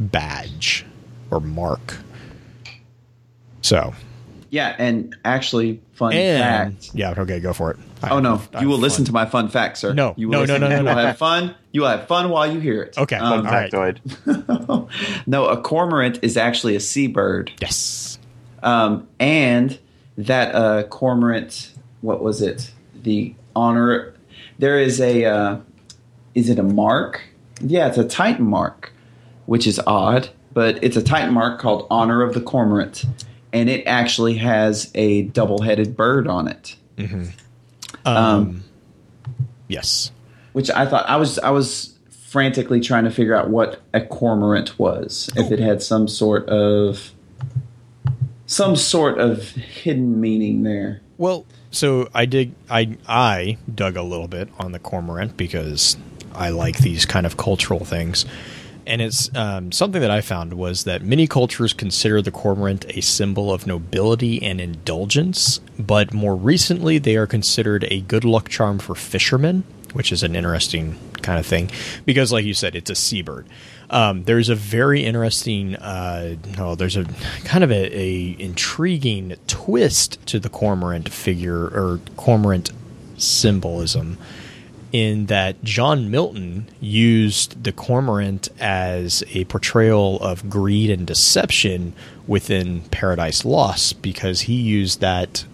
badge 0.00 0.84
or 1.30 1.40
mark. 1.40 1.98
So 3.62 3.94
Yeah, 4.50 4.74
and 4.78 5.16
actually, 5.24 5.80
fun 5.94 6.12
and 6.14 6.74
fact. 6.74 6.90
yeah, 6.94 7.14
okay, 7.16 7.38
go 7.40 7.52
for 7.52 7.70
it. 7.72 7.78
I- 8.02 8.10
Oh 8.10 8.20
no, 8.20 8.40
I 8.54 8.60
you 8.62 8.68
will 8.68 8.76
have 8.76 8.82
listen 8.82 9.04
fun. 9.04 9.06
to 9.06 9.12
my 9.12 9.26
fun 9.26 9.48
fact, 9.48 9.78
sir. 9.78 9.92
No, 9.94 10.14
you 10.16 10.28
no, 10.28 10.40
will 10.40 10.46
no, 10.46 10.54
listen, 10.54 10.60
no, 10.62 10.68
no, 10.68 10.78
You 10.78 10.84
will 10.84 10.94
have 11.06 11.18
fun. 11.18 11.54
You 11.72 11.80
will 11.82 11.88
have 11.88 12.06
fun 12.06 12.30
while 12.30 12.50
you 12.52 12.60
hear 12.60 12.82
it. 12.82 12.96
Okay, 12.98 13.16
Um, 13.16 13.46
all 13.46 13.52
right. 13.52 13.70
Factoid. 13.72 14.88
no, 15.26 15.46
a 15.46 15.60
cormorant 15.60 16.18
is 16.22 16.36
actually 16.36 16.76
a 16.76 16.80
seabird, 16.80 17.50
Yes. 17.60 18.18
um, 18.62 19.08
and 19.18 19.78
that 20.16 20.54
uh, 20.54 20.82
cormorant. 20.84 21.72
What 22.00 22.22
was 22.22 22.40
it? 22.42 22.70
The 23.02 23.34
honor. 23.56 24.14
There 24.58 24.78
is 24.78 25.00
a. 25.00 25.24
Uh, 25.24 25.58
is 26.34 26.48
it 26.48 26.58
a 26.58 26.62
mark? 26.62 27.22
Yeah, 27.60 27.88
it's 27.88 27.98
a 27.98 28.06
Titan 28.06 28.46
mark, 28.46 28.92
which 29.46 29.66
is 29.66 29.80
odd, 29.86 30.28
but 30.52 30.78
it's 30.84 30.96
a 30.96 31.02
Titan 31.02 31.34
mark 31.34 31.60
called 31.60 31.86
Honor 31.90 32.22
of 32.22 32.34
the 32.34 32.40
Cormorant, 32.40 33.04
and 33.52 33.68
it 33.68 33.84
actually 33.86 34.36
has 34.36 34.92
a 34.94 35.22
double-headed 35.22 35.96
bird 35.96 36.28
on 36.28 36.46
it. 36.46 36.76
Um, 38.04 38.64
yes. 39.68 40.12
which 40.52 40.70
I 40.70 40.86
thought 40.86 41.08
I 41.08 41.16
was 41.16 41.38
I 41.38 41.50
was 41.50 41.98
frantically 42.10 42.80
trying 42.80 43.04
to 43.04 43.10
figure 43.10 43.34
out 43.34 43.48
what 43.48 43.80
a 43.94 44.00
cormorant 44.00 44.78
was, 44.78 45.30
if 45.36 45.50
it 45.50 45.58
had 45.58 45.82
some 45.82 46.08
sort 46.08 46.48
of 46.48 47.12
some 48.46 48.76
sort 48.76 49.18
of 49.18 49.48
hidden 49.50 50.20
meaning 50.20 50.62
there. 50.62 51.00
Well, 51.18 51.46
so 51.70 52.08
I 52.14 52.26
dig 52.26 52.52
I 52.70 52.96
I 53.06 53.58
dug 53.72 53.96
a 53.96 54.02
little 54.02 54.28
bit 54.28 54.48
on 54.58 54.72
the 54.72 54.78
cormorant 54.78 55.36
because 55.36 55.96
I 56.34 56.50
like 56.50 56.78
these 56.78 57.04
kind 57.06 57.26
of 57.26 57.36
cultural 57.36 57.84
things. 57.84 58.24
And 58.88 59.02
it's 59.02 59.30
um, 59.36 59.70
something 59.70 60.00
that 60.00 60.10
I 60.10 60.22
found 60.22 60.54
was 60.54 60.84
that 60.84 61.02
many 61.02 61.26
cultures 61.26 61.74
consider 61.74 62.22
the 62.22 62.30
cormorant 62.30 62.86
a 62.88 63.02
symbol 63.02 63.52
of 63.52 63.66
nobility 63.66 64.42
and 64.42 64.62
indulgence, 64.62 65.60
but 65.78 66.14
more 66.14 66.34
recently 66.34 66.96
they 66.96 67.16
are 67.16 67.26
considered 67.26 67.84
a 67.90 68.00
good 68.00 68.24
luck 68.24 68.48
charm 68.48 68.78
for 68.78 68.94
fishermen, 68.94 69.64
which 69.92 70.10
is 70.10 70.22
an 70.22 70.34
interesting 70.34 70.98
kind 71.20 71.38
of 71.38 71.44
thing 71.44 71.70
because, 72.06 72.32
like 72.32 72.46
you 72.46 72.54
said, 72.54 72.74
it's 72.74 72.88
a 72.88 72.94
seabird. 72.94 73.46
Um, 73.90 74.24
there's 74.24 74.48
a 74.48 74.54
very 74.54 75.04
interesting, 75.04 75.76
uh, 75.76 76.36
oh, 76.58 76.74
there's 76.74 76.96
a 76.96 77.04
kind 77.44 77.62
of 77.62 77.70
a, 77.70 77.94
a 77.94 78.36
intriguing 78.38 79.36
twist 79.46 80.24
to 80.28 80.40
the 80.40 80.48
cormorant 80.48 81.10
figure 81.10 81.64
or 81.66 82.00
cormorant 82.16 82.70
symbolism 83.18 84.16
in 84.92 85.26
that 85.26 85.62
John 85.62 86.10
Milton 86.10 86.68
used 86.80 87.62
the 87.62 87.72
cormorant 87.72 88.48
as 88.58 89.22
a 89.34 89.44
portrayal 89.44 90.18
of 90.20 90.48
greed 90.48 90.90
and 90.90 91.06
deception 91.06 91.92
within 92.26 92.82
Paradise 92.90 93.44
Lost 93.44 94.00
because 94.02 94.42
he 94.42 94.54
used 94.54 95.00
that 95.00 95.44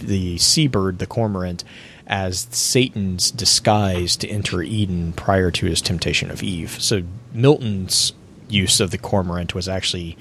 the 0.00 0.36
seabird, 0.38 0.98
the 0.98 1.06
cormorant, 1.06 1.64
as 2.06 2.48
Satan's 2.50 3.30
disguise 3.30 4.16
to 4.16 4.28
enter 4.28 4.62
Eden 4.62 5.12
prior 5.12 5.50
to 5.52 5.66
his 5.66 5.80
temptation 5.80 6.30
of 6.30 6.42
Eve. 6.42 6.82
So 6.82 7.02
Milton's 7.32 8.12
use 8.48 8.80
of 8.80 8.90
the 8.90 8.98
cormorant 8.98 9.54
was 9.54 9.68
actually 9.68 10.16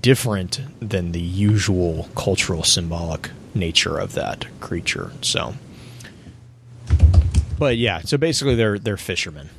different 0.00 0.60
than 0.80 1.12
the 1.12 1.20
usual 1.20 2.08
cultural 2.14 2.62
symbolic 2.62 3.30
nature 3.54 3.98
of 3.98 4.14
that 4.14 4.46
creature. 4.60 5.12
So 5.20 5.54
but 7.58 7.76
yeah, 7.76 8.00
so 8.00 8.16
basically 8.16 8.54
they're 8.54 8.78
they're 8.78 8.96
fishermen. 8.96 9.50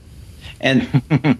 And 0.59 1.03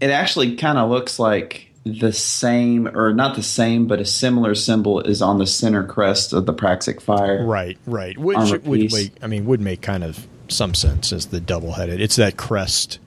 it 0.00 0.10
actually 0.10 0.56
kind 0.56 0.78
of 0.78 0.90
looks 0.90 1.18
like 1.18 1.70
the 1.84 2.12
same 2.12 2.88
or 2.96 3.12
not 3.12 3.36
the 3.36 3.42
same 3.42 3.86
but 3.86 4.00
a 4.00 4.06
similar 4.06 4.54
symbol 4.54 5.00
is 5.00 5.20
on 5.20 5.36
the 5.36 5.46
center 5.46 5.84
crest 5.84 6.32
of 6.32 6.46
the 6.46 6.54
Praxic 6.54 7.00
fire. 7.00 7.44
Right, 7.44 7.76
right. 7.86 8.16
Which 8.16 8.38
would 8.38 8.92
make 8.92 9.12
I 9.22 9.26
mean 9.26 9.44
would 9.46 9.60
make 9.60 9.82
kind 9.82 10.04
of 10.04 10.26
some 10.48 10.74
sense 10.74 11.12
as 11.12 11.26
the 11.26 11.40
double 11.40 11.72
headed. 11.72 12.00
It's 12.00 12.16
that 12.16 12.36
crest, 12.36 12.98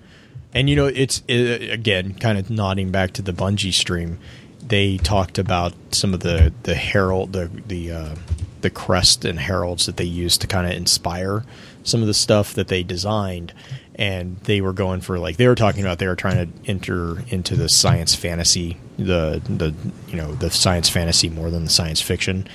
and 0.54 0.70
you 0.70 0.76
know 0.76 0.86
it's 0.86 1.24
it, 1.28 1.72
again 1.72 2.14
kind 2.14 2.38
of 2.38 2.50
nodding 2.50 2.92
back 2.92 3.14
to 3.14 3.22
the 3.22 3.34
Bungie 3.34 3.74
stream. 3.74 4.20
They 4.62 4.98
talked 4.98 5.38
about 5.38 5.74
some 5.92 6.14
of 6.14 6.20
the 6.22 6.54
the 6.64 6.76
herald 6.76 7.34
the 7.34 7.50
the 7.68 7.92
uh, 7.92 8.16
the 8.62 8.70
crest 8.70 9.26
and 9.26 9.40
heralds 9.40 9.86
that 9.86 9.98
they 9.98 10.04
used 10.04 10.42
to 10.42 10.48
kind 10.48 10.68
of 10.68 10.74
inspire 10.74 11.44
some 11.88 12.02
of 12.02 12.08
the 12.08 12.14
stuff 12.14 12.54
that 12.54 12.68
they 12.68 12.84
designed. 12.84 13.54
And 13.96 14.38
they 14.42 14.62
were 14.62 14.74
going 14.74 15.02
for 15.02 15.18
like 15.18 15.38
they 15.38 15.48
were 15.48 15.56
talking 15.56 15.82
about 15.82 15.98
they 15.98 16.06
were 16.06 16.16
trying 16.16 16.52
to 16.52 16.70
enter 16.70 17.24
into 17.30 17.56
the 17.56 17.68
science 17.68 18.14
fantasy 18.14 18.78
the 18.98 19.42
the 19.50 19.74
you 20.08 20.16
know 20.16 20.34
the 20.36 20.52
science 20.52 20.88
fantasy 20.88 21.30
more 21.30 21.50
than 21.50 21.64
the 21.64 21.70
science 21.72 22.00
fiction 22.00 22.48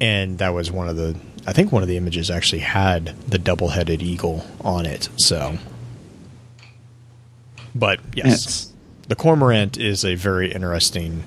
and 0.00 0.38
that 0.38 0.48
was 0.52 0.72
one 0.72 0.88
of 0.88 0.96
the 0.96 1.14
I 1.46 1.52
think 1.52 1.70
one 1.70 1.82
of 1.82 1.88
the 1.88 1.96
images 1.96 2.32
actually 2.32 2.62
had 2.62 3.14
the 3.28 3.38
double-headed 3.38 4.02
eagle 4.02 4.44
on 4.60 4.84
it. 4.86 5.08
So, 5.16 5.56
but 7.74 8.00
yes, 8.14 8.26
Yes. 8.26 8.72
the 9.08 9.16
cormorant 9.16 9.78
is 9.78 10.04
a 10.04 10.14
very 10.14 10.52
interesting, 10.52 11.24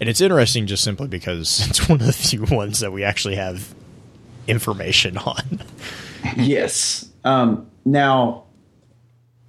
and 0.00 0.08
it's 0.08 0.20
interesting 0.20 0.66
just 0.66 0.84
simply 0.84 1.08
because 1.08 1.66
it's 1.70 1.88
one 1.88 2.00
of 2.00 2.06
the 2.06 2.12
few 2.12 2.44
ones 2.44 2.80
that 2.80 2.92
we 2.92 3.02
actually 3.04 3.36
have 3.36 3.74
information 4.46 5.16
on. 5.26 5.60
Yes. 6.36 7.08
Um, 7.24 7.66
now, 7.84 8.44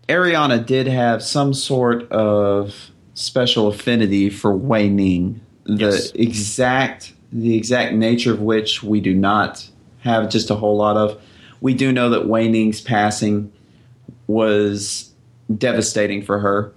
Eriana 0.07 0.65
did 0.65 0.88
have 0.88 1.23
some 1.23 1.53
sort 1.53 2.10
of 2.11 2.91
special 3.14 3.68
affinity 3.68 4.30
for 4.30 4.56
Wei 4.56 4.89
Ning. 4.89 5.41
The 5.65 5.76
Yes. 5.91 6.11
exact 6.15 7.14
the 7.34 7.56
exact 7.56 7.93
nature 7.93 8.34
of 8.34 8.41
which 8.41 8.84
we 8.84 8.99
do 8.99 9.14
not 9.14 9.65
have 10.02 10.30
just 10.30 10.49
a 10.49 10.56
whole 10.56 10.76
lot 10.76 10.98
of. 10.98 11.18
We 11.61 11.73
do 11.73 11.93
know 11.93 12.10
that 12.10 12.27
Wei 12.27 12.49
Ning's 12.49 12.81
passing 12.81 13.52
was 14.27 15.11
devastating 15.56 16.23
for 16.23 16.39
her, 16.39 16.73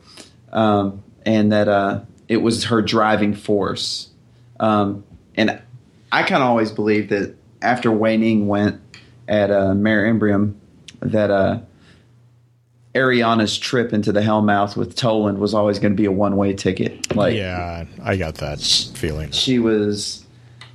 um, 0.52 1.02
and 1.26 1.50
that 1.50 1.66
uh, 1.68 2.00
it 2.28 2.36
was 2.38 2.64
her 2.64 2.82
driving 2.82 3.34
force. 3.34 4.10
Um, 4.60 5.02
and 5.36 5.60
I 6.12 6.22
kind 6.22 6.42
of 6.42 6.48
always 6.48 6.70
believed 6.70 7.10
that 7.10 7.34
after 7.62 7.90
Wei 7.90 8.16
Ning 8.16 8.46
went 8.46 8.80
at 9.28 9.51
uh, 9.51 9.74
Mare 9.74 10.05
Imbrium, 10.12 10.55
that 11.01 11.30
uh, 11.30 11.60
Eriana's 12.94 13.59
trip 13.59 13.92
into 13.92 14.12
the 14.12 14.20
Hellmouth 14.20 14.76
with 14.76 14.94
Toland 14.96 15.38
was 15.38 15.52
always 15.55 15.78
going 15.78 15.92
to 15.92 15.96
be 15.96 16.05
a 16.06 16.12
one 16.12 16.36
way 16.36 16.52
ticket. 16.52 17.14
Like, 17.14 17.34
yeah, 17.36 17.84
I 18.02 18.16
got 18.16 18.36
that 18.36 18.60
feeling. 18.60 19.30
she 19.32 19.59
was 19.59 20.24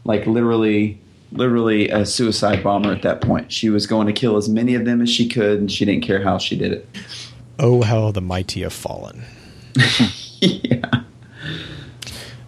like 0.03 0.25
literally 0.25 0.99
literally 1.31 1.89
a 1.89 2.05
suicide 2.05 2.63
bomber 2.63 2.91
at 2.91 3.03
that 3.03 3.21
point 3.21 3.51
she 3.51 3.69
was 3.69 3.85
going 3.85 4.07
to 4.07 4.13
kill 4.13 4.35
as 4.35 4.49
many 4.49 4.73
of 4.73 4.83
them 4.85 4.99
as 4.99 5.09
she 5.11 5.27
could 5.29 5.59
and 5.59 5.71
she 5.71 5.85
didn't 5.85 6.01
care 6.03 6.23
how 6.23 6.39
she 6.39 6.55
did 6.57 6.71
it 6.71 6.87
Oh, 7.59 7.83
how 7.83 8.09
the 8.11 8.21
mighty 8.21 8.61
have 8.63 8.73
fallen. 8.73 9.25
yeah 10.41 10.81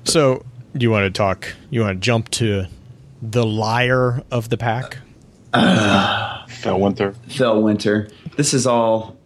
So, 0.03 0.43
do 0.75 0.83
you 0.83 0.89
want 0.89 1.03
to 1.13 1.15
talk? 1.15 1.53
You 1.69 1.81
want 1.81 1.97
to 2.01 2.05
jump 2.05 2.29
to 2.31 2.65
the 3.21 3.45
liar 3.45 4.23
of 4.31 4.49
the 4.49 4.57
pack? 4.57 4.97
Felwinter. 5.53 7.15
Felwinter. 7.27 8.11
This 8.37 8.53
is 8.53 8.65
all. 8.67 9.17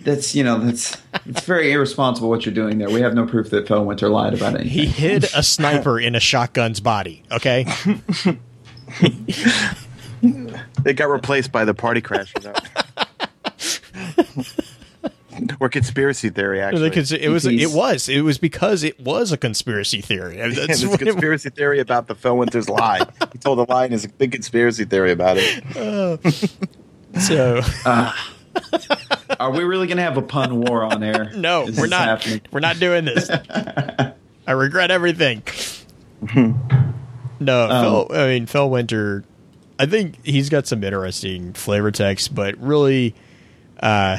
That's 0.00 0.34
you 0.34 0.42
know 0.42 0.58
that's 0.58 0.96
it's 1.26 1.44
very 1.44 1.70
irresponsible 1.72 2.30
what 2.30 2.46
you're 2.46 2.54
doing 2.54 2.78
there. 2.78 2.88
We 2.88 3.02
have 3.02 3.14
no 3.14 3.26
proof 3.26 3.50
that 3.50 3.68
Phil 3.68 3.84
Felwinter 3.84 4.10
lied 4.10 4.32
about 4.32 4.54
anything. 4.54 4.68
He 4.70 4.86
hid 4.86 5.24
a 5.34 5.42
sniper 5.42 6.00
in 6.00 6.14
a 6.14 6.20
shotgun's 6.20 6.80
body. 6.80 7.22
Okay, 7.30 7.66
It 10.22 10.94
got 10.96 11.08
replaced 11.10 11.52
by 11.52 11.64
the 11.64 11.74
party 11.74 12.00
crashers. 12.00 12.46
or 15.60 15.68
conspiracy 15.68 16.30
theory, 16.30 16.60
actually. 16.60 16.88
Because 16.88 17.12
it 17.12 17.28
was 17.28 17.46
it 17.46 17.70
was 17.70 18.08
it 18.08 18.20
was 18.22 18.38
because 18.38 18.82
it 18.84 18.98
was 19.00 19.32
a 19.32 19.36
conspiracy 19.36 20.00
theory. 20.00 20.40
And 20.40 20.52
That's 20.54 20.66
there's 20.66 20.84
a 20.84 20.88
what 20.90 21.02
it- 21.02 21.06
conspiracy 21.06 21.50
theory 21.50 21.80
about 21.80 22.06
the 22.08 22.14
Felwinter's 22.14 22.68
lie. 22.68 23.06
He 23.32 23.38
told 23.38 23.58
a 23.58 23.70
lie, 23.70 23.84
and 23.84 23.92
there's 23.92 24.04
a 24.04 24.08
big 24.08 24.32
conspiracy 24.32 24.84
theory 24.84 25.12
about 25.12 25.36
it. 25.38 25.62
Uh, 27.14 27.18
so 27.20 27.60
uh, 27.84 28.12
Are 29.38 29.50
we 29.50 29.64
really 29.64 29.86
gonna 29.86 30.02
have 30.02 30.16
a 30.16 30.22
pun 30.22 30.60
war 30.60 30.82
on 30.84 31.02
air? 31.02 31.30
no, 31.34 31.66
Is 31.66 31.76
we're 31.78 31.86
not. 31.86 32.02
happening? 32.06 32.40
We're 32.50 32.60
not 32.60 32.78
doing 32.78 33.04
this. 33.04 33.28
I 33.28 34.52
regret 34.52 34.90
everything. 34.90 35.42
no, 36.34 37.68
um, 37.68 38.06
Phil, 38.08 38.08
I 38.18 38.26
mean 38.28 38.46
Phil 38.46 38.68
Winter. 38.70 39.24
I 39.78 39.86
think 39.86 40.24
he's 40.24 40.48
got 40.48 40.66
some 40.66 40.84
interesting 40.84 41.52
flavor 41.54 41.90
text, 41.90 42.34
but 42.34 42.56
really, 42.58 43.14
uh, 43.80 44.18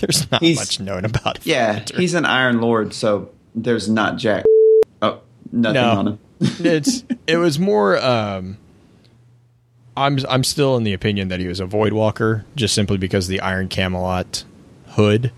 there's 0.00 0.30
not 0.30 0.42
He's- 0.42 0.58
much 0.58 0.80
known 0.80 1.04
about. 1.04 1.38
Phil 1.38 1.52
Yeah, 1.52 1.84
he's 1.94 2.14
an 2.14 2.24
Iron 2.24 2.60
Lord, 2.60 2.92
so 2.94 3.30
there's 3.54 3.88
not 3.88 4.16
Jack. 4.16 4.44
Oh, 5.02 5.20
nothing 5.52 5.74
No. 5.74 5.90
on 5.90 6.06
him. 6.08 6.18
it's 6.40 7.04
it 7.26 7.36
was 7.36 7.58
more 7.58 7.98
um 8.02 8.56
I'm 9.96 10.18
I'm 10.28 10.44
still 10.44 10.76
in 10.76 10.84
the 10.84 10.92
opinion 10.94 11.28
that 11.28 11.40
he 11.40 11.46
was 11.46 11.60
a 11.60 11.66
void 11.66 11.92
walker 11.92 12.44
just 12.56 12.74
simply 12.74 12.96
because 12.96 13.28
the 13.28 13.40
Iron 13.40 13.68
Camelot 13.68 14.44
hood 14.90 15.32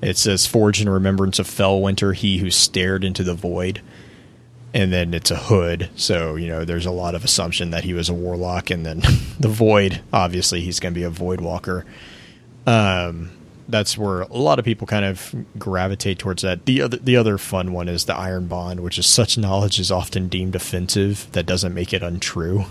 it 0.00 0.16
says 0.16 0.46
forged 0.46 0.80
in 0.80 0.88
remembrance 0.88 1.40
of 1.40 1.48
Felwinter, 1.48 2.14
he 2.14 2.38
who 2.38 2.50
stared 2.52 3.02
into 3.02 3.24
the 3.24 3.34
void 3.34 3.80
and 4.72 4.92
then 4.92 5.12
it's 5.14 5.30
a 5.32 5.36
hood 5.36 5.88
so 5.96 6.36
you 6.36 6.46
know 6.46 6.64
there's 6.64 6.86
a 6.86 6.90
lot 6.92 7.16
of 7.16 7.24
assumption 7.24 7.70
that 7.70 7.82
he 7.84 7.92
was 7.94 8.08
a 8.08 8.14
warlock 8.14 8.70
and 8.70 8.86
then 8.86 9.00
the 9.40 9.48
void 9.48 10.00
obviously 10.12 10.60
he's 10.60 10.78
going 10.78 10.92
to 10.94 10.98
be 11.00 11.04
a 11.04 11.10
void 11.10 11.40
walker 11.40 11.84
um 12.66 13.30
that's 13.68 13.98
where 13.98 14.22
a 14.22 14.36
lot 14.36 14.58
of 14.58 14.64
people 14.64 14.86
kind 14.86 15.04
of 15.04 15.34
gravitate 15.58 16.18
towards 16.18 16.42
that. 16.42 16.64
The 16.64 16.80
other 16.82 16.96
the 16.96 17.16
other 17.16 17.38
fun 17.38 17.72
one 17.72 17.88
is 17.88 18.06
the 18.06 18.16
iron 18.16 18.46
bond, 18.46 18.80
which 18.80 18.98
is 18.98 19.06
such 19.06 19.36
knowledge 19.36 19.78
is 19.78 19.92
often 19.92 20.28
deemed 20.28 20.56
offensive 20.56 21.28
that 21.32 21.44
doesn't 21.46 21.74
make 21.74 21.92
it 21.92 22.02
untrue. 22.02 22.64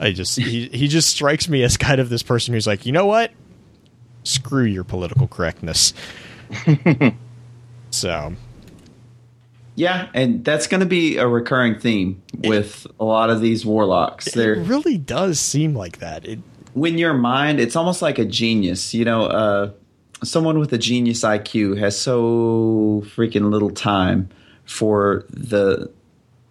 I 0.00 0.12
just 0.12 0.38
he 0.38 0.68
he 0.68 0.88
just 0.88 1.08
strikes 1.08 1.48
me 1.48 1.62
as 1.62 1.76
kind 1.76 2.00
of 2.00 2.08
this 2.08 2.22
person 2.22 2.54
who's 2.54 2.66
like, 2.66 2.86
you 2.86 2.92
know 2.92 3.06
what? 3.06 3.32
Screw 4.24 4.64
your 4.64 4.84
political 4.84 5.28
correctness. 5.28 5.92
so 7.90 8.34
Yeah, 9.74 10.08
and 10.14 10.42
that's 10.42 10.66
going 10.66 10.80
to 10.80 10.86
be 10.86 11.18
a 11.18 11.28
recurring 11.28 11.78
theme 11.78 12.22
with 12.38 12.86
a 12.98 13.04
lot 13.04 13.28
of 13.28 13.42
these 13.42 13.66
warlocks. 13.66 14.34
it 14.34 14.66
really 14.66 14.96
does 14.96 15.38
seem 15.38 15.74
like 15.74 15.98
that. 15.98 16.26
It 16.26 16.38
when 16.74 16.98
your 16.98 17.14
mind, 17.14 17.60
it's 17.60 17.76
almost 17.76 18.02
like 18.02 18.18
a 18.18 18.24
genius. 18.24 18.94
You 18.94 19.04
know, 19.04 19.26
uh, 19.26 19.70
someone 20.22 20.58
with 20.58 20.72
a 20.72 20.78
genius 20.78 21.22
IQ 21.22 21.78
has 21.78 21.98
so 21.98 23.02
freaking 23.14 23.50
little 23.50 23.70
time 23.70 24.28
for 24.64 25.24
the 25.30 25.90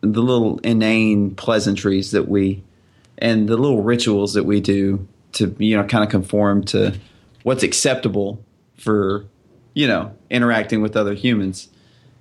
the 0.01 0.21
little 0.21 0.59
inane 0.59 1.35
pleasantries 1.35 2.11
that 2.11 2.27
we 2.27 2.63
and 3.17 3.49
the 3.49 3.57
little 3.57 3.83
rituals 3.83 4.33
that 4.33 4.45
we 4.45 4.61
do 4.61 5.07
to 5.33 5.55
you 5.59 5.75
know 5.75 5.83
kind 5.83 6.03
of 6.03 6.09
conform 6.09 6.63
to 6.63 6.97
what's 7.43 7.63
acceptable 7.63 8.43
for 8.77 9.25
you 9.73 9.87
know 9.87 10.13
interacting 10.29 10.81
with 10.81 10.95
other 10.95 11.13
humans. 11.13 11.69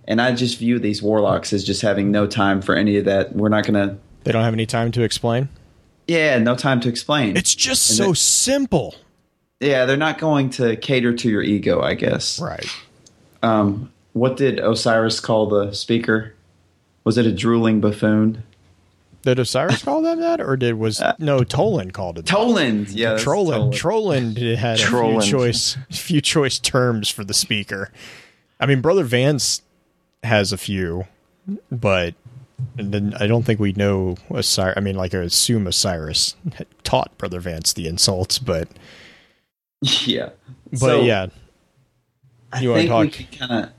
And 0.06 0.22
I 0.22 0.34
just 0.34 0.58
view 0.58 0.78
these 0.78 1.02
warlocks 1.02 1.52
as 1.52 1.62
just 1.62 1.82
having 1.82 2.10
no 2.10 2.26
time 2.26 2.62
for 2.62 2.74
any 2.74 2.96
of 2.96 3.04
that. 3.04 3.36
We're 3.36 3.50
not 3.50 3.66
going 3.66 3.74
to, 3.74 3.98
they 4.24 4.32
don't 4.32 4.42
have 4.42 4.54
any 4.54 4.64
time 4.64 4.90
to 4.92 5.02
explain. 5.02 5.50
Yeah, 6.08 6.38
no 6.38 6.56
time 6.56 6.80
to 6.80 6.88
explain. 6.88 7.36
It's 7.36 7.54
just 7.54 7.88
And 7.90 7.96
so 7.96 8.08
that- 8.10 8.16
simple. 8.16 8.96
Yeah, 9.60 9.84
they're 9.86 9.96
not 9.96 10.18
going 10.18 10.50
to 10.50 10.76
cater 10.76 11.12
to 11.14 11.28
your 11.28 11.42
ego, 11.42 11.80
I 11.80 11.94
guess. 11.94 12.40
Right. 12.40 12.66
Um, 13.42 13.92
what 14.12 14.36
did 14.36 14.58
Osiris 14.60 15.20
call 15.20 15.46
the 15.48 15.72
speaker? 15.72 16.34
Was 17.04 17.18
it 17.18 17.26
a 17.26 17.32
drooling 17.32 17.80
buffoon? 17.80 18.42
Did 19.22 19.40
Osiris 19.40 19.82
call 19.82 20.00
them 20.02 20.20
that, 20.20 20.40
or 20.40 20.56
did 20.56 20.74
was 20.74 21.02
no 21.18 21.42
Toland 21.42 21.92
called 21.92 22.18
it? 22.18 22.26
that. 22.26 22.30
Toland, 22.30 22.90
yeah, 22.90 23.16
Toland. 23.16 23.74
Trollin 23.74 24.56
had 24.56 24.78
a 24.80 24.86
few 24.86 25.20
choice, 25.20 25.76
few 25.90 26.20
choice 26.20 26.58
terms 26.60 27.08
for 27.10 27.24
the 27.24 27.34
speaker. 27.34 27.90
I 28.60 28.66
mean, 28.66 28.80
Brother 28.80 29.02
Vance 29.02 29.62
has 30.22 30.52
a 30.52 30.56
few, 30.56 31.06
but 31.70 32.14
and 32.76 32.92
then 32.92 33.14
I 33.20 33.26
don't 33.26 33.44
think 33.44 33.60
we 33.60 33.72
know 33.72 34.16
Osiris. 34.30 34.74
I 34.76 34.80
mean, 34.80 34.96
like 34.96 35.14
I 35.14 35.18
assume 35.18 35.66
Osiris 35.66 36.34
had 36.54 36.66
taught 36.84 37.16
Brother 37.18 37.40
Vance 37.40 37.72
the 37.72 37.86
insults, 37.86 38.38
but 38.38 38.68
yeah. 40.04 40.30
but 40.70 40.78
So, 40.78 41.02
yeah, 41.02 41.26
I 42.52 42.60
You 42.60 42.70
wanna 42.70 42.80
think 42.82 42.90
talk- 42.90 43.02
we 43.02 43.10
can 43.10 43.48
kind 43.48 43.64
of 43.64 43.70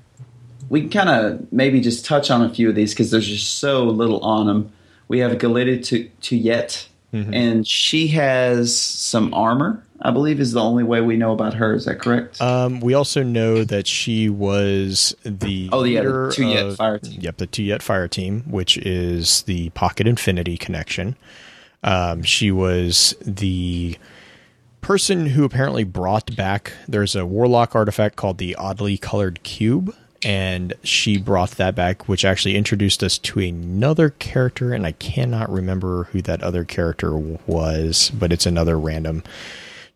we 0.69 0.81
can 0.81 0.89
kind 0.91 1.09
of 1.09 1.51
maybe 1.51 1.81
just 1.81 2.05
touch 2.05 2.29
on 2.29 2.41
a 2.43 2.49
few 2.53 2.69
of 2.69 2.75
these 2.75 2.93
because 2.93 3.09
there's 3.11 3.27
just 3.27 3.57
so 3.59 3.85
little 3.85 4.19
on 4.21 4.45
them. 4.47 4.71
We 5.07 5.19
have 5.19 5.37
Galita 5.37 5.77
to 5.85 6.09
to 6.21 6.37
yet, 6.37 6.87
Mm-hmm. 7.13 7.33
and 7.33 7.67
she 7.67 8.07
has 8.09 8.75
some 8.79 9.33
armor. 9.33 9.83
I 10.01 10.11
believe 10.11 10.39
is 10.39 10.53
the 10.53 10.61
only 10.61 10.83
way 10.83 11.01
we 11.01 11.17
know 11.17 11.33
about 11.33 11.55
her. 11.55 11.73
Is 11.73 11.85
that 11.85 11.99
correct? 11.99 12.41
Um, 12.41 12.79
we 12.79 12.93
also 12.93 13.21
know 13.23 13.63
that 13.65 13.85
she 13.85 14.29
was 14.29 15.15
the 15.23 15.69
Oh, 15.71 15.83
yeah, 15.83 16.01
the 16.01 16.07
Tuyet 16.09 16.69
of- 16.69 16.75
fire 16.77 16.99
team. 16.99 17.19
Yep, 17.21 17.37
the 17.37 17.47
Tuyet 17.47 17.81
fire 17.81 18.07
team, 18.07 18.43
which 18.47 18.77
is 18.77 19.41
the 19.43 19.69
Pocket 19.71 20.07
Infinity 20.07 20.57
connection. 20.57 21.15
Um, 21.83 22.23
she 22.23 22.51
was 22.51 23.15
the 23.21 23.97
person 24.81 25.27
who 25.27 25.43
apparently 25.43 25.83
brought 25.83 26.35
back. 26.35 26.73
There's 26.87 27.15
a 27.15 27.25
warlock 27.25 27.75
artifact 27.75 28.15
called 28.15 28.37
the 28.37 28.55
oddly 28.55 28.97
colored 28.97 29.43
cube, 29.43 29.93
and 30.23 30.73
she 30.83 31.17
brought 31.17 31.51
that 31.51 31.75
back, 31.75 32.07
which 32.07 32.23
actually 32.23 32.55
introduced 32.55 33.03
us 33.03 33.17
to 33.19 33.39
another 33.39 34.11
character, 34.11 34.73
and 34.73 34.85
I 34.85 34.93
cannot 34.93 35.49
remember 35.51 36.05
who 36.05 36.21
that 36.21 36.41
other 36.41 36.63
character 36.63 37.17
was, 37.17 38.11
but 38.17 38.31
it's 38.31 38.45
another 38.45 38.79
random 38.79 39.23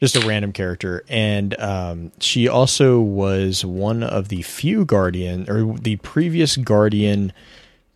just 0.03 0.17
a 0.17 0.27
random 0.27 0.51
character. 0.51 1.01
And 1.07 1.57
um, 1.61 2.11
she 2.19 2.49
also 2.49 2.99
was 2.99 3.63
one 3.63 4.03
of 4.03 4.27
the 4.27 4.41
few 4.41 4.83
guardian 4.83 5.49
or 5.49 5.77
the 5.77 5.95
previous 5.95 6.57
guardian 6.57 7.31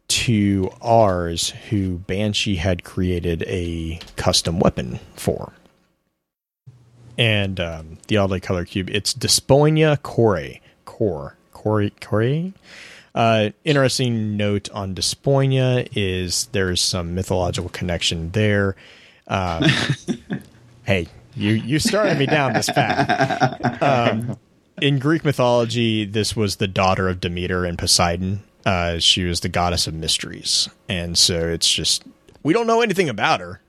to 0.07 0.71
ours 0.81 1.49
who 1.69 1.97
banshee 1.97 2.55
had 2.55 2.85
created 2.85 3.43
a 3.45 3.99
custom 4.15 4.57
weapon 4.57 5.01
for. 5.15 5.51
And 7.17 7.59
um, 7.59 7.97
the 8.07 8.15
oddly 8.15 8.39
colored 8.39 8.69
cube 8.69 8.89
it's 8.89 9.13
desponia 9.13 10.01
core 10.01 10.61
core 10.85 11.35
core 11.51 11.89
core 11.99 12.53
uh, 13.13 13.49
interesting 13.65 14.37
note 14.37 14.69
on 14.71 14.95
desponia 14.95 15.89
is 15.93 16.45
there's 16.53 16.81
some 16.81 17.13
mythological 17.15 17.69
connection 17.69 18.31
there. 18.31 18.77
Um, 19.27 19.65
hey 20.85 21.09
you 21.37 21.53
you 21.53 21.79
started 21.79 22.17
me 22.17 22.25
down 22.25 22.53
this 22.53 22.69
path 22.69 23.81
um, 23.81 24.37
in 24.81 24.99
greek 24.99 25.23
mythology 25.23 26.05
this 26.05 26.35
was 26.35 26.57
the 26.57 26.67
daughter 26.67 27.07
of 27.07 27.19
demeter 27.19 27.65
and 27.65 27.77
poseidon 27.77 28.43
uh, 28.65 28.99
she 28.99 29.23
was 29.23 29.39
the 29.39 29.49
goddess 29.49 29.87
of 29.87 29.93
mysteries 29.93 30.67
and 30.89 31.17
so 31.17 31.47
it's 31.47 31.71
just 31.71 32.03
we 32.43 32.53
don't 32.53 32.67
know 32.67 32.81
anything 32.81 33.07
about 33.07 33.39
her 33.39 33.61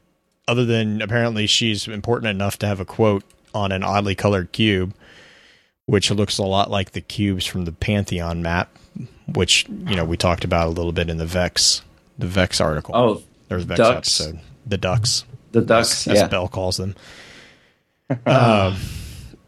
other 0.49 0.65
than 0.65 1.03
apparently 1.03 1.47
she's 1.47 1.87
important 1.87 2.31
enough 2.31 2.59
to 2.59 2.67
have 2.67 2.81
a 2.81 2.85
quote 2.85 3.23
on 3.55 3.71
an 3.71 3.85
oddly 3.85 4.15
colored 4.15 4.51
cube, 4.51 4.95
which 5.87 6.11
looks 6.11 6.39
a 6.39 6.43
lot 6.43 6.71
like 6.71 6.93
the 6.93 7.01
cubes 7.01 7.45
from 7.47 7.67
the 7.67 7.73
Pantheon 7.73 8.43
map, 8.43 8.77
which 9.35 9.69
you 9.69 9.95
know 9.95 10.05
we 10.05 10.17
talked 10.17 10.45
about 10.45 10.67
a 10.67 10.71
little 10.71 10.93
bit 10.93 11.11
in 11.11 11.19
the 11.19 11.27
Vex, 11.27 11.83
the 12.19 12.27
Vex 12.27 12.61
article. 12.61 12.97
Oh, 12.97 13.23
there's 13.49 13.65
Vex 13.65 13.79
ducks. 13.79 14.21
episode. 14.21 14.41
The 14.67 14.79
ducks, 14.79 15.25
the 15.53 15.61
ducks. 15.61 16.09
as 16.09 16.17
yeah. 16.17 16.29
Bell 16.29 16.49
calls 16.49 16.79
them. 16.79 16.97
um, 18.27 18.77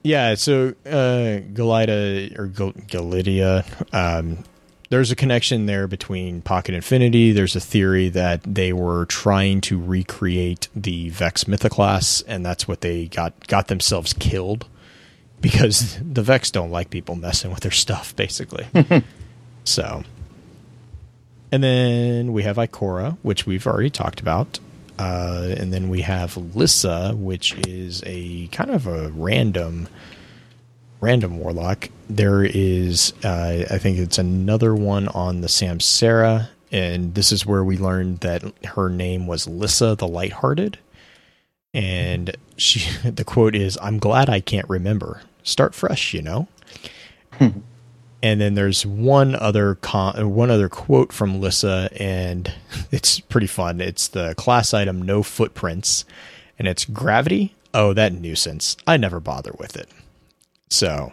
yeah, 0.03 0.35
so 0.35 0.75
uh, 0.87 1.41
Galida 1.53 2.39
or 2.39 2.47
Gal- 2.47 2.73
Galidia, 2.73 3.65
um, 3.95 4.45
there's 4.91 5.11
a 5.11 5.17
connection 5.17 5.67
there 5.67 5.87
between 5.87 6.43
Pocket 6.43 6.75
Infinity. 6.75 7.33
There's 7.33 7.55
a 7.55 7.61
theory 7.61 8.09
that 8.11 8.43
they 8.43 8.73
were 8.73 9.07
trying 9.07 9.61
to 9.63 9.81
recreate 9.81 10.69
the 10.75 11.11
Vex 11.11 11.45
Mythoclast, 11.45 12.25
and 12.27 12.45
that's 12.45 12.67
what 12.67 12.81
they 12.81 13.07
got 13.07 13.47
got 13.47 13.69
themselves 13.69 14.13
killed 14.13 14.67
because 15.41 15.99
the 16.03 16.23
Vex 16.23 16.51
don't 16.51 16.71
like 16.71 16.91
people 16.91 17.15
messing 17.15 17.51
with 17.51 17.61
their 17.61 17.71
stuff, 17.71 18.15
basically. 18.17 18.67
so, 19.65 20.03
and 21.53 21.63
then 21.63 22.33
we 22.33 22.43
have 22.43 22.57
Ikora, 22.57 23.17
which 23.23 23.47
we've 23.47 23.67
already 23.67 23.91
talked 23.91 24.21
about. 24.21 24.59
Uh, 25.01 25.55
and 25.57 25.73
then 25.73 25.89
we 25.89 26.03
have 26.03 26.37
Lissa, 26.55 27.15
which 27.17 27.55
is 27.67 28.03
a 28.05 28.49
kind 28.49 28.71
of 28.71 28.87
a 28.87 29.09
random, 29.13 29.89
random 31.01 31.39
warlock. 31.39 31.89
There 32.11 32.45
is, 32.45 33.15
uh, 33.25 33.65
I 33.71 33.79
think 33.79 33.97
it's 33.97 34.19
another 34.19 34.75
one 34.75 35.09
on 35.09 35.41
the 35.41 35.47
Samsara, 35.47 36.51
and 36.71 37.15
this 37.15 37.33
is 37.33 37.47
where 37.47 37.65
we 37.65 37.79
learned 37.79 38.21
that 38.21 38.43
her 38.67 38.91
name 38.91 39.27
was 39.27 39.47
Lissa 39.47 39.95
the 39.95 40.07
Lighthearted. 40.07 40.79
And 41.73 42.37
she, 42.59 42.85
the 43.09 43.25
quote 43.25 43.55
is, 43.55 43.79
"I'm 43.81 43.99
glad 43.99 44.29
I 44.29 44.41
can't 44.41 44.69
remember. 44.69 45.23
Start 45.43 45.75
fresh, 45.75 46.13
you 46.13 46.21
know." 46.21 46.47
and 48.23 48.41
then 48.41 48.55
there's 48.55 48.85
one 48.85 49.35
other 49.35 49.77
con- 49.77 50.21
uh, 50.21 50.29
one 50.29 50.51
other 50.51 50.69
quote 50.69 51.13
from 51.13 51.41
Lissa, 51.41 51.89
and 51.97 52.53
it's 52.91 53.21
pretty 53.21 53.47
fun. 53.47 53.81
It's 53.81 54.09
the 54.09 54.35
class 54.37 54.75
item 54.75 55.03
"No 55.03 55.23
Footprints," 55.23 56.05
and 56.59 56.69
it's 56.69 56.85
gravity. 56.85 57.55
Oh, 57.73 57.93
that 57.95 58.13
nuisance! 58.13 58.77
I 58.87 58.97
never 58.97 59.21
bother 59.21 59.53
with 59.59 59.77
it. 59.77 59.89
So, 60.69 61.13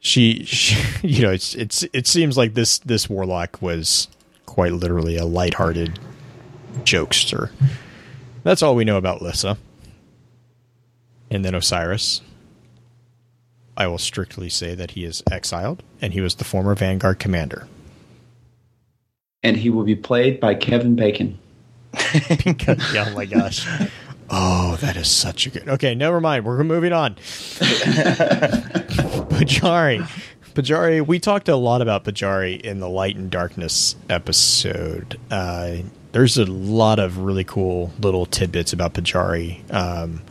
she, 0.00 0.44
she 0.44 0.76
you 1.06 1.22
know, 1.22 1.32
it's 1.32 1.54
it's 1.54 1.84
it 1.92 2.06
seems 2.06 2.36
like 2.36 2.54
this 2.54 2.78
this 2.78 3.08
warlock 3.08 3.60
was 3.62 4.08
quite 4.46 4.72
literally 4.72 5.16
a 5.16 5.24
lighthearted 5.24 5.98
jokester. 6.82 7.50
That's 8.42 8.62
all 8.62 8.74
we 8.76 8.84
know 8.84 8.98
about 8.98 9.22
Lissa. 9.22 9.56
And 11.30 11.44
then 11.44 11.54
Osiris. 11.54 12.20
I 13.76 13.86
will 13.86 13.98
strictly 13.98 14.48
say 14.48 14.74
that 14.74 14.92
he 14.92 15.04
is 15.04 15.22
exiled, 15.30 15.82
and 16.00 16.12
he 16.12 16.20
was 16.20 16.36
the 16.36 16.44
former 16.44 16.74
Vanguard 16.74 17.18
commander. 17.18 17.66
And 19.42 19.56
he 19.56 19.68
will 19.70 19.84
be 19.84 19.96
played 19.96 20.40
by 20.40 20.54
Kevin 20.54 20.96
Bacon. 20.96 21.38
Because, 22.44 22.78
yeah, 22.94 23.08
oh 23.08 23.14
my 23.14 23.24
gosh. 23.26 23.66
Oh, 24.30 24.76
that 24.80 24.96
is 24.96 25.08
such 25.08 25.46
a 25.46 25.50
good. 25.50 25.68
Okay, 25.68 25.94
never 25.94 26.20
mind. 26.20 26.44
We're 26.44 26.64
moving 26.64 26.92
on. 26.92 27.14
Pajari. 29.34 30.08
Pajari, 30.54 31.06
we 31.06 31.18
talked 31.18 31.48
a 31.48 31.56
lot 31.56 31.82
about 31.82 32.04
Pajari 32.04 32.60
in 32.60 32.78
the 32.80 32.88
Light 32.88 33.16
and 33.16 33.30
Darkness 33.30 33.96
episode. 34.08 35.18
Uh, 35.30 35.78
there's 36.12 36.38
a 36.38 36.44
lot 36.46 37.00
of 37.00 37.18
really 37.18 37.42
cool 37.42 37.92
little 37.98 38.24
tidbits 38.24 38.72
about 38.72 38.94
Pajari. 38.94 39.68
Um, 39.74 40.22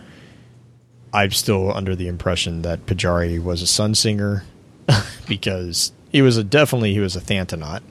I'm 1.13 1.31
still 1.31 1.71
under 1.75 1.95
the 1.95 2.07
impression 2.07 2.63
that 2.63 2.85
Pajari 2.87 3.41
was 3.41 3.61
a 3.61 3.67
sun 3.67 3.93
singer 3.93 4.43
because 5.27 5.93
he 6.11 6.21
was 6.21 6.37
a 6.37 6.43
definitely 6.43 6.93
he 6.93 6.99
was 6.99 7.15
a 7.15 7.21
Thanatonaut, 7.21 7.81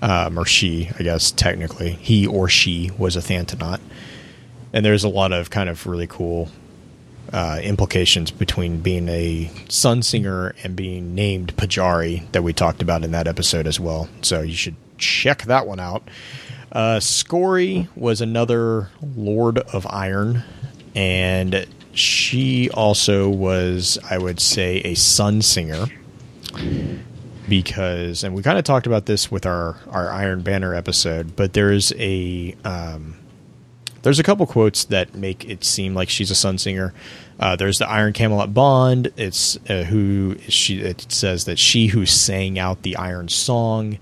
um, 0.00 0.38
or 0.38 0.44
she, 0.44 0.90
I 0.98 1.02
guess 1.02 1.32
technically 1.32 1.92
he 1.92 2.26
or 2.26 2.48
she 2.48 2.92
was 2.96 3.16
a 3.16 3.20
Thanatonaut, 3.20 3.80
and 4.72 4.86
there's 4.86 5.04
a 5.04 5.08
lot 5.08 5.32
of 5.32 5.50
kind 5.50 5.68
of 5.68 5.86
really 5.86 6.06
cool 6.06 6.48
uh, 7.32 7.58
implications 7.62 8.30
between 8.30 8.80
being 8.80 9.08
a 9.08 9.50
sun 9.68 10.02
singer 10.02 10.54
and 10.62 10.76
being 10.76 11.14
named 11.14 11.56
Pajari 11.56 12.30
that 12.32 12.42
we 12.42 12.52
talked 12.52 12.82
about 12.82 13.02
in 13.02 13.10
that 13.10 13.26
episode 13.26 13.66
as 13.66 13.80
well. 13.80 14.08
So 14.22 14.42
you 14.42 14.54
should 14.54 14.76
check 14.98 15.42
that 15.42 15.66
one 15.66 15.80
out. 15.80 16.08
Uh, 16.70 16.98
Skorri 16.98 17.88
was 17.96 18.20
another 18.20 18.90
Lord 19.16 19.58
of 19.58 19.86
Iron, 19.88 20.44
and 20.94 21.66
she 21.94 22.70
also 22.70 23.28
was, 23.28 23.98
I 24.08 24.18
would 24.18 24.40
say, 24.40 24.78
a 24.84 24.94
sun 24.94 25.42
singer 25.42 25.86
because, 27.48 28.24
and 28.24 28.34
we 28.34 28.42
kind 28.42 28.58
of 28.58 28.64
talked 28.64 28.86
about 28.86 29.06
this 29.06 29.30
with 29.30 29.46
our 29.46 29.76
our 29.90 30.10
Iron 30.10 30.42
Banner 30.42 30.74
episode, 30.74 31.36
but 31.36 31.52
there's 31.52 31.92
a 31.96 32.56
um, 32.64 33.16
there's 34.02 34.18
a 34.18 34.22
couple 34.22 34.46
quotes 34.46 34.84
that 34.86 35.14
make 35.14 35.44
it 35.48 35.64
seem 35.64 35.94
like 35.94 36.08
she's 36.08 36.30
a 36.30 36.34
sun 36.34 36.58
singer. 36.58 36.92
Uh, 37.40 37.56
there's 37.56 37.78
the 37.78 37.88
Iron 37.88 38.12
Camelot 38.12 38.54
Bond. 38.54 39.12
It's 39.16 39.56
uh, 39.68 39.84
who 39.84 40.36
she. 40.48 40.80
It 40.80 41.10
says 41.10 41.46
that 41.46 41.58
she 41.58 41.88
who 41.88 42.06
sang 42.06 42.58
out 42.58 42.82
the 42.82 42.96
Iron 42.96 43.28
Song, 43.28 43.98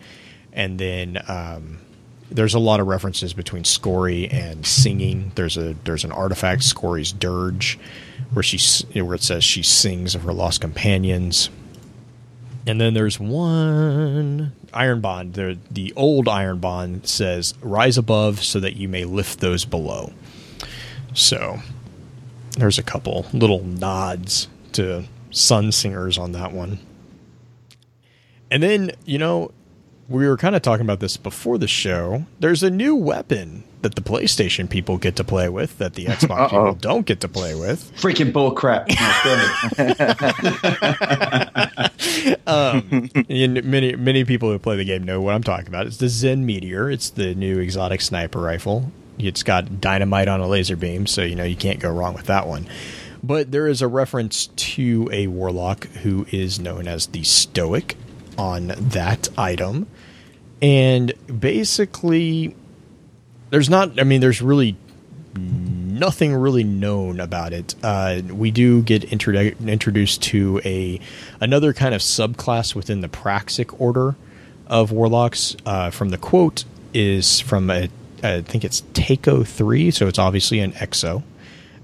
and 0.52 0.78
then 0.78 1.22
um, 1.28 1.78
there's 2.34 2.54
a 2.54 2.58
lot 2.58 2.80
of 2.80 2.86
references 2.86 3.32
between 3.32 3.62
Skorri 3.62 4.32
and 4.32 4.66
singing. 4.66 5.32
There's 5.34 5.56
a 5.56 5.74
there's 5.84 6.04
an 6.04 6.12
artifact, 6.12 6.62
Skorri's 6.62 7.12
dirge, 7.12 7.78
where 8.32 8.42
she 8.42 8.58
where 9.00 9.14
it 9.14 9.22
says 9.22 9.44
she 9.44 9.62
sings 9.62 10.14
of 10.14 10.22
her 10.22 10.32
lost 10.32 10.60
companions. 10.60 11.50
And 12.66 12.80
then 12.80 12.94
there's 12.94 13.18
one 13.18 14.52
Iron 14.72 15.00
Bond. 15.00 15.34
The 15.34 15.58
the 15.70 15.92
old 15.96 16.28
Iron 16.28 16.58
Bond 16.58 17.06
says, 17.06 17.54
"Rise 17.60 17.98
above, 17.98 18.42
so 18.42 18.60
that 18.60 18.76
you 18.76 18.88
may 18.88 19.04
lift 19.04 19.40
those 19.40 19.64
below." 19.64 20.12
So 21.14 21.60
there's 22.56 22.78
a 22.78 22.82
couple 22.82 23.26
little 23.32 23.64
nods 23.64 24.48
to 24.72 25.04
sun 25.30 25.72
singers 25.72 26.18
on 26.18 26.32
that 26.32 26.52
one. 26.52 26.78
And 28.50 28.62
then 28.62 28.92
you 29.04 29.18
know 29.18 29.50
we 30.08 30.26
were 30.26 30.36
kind 30.36 30.56
of 30.56 30.62
talking 30.62 30.84
about 30.84 31.00
this 31.00 31.16
before 31.16 31.58
the 31.58 31.68
show. 31.68 32.26
There's 32.40 32.62
a 32.62 32.70
new 32.70 32.94
weapon 32.94 33.64
that 33.82 33.94
the 33.96 34.00
PlayStation 34.00 34.70
people 34.70 34.96
get 34.96 35.16
to 35.16 35.24
play 35.24 35.48
with 35.48 35.78
that 35.78 35.94
the 35.94 36.06
Xbox 36.06 36.50
people 36.50 36.74
don't 36.74 37.06
get 37.06 37.20
to 37.20 37.28
play 37.28 37.54
with. 37.54 37.92
Freaking 37.96 38.32
bull 38.32 38.52
crap. 38.52 38.88
No, 38.88 39.12
go 39.24 39.32
ahead. 39.88 40.16
um, 42.46 43.10
and 43.28 43.64
many 43.64 43.96
many 43.96 44.24
people 44.24 44.50
who 44.50 44.58
play 44.58 44.76
the 44.76 44.84
game 44.84 45.02
know 45.02 45.20
what 45.20 45.34
I'm 45.34 45.42
talking 45.42 45.68
about. 45.68 45.86
It's 45.86 45.96
the 45.96 46.08
Zen 46.08 46.46
Meteor. 46.46 46.90
It's 46.90 47.10
the 47.10 47.34
new 47.34 47.58
exotic 47.58 48.00
sniper 48.00 48.40
rifle. 48.40 48.92
It's 49.18 49.42
got 49.42 49.80
dynamite 49.80 50.28
on 50.28 50.40
a 50.40 50.46
laser 50.46 50.76
beam, 50.76 51.06
so 51.06 51.22
you 51.22 51.34
know 51.34 51.44
you 51.44 51.56
can't 51.56 51.80
go 51.80 51.90
wrong 51.90 52.14
with 52.14 52.26
that 52.26 52.46
one. 52.46 52.68
But 53.22 53.52
there 53.52 53.68
is 53.68 53.82
a 53.82 53.88
reference 53.88 54.48
to 54.48 55.08
a 55.12 55.28
warlock 55.28 55.86
who 55.86 56.26
is 56.32 56.58
known 56.58 56.88
as 56.88 57.08
the 57.08 57.22
Stoic 57.22 57.96
on 58.38 58.68
that 58.76 59.28
item, 59.38 59.86
and 60.60 61.12
basically, 61.40 62.54
there's 63.50 63.68
not. 63.68 64.00
I 64.00 64.04
mean, 64.04 64.20
there's 64.20 64.42
really 64.42 64.76
nothing 65.34 66.34
really 66.34 66.64
known 66.64 67.20
about 67.20 67.52
it. 67.52 67.74
Uh, 67.82 68.20
we 68.30 68.50
do 68.50 68.82
get 68.82 69.02
introdu- 69.02 69.58
introduced 69.68 70.22
to 70.22 70.60
a 70.64 71.00
another 71.40 71.72
kind 71.72 71.94
of 71.94 72.00
subclass 72.00 72.74
within 72.74 73.00
the 73.00 73.08
Praxic 73.08 73.80
order 73.80 74.16
of 74.66 74.90
warlocks. 74.90 75.56
Uh, 75.64 75.90
from 75.90 76.08
the 76.08 76.18
quote 76.18 76.64
is 76.92 77.40
from 77.40 77.70
a, 77.70 77.88
I 78.22 78.40
think 78.42 78.64
it's 78.64 78.82
Taco 78.94 79.44
three, 79.44 79.90
so 79.90 80.06
it's 80.06 80.18
obviously 80.18 80.60
an 80.60 80.72
exo. 80.72 81.22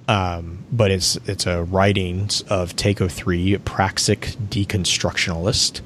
Um, 0.08 0.64
but 0.72 0.90
it's 0.90 1.16
it's 1.26 1.46
a 1.46 1.64
writings 1.64 2.42
of 2.42 2.74
Taco 2.74 3.08
three 3.08 3.56
Praxic 3.58 4.36
deconstructionalist. 4.48 5.80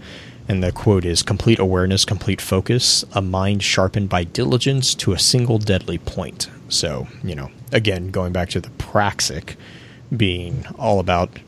And 0.52 0.62
the 0.62 0.70
quote 0.70 1.06
is 1.06 1.22
complete 1.22 1.58
awareness, 1.58 2.04
complete 2.04 2.38
focus, 2.38 3.06
a 3.14 3.22
mind 3.22 3.62
sharpened 3.62 4.10
by 4.10 4.24
diligence 4.24 4.94
to 4.96 5.14
a 5.14 5.18
single 5.18 5.56
deadly 5.56 5.96
point. 5.96 6.50
So, 6.68 7.08
you 7.24 7.34
know, 7.34 7.50
again, 7.72 8.10
going 8.10 8.34
back 8.34 8.50
to 8.50 8.60
the 8.60 8.68
praxic 8.72 9.56
being 10.14 10.66
all 10.78 11.00
about 11.00 11.38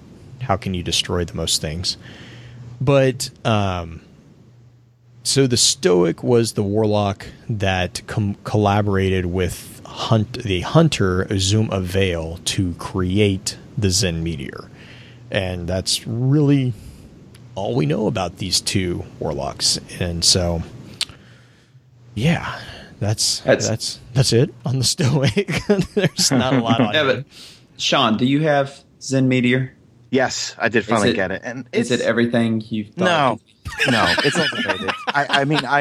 how 0.40 0.56
can 0.56 0.72
you 0.72 0.82
destroy 0.82 1.22
the 1.22 1.34
most 1.34 1.60
things. 1.60 1.98
But, 2.80 3.28
um, 3.44 4.00
so 5.22 5.46
the 5.46 5.58
Stoic 5.58 6.22
was 6.22 6.54
the 6.54 6.62
warlock 6.62 7.26
that 7.46 8.00
com- 8.06 8.38
collaborated 8.42 9.26
with 9.26 9.82
hunt 9.84 10.44
the 10.44 10.62
hunter 10.62 11.24
Azuma 11.30 11.80
Vale 11.80 12.40
to 12.46 12.72
create 12.78 13.58
the 13.76 13.90
Zen 13.90 14.24
meteor, 14.24 14.70
and 15.30 15.68
that's 15.68 16.06
really 16.06 16.72
all 17.54 17.74
we 17.74 17.86
know 17.86 18.06
about 18.06 18.38
these 18.38 18.60
two 18.60 19.04
warlocks. 19.20 19.78
And 20.00 20.24
so, 20.24 20.62
yeah, 22.14 22.58
that's 23.00 23.40
That's- 23.40 23.68
that's 23.68 24.00
that's 24.12 24.32
it 24.32 24.54
on 24.64 24.78
the 24.78 24.84
stoic. 24.94 25.50
There's 25.94 26.30
not 26.30 26.54
a 26.54 26.60
lot 26.60 26.80
on 26.80 26.94
Yeah, 26.94 27.02
it. 27.10 27.16
but 27.16 27.24
Sean, 27.76 28.16
do 28.16 28.24
you 28.26 28.42
have 28.42 28.82
Zen 29.00 29.28
Meteor? 29.28 29.72
Yes, 30.10 30.54
I 30.58 30.68
did 30.68 30.84
finally 30.84 31.10
it- 31.10 31.14
get 31.14 31.30
it. 31.32 31.42
And 31.44 31.66
Is 31.72 31.90
it 31.90 31.94
it's- 31.94 32.08
everything 32.08 32.62
you 32.68 32.84
thought? 32.84 33.04
No, 33.04 33.38
no, 33.90 34.14
it's 34.18 34.38
overrated. 34.38 34.90
I, 35.08 35.26
I 35.40 35.44
mean, 35.44 35.64
I. 35.66 35.80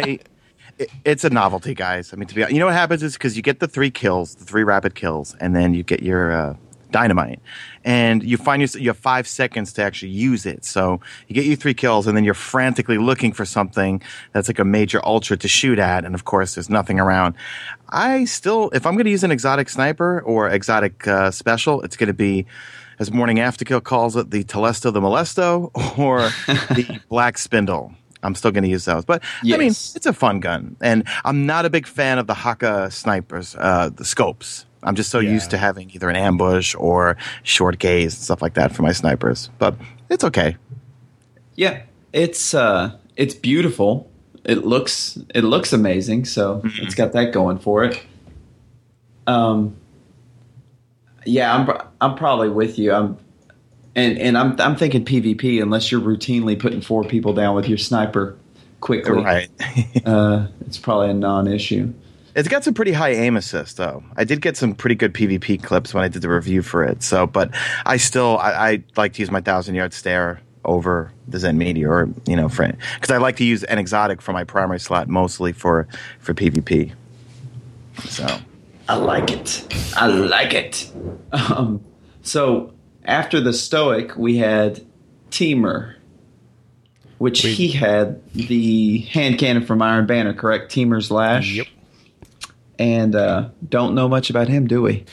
it- 0.79 0.89
It's 1.05 1.23
a 1.23 1.29
novelty, 1.29 1.75
guys. 1.75 2.11
I 2.13 2.15
mean, 2.15 2.27
to 2.27 2.33
be 2.33 2.41
honest, 2.41 2.53
you 2.55 2.59
know 2.59 2.65
what 2.65 2.73
happens 2.73 3.03
is 3.03 3.13
because 3.13 3.35
you 3.37 3.43
get 3.43 3.59
the 3.59 3.67
three 3.67 3.91
kills, 3.91 4.33
the 4.35 4.43
three 4.45 4.63
rapid 4.63 4.95
kills, 4.95 5.35
and 5.39 5.55
then 5.55 5.75
you 5.75 5.83
get 5.83 6.01
your 6.01 6.31
uh, 6.31 6.55
dynamite, 6.89 7.39
and 7.84 8.23
you 8.23 8.38
find 8.38 8.61
you 8.76 8.89
have 8.89 8.97
five 8.97 9.27
seconds 9.27 9.73
to 9.73 9.84
actually 9.84 10.11
use 10.11 10.45
it. 10.45 10.65
So 10.65 10.99
you 11.27 11.35
get 11.35 11.45
your 11.45 11.55
three 11.55 11.73
kills, 11.73 12.07
and 12.07 12.15
then 12.15 12.23
you're 12.23 12.34
frantically 12.34 12.97
looking 12.97 13.34
for 13.34 13.45
something 13.45 14.01
that's 14.31 14.47
like 14.47 14.60
a 14.60 14.65
major 14.65 15.05
ultra 15.05 15.38
to 15.38 15.47
shoot 15.47 15.80
at, 15.80 16.05
and 16.05 16.15
of 16.15 16.26
course, 16.26 16.55
there's 16.55 16.69
nothing 16.69 16.99
around. 16.99 17.35
I 17.89 18.26
still, 18.26 18.69
if 18.73 18.85
I'm 18.85 18.93
going 18.93 19.05
to 19.05 19.11
use 19.11 19.23
an 19.23 19.31
exotic 19.31 19.69
sniper 19.69 20.22
or 20.22 20.49
exotic 20.49 21.07
uh, 21.07 21.31
special, 21.31 21.81
it's 21.81 21.95
going 21.95 22.07
to 22.07 22.14
be 22.14 22.45
as 22.99 23.11
Morning 23.11 23.38
Afterkill 23.38 23.84
calls 23.84 24.15
it, 24.15 24.31
the 24.31 24.43
Telesto 24.43 24.93
the 24.93 25.01
Molesto 25.01 25.72
or 25.97 26.22
the 26.73 27.01
Black 27.10 27.38
Spindle. 27.38 27.93
I'm 28.23 28.35
still 28.35 28.51
going 28.51 28.64
to 28.64 28.69
use 28.69 28.85
those, 28.85 29.03
but 29.03 29.22
I 29.43 29.57
mean, 29.57 29.68
it's 29.72 30.05
a 30.05 30.14
fun 30.14 30.39
gun, 30.39 30.77
and 30.80 31.03
I'm 31.26 31.45
not 31.45 31.65
a 31.65 31.69
big 31.69 31.85
fan 31.85 32.19
of 32.19 32.27
the 32.27 32.34
Hakke 32.34 32.91
snipers, 32.91 33.53
uh, 33.60 33.89
the 33.89 34.05
scopes. 34.05 34.65
I'm 34.84 34.95
just 34.95 35.10
so 35.10 35.19
Yeah. 35.19 35.31
used 35.31 35.49
to 35.51 35.57
having 35.57 35.89
either 35.91 36.10
an 36.10 36.15
ambush 36.15 36.76
or 36.77 37.18
short 37.43 37.80
gaze 37.80 38.14
and 38.15 38.23
stuff 38.23 38.41
like 38.41 38.53
that 38.55 38.76
for 38.76 38.81
my 38.84 38.91
snipers. 38.91 39.49
But 39.60 39.76
it's 40.10 40.23
okay. 40.23 40.57
Yeah, 41.55 41.81
it's 42.11 42.53
uh, 42.53 42.97
it's 43.15 43.34
beautiful. 43.34 44.10
It 44.43 44.65
looks 44.65 45.18
it 45.34 45.43
looks 45.43 45.72
amazing. 45.73 46.26
So 46.26 46.61
Mm-hmm. 46.61 46.84
it's 46.84 46.95
got 46.95 47.14
that 47.14 47.31
going 47.34 47.60
for 47.60 47.84
it. 47.84 48.01
Um, 49.27 49.76
yeah, 51.26 51.55
I'm 51.55 51.69
I'm 52.01 52.15
probably 52.15 52.49
with 52.49 52.77
you. 52.77 52.91
I'm 52.93 53.18
and 53.95 54.18
and 54.18 54.38
I'm 54.38 54.60
I'm 54.60 54.76
thinking 54.76 55.05
PvP 55.05 55.61
unless 55.61 55.91
you're 55.91 56.01
routinely 56.01 56.60
putting 56.60 56.81
four 56.81 57.03
people 57.03 57.34
down 57.34 57.55
with 57.55 57.68
your 57.69 57.77
sniper 57.77 58.35
quickly. 58.81 59.23
Right. 59.23 59.49
Uh, 60.05 60.47
it's 60.68 60.77
probably 60.77 61.10
a 61.10 61.14
non-issue. 61.14 61.93
It's 62.35 62.47
got 62.47 62.64
some 62.64 62.73
pretty 62.73 62.93
high 62.93 63.11
aim 63.11 63.38
assist, 63.38 63.77
though. 63.77 64.03
I 64.18 64.23
did 64.23 64.41
get 64.41 64.57
some 64.57 64.73
pretty 64.73 64.95
good 64.95 65.14
PvP 65.14 65.61
clips 65.61 65.93
when 65.93 66.03
I 66.03 66.07
did 66.07 66.22
the 66.22 66.30
review 66.30 66.64
for 66.64 66.84
it. 66.84 67.03
So, 67.03 67.27
but 67.27 67.51
I 67.85 67.97
still 67.97 68.38
I, 68.39 68.51
I 68.51 68.84
like 68.97 69.14
to 69.14 69.22
use 69.22 69.30
my 69.30 69.41
thousand 69.41 69.76
yard 69.76 69.93
stare 69.93 70.41
over 70.65 71.11
the 71.27 71.39
Zen 71.39 71.57
Meteor, 71.57 71.91
or, 71.91 72.10
you 72.26 72.35
know, 72.35 72.49
for 72.49 72.65
because 72.65 73.11
I 73.11 73.18
like 73.18 73.35
to 73.38 73.43
use 73.43 73.64
an 73.65 73.77
exotic 73.77 74.22
for 74.22 74.34
my 74.34 74.43
primary 74.43 74.80
slot 74.80 75.10
mostly 75.10 75.51
for 75.51 75.88
for 76.19 76.34
PvP. 76.34 76.93
So 78.05 78.26
I 78.89 78.95
like 78.95 79.31
it. 79.31 79.93
I 79.95 80.07
like 80.07 80.53
it. 80.53 80.91
Um, 81.31 81.84
so 82.22 82.73
after 83.05 83.41
the 83.41 83.53
Stoic, 83.53 84.15
we 84.18 84.38
had 84.38 84.84
Timur, 85.30 85.97
which 87.18 87.41
he 87.41 87.69
had 87.69 88.22
the 88.34 88.99
hand 88.99 89.38
cannon 89.38 89.65
from 89.65 89.81
Iron 89.81 90.05
Banner, 90.05 90.34
correct? 90.34 90.72
Timur's 90.72 91.11
Lash. 91.11 91.51
Yep. 91.51 91.68
And 92.79 93.15
uh, 93.15 93.49
don't 93.67 93.93
know 93.95 94.07
much 94.09 94.29
about 94.29 94.47
him, 94.47 94.67
do 94.67 94.81
we? 94.81 95.05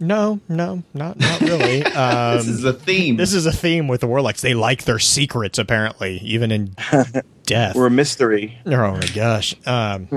No, 0.00 0.40
no, 0.48 0.82
not 0.94 1.18
not 1.20 1.40
really. 1.40 1.84
Um, 1.84 2.36
This 2.38 2.48
is 2.48 2.62
the 2.62 2.72
theme. 2.72 3.16
this 3.16 3.32
is 3.32 3.46
a 3.46 3.52
theme 3.52 3.86
with 3.88 4.00
the 4.00 4.08
warlocks. 4.08 4.40
They 4.40 4.54
like 4.54 4.82
their 4.84 4.98
secrets, 4.98 5.58
apparently, 5.58 6.18
even 6.18 6.50
in 6.50 6.74
death. 7.44 7.76
we're 7.76 7.86
a 7.86 7.90
mystery. 7.90 8.58
oh 8.66 8.70
my 8.70 9.06
gosh. 9.14 9.54
Um, 9.66 10.08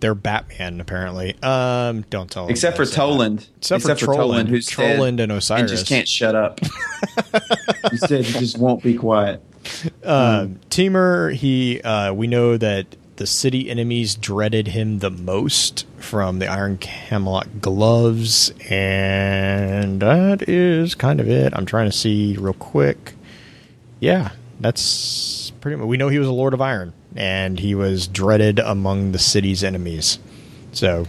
they're 0.00 0.14
Batman, 0.16 0.80
apparently. 0.80 1.40
Um, 1.42 2.02
don't 2.10 2.30
tell. 2.30 2.48
except 2.48 2.76
for 2.76 2.82
I 2.82 2.86
said 2.86 2.92
that. 2.92 2.96
Toland. 2.96 3.48
Except 3.58 3.82
for 4.00 4.06
Troland, 4.06 4.48
who's 4.48 4.66
dead 4.66 4.98
Troland 4.98 5.22
and 5.22 5.32
Osiris. 5.32 5.60
And 5.60 5.68
just 5.68 5.86
can't 5.86 6.08
shut 6.08 6.34
up. 6.34 6.60
he 7.90 7.96
said 7.96 8.24
he 8.24 8.38
just 8.38 8.58
won't 8.58 8.82
be 8.82 8.94
quiet. 8.94 9.42
Um, 10.04 10.58
Timur, 10.68 11.30
he 11.30 11.80
uh, 11.82 12.12
we 12.12 12.26
know 12.26 12.56
that 12.56 12.96
the 13.16 13.26
city 13.26 13.70
enemies 13.70 14.14
dreaded 14.14 14.68
him 14.68 14.98
the 14.98 15.10
most 15.10 15.86
from 16.00 16.38
the 16.38 16.46
Iron 16.46 16.78
Camelot 16.78 17.60
gloves, 17.60 18.50
and 18.70 20.00
that 20.00 20.48
is 20.48 20.94
kind 20.94 21.20
of 21.20 21.28
it. 21.28 21.52
I'm 21.54 21.66
trying 21.66 21.90
to 21.90 21.96
see 21.96 22.36
real 22.38 22.54
quick. 22.54 23.14
Yeah, 24.00 24.30
that's 24.60 25.52
pretty 25.60 25.76
much. 25.76 25.86
We 25.86 25.96
know 25.96 26.08
he 26.08 26.18
was 26.18 26.28
a 26.28 26.32
Lord 26.32 26.54
of 26.54 26.60
Iron, 26.60 26.92
and 27.16 27.58
he 27.58 27.74
was 27.74 28.06
dreaded 28.06 28.58
among 28.58 29.12
the 29.12 29.18
city's 29.18 29.64
enemies. 29.64 30.18
So, 30.72 31.06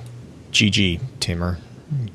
GG, 0.51 0.99
Timur, 1.19 1.57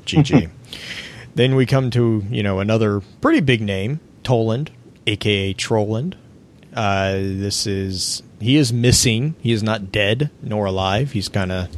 GG. 0.05 0.49
then 1.35 1.55
we 1.55 1.65
come 1.65 1.89
to 1.91 2.23
you 2.29 2.43
know 2.43 2.59
another 2.59 3.01
pretty 3.21 3.41
big 3.41 3.61
name, 3.61 3.99
Toland, 4.23 4.71
aka 5.07 5.53
Trolland. 5.53 6.15
Uh, 6.73 7.13
this 7.13 7.65
is 7.65 8.21
he 8.39 8.57
is 8.57 8.73
missing. 8.73 9.35
He 9.39 9.51
is 9.51 9.63
not 9.63 9.91
dead 9.91 10.29
nor 10.41 10.65
alive. 10.65 11.13
He's 11.13 11.29
kind 11.29 11.51
of 11.51 11.69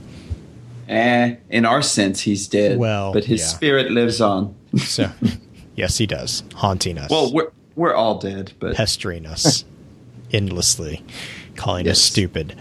Eh, 0.88 1.36
in 1.50 1.66
our 1.66 1.82
sense, 1.82 2.22
he's 2.22 2.48
dead. 2.48 2.78
Well, 2.78 3.14
but 3.14 3.26
his 3.26 3.42
yeah. 3.42 3.48
spirit 3.48 3.92
lives 3.92 4.22
on. 4.22 4.56
so. 4.78 5.12
yes, 5.76 5.98
he 5.98 6.08
does, 6.08 6.44
haunting 6.56 6.98
us. 6.98 7.10
Well, 7.10 7.34
we're 7.34 7.52
we're 7.76 7.94
all 7.94 8.18
dead, 8.20 8.54
but 8.60 8.76
pestering 8.76 9.26
us 9.26 9.66
endlessly, 10.34 11.04
calling 11.56 11.88
us 11.88 12.00
stupid. 12.00 12.56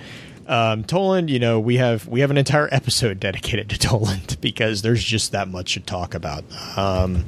Um, 0.47 0.85
Toland, 0.85 1.31
you 1.31 1.39
know, 1.39 1.59
we 1.59 1.77
have 1.77 2.07
we 2.07 2.20
have 2.20 2.31
an 2.31 2.39
entire 2.39 2.69
episode 2.73 3.19
dedicated 3.19 3.70
to 3.70 3.78
Toland 3.89 4.36
because 4.40 4.82
there's 4.82 5.03
just 5.03 5.32
that 5.32 5.48
much 5.48 5.74
to 5.74 5.81
talk 5.81 6.15
about. 6.15 6.44
Um, 6.77 7.24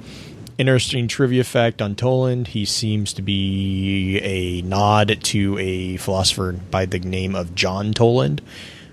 interesting 0.57 1.09
trivia 1.09 1.45
fact 1.45 1.81
on 1.81 1.95
Toland: 1.95 2.49
he 2.49 2.65
seems 2.65 3.13
to 3.15 3.23
be 3.23 4.21
a 4.23 4.63
nod 4.63 5.19
to 5.25 5.59
a 5.59 5.97
philosopher 5.97 6.53
by 6.53 6.87
the 6.87 6.99
name 6.99 7.35
of 7.35 7.55
John 7.55 7.93
Toland. 7.93 8.43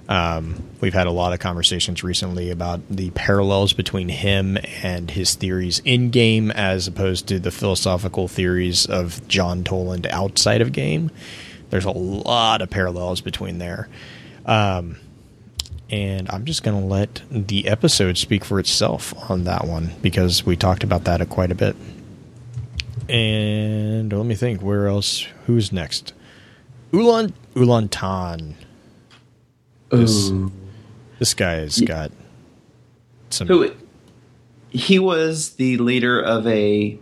Um, 0.08 0.64
we've 0.82 0.94
had 0.94 1.08
a 1.08 1.12
lot 1.12 1.34
of 1.34 1.40
conversations 1.40 2.04
recently 2.04 2.52
about 2.52 2.82
the 2.90 3.10
parallels 3.12 3.74
between 3.74 4.10
him 4.10 4.58
and 4.84 5.10
his 5.10 5.34
theories 5.34 5.82
in 5.84 6.12
game 6.12 6.52
as 6.52 6.88
opposed 6.88 7.28
to 7.28 7.40
the 7.40 7.52
philosophical 7.52 8.28
theories 8.28 8.86
of 8.86 9.28
John 9.28 9.64
Toland 9.64 10.06
outside 10.08 10.62
of 10.62 10.72
game. 10.72 11.10
There's 11.72 11.86
a 11.86 11.92
lot 11.92 12.62
of 12.62 12.70
parallels 12.70 13.22
between 13.22 13.58
there. 13.58 13.90
Um, 14.46 14.98
and 15.90 16.30
I'm 16.30 16.46
just 16.46 16.64
going 16.64 16.80
to 16.80 16.86
let 16.88 17.22
the 17.32 17.68
episode 17.68 18.18
speak 18.18 18.46
for 18.46 18.60
itself 18.60 19.14
on 19.30 19.44
that 19.46 19.66
one 19.66 19.92
because 20.02 20.46
we 20.46 20.56
talked 20.56 20.84
about 20.84 21.06
that 21.06 21.28
quite 21.30 21.52
a 21.52 21.56
bit. 21.56 21.76
And 23.10 24.12
let 24.12 24.26
me 24.26 24.36
think, 24.36 24.62
where 24.62 24.88
else? 24.88 25.28
Who's 25.46 25.72
next? 25.72 26.14
Ulan 26.92 27.34
Ulan 27.56 27.90
This, 29.98 30.32
this 31.20 31.34
guy's 31.34 31.80
got 31.82 32.12
some. 33.30 33.48
who 33.48 33.72
he 34.70 35.00
was 35.00 35.52
the 35.54 35.78
leader 35.78 36.20
of 36.20 36.46
a 36.48 37.00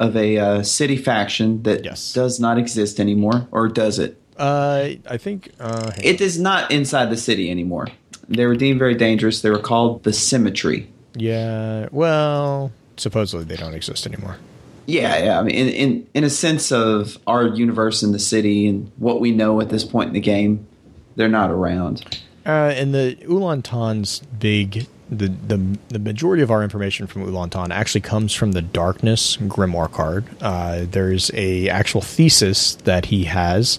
of 0.00 0.16
a 0.16 0.38
uh, 0.38 0.62
city 0.62 0.96
faction 0.96 1.62
that 1.62 1.84
Yes. 1.84 2.12
does 2.12 2.40
not 2.40 2.58
exist 2.58 2.98
anymore, 2.98 3.46
or 3.52 3.68
does 3.68 3.98
it? 4.00 4.20
Uh, 4.36 4.90
I 5.08 5.16
think 5.18 5.50
uh, 5.60 5.92
It 6.02 6.20
is 6.20 6.40
not 6.40 6.70
inside 6.72 7.10
the 7.10 7.16
city 7.16 7.50
anymore. 7.50 7.88
They 8.28 8.46
were 8.46 8.56
deemed 8.56 8.78
very 8.80 8.94
dangerous. 8.94 9.42
They 9.42 9.50
were 9.50 9.58
called 9.60 10.02
the 10.02 10.12
Symmetry. 10.12 10.88
Yeah, 11.14 11.88
well, 11.92 12.72
supposedly 12.96 13.44
they 13.44 13.56
don't 13.56 13.74
exist 13.74 14.06
anymore. 14.06 14.38
Yeah, 14.86 15.22
yeah. 15.22 15.38
I 15.38 15.42
mean, 15.44 15.54
in, 15.54 15.68
in 15.68 16.06
in 16.14 16.24
a 16.24 16.30
sense 16.30 16.72
of 16.72 17.18
our 17.26 17.46
universe 17.46 18.02
in 18.02 18.10
the 18.12 18.18
city 18.18 18.66
and 18.66 18.90
what 18.96 19.20
we 19.20 19.30
know 19.30 19.60
at 19.60 19.68
this 19.68 19.84
point 19.84 20.08
in 20.08 20.14
the 20.14 20.20
game, 20.20 20.66
they're 21.14 21.28
not 21.28 21.50
around. 21.50 22.04
Uh, 22.44 22.72
and 22.74 22.94
the 22.94 23.16
Ulan 23.28 23.62
Tan's 23.62 24.20
big, 24.20 24.86
the, 25.08 25.28
the 25.28 25.78
the 25.88 25.98
majority 25.98 26.42
of 26.42 26.50
our 26.50 26.62
information 26.62 27.06
from 27.06 27.22
Ulan 27.22 27.50
Tan 27.50 27.70
actually 27.70 28.00
comes 28.00 28.34
from 28.34 28.52
the 28.52 28.62
Darkness 28.62 29.36
Grimoire 29.36 29.90
card. 29.90 30.24
Uh, 30.40 30.84
there's 30.90 31.30
a 31.34 31.68
actual 31.68 32.00
thesis 32.00 32.74
that 32.76 33.06
he 33.06 33.24
has 33.24 33.78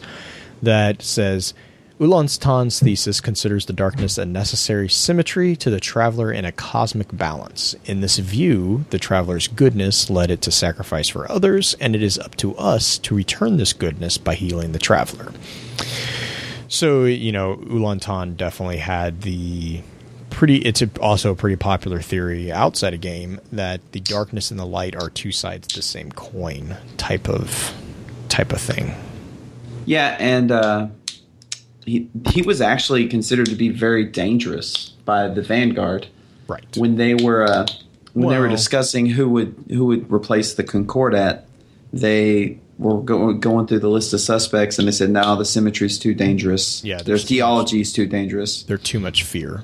that 0.61 1.01
says 1.01 1.53
Ulan 1.99 2.27
Tan's 2.27 2.79
thesis 2.79 3.21
considers 3.21 3.65
the 3.65 3.73
darkness 3.73 4.17
a 4.17 4.25
necessary 4.25 4.89
symmetry 4.89 5.55
to 5.57 5.69
the 5.69 5.79
traveler 5.79 6.31
in 6.31 6.43
a 6.43 6.51
cosmic 6.51 7.15
balance. 7.15 7.75
In 7.85 8.01
this 8.01 8.17
view, 8.17 8.85
the 8.89 8.97
traveler's 8.97 9.47
goodness 9.47 10.09
led 10.09 10.31
it 10.31 10.41
to 10.41 10.51
sacrifice 10.51 11.07
for 11.07 11.31
others, 11.31 11.75
and 11.79 11.95
it 11.95 12.01
is 12.01 12.17
up 12.17 12.35
to 12.37 12.55
us 12.57 12.97
to 12.99 13.15
return 13.15 13.57
this 13.57 13.73
goodness 13.73 14.17
by 14.17 14.35
healing 14.35 14.71
the 14.71 14.79
traveler. 14.79 15.31
So 16.73 17.05
you 17.05 17.31
know, 17.31 17.57
Ulantan 17.57 18.35
definitely 18.35 18.77
had 18.77 19.21
the 19.21 19.83
pretty. 20.31 20.57
It's 20.57 20.81
a, 20.81 20.89
also 20.99 21.29
a 21.31 21.35
pretty 21.35 21.55
popular 21.55 22.01
theory 22.01 22.51
outside 22.51 22.95
a 22.95 22.97
game 22.97 23.39
that 23.51 23.91
the 23.91 23.99
darkness 23.99 24.49
and 24.49 24.59
the 24.59 24.65
light 24.65 24.95
are 24.95 25.11
two 25.11 25.31
sides 25.31 25.67
of 25.67 25.73
the 25.73 25.83
same 25.83 26.11
coin 26.11 26.75
type 26.97 27.29
of 27.29 27.75
type 28.27 28.51
of 28.51 28.59
thing. 28.59 28.95
Yeah, 29.85 30.17
and 30.19 30.51
uh, 30.51 30.87
he 31.85 32.09
he 32.31 32.41
was 32.41 32.59
actually 32.59 33.07
considered 33.07 33.45
to 33.49 33.55
be 33.55 33.69
very 33.69 34.05
dangerous 34.05 34.89
by 35.05 35.27
the 35.27 35.43
Vanguard 35.43 36.07
Right. 36.47 36.65
when 36.75 36.95
they 36.95 37.13
were 37.13 37.43
uh, 37.43 37.67
when 38.13 38.29
they 38.29 38.39
were 38.39 38.49
discussing 38.49 39.05
who 39.05 39.29
would 39.29 39.53
who 39.69 39.85
would 39.85 40.11
replace 40.11 40.55
the 40.55 40.63
Concordat. 40.63 41.45
They 41.93 42.57
were 42.79 43.01
going 43.01 43.39
going 43.39 43.67
through 43.67 43.79
the 43.79 43.89
list 43.89 44.13
of 44.13 44.19
suspects, 44.21 44.79
and 44.79 44.87
they 44.87 44.91
said, 44.91 45.09
"No, 45.09 45.35
the 45.35 45.45
symmetry's 45.45 45.99
too 45.99 46.13
dangerous. 46.13 46.83
Yeah, 46.83 46.97
their 46.97 47.03
there's 47.05 47.25
theology 47.25 47.81
is 47.81 47.93
too 47.93 48.05
dangerous." 48.07 48.63
They're 48.63 48.77
too 48.77 48.99
much 48.99 49.23
fear. 49.23 49.63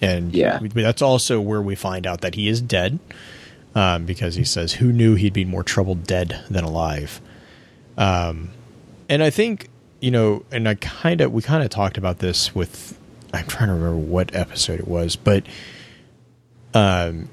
And 0.00 0.32
Yeah. 0.32 0.60
that's 0.74 1.02
also 1.02 1.40
where 1.40 1.60
we 1.60 1.74
find 1.74 2.06
out 2.06 2.20
that 2.20 2.36
he 2.36 2.48
is 2.48 2.60
dead. 2.60 3.00
Um, 3.74 4.06
because 4.06 4.36
he 4.36 4.44
says, 4.44 4.74
Who 4.74 4.92
knew 4.92 5.14
he'd 5.14 5.32
be 5.32 5.44
more 5.44 5.62
trouble 5.62 5.94
dead 5.94 6.40
than 6.48 6.64
alive? 6.64 7.20
Um, 7.96 8.50
and 9.08 9.22
I 9.22 9.30
think, 9.30 9.68
you 10.00 10.10
know, 10.10 10.44
and 10.50 10.68
I 10.68 10.74
kind 10.76 11.20
of, 11.20 11.32
we 11.32 11.42
kind 11.42 11.62
of 11.62 11.70
talked 11.70 11.98
about 11.98 12.18
this 12.20 12.54
with, 12.54 12.96
I'm 13.32 13.46
trying 13.46 13.68
to 13.68 13.74
remember 13.74 13.96
what 13.98 14.34
episode 14.34 14.80
it 14.80 14.88
was, 14.88 15.16
but 15.16 15.44
um, 16.74 17.28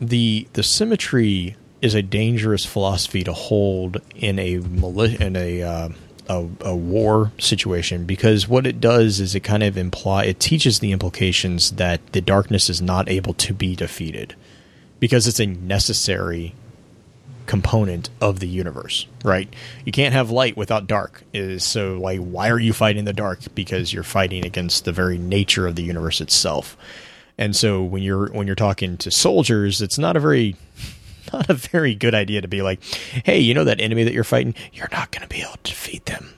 the 0.00 0.46
the 0.52 0.62
symmetry 0.62 1.56
is 1.80 1.94
a 1.94 2.02
dangerous 2.02 2.64
philosophy 2.64 3.22
to 3.24 3.32
hold 3.32 4.00
in 4.14 4.38
a 4.38 4.54
in 4.54 5.36
a, 5.36 5.62
uh, 5.62 5.88
a 6.28 6.48
a 6.60 6.76
war 6.76 7.32
situation 7.38 8.04
because 8.04 8.48
what 8.48 8.66
it 8.66 8.80
does 8.80 9.20
is 9.20 9.34
it 9.34 9.40
kind 9.40 9.62
of 9.62 9.76
imply 9.78 10.24
it 10.24 10.40
teaches 10.40 10.80
the 10.80 10.92
implications 10.92 11.72
that 11.72 12.04
the 12.12 12.20
darkness 12.20 12.68
is 12.68 12.82
not 12.82 13.08
able 13.08 13.34
to 13.34 13.54
be 13.54 13.76
defeated 13.76 14.34
because 15.00 15.26
it's 15.26 15.40
a 15.40 15.46
necessary 15.46 16.54
component 17.48 18.10
of 18.20 18.40
the 18.40 18.46
universe, 18.46 19.06
right? 19.24 19.52
You 19.84 19.90
can't 19.90 20.12
have 20.12 20.30
light 20.30 20.56
without 20.56 20.86
dark. 20.86 21.22
Is 21.32 21.64
so 21.64 21.98
like 21.98 22.20
why 22.20 22.50
are 22.50 22.58
you 22.58 22.72
fighting 22.72 23.04
the 23.04 23.12
dark? 23.12 23.40
Because 23.54 23.92
you're 23.92 24.04
fighting 24.04 24.44
against 24.44 24.84
the 24.84 24.92
very 24.92 25.18
nature 25.18 25.66
of 25.66 25.74
the 25.74 25.82
universe 25.82 26.20
itself. 26.20 26.76
And 27.38 27.56
so 27.56 27.82
when 27.82 28.02
you're 28.02 28.30
when 28.32 28.46
you're 28.46 28.54
talking 28.54 28.96
to 28.98 29.10
soldiers, 29.10 29.80
it's 29.80 29.98
not 29.98 30.16
a 30.16 30.20
very 30.20 30.56
not 31.32 31.48
a 31.50 31.54
very 31.54 31.94
good 31.94 32.14
idea 32.14 32.40
to 32.40 32.48
be 32.48 32.62
like, 32.62 32.82
"Hey, 33.24 33.38
you 33.38 33.54
know 33.54 33.64
that 33.64 33.80
enemy 33.80 34.04
that 34.04 34.12
you're 34.12 34.24
fighting? 34.24 34.54
You're 34.72 34.88
not 34.92 35.10
going 35.10 35.22
to 35.22 35.28
be 35.28 35.40
able 35.42 35.52
to 35.62 35.70
defeat 35.70 36.06
them. 36.06 36.34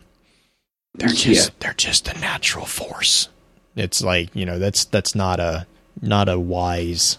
They're 0.95 1.09
just 1.09 1.49
Yeah. 1.51 1.55
they're 1.61 1.75
just 1.75 2.09
a 2.09 2.19
natural 2.19 2.67
force." 2.67 3.29
It's 3.77 4.03
like, 4.03 4.35
you 4.35 4.45
know, 4.45 4.59
that's 4.59 4.85
that's 4.85 5.15
not 5.15 5.39
a 5.41 5.67
not 6.03 6.29
a 6.29 6.39
wise 6.39 7.19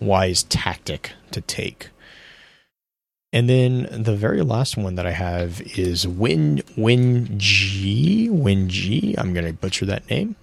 wise 0.00 0.42
tactic 0.44 1.12
to 1.30 1.40
take. 1.40 1.88
And 3.32 3.48
then 3.48 3.88
the 3.90 4.14
very 4.14 4.42
last 4.42 4.76
one 4.76 4.94
that 4.94 5.06
I 5.06 5.10
have 5.12 5.60
is 5.76 6.06
Win 6.06 6.62
Win 6.76 7.36
G 7.38 8.28
Win 8.30 8.68
G. 8.68 9.14
I'm 9.18 9.34
gonna 9.34 9.52
butcher 9.52 9.86
that 9.86 10.08
name. 10.08 10.36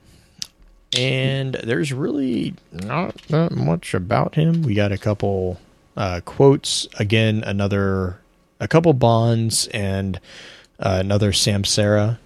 And 0.97 1.53
there's 1.63 1.93
really 1.93 2.53
not 2.73 3.15
that 3.29 3.53
much 3.53 3.93
about 3.93 4.35
him. 4.35 4.61
We 4.63 4.73
got 4.73 4.91
a 4.91 4.97
couple 4.97 5.57
uh, 5.97 6.21
quotes. 6.25 6.87
Again, 6.99 7.43
another 7.45 8.19
a 8.59 8.67
couple 8.67 8.93
bonds 8.93 9.67
and 9.67 10.19
uh, 10.79 10.97
another 10.99 11.31
Samsara. 11.31 12.19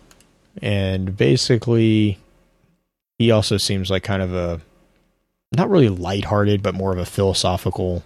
And 0.62 1.16
basically 1.18 2.20
he 3.18 3.32
also 3.32 3.58
seems 3.58 3.90
like 3.90 4.04
kind 4.04 4.22
of 4.22 4.34
a 4.34 4.62
not 5.56 5.70
really 5.70 5.90
lighthearted, 5.90 6.62
but 6.62 6.76
more 6.76 6.92
of 6.92 6.98
a 6.98 7.06
philosophical 7.06 8.04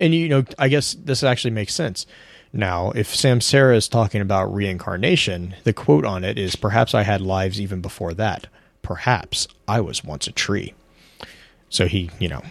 and 0.00 0.14
you 0.14 0.28
know, 0.28 0.44
I 0.58 0.68
guess 0.68 0.94
this 0.94 1.22
actually 1.22 1.52
makes 1.52 1.74
sense. 1.74 2.06
Now, 2.52 2.90
if 2.92 3.12
Samsara 3.12 3.76
is 3.76 3.88
talking 3.88 4.20
about 4.20 4.52
reincarnation, 4.52 5.54
the 5.64 5.72
quote 5.72 6.04
on 6.04 6.24
it 6.24 6.38
is 6.38 6.56
perhaps 6.56 6.94
I 6.94 7.02
had 7.02 7.20
lives 7.20 7.60
even 7.60 7.80
before 7.80 8.14
that. 8.14 8.46
Perhaps 8.82 9.48
I 9.66 9.80
was 9.80 10.04
once 10.04 10.26
a 10.26 10.32
tree. 10.32 10.74
So 11.68 11.86
he, 11.86 12.10
you 12.18 12.28
know. 12.28 12.42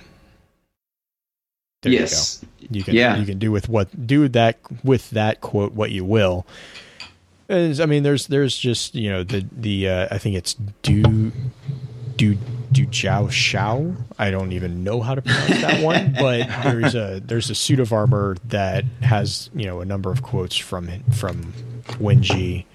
There 1.83 1.91
yes, 1.91 2.43
you 2.59 2.67
go. 2.69 2.75
You 2.77 2.83
can 2.83 2.95
Yeah. 2.95 3.17
you 3.17 3.25
can 3.25 3.39
do 3.39 3.51
with 3.51 3.69
what 3.69 4.07
do 4.07 4.27
that 4.29 4.57
with 4.83 5.09
that 5.11 5.41
quote 5.41 5.73
what 5.73 5.91
you 5.91 6.03
will. 6.03 6.45
I 7.49 7.85
mean, 7.85 8.03
there's 8.03 8.27
there's 8.27 8.57
just 8.57 8.95
you 8.95 9.09
know 9.11 9.23
the 9.23 9.45
the 9.51 9.89
uh, 9.89 10.07
I 10.09 10.17
think 10.17 10.35
it's 10.37 10.55
do 10.81 11.31
do 12.15 12.35
do 12.71 12.85
Jiao 12.87 13.29
Shao. 13.29 13.93
I 14.17 14.31
don't 14.31 14.53
even 14.53 14.83
know 14.83 15.01
how 15.01 15.13
to 15.13 15.21
pronounce 15.21 15.61
that 15.61 15.83
one, 15.83 16.13
but 16.19 16.47
there's 16.63 16.95
a 16.95 17.21
there's 17.23 17.49
a 17.49 17.55
suit 17.55 17.79
of 17.79 17.91
armor 17.93 18.37
that 18.47 18.85
has 19.01 19.49
you 19.53 19.65
know 19.65 19.81
a 19.81 19.85
number 19.85 20.09
of 20.09 20.23
quotes 20.23 20.55
from 20.57 20.89
from 21.11 21.53
Wenji, 21.99 22.65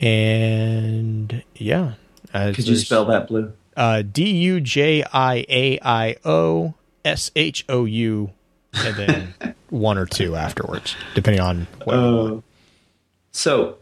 and 0.00 1.42
yeah, 1.54 1.94
uh, 2.34 2.52
could 2.54 2.66
you 2.66 2.76
spell 2.76 3.04
that 3.06 3.28
blue? 3.28 3.52
uh, 3.76 4.02
D 4.02 4.28
U 4.30 4.60
J 4.60 5.04
I 5.12 5.46
A 5.48 5.78
I 5.82 6.16
O 6.24 6.74
S 7.04 7.30
H 7.36 7.64
O 7.68 7.84
U, 7.84 8.30
and 8.74 8.96
then 8.96 9.34
one 9.70 9.98
or 9.98 10.06
two 10.06 10.36
afterwards, 10.36 10.96
depending 11.14 11.40
on 11.40 11.66
what. 11.84 11.94
Uh, 11.94 12.40
so 13.32 13.78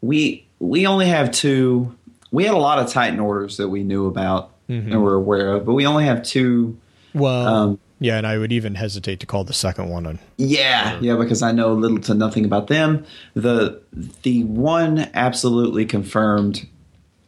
we 0.00 0.46
we 0.58 0.86
only 0.86 1.06
have 1.06 1.30
two. 1.30 1.94
We 2.30 2.44
had 2.44 2.54
a 2.54 2.58
lot 2.58 2.78
of 2.78 2.90
Titan 2.90 3.20
orders 3.20 3.56
that 3.56 3.68
we 3.68 3.82
knew 3.82 4.06
about 4.06 4.50
and 4.68 5.02
were 5.02 5.14
aware 5.14 5.52
of, 5.52 5.64
but 5.64 5.74
we 5.74 5.86
only 5.86 6.04
have 6.04 6.22
two. 6.22 6.76
well, 7.14 7.46
um, 7.46 7.78
yeah, 7.98 8.18
and 8.18 8.26
I 8.26 8.36
would 8.36 8.52
even 8.52 8.74
hesitate 8.74 9.20
to 9.20 9.26
call 9.26 9.44
the 9.44 9.54
second 9.54 9.88
one 9.88 10.06
a 10.06 10.18
Yeah, 10.36 10.98
yeah, 11.00 11.16
because 11.16 11.42
I 11.42 11.52
know 11.52 11.72
little 11.72 11.98
to 12.00 12.14
nothing 12.14 12.44
about 12.44 12.66
them. 12.66 13.06
The 13.34 13.80
the 14.22 14.44
one 14.44 15.08
absolutely 15.14 15.86
confirmed 15.86 16.68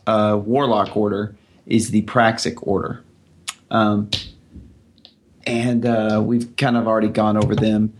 uh, 0.06 0.38
Warlock 0.42 0.96
order 0.96 1.36
is 1.66 1.90
the 1.90 2.02
Praxic 2.02 2.66
order, 2.66 3.02
um, 3.70 4.10
and 5.48 5.84
uh, 5.86 6.22
we've 6.24 6.56
kind 6.56 6.76
of 6.76 6.86
already 6.86 7.08
gone 7.08 7.36
over 7.36 7.56
them 7.56 7.92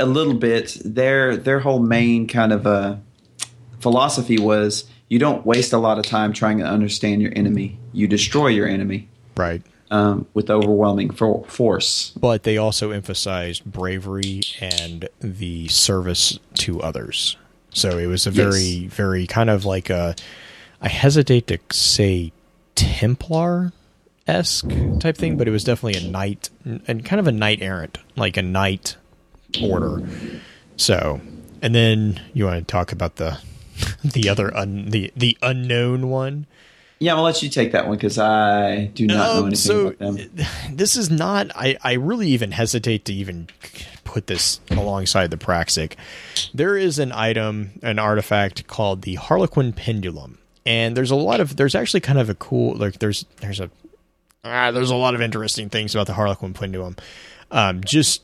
a 0.00 0.06
little 0.06 0.34
bit. 0.34 0.76
Their 0.84 1.36
their 1.36 1.60
whole 1.60 1.78
main 1.80 2.26
kind 2.26 2.52
of 2.52 2.66
uh, 2.66 2.96
philosophy 3.80 4.38
was 4.38 4.84
you 5.08 5.18
don't 5.18 5.44
waste 5.46 5.72
a 5.72 5.78
lot 5.78 5.98
of 5.98 6.04
time 6.06 6.32
trying 6.32 6.58
to 6.58 6.64
understand 6.64 7.22
your 7.22 7.32
enemy. 7.36 7.78
You 7.92 8.08
destroy 8.08 8.48
your 8.48 8.66
enemy 8.66 9.08
right. 9.36 9.62
um, 9.90 10.26
with 10.34 10.50
overwhelming 10.50 11.10
for- 11.10 11.44
force. 11.44 12.12
But 12.16 12.42
they 12.42 12.56
also 12.56 12.90
emphasized 12.90 13.64
bravery 13.64 14.40
and 14.60 15.08
the 15.20 15.68
service 15.68 16.38
to 16.54 16.80
others. 16.82 17.36
So 17.70 17.98
it 17.98 18.06
was 18.06 18.26
a 18.26 18.30
very, 18.30 18.60
Yes. 18.62 18.92
very 18.92 19.26
kind 19.26 19.50
of 19.50 19.64
like 19.64 19.90
a. 19.90 20.14
I 20.80 20.88
hesitate 20.88 21.46
to 21.48 21.58
say 21.70 22.32
Templar 22.74 23.72
esque 24.26 24.68
type 25.00 25.16
thing, 25.16 25.36
but 25.36 25.46
it 25.48 25.50
was 25.50 25.64
definitely 25.64 26.06
a 26.06 26.10
knight 26.10 26.50
and 26.64 27.04
kind 27.04 27.20
of 27.20 27.26
a 27.26 27.32
knight 27.32 27.60
errant, 27.62 27.98
like 28.16 28.36
a 28.36 28.42
knight 28.42 28.96
order. 29.62 30.02
So, 30.76 31.20
and 31.62 31.74
then 31.74 32.20
you 32.32 32.44
want 32.44 32.66
to 32.66 32.70
talk 32.70 32.92
about 32.92 33.16
the 33.16 33.38
the 34.04 34.28
other 34.28 34.56
un, 34.56 34.90
the 34.90 35.12
the 35.16 35.36
unknown 35.42 36.08
one. 36.08 36.46
Yeah, 37.00 37.12
I'm 37.12 37.16
gonna 37.16 37.24
let 37.24 37.42
you 37.42 37.50
take 37.50 37.72
that 37.72 37.86
one 37.86 37.96
because 37.96 38.18
I 38.18 38.86
do 38.94 39.06
not 39.06 39.14
know 39.14 39.30
Um, 39.32 39.46
anything 39.46 39.56
so 39.56 39.86
about 39.88 39.98
them. 39.98 40.30
this 40.72 40.96
is 40.96 41.10
not. 41.10 41.50
I 41.54 41.76
I 41.82 41.94
really 41.94 42.28
even 42.28 42.52
hesitate 42.52 43.04
to 43.06 43.12
even 43.12 43.48
put 44.04 44.26
this 44.28 44.60
alongside 44.70 45.30
the 45.30 45.36
Praxic. 45.36 45.96
There 46.54 46.76
is 46.76 46.98
an 46.98 47.12
item, 47.12 47.72
an 47.82 47.98
artifact 47.98 48.66
called 48.68 49.02
the 49.02 49.16
Harlequin 49.16 49.72
Pendulum, 49.72 50.38
and 50.64 50.96
there's 50.96 51.10
a 51.10 51.16
lot 51.16 51.40
of. 51.40 51.56
There's 51.56 51.74
actually 51.74 52.00
kind 52.00 52.18
of 52.18 52.30
a 52.30 52.34
cool. 52.34 52.74
Like 52.76 53.00
there's 53.00 53.26
there's 53.40 53.60
a 53.60 53.70
ah, 54.44 54.70
there's 54.70 54.90
a 54.90 54.96
lot 54.96 55.14
of 55.14 55.20
interesting 55.20 55.68
things 55.68 55.94
about 55.94 56.06
the 56.06 56.14
Harlequin 56.14 56.54
Pendulum. 56.54 56.96
Um, 57.50 57.82
just 57.82 58.22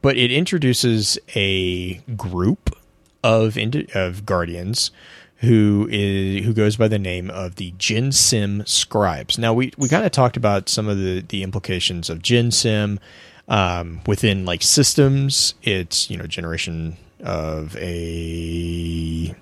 but 0.00 0.16
it 0.16 0.30
introduces 0.30 1.18
a 1.34 1.94
group 2.16 2.76
of 3.22 3.56
of 3.94 4.26
guardians 4.26 4.90
who 5.36 5.88
is 5.90 6.44
who 6.44 6.52
goes 6.52 6.76
by 6.76 6.88
the 6.88 6.98
name 6.98 7.30
of 7.30 7.56
the 7.56 7.72
Gensym 7.72 8.66
scribes. 8.68 9.38
Now 9.38 9.52
we 9.52 9.72
we 9.76 9.88
kind 9.88 10.04
of 10.04 10.12
talked 10.12 10.36
about 10.36 10.68
some 10.68 10.88
of 10.88 10.98
the 10.98 11.20
the 11.20 11.42
implications 11.42 12.08
of 12.08 12.20
Gensym 12.20 12.98
um, 13.48 14.00
within 14.06 14.44
like 14.44 14.62
systems. 14.62 15.54
It's 15.62 16.10
you 16.10 16.16
know 16.16 16.26
generation 16.26 16.96
of 17.20 17.76
a 17.76 19.34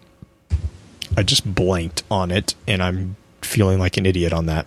I 1.17 1.23
just 1.23 1.55
blanked 1.55 2.03
on 2.11 2.31
it 2.31 2.55
and 2.67 2.83
I'm 2.83 3.17
feeling 3.43 3.79
like 3.79 3.97
an 3.97 4.07
idiot 4.07 4.33
on 4.33 4.47
that 4.47 4.67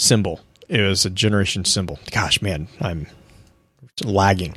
symbol. 0.00 0.40
It 0.68 0.80
was 0.80 1.04
a 1.04 1.10
generation 1.10 1.64
symbol. 1.64 1.98
Gosh, 2.10 2.40
man, 2.42 2.68
I'm 2.80 3.06
lagging. 4.04 4.56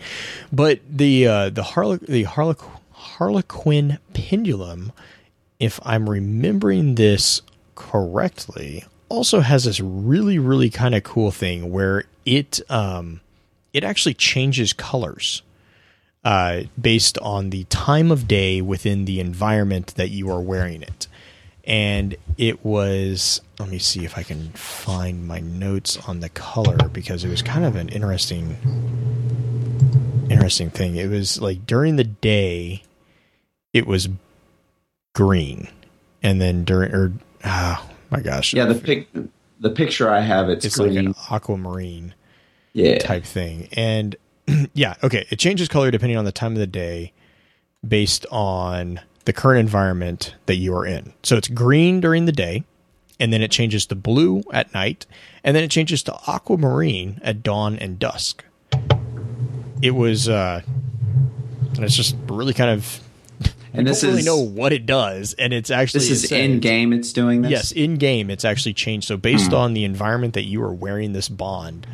But 0.52 0.80
the 0.90 1.28
uh, 1.28 1.50
the 1.50 1.64
Harle- 1.64 1.98
the 1.98 2.24
Harle- 2.24 2.56
Harlequin 2.92 3.98
pendulum, 4.14 4.92
if 5.60 5.80
I'm 5.84 6.10
remembering 6.10 6.96
this 6.96 7.42
correctly, 7.76 8.86
also 9.10 9.42
has 9.42 9.66
this 9.66 9.80
really 9.80 10.40
really 10.40 10.70
kind 10.70 10.96
of 10.96 11.04
cool 11.04 11.32
thing 11.32 11.72
where 11.72 12.04
it 12.26 12.60
um 12.70 13.22
it 13.74 13.84
actually 13.84 14.14
changes 14.14 14.72
colors. 14.74 15.42
uh, 16.24 16.62
based 16.80 17.18
on 17.18 17.50
the 17.50 17.66
time 17.66 18.10
of 18.10 18.28
day 18.30 18.62
within 18.62 19.04
the 19.06 19.20
environment 19.20 19.94
that 19.96 20.10
you 20.10 20.30
are 20.30 20.40
wearing 20.40 20.82
it. 20.82 21.08
And 21.66 22.16
it 22.38 22.66
was, 22.66 23.40
let 23.58 23.70
me 23.70 23.80
see 23.80 24.04
if 24.04 24.18
I 24.18 24.24
can 24.24 24.50
find 24.50 25.26
my 25.26 25.40
notes 25.40 25.98
on 26.08 26.20
the 26.20 26.30
color 26.30 26.90
because 26.90 27.24
it 27.24 27.30
was 27.30 27.42
kind 27.42 27.64
of 27.64 27.76
an 27.78 27.88
interesting, 27.90 28.58
interesting 30.30 30.70
thing. 30.70 30.96
It 30.98 31.10
was 31.10 31.42
like 31.42 31.66
during 31.66 31.96
the 31.96 32.04
day, 32.04 32.84
it 33.72 33.88
was 33.88 34.10
green, 35.14 35.70
and 36.22 36.42
then 36.42 36.64
during, 36.66 36.94
or 36.94 37.14
oh 37.46 37.90
my 38.10 38.20
gosh, 38.20 38.54
Yeah, 38.54 38.66
the 38.66 38.76
pic, 38.76 39.08
the 39.60 39.70
picture 39.70 40.10
I 40.10 40.20
have, 40.20 40.50
it's, 40.50 40.66
it's 40.66 40.78
green. 40.78 40.96
like 40.96 41.06
an 41.06 41.16
aquamarine 41.32 42.14
yeah, 42.74 42.98
type 43.00 43.24
thing. 43.24 43.70
And 43.74 44.16
yeah, 44.74 44.96
okay, 45.02 45.26
it 45.30 45.40
changes 45.40 45.70
color 45.70 45.92
depending 45.92 46.18
on 46.18 46.26
the 46.26 46.32
time 46.34 46.52
of 46.54 46.60
the 46.60 46.68
day 46.68 47.14
based 47.88 48.26
on 48.32 49.00
the 49.26 49.34
current 49.34 49.60
environment 49.60 50.36
that 50.46 50.56
you 50.56 50.76
are 50.76 50.86
in. 50.86 51.14
So 51.24 51.38
it's 51.38 51.48
green 51.48 52.02
during 52.02 52.26
the 52.26 52.32
day, 52.32 52.64
and 53.20 53.32
then 53.32 53.42
it 53.42 53.52
changes 53.52 53.86
to 53.88 53.96
blue 53.96 54.44
at 54.52 54.74
night, 54.74 55.06
and 55.44 55.56
then 55.56 55.64
it 55.64 55.72
changes 55.72 56.04
to 56.04 56.14
aquamarine 56.28 57.20
at 57.24 57.44
dawn 57.44 57.78
and 57.78 58.00
dusk. 58.00 58.44
It 59.82 59.92
was 59.92 60.30
uh 60.30 60.62
and 61.76 61.84
it's 61.84 61.96
just 61.96 62.16
really 62.28 62.54
kind 62.54 62.70
of 62.72 63.00
and 63.74 63.88
this 63.88 64.02
don't 64.02 64.12
really 64.12 64.20
is 64.22 64.26
know 64.26 64.38
what 64.38 64.74
it 64.74 64.86
does, 64.86 65.34
and 65.34 65.54
it's 65.54 65.72
actually 65.72 66.00
this 66.00 66.24
is 66.24 66.32
in 66.32 66.60
game. 66.60 66.94
It's 66.94 67.12
doing 67.12 67.42
this. 67.42 67.52
Yes, 67.52 67.72
in 67.72 67.96
game, 67.96 68.30
it's 68.30 68.46
actually 68.46 68.74
changed. 68.74 69.08
So 69.08 69.18
based 69.18 69.54
on 69.54 69.74
the 69.74 69.84
environment 69.84 70.34
that 70.36 70.44
you 70.44 70.62
are 70.64 70.74
wearing 70.74 71.14
this 71.14 71.30
bond, 71.30 71.88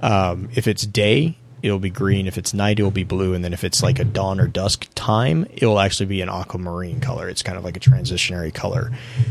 um, 0.00 0.48
if 0.54 0.66
it's 0.66 0.86
day, 0.86 1.36
it'll 1.62 1.78
be 1.78 1.90
green. 1.90 2.26
If 2.26 2.36
it's 2.36 2.52
night, 2.52 2.78
it'll 2.78 2.90
be 2.90 3.04
blue. 3.04 3.34
And 3.34 3.44
then 3.44 3.52
if 3.52 3.64
it's 3.64 3.82
like 3.82 3.98
a 3.98 4.04
dawn 4.04 4.40
or 4.40 4.46
dusk 4.46 4.88
time, 4.94 5.46
it'll 5.52 5.78
actually 5.78 6.06
be 6.06 6.20
an 6.20 6.28
aquamarine 6.28 7.00
color. 7.00 7.28
It's 7.28 7.42
kind 7.42 7.56
of 7.56 7.64
like 7.64 7.76
a 7.76 7.80
transitionary 7.80 8.52
color. 8.52 8.90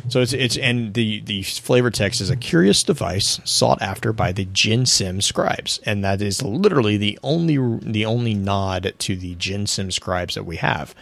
So 0.09 0.21
it's 0.21 0.33
it's 0.33 0.57
and 0.57 0.93
the 0.93 1.21
the 1.21 1.43
flavor 1.43 1.91
text 1.91 2.21
is 2.21 2.29
a 2.29 2.35
curious 2.35 2.83
device 2.83 3.39
sought 3.43 3.81
after 3.81 4.13
by 4.13 4.31
the 4.31 4.45
Gensym 4.45 5.21
scribes, 5.21 5.79
and 5.85 6.03
that 6.03 6.21
is 6.21 6.41
literally 6.41 6.97
the 6.97 7.19
only 7.21 7.57
the 7.81 8.05
only 8.05 8.33
nod 8.33 8.93
to 8.99 9.15
the 9.15 9.35
Gensym 9.35 9.91
scribes 9.91 10.35
that 10.35 10.45
we 10.45 10.57
have. 10.57 10.95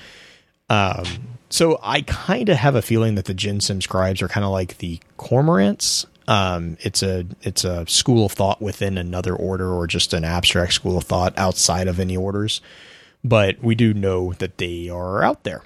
Um, 0.69 1.05
so 1.49 1.79
I 1.81 2.01
kind 2.01 2.49
of 2.49 2.57
have 2.57 2.75
a 2.75 2.81
feeling 2.81 3.15
that 3.15 3.25
the 3.25 3.33
Gensym 3.33 3.81
scribes 3.81 4.21
are 4.21 4.27
kind 4.27 4.45
of 4.45 4.51
like 4.51 4.77
the 4.77 4.99
cormorants. 5.17 6.05
Um, 6.29 6.77
it's 6.81 7.01
a 7.01 7.25
it's 7.41 7.63
a 7.63 7.87
school 7.87 8.25
of 8.27 8.33
thought 8.33 8.61
within 8.61 8.97
another 8.97 9.35
order, 9.35 9.73
or 9.73 9.87
just 9.87 10.13
an 10.13 10.23
abstract 10.23 10.73
school 10.73 10.97
of 10.97 11.03
thought 11.05 11.33
outside 11.37 11.87
of 11.87 11.99
any 11.99 12.15
orders. 12.15 12.61
But 13.23 13.61
we 13.63 13.73
do 13.75 13.93
know 13.93 14.33
that 14.33 14.59
they 14.59 14.89
are 14.89 15.23
out 15.23 15.43
there. 15.43 15.63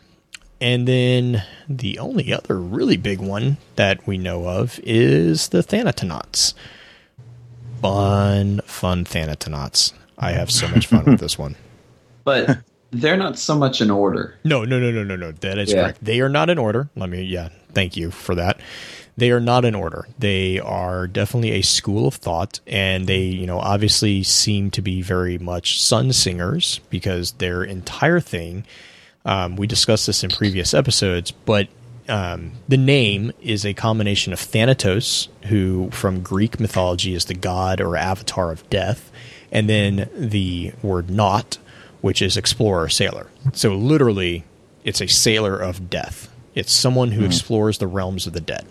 And 0.61 0.87
then 0.87 1.43
the 1.67 1.99
only 1.99 2.31
other 2.33 2.57
really 2.57 2.95
big 2.95 3.19
one 3.19 3.57
that 3.75 4.07
we 4.07 4.17
know 4.17 4.47
of 4.47 4.79
is 4.83 5.49
the 5.49 5.59
Thanatonauts. 5.61 6.53
Fun, 7.81 8.61
fun 8.65 9.03
Thanatonauts. 9.03 9.91
I 10.17 10.31
have 10.31 10.49
so 10.49 10.67
much 10.69 10.87
fun 10.87 11.03
with 11.03 11.19
this 11.19 11.37
one. 11.37 11.55
but 12.23 12.59
they're 12.91 13.17
not 13.17 13.37
so 13.37 13.57
much 13.57 13.81
in 13.81 13.91
order. 13.91 14.35
No, 14.45 14.63
no, 14.63 14.79
no, 14.79 14.89
no, 14.91 15.03
no, 15.03 15.17
no. 15.17 15.31
That 15.33 15.57
is 15.57 15.71
Yeah. 15.73 15.81
correct. 15.81 15.99
They 16.03 16.21
are 16.21 16.29
not 16.29 16.49
in 16.49 16.57
order. 16.57 16.89
Let 16.95 17.09
me, 17.09 17.23
yeah, 17.23 17.49
thank 17.73 17.97
you 17.97 18.09
for 18.09 18.33
that. 18.35 18.59
They 19.15 19.31
are 19.31 19.39
not 19.39 19.63
in 19.63 19.75
order. 19.75 20.07
They 20.17 20.59
are 20.59 21.05
definitely 21.07 21.51
a 21.51 21.61
school 21.61 22.07
of 22.07 22.15
thought, 22.15 22.59
and 22.65 23.05
they, 23.07 23.21
you 23.21 23.45
know, 23.45 23.59
obviously 23.59 24.23
seem 24.23 24.71
to 24.71 24.81
be 24.81 25.01
very 25.01 25.37
much 25.37 25.79
sun 25.79 26.13
singers 26.13 26.79
because 26.89 27.33
their 27.33 27.63
entire 27.63 28.19
thing. 28.19 28.65
Um, 29.25 29.55
we 29.55 29.67
discussed 29.67 30.07
this 30.07 30.23
in 30.23 30.31
previous 30.31 30.73
episodes, 30.73 31.31
but 31.31 31.67
um, 32.09 32.53
the 32.67 32.77
name 32.77 33.31
is 33.41 33.65
a 33.65 33.73
combination 33.73 34.33
of 34.33 34.39
Thanatos, 34.39 35.29
who 35.43 35.89
from 35.91 36.21
Greek 36.21 36.59
mythology 36.59 37.13
is 37.13 37.25
the 37.25 37.33
god 37.33 37.79
or 37.79 37.95
avatar 37.95 38.51
of 38.51 38.69
death, 38.69 39.11
and 39.51 39.69
then 39.69 40.09
the 40.13 40.73
word 40.81 41.09
not, 41.09 41.57
which 42.01 42.21
is 42.21 42.35
explorer, 42.35 42.89
sailor. 42.89 43.27
So 43.53 43.75
literally, 43.75 44.43
it's 44.83 45.01
a 45.01 45.07
sailor 45.07 45.57
of 45.57 45.89
death. 45.89 46.29
It's 46.55 46.73
someone 46.73 47.11
who 47.11 47.23
explores 47.25 47.77
the 47.77 47.87
realms 47.87 48.27
of 48.27 48.33
the 48.33 48.41
dead. 48.41 48.65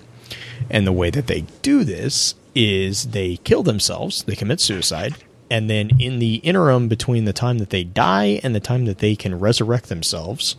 And 0.72 0.86
the 0.86 0.92
way 0.92 1.10
that 1.10 1.28
they 1.28 1.42
do 1.60 1.84
this 1.84 2.34
is 2.54 3.08
they 3.08 3.36
kill 3.36 3.62
themselves, 3.62 4.24
they 4.24 4.34
commit 4.34 4.60
suicide, 4.60 5.14
and 5.50 5.68
then 5.68 5.90
in 6.00 6.18
the 6.18 6.36
interim 6.36 6.88
between 6.88 7.26
the 7.26 7.32
time 7.34 7.58
that 7.58 7.70
they 7.70 7.84
die 7.84 8.40
and 8.42 8.54
the 8.54 8.60
time 8.60 8.86
that 8.86 8.98
they 8.98 9.14
can 9.14 9.38
resurrect 9.38 9.90
themselves, 9.90 10.56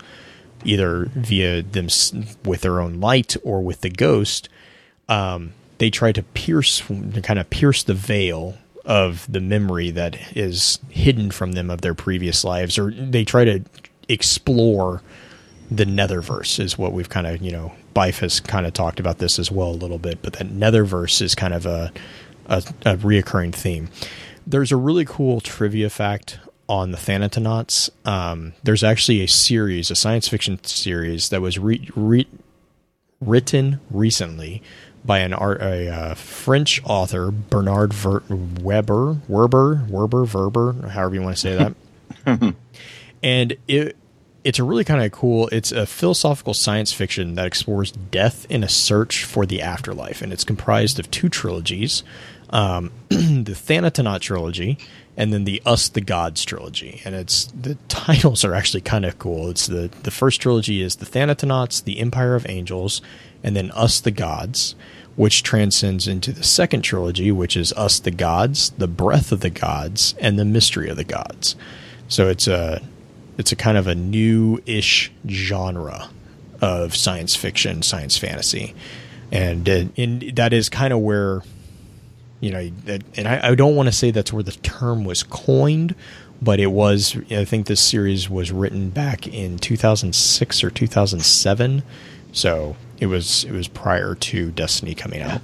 either 0.64 1.10
via 1.16 1.64
them 1.64 1.88
with 2.46 2.62
their 2.62 2.80
own 2.80 3.00
light 3.00 3.36
or 3.44 3.62
with 3.62 3.82
the 3.82 3.90
ghost, 3.90 4.50
um, 5.10 5.54
they 5.80 5.90
try 5.90 6.12
to 6.12 6.22
pierce, 6.22 6.80
to 6.80 7.22
kind 7.22 7.40
of 7.40 7.50
pierce 7.50 7.82
the 7.84 7.96
veil 7.96 8.58
of 8.86 9.32
the 9.32 9.42
memory 9.42 9.90
that 9.90 10.38
is 10.38 10.78
hidden 10.90 11.32
from 11.32 11.54
them 11.54 11.72
of 11.72 11.82
their 11.82 11.96
previous 11.96 12.44
lives, 12.44 12.78
or 12.78 12.92
they 12.92 13.26
try 13.26 13.44
to 13.46 13.64
explore 14.08 15.02
the 15.72 15.86
netherverse 15.86 16.60
is 16.60 16.78
what 16.78 16.94
we've 16.94 17.10
kind 17.10 17.26
of 17.26 17.42
you 17.42 17.52
know 17.52 17.74
Byf 17.94 18.20
has 18.20 18.40
kind 18.40 18.66
of 18.66 18.74
talked 18.74 19.00
about 19.00 19.20
this 19.20 19.40
as 19.40 19.52
well 19.52 19.70
a 19.70 19.72
little 19.72 20.00
bit, 20.00 20.22
but 20.22 20.34
that 20.34 20.48
netherverse 20.48 21.22
is 21.22 21.36
kind 21.36 21.54
of 21.54 21.66
a 21.66 21.92
a, 22.48 22.58
a 22.86 22.98
reoccurring 22.98 23.54
theme. 23.54 23.90
There's 24.46 24.72
a 24.72 24.78
really 24.78 25.06
cool 25.06 25.40
trivia 25.40 25.90
fact 25.90 26.40
on 26.68 26.92
the 26.92 26.98
Thanatonauts. 26.98 27.90
Um, 28.06 28.54
there's 28.64 28.84
actually 28.84 29.22
a 29.22 29.28
series, 29.28 29.92
a 29.92 29.96
science 29.96 30.28
fiction 30.28 30.62
series 30.64 31.30
that 31.30 31.42
was 31.42 31.58
re- 31.58 31.90
re- 31.96 32.28
written 33.22 33.80
recently 33.90 34.62
by 35.06 35.20
an 35.20 35.34
art, 35.34 35.62
a 35.62 35.90
uh, 35.90 36.16
French 36.16 36.82
author, 36.86 37.32
Bernard 37.32 37.94
Ver- 37.94 38.24
Weber, 38.30 39.16
Werber, 39.30 39.88
Werber, 39.90 40.26
Verber, 40.26 40.90
however 40.90 41.16
you 41.16 41.22
want 41.22 41.36
to 41.36 41.42
say 41.42 41.56
that. 42.26 42.56
and 43.24 43.58
it 43.68 43.98
it's 44.44 44.60
a 44.60 44.64
really 44.64 44.84
kind 44.84 45.04
of 45.04 45.12
cool. 45.12 45.48
It's 45.52 45.72
a 45.72 45.86
philosophical 45.86 46.54
science 46.54 46.92
fiction 46.92 47.36
that 47.36 47.46
explores 47.46 47.92
death 47.92 48.46
in 48.50 48.64
a 48.64 48.70
search 48.70 49.24
for 49.24 49.46
the 49.46 49.62
afterlife, 49.62 50.22
and 50.22 50.34
it's 50.34 50.44
comprised 50.44 51.00
of 51.00 51.10
two 51.10 51.30
trilogies: 51.30 52.04
um, 52.50 52.92
the 53.10 53.54
Thanatonaut 53.56 54.20
trilogy, 54.22 54.78
and 55.16 55.32
then 55.32 55.46
the 55.46 55.62
Us 55.66 55.88
the 55.88 56.02
Gods 56.02 56.44
trilogy. 56.44 57.02
And 57.06 57.16
it's 57.16 57.46
the 57.46 57.76
titles 57.88 58.44
are 58.44 58.54
actually 58.54 58.82
kind 58.82 59.06
of 59.06 59.18
cool. 59.18 59.50
It's 59.50 59.68
the 59.68 59.90
the 60.04 60.12
first 60.12 60.42
trilogy 60.42 60.82
is 60.82 60.98
the 60.98 61.06
Thanatonauts, 61.06 61.84
the 61.84 62.00
Empire 62.00 62.36
of 62.36 62.50
Angels, 62.50 63.02
and 63.44 63.56
then 63.56 63.72
Us 63.72 64.02
the 64.02 64.12
Gods, 64.12 64.76
which 65.16 65.44
transcends 65.44 66.06
into 66.06 66.34
the 66.34 66.44
second 66.44 66.82
trilogy, 66.82 67.32
which 67.32 67.56
is 67.56 67.72
Us 67.74 68.00
the 68.00 68.12
Gods, 68.12 68.72
the 68.72 68.88
Breath 68.90 69.32
of 69.32 69.40
the 69.40 69.50
Gods, 69.50 70.16
and 70.20 70.38
the 70.38 70.46
Mystery 70.46 70.90
of 70.90 70.98
the 70.98 71.06
Gods. 71.06 71.56
So 72.10 72.28
it's 72.28 72.48
a 72.48 72.82
it's 73.38 73.52
a 73.52 73.56
kind 73.56 73.78
of 73.78 73.88
a 73.88 73.96
new-ish 73.96 75.12
genre 75.28 76.10
of 76.62 76.96
science 76.96 77.36
fiction, 77.36 77.82
science 77.82 78.18
fantasy, 78.18 78.74
and 79.32 79.68
uh, 79.68 79.86
and 79.98 80.22
that 80.36 80.54
is 80.54 80.70
kind 80.70 80.94
of 80.94 81.00
where 81.00 81.42
you 82.44 82.52
know, 82.52 82.70
and 83.16 83.26
I, 83.26 83.52
I 83.52 83.56
don't 83.56 83.76
want 83.76 83.88
to 83.88 83.94
say 83.94 84.12
that's 84.12 84.34
where 84.34 84.44
the 84.44 84.52
term 84.52 85.06
was 85.06 85.24
coined, 85.24 85.96
but 86.42 86.60
it 86.60 86.68
was. 86.68 87.16
I 87.32 87.46
think 87.46 87.68
this 87.68 87.80
series 87.80 88.30
was 88.30 88.52
written 88.52 88.90
back 88.90 89.26
in 89.26 89.58
2006 89.60 90.62
or 90.62 90.70
2007, 90.70 91.84
so 92.34 92.76
it 93.00 93.06
was 93.06 93.46
it 93.46 93.52
was 93.52 93.70
prior 93.70 94.16
to 94.16 94.52
Destiny 94.52 94.94
coming 94.94 95.22
out. 95.22 95.42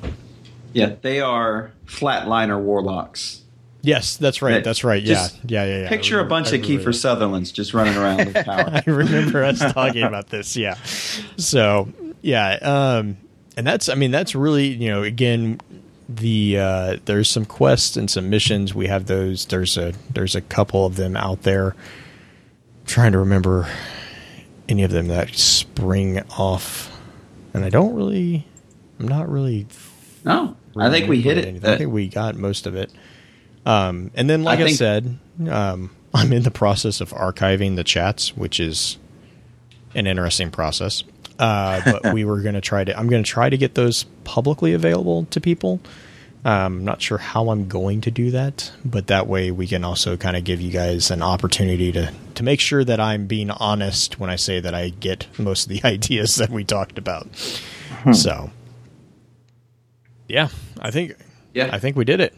Yeah, 0.74 0.96
they 1.02 1.22
are 1.22 1.72
flatliner 1.86 2.62
warlocks. 2.62 3.44
Yes, 3.82 4.18
that's 4.18 4.42
right. 4.42 4.64
That's 4.64 4.84
right. 4.84 5.02
Yeah, 5.02 5.28
yeah, 5.48 5.64
yeah, 5.66 5.82
yeah. 5.84 5.90
Picture 5.90 6.20
a 6.20 6.26
bunch 6.26 6.52
of 6.52 6.62
Kiefer 6.62 6.94
Sutherlands 6.94 7.52
just 7.52 7.74
running 7.74 7.96
around 7.96 8.18
with 8.26 8.34
power. 8.46 8.70
I 8.70 8.84
remember 8.86 9.44
us 9.44 9.60
talking 9.74 10.04
about 10.04 10.30
this. 10.30 10.58
Yeah. 10.58 10.76
So 11.38 11.88
yeah, 12.22 12.56
um, 12.62 13.18
and 13.56 13.66
that's 13.66 13.88
I 13.88 13.96
mean 13.96 14.12
that's 14.12 14.36
really 14.36 14.68
you 14.68 14.90
know 14.90 15.04
again 15.04 15.62
the 16.10 16.58
uh, 16.60 16.98
there's 17.06 17.30
some 17.30 17.46
quests 17.46 17.96
and 17.96 18.10
some 18.10 18.30
missions. 18.30 18.76
We 18.76 18.88
have 18.88 19.06
those. 19.06 19.46
There's 19.46 19.78
a 19.78 19.94
there's 20.14 20.36
a 20.36 20.42
couple 20.42 20.86
of 20.86 20.96
them 20.98 21.16
out 21.16 21.44
there. 21.44 21.76
trying 22.86 23.12
to 23.14 23.20
remember 23.20 23.68
any 24.68 24.84
of 24.84 24.92
them 24.92 25.08
that 25.08 25.36
spring 25.36 26.20
off, 26.38 26.92
and 27.54 27.64
I 27.64 27.70
don't 27.70 27.96
really. 27.96 28.46
I'm 29.00 29.08
not 29.08 29.30
really. 29.30 29.68
No, 30.26 30.58
I 30.76 30.90
think 30.90 31.08
we 31.08 31.22
hit 31.22 31.38
it. 31.38 31.64
I 31.64 31.78
think 31.78 31.94
we 31.94 32.10
got 32.10 32.36
most 32.36 32.68
of 32.68 32.76
it. 32.76 32.92
Um, 33.66 34.12
and 34.16 34.30
then, 34.30 34.44
like 34.44 34.60
I, 34.60 34.64
I 34.64 34.66
think- 34.66 34.78
said, 34.78 35.18
um, 35.50 35.92
I'm 36.14 36.34
in 36.34 36.44
the 36.44 36.52
process 36.52 37.02
of 37.02 37.12
archiving 37.12 37.76
the 37.76 37.84
chats, 37.84 38.36
which 38.36 38.60
is 38.60 38.98
an 39.96 40.08
interesting 40.08 40.50
process. 40.52 41.04
Uh, 41.38 41.80
but 42.02 42.14
we 42.14 42.26
were 42.26 42.42
going 42.42 42.56
to 42.56 42.62
try 42.62 42.84
to. 42.84 42.98
I'm 42.98 43.08
going 43.08 43.24
to 43.24 43.30
try 43.30 43.50
to 43.50 43.58
get 43.58 43.76
those 43.76 44.04
publicly 44.24 44.74
available 44.74 45.26
to 45.32 45.40
people, 45.40 45.80
I'm 46.46 46.86
not 46.86 47.02
sure 47.02 47.18
how 47.18 47.50
I'm 47.50 47.68
going 47.68 48.02
to 48.02 48.12
do 48.12 48.32
that, 48.32 48.72
but 48.86 49.08
that 49.08 49.28
way 49.28 49.52
we 49.52 49.68
can 49.68 49.84
also 49.84 50.16
kind 50.16 50.38
of 50.38 50.44
give 50.46 50.62
you 50.62 50.72
guys 50.72 51.12
an 51.12 51.22
opportunity 51.22 51.92
to 51.92 52.14
to 52.36 52.44
make 52.44 52.60
sure 52.62 52.84
that 52.86 53.00
I'm 53.00 53.26
being 53.28 53.52
honest 53.52 54.20
when 54.20 54.30
I 54.30 54.38
say 54.38 54.60
that 54.62 54.74
I 54.74 54.90
get 54.90 55.28
most 55.38 55.64
of 55.64 55.70
the 55.70 55.82
ideas 55.88 56.36
that 56.36 56.50
we 56.50 56.64
talked 56.64 56.98
about. 56.98 57.28
So, 58.14 58.52
yeah, 60.28 60.50
I 60.80 60.92
think 60.92 61.16
Yeah. 61.54 61.70
I 61.72 61.80
think 61.80 61.96
we 61.98 62.06
did 62.06 62.20
it. 62.22 62.34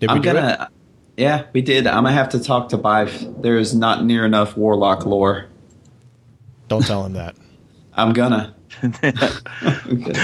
Did 0.00 0.10
we 0.10 0.16
I'm 0.16 0.22
do 0.22 0.32
gonna. 0.32 0.70
Yeah, 1.16 1.46
we 1.52 1.62
did. 1.62 1.86
I'm 1.86 2.04
gonna 2.04 2.12
have 2.12 2.28
to 2.30 2.40
talk 2.40 2.68
to 2.70 2.78
Byf. 2.78 3.42
There's 3.42 3.74
not 3.74 4.04
near 4.04 4.24
enough 4.24 4.56
warlock 4.56 5.04
lore. 5.04 5.46
Don't 6.68 6.84
tell 6.84 7.04
him 7.04 7.14
that. 7.14 7.34
I'm 7.94 8.12
gonna. 8.12 8.54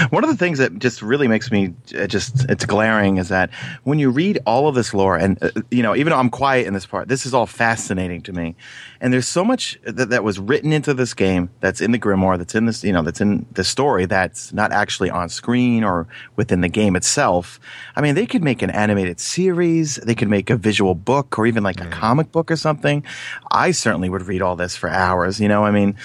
One 0.09 0.23
of 0.23 0.29
the 0.29 0.35
things 0.37 0.59
that 0.59 0.77
just 0.77 1.01
really 1.01 1.27
makes 1.27 1.51
me 1.51 1.73
uh, 1.97 2.07
just 2.07 2.49
it's 2.49 2.65
glaring 2.65 3.17
is 3.17 3.29
that 3.29 3.51
when 3.83 3.99
you 3.99 4.09
read 4.09 4.39
all 4.45 4.67
of 4.67 4.75
this 4.75 4.93
lore 4.93 5.17
and 5.17 5.41
uh, 5.43 5.49
you 5.71 5.81
know 5.81 5.95
even 5.95 6.11
though 6.11 6.19
I'm 6.19 6.29
quiet 6.29 6.67
in 6.67 6.73
this 6.73 6.85
part 6.85 7.07
this 7.07 7.25
is 7.25 7.33
all 7.33 7.45
fascinating 7.45 8.21
to 8.21 8.33
me. 8.33 8.55
And 9.01 9.11
there's 9.13 9.27
so 9.27 9.43
much 9.43 9.79
that, 9.83 10.09
that 10.09 10.23
was 10.23 10.39
written 10.39 10.71
into 10.71 10.93
this 10.93 11.13
game 11.13 11.49
that's 11.59 11.81
in 11.81 11.91
the 11.91 11.99
grimoire 11.99 12.37
that's 12.37 12.55
in 12.55 12.65
this 12.65 12.83
you 12.83 12.93
know 12.93 13.01
that's 13.01 13.19
in 13.19 13.45
the 13.51 13.63
story 13.63 14.05
that's 14.05 14.53
not 14.53 14.71
actually 14.71 15.09
on 15.09 15.29
screen 15.29 15.83
or 15.83 16.07
within 16.35 16.61
the 16.61 16.69
game 16.69 16.95
itself. 16.95 17.59
I 17.95 18.01
mean 18.01 18.15
they 18.15 18.25
could 18.25 18.43
make 18.43 18.61
an 18.61 18.69
animated 18.69 19.19
series. 19.19 19.95
They 19.95 20.15
could 20.15 20.29
make 20.29 20.49
a 20.49 20.55
visual 20.55 20.95
book 20.95 21.37
or 21.39 21.47
even 21.47 21.63
like 21.63 21.81
a 21.81 21.87
comic 21.87 22.31
book 22.31 22.51
or 22.51 22.55
something. 22.55 23.03
I 23.51 23.71
certainly 23.71 24.09
would 24.09 24.27
read 24.27 24.41
all 24.41 24.55
this 24.55 24.75
for 24.75 24.89
hours 24.89 25.39
you 25.41 25.47
know? 25.47 25.65
I 25.65 25.71
mean 25.71 25.95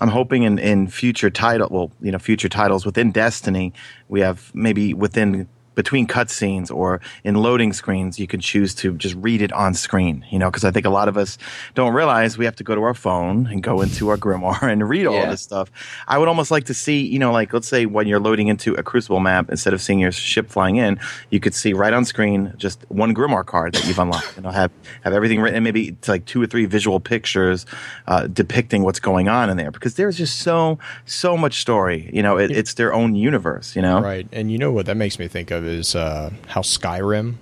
I'm 0.00 0.08
hoping 0.08 0.42
in, 0.42 0.58
in 0.58 0.88
future 0.88 1.30
title, 1.30 1.68
well, 1.70 1.92
you 2.00 2.10
know, 2.10 2.18
future 2.18 2.48
titles 2.48 2.84
within 2.84 3.12
Destiny, 3.12 3.72
we 4.08 4.20
have 4.20 4.50
maybe 4.54 4.92
within 4.92 5.48
between 5.74 6.06
cutscenes 6.06 6.74
or 6.74 7.00
in 7.24 7.34
loading 7.36 7.72
screens, 7.72 8.18
you 8.18 8.26
can 8.26 8.40
choose 8.40 8.74
to 8.76 8.94
just 8.96 9.14
read 9.16 9.42
it 9.42 9.52
on 9.52 9.74
screen. 9.74 10.24
You 10.30 10.38
know, 10.38 10.50
because 10.50 10.64
I 10.64 10.70
think 10.70 10.86
a 10.86 10.90
lot 10.90 11.08
of 11.08 11.16
us 11.16 11.38
don't 11.74 11.92
realize 11.94 12.36
we 12.38 12.44
have 12.44 12.56
to 12.56 12.64
go 12.64 12.74
to 12.74 12.82
our 12.82 12.94
phone 12.94 13.46
and 13.46 13.62
go 13.62 13.80
into 13.82 14.08
our 14.08 14.16
grimoire 14.16 14.62
and 14.72 14.88
read 14.88 15.06
all 15.06 15.14
Yeah. 15.14 15.30
this 15.30 15.42
stuff. 15.42 15.70
I 16.08 16.18
would 16.18 16.28
almost 16.28 16.50
like 16.50 16.64
to 16.64 16.74
see, 16.74 17.00
you 17.06 17.18
know, 17.18 17.32
like 17.32 17.52
let's 17.52 17.68
say 17.68 17.86
when 17.86 18.06
you're 18.06 18.20
loading 18.20 18.48
into 18.48 18.74
a 18.74 18.82
Crucible 18.82 19.20
map, 19.20 19.50
instead 19.50 19.72
of 19.74 19.80
seeing 19.82 19.98
your 19.98 20.12
ship 20.12 20.48
flying 20.50 20.76
in, 20.76 20.98
you 21.30 21.40
could 21.40 21.54
see 21.54 21.72
right 21.72 21.92
on 21.92 22.04
screen 22.04 22.52
just 22.56 22.84
one 22.88 23.14
grimoire 23.14 23.44
card 23.46 23.74
that 23.74 23.86
you've 23.86 23.98
unlocked, 23.98 24.28
and 24.36 24.38
it'll 24.46 24.52
have 24.52 24.70
have 25.02 25.12
everything 25.12 25.40
written, 25.40 25.56
and 25.56 25.64
maybe 25.64 25.88
it's 25.88 26.08
like 26.08 26.24
two 26.26 26.40
or 26.42 26.46
three 26.46 26.64
visual 26.66 27.00
pictures 27.00 27.66
uh, 28.06 28.26
depicting 28.26 28.82
what's 28.82 29.00
going 29.00 29.28
on 29.28 29.50
in 29.50 29.56
there, 29.56 29.70
because 29.70 29.94
there's 29.94 30.16
just 30.16 30.38
so 30.40 30.78
so 31.04 31.36
much 31.36 31.60
story. 31.60 32.10
You 32.12 32.22
know, 32.22 32.38
it, 32.38 32.50
it's 32.50 32.74
their 32.74 32.92
own 32.92 33.14
universe. 33.14 33.74
You 33.76 33.82
know, 33.82 34.00
Right. 34.00 34.26
And 34.32 34.50
you 34.52 34.58
know 34.58 34.72
what 34.72 34.86
that 34.86 34.96
makes 34.96 35.18
me 35.18 35.28
think 35.28 35.50
of 35.50 35.63
is 35.64 35.94
uh, 35.94 36.30
how 36.48 36.60
Skyrim 36.62 37.34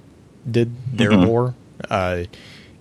did 0.50 0.74
their 0.96 1.10
Mm-hmm. 1.10 1.24
lore. 1.26 1.54
Uh, 1.90 2.24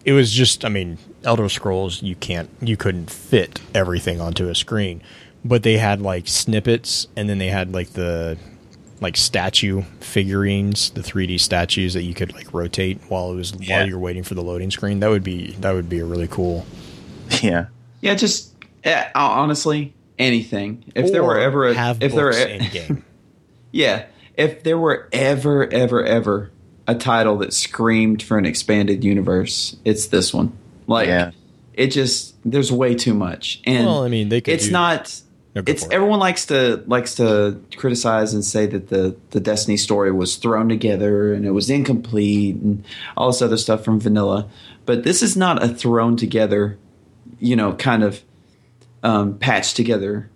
it 0.05 0.13
was 0.13 0.31
just, 0.31 0.63
I 0.65 0.69
mean, 0.69 0.97
Elder 1.23 1.47
Scrolls, 1.49 2.01
you 2.01 2.15
can't, 2.15 2.49
you 2.61 2.75
couldn't 2.77 3.09
fit 3.11 3.59
everything 3.75 4.19
onto 4.21 4.47
a 4.49 4.55
screen, 4.55 5.01
but 5.45 5.63
they 5.63 5.77
had 5.77 6.01
like 6.01 6.27
snippets, 6.27 7.07
and 7.15 7.29
then 7.29 7.37
they 7.37 7.47
had 7.49 7.73
like 7.73 7.91
the 7.93 8.37
like 8.99 9.17
statue 9.17 9.81
figurines, 9.99 10.91
the 10.91 11.01
3D 11.01 11.39
statues 11.39 11.93
that 11.95 12.03
you 12.03 12.13
could 12.13 12.33
like 12.33 12.53
rotate 12.53 12.99
while 13.09 13.31
it 13.31 13.35
was 13.35 13.53
Yeah. 13.59 13.79
while 13.79 13.87
you're 13.87 13.97
waiting 13.99 14.21
for 14.23 14.35
the 14.35 14.43
loading 14.43 14.69
screen. 14.71 14.99
That 14.99 15.09
would 15.09 15.23
be 15.23 15.53
that 15.59 15.71
would 15.73 15.89
be 15.89 15.99
a 15.99 16.05
really 16.05 16.27
cool. 16.27 16.65
yeah. 17.41 17.65
Yeah, 18.01 18.13
just 18.15 18.53
eh, 18.83 19.09
honestly, 19.15 19.93
anything. 20.19 20.83
If 20.95 21.11
there 21.11 21.23
were 21.23 21.39
ever 21.39 21.67
a, 21.67 21.73
have 21.73 22.01
if 22.01 22.13
there 22.13 22.25
were, 22.25 22.31
books 22.31 22.45
e- 22.45 22.51
in 22.53 22.69
game. 22.71 23.05
yeah, 23.71 24.05
if 24.41 24.63
there 24.63 24.77
were 24.77 25.07
ever, 25.11 25.71
ever, 25.71 26.03
ever 26.03 26.51
a 26.87 26.95
title 26.95 27.37
that 27.37 27.53
screamed 27.53 28.23
for 28.23 28.37
an 28.37 28.45
expanded 28.45 29.03
universe, 29.03 29.75
it's 29.85 30.07
this 30.07 30.33
one. 30.33 30.51
Like, 30.87 31.07
Yeah. 31.07 31.31
it 31.73 31.87
just 31.87 32.35
there's 32.43 32.71
way 32.71 32.95
too 32.95 33.13
much, 33.13 33.61
and 33.65 33.85
Well, 33.85 34.03
I 34.03 34.09
mean, 34.09 34.29
they 34.29 34.41
could 34.41 34.53
it's 34.55 34.65
do- 34.65 34.71
not. 34.71 35.21
No, 35.53 35.61
it's 35.67 35.85
it. 35.85 35.91
everyone 35.91 36.19
likes 36.19 36.45
to 36.45 36.81
likes 36.87 37.15
to 37.15 37.59
criticize 37.75 38.33
and 38.33 38.43
say 38.43 38.65
that 38.67 38.87
the 38.87 39.15
the 39.31 39.39
Destiny 39.41 39.75
story 39.77 40.09
was 40.11 40.37
thrown 40.37 40.69
together 40.69 41.33
and 41.33 41.45
it 41.45 41.51
was 41.51 41.69
incomplete 41.69 42.55
and 42.55 42.83
all 43.17 43.27
this 43.31 43.41
other 43.41 43.57
stuff 43.57 43.83
from 43.83 43.99
vanilla. 43.99 44.47
But 44.85 45.03
this 45.03 45.21
is 45.21 45.35
not 45.35 45.61
a 45.61 45.67
thrown 45.67 46.15
together, 46.15 46.77
you 47.39 47.55
know, 47.57 47.73
kind 47.73 48.01
of 48.01 48.21
um, 49.03 49.37
patched 49.39 49.75
together 49.75 50.29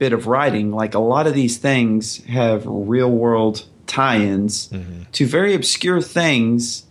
bit 0.00 0.12
of 0.14 0.26
writing. 0.26 0.72
Like 0.72 0.94
a 0.94 0.98
lot 0.98 1.28
of 1.28 1.34
these 1.34 1.58
things 1.58 2.24
have 2.24 2.64
real 2.66 3.10
world 3.10 3.66
tie-ins 3.86 4.68
Mm-hmm. 4.68 5.02
to 5.12 5.26
very 5.26 5.54
obscure 5.54 6.00
things 6.00 6.84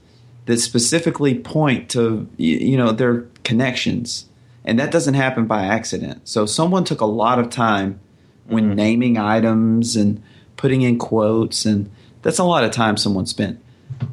that 0.45 0.59
specifically 0.59 1.35
point 1.35 1.89
to 1.89 2.27
you 2.37 2.77
know 2.77 2.91
their 2.93 3.25
connections. 3.43 4.25
And 4.63 4.79
that 4.79 4.91
doesn't 4.91 5.15
happen 5.15 5.45
by 5.47 5.65
accident. 5.65 6.27
So 6.27 6.45
someone 6.45 6.83
took 6.83 7.01
a 7.01 7.05
lot 7.05 7.39
of 7.39 7.49
time 7.49 7.99
when 8.45 8.75
naming 8.75 9.17
items 9.17 9.95
and 9.95 10.21
putting 10.57 10.81
in 10.83 10.99
quotes 10.99 11.65
and 11.65 11.89
that's 12.21 12.39
a 12.39 12.43
lot 12.43 12.63
of 12.63 12.71
time 12.71 12.95
someone 12.97 13.25
spent. 13.25 13.59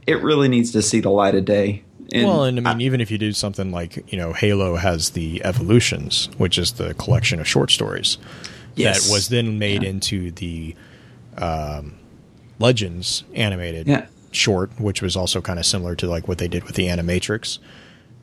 It 0.07 0.23
really 0.23 0.49
needs 0.49 0.73
to 0.73 0.81
see 0.83 1.01
the 1.01 1.11
light 1.11 1.35
of 1.35 1.45
day. 1.45 1.83
And 2.13 2.27
well, 2.29 2.45
and 2.45 2.67
I 2.69 2.73
mean, 2.73 2.83
even 2.83 3.01
if 3.01 3.11
you 3.11 3.19
do 3.19 3.33
something 3.33 3.73
like 3.73 4.11
you 4.13 4.17
know, 4.17 4.33
Halo 4.33 4.77
has 4.77 5.11
the 5.11 5.45
Evolutions, 5.45 6.29
which 6.39 6.57
is 6.57 6.73
the 6.73 6.95
collection 6.95 7.41
of 7.41 7.49
short 7.49 7.71
stories 7.71 8.17
Yes. 8.77 9.07
that 9.07 9.13
was 9.13 9.29
then 9.29 9.59
made 9.59 9.83
into 9.83 10.31
the 10.31 10.75
um, 11.39 11.95
Legends 12.59 13.25
animated 13.35 13.87
Yeah. 13.87 14.07
short, 14.33 14.71
which 14.81 15.03
was 15.03 15.17
also 15.17 15.41
kind 15.41 15.59
of 15.59 15.67
similar 15.67 15.95
to 15.97 16.07
like 16.07 16.29
what 16.29 16.39
they 16.39 16.49
did 16.49 16.65
with 16.65 16.75
the 16.77 16.87
Animatrix. 16.87 17.59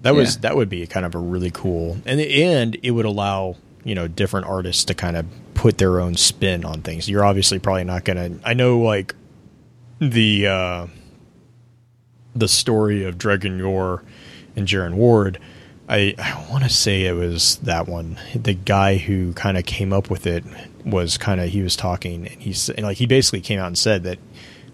That 0.01 0.15
was 0.15 0.35
Yeah. 0.35 0.41
that 0.41 0.55
would 0.55 0.69
be 0.69 0.85
kind 0.87 1.05
of 1.05 1.15
a 1.15 1.19
really 1.19 1.51
cool, 1.51 1.97
and 2.05 2.19
and 2.19 2.77
it 2.83 2.91
would 2.91 3.05
allow 3.05 3.55
you 3.83 3.95
know 3.95 4.07
different 4.07 4.47
artists 4.47 4.83
to 4.85 4.93
kind 4.93 5.15
of 5.17 5.25
put 5.53 5.77
their 5.77 5.99
own 5.99 6.15
spin 6.15 6.63
on 6.65 6.81
things. 6.81 7.07
You're 7.09 7.23
obviously 7.25 7.59
probably 7.59 7.83
not 7.83 8.03
gonna. 8.05 8.31
I 8.43 8.53
know 8.53 8.79
like 8.79 9.15
the. 9.99 10.47
Uh, 10.47 10.87
the 12.35 12.47
story 12.47 13.03
of 13.05 13.17
Dredgen 13.19 13.59
Yor 13.59 14.01
and 14.55 14.67
Jaren 14.67 14.95
Ward, 14.95 15.37
I, 15.89 16.15
I 16.17 16.47
want 16.49 16.63
to 16.63 16.69
say 16.69 17.05
it 17.05 17.13
was 17.13 17.57
that 17.57 17.87
one. 17.87 18.17
The 18.35 18.53
guy 18.53 18.97
who 18.97 19.33
kind 19.33 19.57
of 19.57 19.65
came 19.65 19.91
up 19.91 20.09
with 20.09 20.25
it 20.25 20.43
was 20.85 21.17
kind 21.17 21.41
of 21.41 21.49
he 21.49 21.61
was 21.61 21.75
talking 21.75 22.27
and 22.27 22.41
he's 22.41 22.69
and 22.69 22.85
like 22.85 22.97
he 22.97 23.05
basically 23.05 23.41
came 23.41 23.59
out 23.59 23.67
and 23.67 23.77
said 23.77 24.03
that 24.03 24.19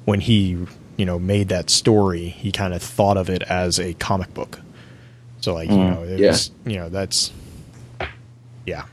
when 0.05 0.19
he 0.21 0.57
you 0.97 1.05
know 1.05 1.19
made 1.19 1.49
that 1.49 1.69
story, 1.69 2.29
he 2.29 2.51
kind 2.51 2.73
of 2.73 2.81
thought 2.81 3.17
of 3.17 3.29
it 3.29 3.41
as 3.43 3.79
a 3.79 3.93
comic 3.95 4.33
book. 4.33 4.59
So 5.41 5.53
like 5.53 5.69
you 5.69 5.75
mm, 5.77 5.95
know 5.95 6.03
it 6.03 6.19
Yeah. 6.19 6.29
was 6.31 6.51
you 6.65 6.75
know 6.75 6.89
that's 6.89 7.31
yeah. 8.65 8.85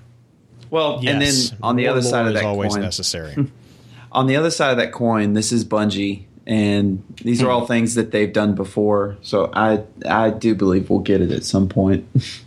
well 0.70 0.96
and 1.06 1.20
then 1.20 1.34
on 1.62 1.76
the 1.76 1.88
other 1.88 2.02
side 2.02 2.26
of 2.26 2.34
that 2.34 2.44
always 2.44 2.74
coin 2.74 2.82
necessary. 2.82 3.34
on 4.12 4.26
the 4.26 4.36
other 4.36 4.50
side 4.50 4.70
of 4.70 4.76
that 4.78 4.92
coin, 4.92 5.32
this 5.34 5.52
is 5.52 5.64
Bungie, 5.64 6.24
and 6.46 7.02
these 7.22 7.42
are 7.42 7.50
all 7.50 7.62
hmm. 7.62 7.66
things 7.66 7.94
that 7.94 8.12
they've 8.12 8.32
done 8.32 8.54
before. 8.54 9.16
So 9.22 9.50
I 9.52 9.82
I 10.06 10.30
do 10.30 10.54
believe 10.54 10.90
we'll 10.90 11.00
get 11.00 11.20
it 11.20 11.30
at 11.30 11.44
some 11.44 11.68
point. 11.68 12.06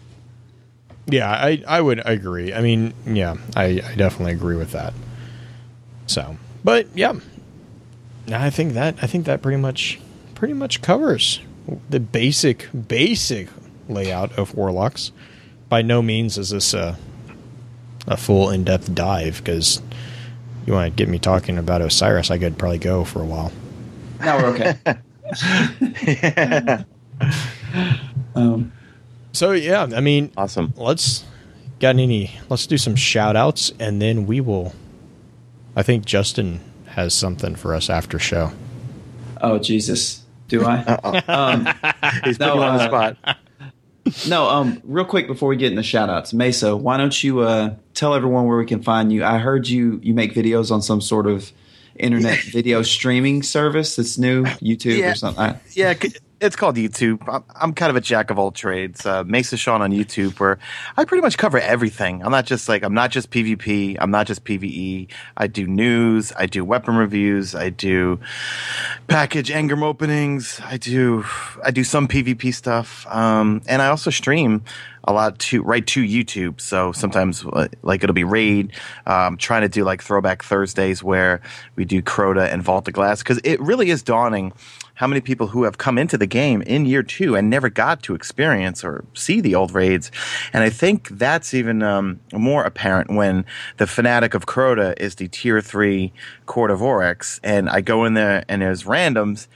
Yeah, 1.11 1.29
I 1.29 1.63
I 1.67 1.81
would 1.81 2.01
agree. 2.05 2.53
I 2.53 2.61
mean, 2.61 2.93
yeah, 3.05 3.35
I, 3.55 3.81
I 3.83 3.95
definitely 3.95 4.33
agree 4.33 4.55
with 4.55 4.73
that. 4.73 4.93
So, 6.05 6.37
but 6.63 6.87
yeah, 6.93 7.13
I 8.31 8.49
think 8.49 8.73
that 8.73 8.95
I 9.01 9.07
think 9.07 9.25
that 9.25 9.41
pretty 9.41 9.57
much 9.57 9.99
pretty 10.35 10.53
much 10.53 10.81
covers 10.81 11.39
the 11.89 11.99
basic 11.99 12.67
basic 12.87 13.49
layout 13.87 14.37
of 14.37 14.53
warlocks. 14.53 15.11
By 15.67 15.81
no 15.81 16.01
means 16.01 16.37
is 16.37 16.51
this 16.51 16.73
a 16.73 16.97
a 18.07 18.15
full 18.15 18.49
in 18.49 18.63
depth 18.63 18.93
dive 18.93 19.41
because 19.43 19.81
you 20.65 20.73
want 20.73 20.95
to 20.95 20.95
get 20.95 21.09
me 21.09 21.17
talking 21.17 21.57
about 21.57 21.81
Osiris, 21.81 22.29
I 22.29 22.37
could 22.37 22.57
probably 22.57 22.77
go 22.77 23.03
for 23.03 23.21
a 23.21 23.25
while. 23.25 23.51
Now 24.19 24.37
we're 24.37 24.47
okay. 24.53 24.75
um, 28.35 28.71
So 29.33 29.51
yeah, 29.51 29.87
I 29.95 30.01
mean, 30.01 30.31
Awesome. 30.37 30.73
let's 30.77 31.23
got 31.79 31.95
any 31.95 32.31
let's 32.49 32.67
do 32.67 32.77
some 32.77 32.95
shout 32.95 33.35
outs 33.37 33.71
and 33.79 34.01
then 34.01 34.25
we 34.25 34.41
will 34.41 34.73
I 35.75 35.83
think 35.83 36.05
Justin 36.05 36.59
has 36.87 37.13
something 37.13 37.55
for 37.55 37.73
us 37.73 37.89
after 37.89 38.19
show. 38.19 38.51
oh 39.41 39.59
Jesus, 39.59 40.23
do 40.47 40.65
I? 40.65 40.83
um, 41.27 41.65
He's 42.23 42.39
No, 42.39 42.55
putting 42.55 42.61
you 42.61 42.67
on 42.67 42.77
the 42.77 42.83
uh, 42.83 42.87
spot. 42.87 43.17
no. 44.27 44.49
Um, 44.49 44.81
real 44.83 45.05
quick 45.05 45.27
before 45.27 45.49
we 45.49 45.55
get 45.57 45.71
into 45.71 45.83
shout 45.83 46.09
outs, 46.09 46.33
Mesa, 46.33 46.75
why 46.75 46.97
don't 46.97 47.23
you 47.23 47.41
uh, 47.41 47.75
tell 47.93 48.15
everyone 48.15 48.47
where 48.47 48.57
we 48.57 48.65
can 48.65 48.81
find 48.81 49.11
you? 49.13 49.23
I 49.23 49.37
heard 49.37 49.67
you 49.67 49.99
you 50.03 50.13
make 50.13 50.33
videos 50.33 50.71
on 50.71 50.81
some 50.81 51.01
sort 51.01 51.27
of 51.27 51.51
internet 51.99 52.39
video 52.43 52.81
streaming 52.81 53.43
service 53.43 53.95
that's 53.95 54.17
new, 54.17 54.43
YouTube 54.43 54.97
Yeah. 54.97 55.11
or 55.11 55.15
something. 55.15 55.59
Yeah, 55.73 55.93
it's 56.41 56.55
called 56.55 56.77
YouTube. 56.77 57.21
I'm, 57.27 57.43
I'm 57.53 57.73
kind 57.73 57.89
of 57.89 57.97
a 57.97 58.01
jack 58.01 58.29
of 58.31 58.39
all 58.39 58.51
trades. 58.51 59.05
Uh, 59.05 59.23
Mesa 59.25 59.57
Sean 59.57 59.81
on 59.81 59.91
YouTube, 59.91 60.39
where 60.39 60.57
I 60.95 61.03
pretty 61.03 61.21
much 61.21 61.37
cover 61.37 61.59
everything. 61.59 62.23
I'm 62.23 62.31
not 62.31 62.45
just 62.45 62.69
like 62.69 62.83
I'm 62.83 62.93
not 62.93 63.11
just 63.11 63.29
PvP. 63.29 63.97
I'm 63.99 64.09
not 64.11 64.25
just 64.25 64.45
PVE. 64.45 65.09
I 65.35 65.47
do 65.47 65.67
news. 65.67 66.31
I 66.37 66.45
do 66.45 66.63
weapon 66.63 66.95
reviews. 66.95 67.55
I 67.55 67.69
do 67.69 68.19
package 69.07 69.49
engram 69.49 69.83
openings. 69.83 70.61
I 70.63 70.77
do 70.77 71.25
I 71.63 71.71
do 71.71 71.83
some 71.83 72.07
PvP 72.07 72.53
stuff, 72.53 73.05
um, 73.07 73.61
and 73.67 73.81
I 73.81 73.87
also 73.87 74.09
stream 74.09 74.63
a 75.09 75.11
lot 75.11 75.39
to 75.39 75.63
right 75.63 75.85
to 75.87 76.03
YouTube. 76.03 76.61
So 76.61 76.91
sometimes 76.91 77.43
uh, 77.43 77.67
like 77.81 78.03
it'll 78.03 78.13
be 78.13 78.23
raid. 78.23 78.73
Um, 79.07 79.37
trying 79.37 79.63
to 79.63 79.67
do 79.67 79.83
like 79.83 80.03
throwback 80.03 80.43
Thursdays 80.43 81.03
where 81.03 81.41
we 81.75 81.83
do 81.83 82.03
Crota 82.03 82.47
and 82.47 82.61
Vault 82.61 82.87
of 82.87 82.93
Glass 82.93 83.23
because 83.23 83.39
it 83.43 83.59
really 83.59 83.89
is 83.89 84.03
dawning 84.03 84.53
how 84.93 85.07
many 85.07 85.19
people 85.19 85.47
who 85.47 85.63
have 85.63 85.79
come 85.79 85.97
into 85.97 86.17
the 86.17 86.27
game 86.27 86.61
in 86.61 86.85
year 86.85 87.01
two 87.01 87.35
and 87.35 87.49
never 87.49 87.69
got 87.69 88.03
to 88.03 88.13
experience 88.13 88.83
or 88.83 89.03
see 89.15 89.41
the 89.41 89.55
old 89.55 89.73
raids. 89.73 90.11
And 90.53 90.61
I 90.61 90.69
think 90.69 91.07
that's 91.09 91.55
even 91.55 91.81
um, 91.81 92.19
more 92.31 92.63
apparent 92.63 93.09
when 93.09 93.45
the 93.77 93.87
fanatic 93.87 94.35
of 94.35 94.45
Crota 94.45 94.93
is 94.99 95.15
the 95.15 95.27
tier 95.27 95.59
three 95.59 96.13
Court 96.45 96.69
of 96.69 96.83
Oryx, 96.83 97.39
and 97.43 97.69
I 97.69 97.81
go 97.81 98.05
in 98.05 98.13
there 98.13 98.43
and 98.47 98.61
there's 98.61 98.83
randoms 98.83 99.47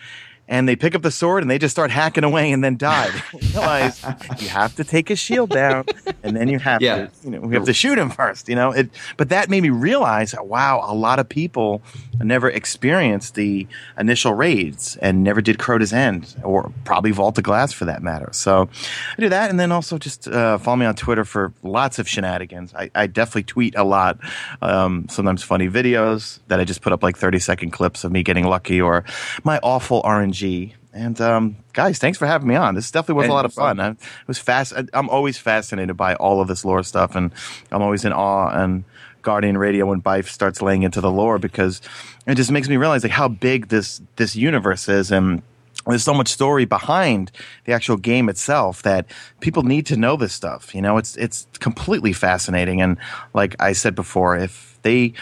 and 0.54 0.70
they 0.70 0.76
pick 0.76 0.94
up 0.94 1.02
the 1.02 1.10
sword 1.12 1.42
and 1.44 1.50
they 1.50 1.58
just 1.58 1.74
start 1.74 1.90
hacking 1.90 2.24
away 2.24 2.52
and 2.52 2.64
then 2.64 2.78
die. 2.78 3.10
You 3.34 3.60
realize 3.60 4.04
you 4.40 4.50
have 4.50 4.76
to 4.78 4.84
take 4.84 5.08
his 5.10 5.20
shield 5.20 5.50
down 5.50 5.86
and 6.24 6.36
then 6.36 6.48
you 6.48 6.60
have 6.60 6.82
Yeah. 6.82 6.96
to, 7.08 7.10
you 7.24 7.30
know, 7.32 7.40
we 7.42 7.56
have 7.56 7.66
to 7.66 7.74
shoot 7.74 7.98
him 7.98 8.10
first, 8.10 8.48
you 8.50 8.56
know, 8.56 8.72
it, 8.72 8.90
but 9.18 9.30
that 9.30 9.50
made 9.50 9.62
me 9.62 9.70
realize, 9.70 10.34
wow, 10.40 10.84
a 10.88 10.94
lot 10.94 11.18
of 11.20 11.28
people 11.30 11.82
never 12.20 12.50
experienced 12.50 13.36
the 13.36 13.68
initial 13.98 14.34
raids 14.34 14.98
and 15.02 15.24
never 15.24 15.42
did 15.42 15.58
Crota's 15.60 15.94
End 15.94 16.36
or 16.44 16.72
probably 16.84 17.12
Vault 17.12 17.38
of 17.38 17.44
Glass 17.44 17.72
for 17.74 17.86
that 17.86 18.02
matter. 18.04 18.30
So 18.32 18.70
I 19.18 19.22
do 19.22 19.30
that. 19.30 19.50
And 19.50 19.60
then 19.60 19.72
also 19.72 19.98
just, 19.98 20.28
uh, 20.28 20.58
follow 20.58 20.78
me 20.78 20.86
on 20.86 20.96
Twitter 20.96 21.26
for 21.26 21.52
lots 21.64 22.00
of 22.00 22.08
shenanigans. 22.08 22.74
I, 22.76 22.90
I 22.96 23.08
definitely 23.08 23.44
tweet 23.44 23.76
a 23.76 23.84
lot. 23.84 24.18
Um, 24.62 25.08
sometimes 25.10 25.42
funny 25.44 25.70
videos 25.70 26.40
that 26.50 26.60
I 26.60 26.64
just 26.66 26.82
put 26.82 26.92
up 26.94 27.02
like 27.04 27.18
30 27.18 27.40
second 27.40 27.72
clips 27.72 28.04
of 28.04 28.12
me 28.12 28.22
getting 28.24 28.46
lucky 28.46 28.80
or 28.82 29.04
my 29.44 29.60
awful 29.64 30.02
RNG. 30.04 30.43
And 30.94 31.20
um, 31.22 31.57
guys, 31.74 31.98
thanks 31.98 32.18
for 32.20 32.28
having 32.28 32.48
me 32.48 32.56
on. 32.56 32.76
This 32.76 32.91
definitely 32.91 33.15
was 33.15 33.26
Hey, 33.26 33.32
a 33.32 33.34
lot 33.34 33.45
of 33.45 33.53
fun. 33.53 33.80
I, 33.80 33.95
was 34.28 34.38
fast. 34.38 34.74
I, 34.76 34.84
I'm 34.94 35.10
always 35.10 35.38
fascinated 35.38 35.98
by 35.98 36.14
all 36.15 36.40
of 36.40 36.48
this 36.48 36.64
lore 36.64 36.84
stuff, 36.84 37.15
and 37.15 37.32
I'm 37.72 37.82
always 37.82 38.06
in 38.06 38.14
awe 38.14 38.49
and 38.49 38.84
Guardian 39.24 39.57
Radio 39.57 39.88
when 39.88 40.02
Byf 40.02 40.28
starts 40.28 40.61
laying 40.61 40.84
into 40.84 41.02
the 41.02 41.10
lore 41.10 41.40
because 41.40 41.82
it 42.28 42.36
just 42.36 42.52
makes 42.52 42.70
me 42.70 42.78
realize 42.78 43.03
like 43.03 43.11
how 43.11 43.28
big 43.28 43.70
this 43.70 44.02
this 44.18 44.36
universe 44.36 44.88
is 44.88 45.11
and. 45.11 45.41
There's 45.86 46.03
so 46.03 46.14
much 46.14 46.30
story 46.30 46.64
behind 46.64 47.30
the 47.65 47.74
actual 47.74 47.98
game 47.98 48.30
itself 48.30 48.84
that 48.84 49.06
people 49.41 49.64
need 49.64 49.86
to 49.88 49.98
know 49.98 50.15
this 50.15 50.32
stuff. 50.32 50.74
You 50.74 50.82
know, 50.82 50.98
it's 50.98 51.18
it's 51.18 51.45
completely 51.60 52.14
fascinating. 52.14 52.82
And 52.82 52.95
like 53.34 53.53
I 53.60 53.74
said 53.74 53.94
before, 53.94 54.38
if 54.38 54.80
they 54.84 55.14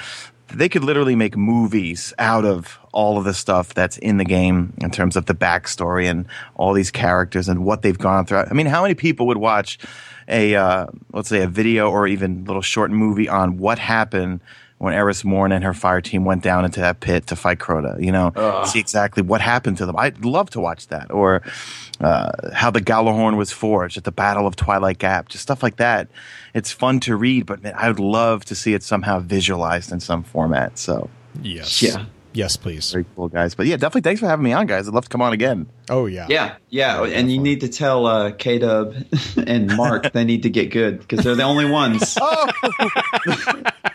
they 0.53 0.69
could 0.69 0.83
literally 0.83 1.15
make 1.15 1.37
movies 1.37 2.13
out 2.19 2.45
of 2.45 2.79
all 2.91 3.17
of 3.17 3.23
the 3.23 3.33
stuff 3.33 3.73
that's 3.73 3.97
in 3.97 4.17
the 4.17 4.25
game 4.25 4.73
in 4.79 4.91
terms 4.91 5.15
of 5.15 5.25
the 5.25 5.33
backstory 5.33 6.09
and 6.09 6.25
all 6.55 6.73
these 6.73 6.91
characters 6.91 7.47
and 7.47 7.63
what 7.63 7.81
they've 7.81 7.97
gone 7.97 8.25
through. 8.25 8.39
I 8.39 8.53
mean, 8.53 8.65
how 8.65 8.81
many 8.81 8.93
people 8.93 9.27
would 9.27 9.37
watch 9.37 9.79
a 10.27 10.55
uh, 10.55 10.87
let's 11.13 11.29
say 11.29 11.41
a 11.41 11.47
video 11.47 11.89
or 11.89 12.07
even 12.07 12.41
a 12.41 12.47
little 12.47 12.61
short 12.61 12.91
movie 12.91 13.29
on 13.29 13.57
what 13.57 13.79
happened 13.79 14.41
when 14.81 14.93
Eris 14.93 15.23
Morn 15.23 15.51
and 15.51 15.63
her 15.63 15.73
fire 15.73 16.01
team 16.01 16.25
went 16.25 16.41
down 16.41 16.65
into 16.65 16.79
that 16.79 16.99
pit 16.99 17.27
to 17.27 17.35
fight 17.35 17.59
Crota? 17.59 18.01
You 18.03 18.11
know, 18.11 18.31
see 18.65 18.79
exactly 18.79 19.21
what 19.23 19.41
happened 19.41 19.77
to 19.77 19.85
them. 19.85 19.95
I'd 19.97 20.25
love 20.25 20.49
to 20.51 20.59
watch 20.59 20.87
that, 20.87 21.11
or 21.11 21.43
uh, 21.99 22.31
how 22.53 22.71
the 22.71 22.81
Gjallarhorn 22.81 23.37
was 23.37 23.51
forged 23.51 23.97
at 23.97 24.03
the 24.03 24.11
Battle 24.11 24.47
of 24.47 24.55
Twilight 24.55 24.97
Gap, 24.97 25.29
just 25.29 25.43
stuff 25.43 25.61
like 25.61 25.77
that. 25.77 26.07
It's 26.53 26.71
fun 26.71 26.99
to 27.01 27.15
read, 27.15 27.45
but 27.45 27.61
man, 27.63 27.73
I 27.77 27.87
would 27.87 27.99
love 27.99 28.43
to 28.45 28.55
see 28.55 28.73
it 28.73 28.83
somehow 28.83 29.19
visualized 29.19 29.91
in 29.91 29.99
some 29.99 30.23
format. 30.23 30.77
So 30.77 31.09
Yes. 31.41 31.81
Yeah. 31.81 32.05
Yes, 32.33 32.55
please. 32.55 32.91
very 32.91 33.05
cool, 33.15 33.27
guys. 33.27 33.55
But 33.55 33.65
yeah, 33.67 33.75
definitely 33.75 34.01
thanks 34.01 34.21
for 34.21 34.27
having 34.27 34.43
me 34.43 34.53
on, 34.53 34.65
guys. 34.67 34.87
I'd 34.87 34.93
love 34.93 35.03
to 35.03 35.09
come 35.09 35.21
on 35.21 35.33
again. 35.33 35.67
Oh 35.89 36.05
yeah. 36.05 36.27
Yeah, 36.29 36.55
yeah, 36.69 37.03
and 37.03 37.29
you 37.31 37.39
need 37.39 37.59
to 37.61 37.67
tell 37.67 38.05
uh, 38.05 38.31
K 38.31 38.57
Dub 38.59 38.95
and 39.45 39.75
Mark 39.75 40.11
they 40.13 40.23
need 40.23 40.43
to 40.43 40.49
get 40.49 40.71
good 40.71 40.99
because 40.99 41.25
they're 41.25 41.35
the 41.35 41.43
only 41.43 41.69
ones. 41.69 42.17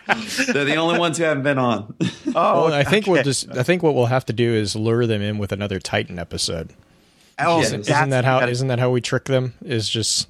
Oh, 0.09 0.53
they're 0.53 0.65
the 0.65 0.75
only 0.75 0.97
ones 0.99 1.17
who 1.17 1.23
haven't 1.25 1.43
been 1.43 1.57
on. 1.57 1.93
oh 2.27 2.65
Well, 2.65 2.73
I 2.73 2.83
think 2.83 3.07
we'll 3.07 3.23
just. 3.23 3.49
I 3.51 3.63
think 3.63 3.83
what 3.83 3.93
we'll 3.93 4.05
have 4.07 4.25
to 4.27 4.33
do 4.33 4.53
is 4.53 4.75
lure 4.75 5.05
them 5.05 5.21
in 5.21 5.37
with 5.37 5.51
another 5.51 5.79
Titan 5.79 6.17
episode. 6.19 6.73
Oh, 7.39 7.57
Yeah, 7.61 7.69
that's- 7.69 7.89
Isn't 7.89 8.09
that 8.11 8.25
how? 8.25 8.39
that- 8.39 8.49
Isn't 8.49 8.67
that 8.69 8.79
how 8.79 8.89
we 8.89 9.01
trick 9.01 9.25
them? 9.25 9.53
Is 9.61 9.89
just 9.89 10.27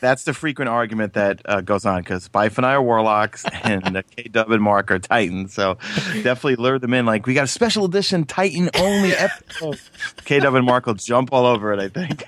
that's 0.00 0.24
the 0.24 0.34
frequent 0.34 0.68
argument 0.68 1.14
that 1.14 1.40
uh, 1.44 1.60
goes 1.60 1.84
on 1.86 2.02
because 2.02 2.28
Byf 2.28 2.56
and 2.56 2.66
I 2.66 2.74
are 2.74 2.82
warlocks 2.82 3.44
and 3.64 3.96
uh, 3.96 4.02
K 4.16 4.24
Dub 4.24 4.50
and 4.50 4.62
Mark 4.62 4.90
are 4.90 4.98
Titans. 4.98 5.54
So 5.54 5.78
definitely 6.22 6.56
lure 6.56 6.78
them 6.78 6.92
in. 6.94 7.06
Like 7.06 7.26
we 7.26 7.34
got 7.34 7.44
a 7.44 7.48
special 7.48 7.84
edition 7.84 8.24
Titan 8.24 8.70
only 8.78 9.12
episode. 9.12 9.80
K 10.24 10.40
Dub 10.40 10.54
and 10.54 10.66
Mark 10.66 10.86
will 10.86 10.94
jump 10.94 11.32
all 11.32 11.46
over 11.46 11.72
it. 11.72 11.80
I 11.80 11.88
think. 11.88 12.24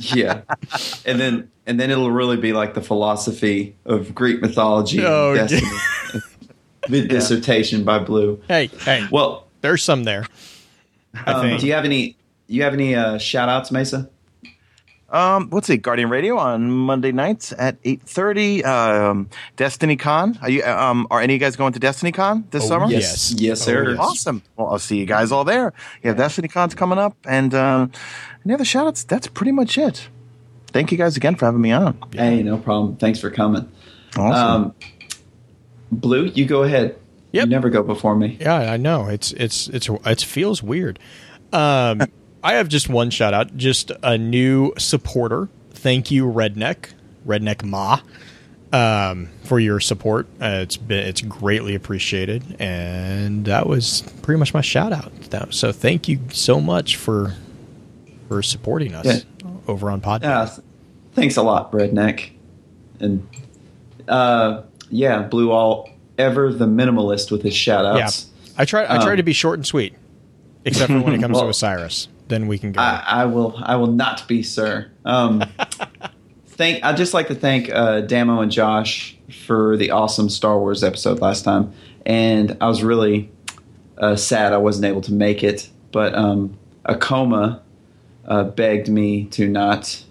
yeah, 0.14 0.42
and 1.06 1.20
then 1.20 1.50
and 1.66 1.78
then 1.80 1.90
it'll 1.90 2.10
really 2.10 2.36
be 2.36 2.52
like 2.52 2.74
the 2.74 2.82
philosophy 2.82 3.76
of 3.84 4.14
Greek 4.14 4.40
mythology 4.42 5.04
Oh, 5.04 5.34
and 5.34 5.48
destiny. 5.48 6.20
Mid 6.88 7.08
dissertation 7.08 7.82
by 7.84 7.98
Blue. 7.98 8.42
hey, 8.46 8.66
hey. 8.66 9.06
Well, 9.10 9.46
There's 9.62 9.82
some 9.82 10.04
there. 10.04 10.26
Um, 11.26 11.56
do 11.56 11.66
you 11.66 11.72
have 11.72 11.84
any? 11.86 12.16
You 12.46 12.62
have 12.64 12.74
any 12.74 12.94
uh, 12.94 13.16
shout 13.16 13.48
outs, 13.48 13.70
Mesa? 13.70 14.10
Um, 15.10 15.48
let's 15.52 15.66
see, 15.68 15.76
Guardian 15.76 16.08
Radio 16.08 16.38
on 16.38 16.70
Monday 16.70 17.12
nights 17.12 17.52
at 17.56 17.76
eight 17.84 18.02
thirty. 18.02 18.64
Um, 18.64 19.28
Destiny 19.56 19.96
Con. 19.96 20.36
Are 20.42 20.50
you? 20.50 20.64
Um, 20.64 21.06
are 21.10 21.20
any 21.20 21.34
of 21.34 21.40
you 21.40 21.46
guys 21.46 21.54
going 21.56 21.72
to 21.74 21.78
Destiny 21.78 22.10
Con 22.10 22.46
this 22.50 22.64
Oh, 22.64 22.68
summer? 22.68 22.86
yes. 22.86 23.32
yes, 23.36 23.60
sir. 23.60 23.84
Oh, 23.86 23.90
yes. 23.90 23.98
Awesome. 24.00 24.42
Well, 24.56 24.68
I'll 24.68 24.78
see 24.78 24.96
you 24.98 25.06
guys 25.06 25.30
all 25.30 25.44
there. 25.44 25.72
You 26.02 26.08
have 26.08 26.16
Destiny 26.16 26.48
Cons 26.48 26.74
coming 26.74 26.98
up, 26.98 27.16
and 27.26 27.54
um, 27.54 27.92
any 28.44 28.54
other 28.54 28.64
shout 28.64 28.86
outs? 28.88 29.04
That's 29.04 29.28
pretty 29.28 29.52
much 29.52 29.78
it. 29.78 30.08
Thank 30.68 30.90
you 30.90 30.98
guys 30.98 31.16
again 31.16 31.36
for 31.36 31.44
having 31.44 31.60
me 31.60 31.70
on. 31.70 31.96
Hey, 32.12 32.42
no 32.42 32.56
problem. 32.58 32.96
Thanks 32.96 33.20
for 33.20 33.30
coming. 33.30 33.70
Awesome. 34.16 34.64
Um, 34.64 34.74
Blue, 35.92 36.24
you 36.24 36.44
go 36.46 36.64
ahead. 36.64 36.96
Yep. 37.32 37.44
You 37.44 37.50
never 37.50 37.68
go 37.70 37.82
before 37.82 38.16
me. 38.16 38.36
Yeah, 38.40 38.54
I 38.72 38.76
know. 38.78 39.06
It's 39.08 39.32
it's 39.32 39.68
it's 39.68 39.88
it 39.88 40.20
feels 40.22 40.62
weird. 40.62 40.98
Um, 41.52 42.02
I 42.44 42.54
have 42.54 42.68
just 42.68 42.88
one 42.88 43.08
shout 43.10 43.32
out, 43.34 43.56
just 43.56 43.90
a 44.02 44.18
new 44.18 44.72
supporter. 44.78 45.48
Thank 45.72 46.10
you, 46.10 46.26
Redneck, 46.30 46.90
Redneck 47.26 47.64
Ma, 47.64 48.00
um, 48.72 49.30
for 49.44 49.58
your 49.58 49.80
support. 49.80 50.26
Uh, 50.40 50.60
it's 50.62 50.76
been 50.76 50.98
it's 51.06 51.22
greatly 51.22 51.74
appreciated, 51.74 52.56
and 52.58 53.46
that 53.46 53.66
was 53.66 54.02
pretty 54.22 54.38
much 54.38 54.52
my 54.52 54.60
shout 54.60 54.92
out. 54.92 55.12
That, 55.30 55.54
so 55.54 55.72
thank 55.72 56.06
you 56.06 56.20
so 56.32 56.60
much 56.60 56.96
for 56.96 57.34
for 58.28 58.42
supporting 58.42 58.94
us 58.94 59.06
Yeah. 59.06 59.48
over 59.66 59.90
on 59.90 60.00
Pod. 60.00 60.22
Yeah, 60.22 60.44
th- 60.46 60.60
thanks 61.14 61.36
a 61.36 61.42
lot, 61.42 61.72
Redneck. 61.72 62.30
And 63.00 63.26
uh, 64.06 64.62
yeah, 64.90 65.22
Blue 65.22 65.50
all 65.50 65.88
ever 66.18 66.52
the 66.52 66.66
minimalist 66.66 67.30
with 67.30 67.42
his 67.42 67.54
shout 67.56 67.84
yeah, 67.96 68.04
outs. 68.04 68.26
I 68.58 68.64
try 68.66 68.84
I 68.84 68.98
try 68.98 69.12
Um, 69.12 69.16
to 69.16 69.22
be 69.22 69.32
short 69.32 69.58
and 69.58 69.66
sweet, 69.66 69.94
except 70.64 70.92
for 70.92 71.00
when 71.00 71.14
it 71.14 71.20
comes 71.20 71.38
to 71.38 71.46
Osiris. 71.48 72.08
Then 72.28 72.46
we 72.46 72.58
can 72.58 72.72
go. 72.72 72.80
I, 72.80 73.02
I 73.06 73.24
will 73.26 73.54
I 73.58 73.76
will 73.76 73.92
not 73.92 74.26
be, 74.26 74.42
sir. 74.42 74.90
Um, 75.04 75.44
thank 76.46 76.82
I'd 76.84 76.96
just 76.96 77.14
like 77.14 77.28
to 77.28 77.34
thank 77.34 77.70
uh, 77.70 78.00
Damo 78.02 78.40
and 78.40 78.50
Josh 78.50 79.16
for 79.46 79.76
the 79.76 79.90
awesome 79.90 80.28
Star 80.28 80.58
Wars 80.58 80.82
episode 80.82 81.20
last 81.20 81.42
time. 81.44 81.72
And 82.06 82.56
I 82.60 82.68
was 82.68 82.82
really 82.82 83.30
uh, 83.98 84.16
sad 84.16 84.52
I 84.52 84.58
wasn't 84.58 84.86
able 84.86 85.00
to 85.02 85.12
make 85.12 85.42
it, 85.44 85.68
but 85.92 86.14
um, 86.14 86.56
a 86.84 86.96
coma 86.96 87.62
uh, 88.26 88.44
begged 88.44 88.88
me 88.88 89.24
to 89.26 89.48
not 89.48 90.02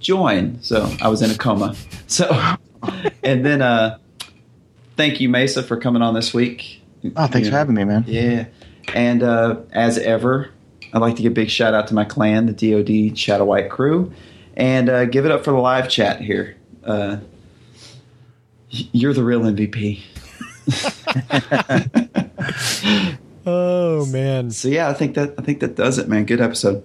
join, 0.00 0.62
so 0.62 0.90
I 1.02 1.08
was 1.08 1.22
in 1.22 1.30
a 1.30 1.36
coma. 1.36 1.74
So, 2.06 2.28
and 3.22 3.46
then 3.46 3.62
uh, 3.62 3.98
thank 4.96 5.20
you, 5.20 5.28
Mesa, 5.28 5.62
for 5.62 5.76
coming 5.76 6.02
on 6.02 6.12
this 6.14 6.34
week. 6.34 6.82
oh, 7.16 7.26
thanks 7.28 7.46
You 7.46 7.52
for 7.52 7.56
having 7.58 7.76
me, 7.76 7.84
man. 7.84 8.04
yeah. 8.08 8.46
And 8.92 9.22
uh, 9.22 9.60
as 9.72 9.96
ever, 9.96 10.50
I'd 10.92 11.00
like 11.00 11.16
to 11.16 11.22
give 11.22 11.32
a 11.32 11.34
big 11.34 11.50
shout 11.50 11.74
out 11.74 11.88
to 11.88 11.94
my 11.94 12.04
clan, 12.04 12.46
the 12.46 12.52
DoD 12.52 13.16
Shadow 13.16 13.44
White 13.44 13.70
crew, 13.70 14.12
and 14.54 14.88
uh, 14.88 15.04
give 15.04 15.24
it 15.24 15.32
up 15.32 15.44
for 15.44 15.52
the 15.52 15.58
live 15.58 15.88
chat 15.88 16.20
here. 16.20 16.56
Uh, 16.84 17.18
you're 18.70 19.12
the 19.12 19.24
real 19.24 19.40
MVP. 19.40 20.02
oh 23.46 24.06
man. 24.06 24.50
So 24.50 24.68
yeah, 24.68 24.88
I 24.88 24.94
think 24.94 25.14
that 25.14 25.34
I 25.38 25.42
think 25.42 25.60
that 25.60 25.74
does 25.74 25.98
it, 25.98 26.08
man. 26.08 26.24
Good 26.24 26.40
episode. 26.40 26.84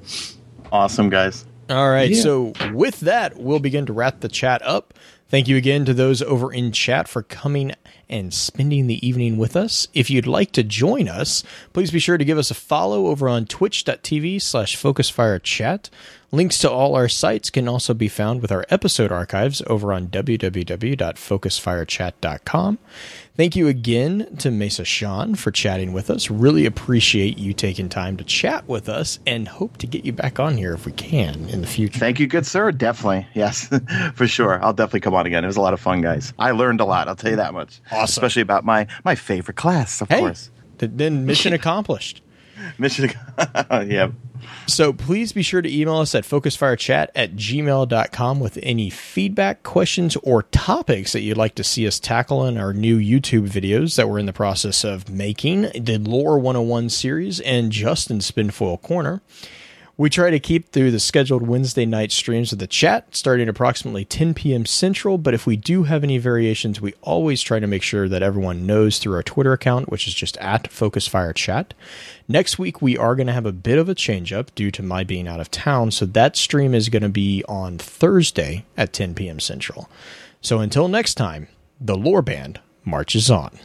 Awesome, 0.72 1.10
guys. 1.10 1.46
All 1.70 1.90
right. 1.90 2.10
Yeah. 2.10 2.22
So 2.22 2.54
with 2.74 3.00
that, 3.02 3.38
we'll 3.38 3.60
begin 3.60 3.86
to 3.88 3.94
wrap 3.94 4.20
the 4.20 4.30
chat 4.30 4.62
up. 4.64 4.94
Thank 5.30 5.48
you 5.48 5.58
again 5.58 5.86
to 5.86 5.94
those 5.94 6.22
over 6.22 6.54
in 6.54 6.72
chat 6.72 7.08
for 7.08 7.24
coming 7.24 7.74
and 8.10 8.34
spending 8.34 8.88
the 8.88 9.08
evening 9.08 9.38
with 9.38 9.56
us. 9.56 9.88
If 9.94 10.10
you'd 10.10 10.28
like 10.28 10.52
to 10.54 10.64
join 10.64 11.08
us, 11.08 11.44
please 11.74 11.92
be 11.92 12.00
sure 12.00 12.18
to 12.18 12.26
give 12.26 12.38
us 12.38 12.52
a 12.52 12.56
follow 12.56 13.08
over 13.08 13.30
on 13.30 13.46
twitch.tv 13.46 14.42
slash 14.42 14.78
focusfirechat. 14.78 15.90
Links 16.32 16.58
to 16.60 16.70
all 16.70 16.96
our 16.96 17.08
sites 17.08 17.50
can 17.50 17.68
also 17.68 17.94
be 17.94 18.08
found 18.08 18.42
with 18.42 18.52
our 18.52 18.66
episode 18.70 19.12
archives 19.12 19.62
over 19.68 19.94
on 19.94 20.08
www.focusfirechat.com. 20.08 22.78
Thank 23.38 23.58
you 23.58 23.68
again 23.68 24.34
to 24.38 24.50
Mesa 24.50 24.86
Sean 24.86 25.36
for 25.36 25.52
chatting 25.52 25.92
with 25.92 26.10
us. 26.10 26.32
Really 26.32 26.66
appreciate 26.66 27.38
you 27.38 27.52
taking 27.54 27.90
time 27.90 28.16
to 28.16 28.24
chat 28.24 28.66
with 28.66 28.88
us 28.88 29.20
and 29.28 29.46
hope 29.46 29.76
to 29.80 29.88
get 29.88 30.06
you 30.06 30.14
back 30.14 30.40
on 30.40 30.56
here 30.56 30.74
if 30.74 30.86
we 30.86 30.94
can 30.94 31.50
in 31.50 31.60
the 31.60 31.68
future. 31.68 32.00
Thank 32.00 32.22
you, 32.22 32.28
good 32.28 32.46
sir. 32.46 32.72
Definitely. 32.72 33.28
Yes, 33.34 33.70
for 34.14 34.26
sure. 34.26 34.64
I'll 34.64 34.72
definitely 34.72 35.02
come 35.02 35.16
on 35.16 35.26
again. 35.26 35.44
It 35.44 35.48
was 35.48 35.58
a 35.58 35.62
lot 35.62 35.74
of 35.74 35.82
fun, 35.82 36.00
guys. 36.00 36.32
I 36.40 36.52
learned 36.52 36.80
a 36.80 36.86
lot. 36.86 37.10
I'll 37.10 37.16
tell 37.18 37.32
you 37.32 37.36
that 37.36 37.54
much. 37.54 37.82
Awesome. 37.92 38.04
Especially 38.06 38.42
about 38.42 38.64
my, 38.64 38.88
my 39.04 39.16
favorite 39.16 39.58
class, 39.58 40.00
of 40.00 40.08
Hey, 40.08 40.20
course. 40.20 40.50
then 40.78 41.26
mission 41.26 41.52
accomplished. 41.62 42.22
Mission. 42.78 43.12
yeah. 43.72 44.12
So 44.68 44.94
please 44.94 45.32
be 45.32 45.42
sure 45.42 45.62
to 45.62 45.74
email 45.74 45.98
us 45.98 46.14
at 46.14 46.24
focusfirechat 46.24 47.08
at 47.16 47.36
gmail.com 47.36 48.40
with 48.40 48.60
any 48.62 48.90
feedback, 48.90 49.64
questions, 49.64 50.16
or 50.18 50.44
topics 50.44 51.14
that 51.14 51.22
you'd 51.22 51.38
like 51.38 51.56
to 51.56 51.64
see 51.64 51.88
us 51.88 52.00
tackle 52.00 52.46
in 52.46 52.58
our 52.58 52.74
new 52.74 53.00
YouTube 53.00 53.50
videos 53.50 53.96
that 53.96 54.10
we're 54.10 54.20
in 54.20 54.26
the 54.26 54.34
process 54.34 54.84
of 54.84 55.10
making, 55.10 55.64
the 55.74 55.98
Lore 55.98 56.38
101 56.38 56.90
series 56.90 57.40
and 57.40 57.72
Justin 57.72 58.20
Spinfoil 58.20 58.82
Corner. 58.82 59.22
We 59.98 60.10
try 60.10 60.30
to 60.30 60.40
keep 60.40 60.74
through 60.74 60.92
the 60.92 61.00
scheduled 61.00 61.48
Wednesday 61.48 61.86
night 61.86 62.12
streams 62.12 62.52
of 62.52 62.60
the 62.60 62.68
chat 62.68 63.16
starting 63.16 63.48
approximately 63.48 64.04
10 64.04 64.34
p.m. 64.34 64.66
Central, 64.66 65.18
but 65.18 65.34
if 65.34 65.48
we 65.48 65.56
do 65.56 65.84
have 65.84 66.04
any 66.04 66.18
variations, 66.18 66.82
we 66.82 66.96
always 67.02 67.42
try 67.42 67.62
to 67.62 67.68
make 67.68 67.82
sure 67.82 68.10
that 68.10 68.22
everyone 68.22 68.66
knows 68.66 69.00
through 69.00 69.16
our 69.16 69.24
Twitter 69.24 69.54
account, 69.54 69.90
which 69.90 70.06
is 70.06 70.14
just 70.14 70.36
at 70.38 70.70
Focusfire 70.70 71.34
Chat. 71.34 71.74
Next 72.28 72.60
week, 72.60 72.82
we 72.82 72.98
are 72.98 73.16
going 73.16 73.28
to 73.28 73.34
have 73.34 73.46
a 73.46 73.54
bit 73.54 73.80
of 73.80 73.88
a 73.88 73.96
change 73.96 74.34
up 74.34 74.54
due 74.54 74.70
to 74.72 74.84
my 74.84 75.06
being 75.06 75.30
out 75.30 75.40
of 75.40 75.50
town, 75.50 75.92
so 75.92 76.06
that 76.06 76.36
stream 76.36 76.76
is 76.76 76.90
going 76.90 77.04
to 77.04 77.08
be 77.08 77.42
on 77.48 77.78
Thursday 77.78 78.66
at 78.76 78.92
10 78.92 79.16
p.m. 79.16 79.40
Central. 79.40 79.90
So 80.42 80.60
until 80.60 80.90
next 80.90 81.14
time, 81.14 81.48
the 81.80 81.96
Lore 81.96 82.22
Band 82.22 82.60
marches 82.84 83.32
on. 83.32 83.58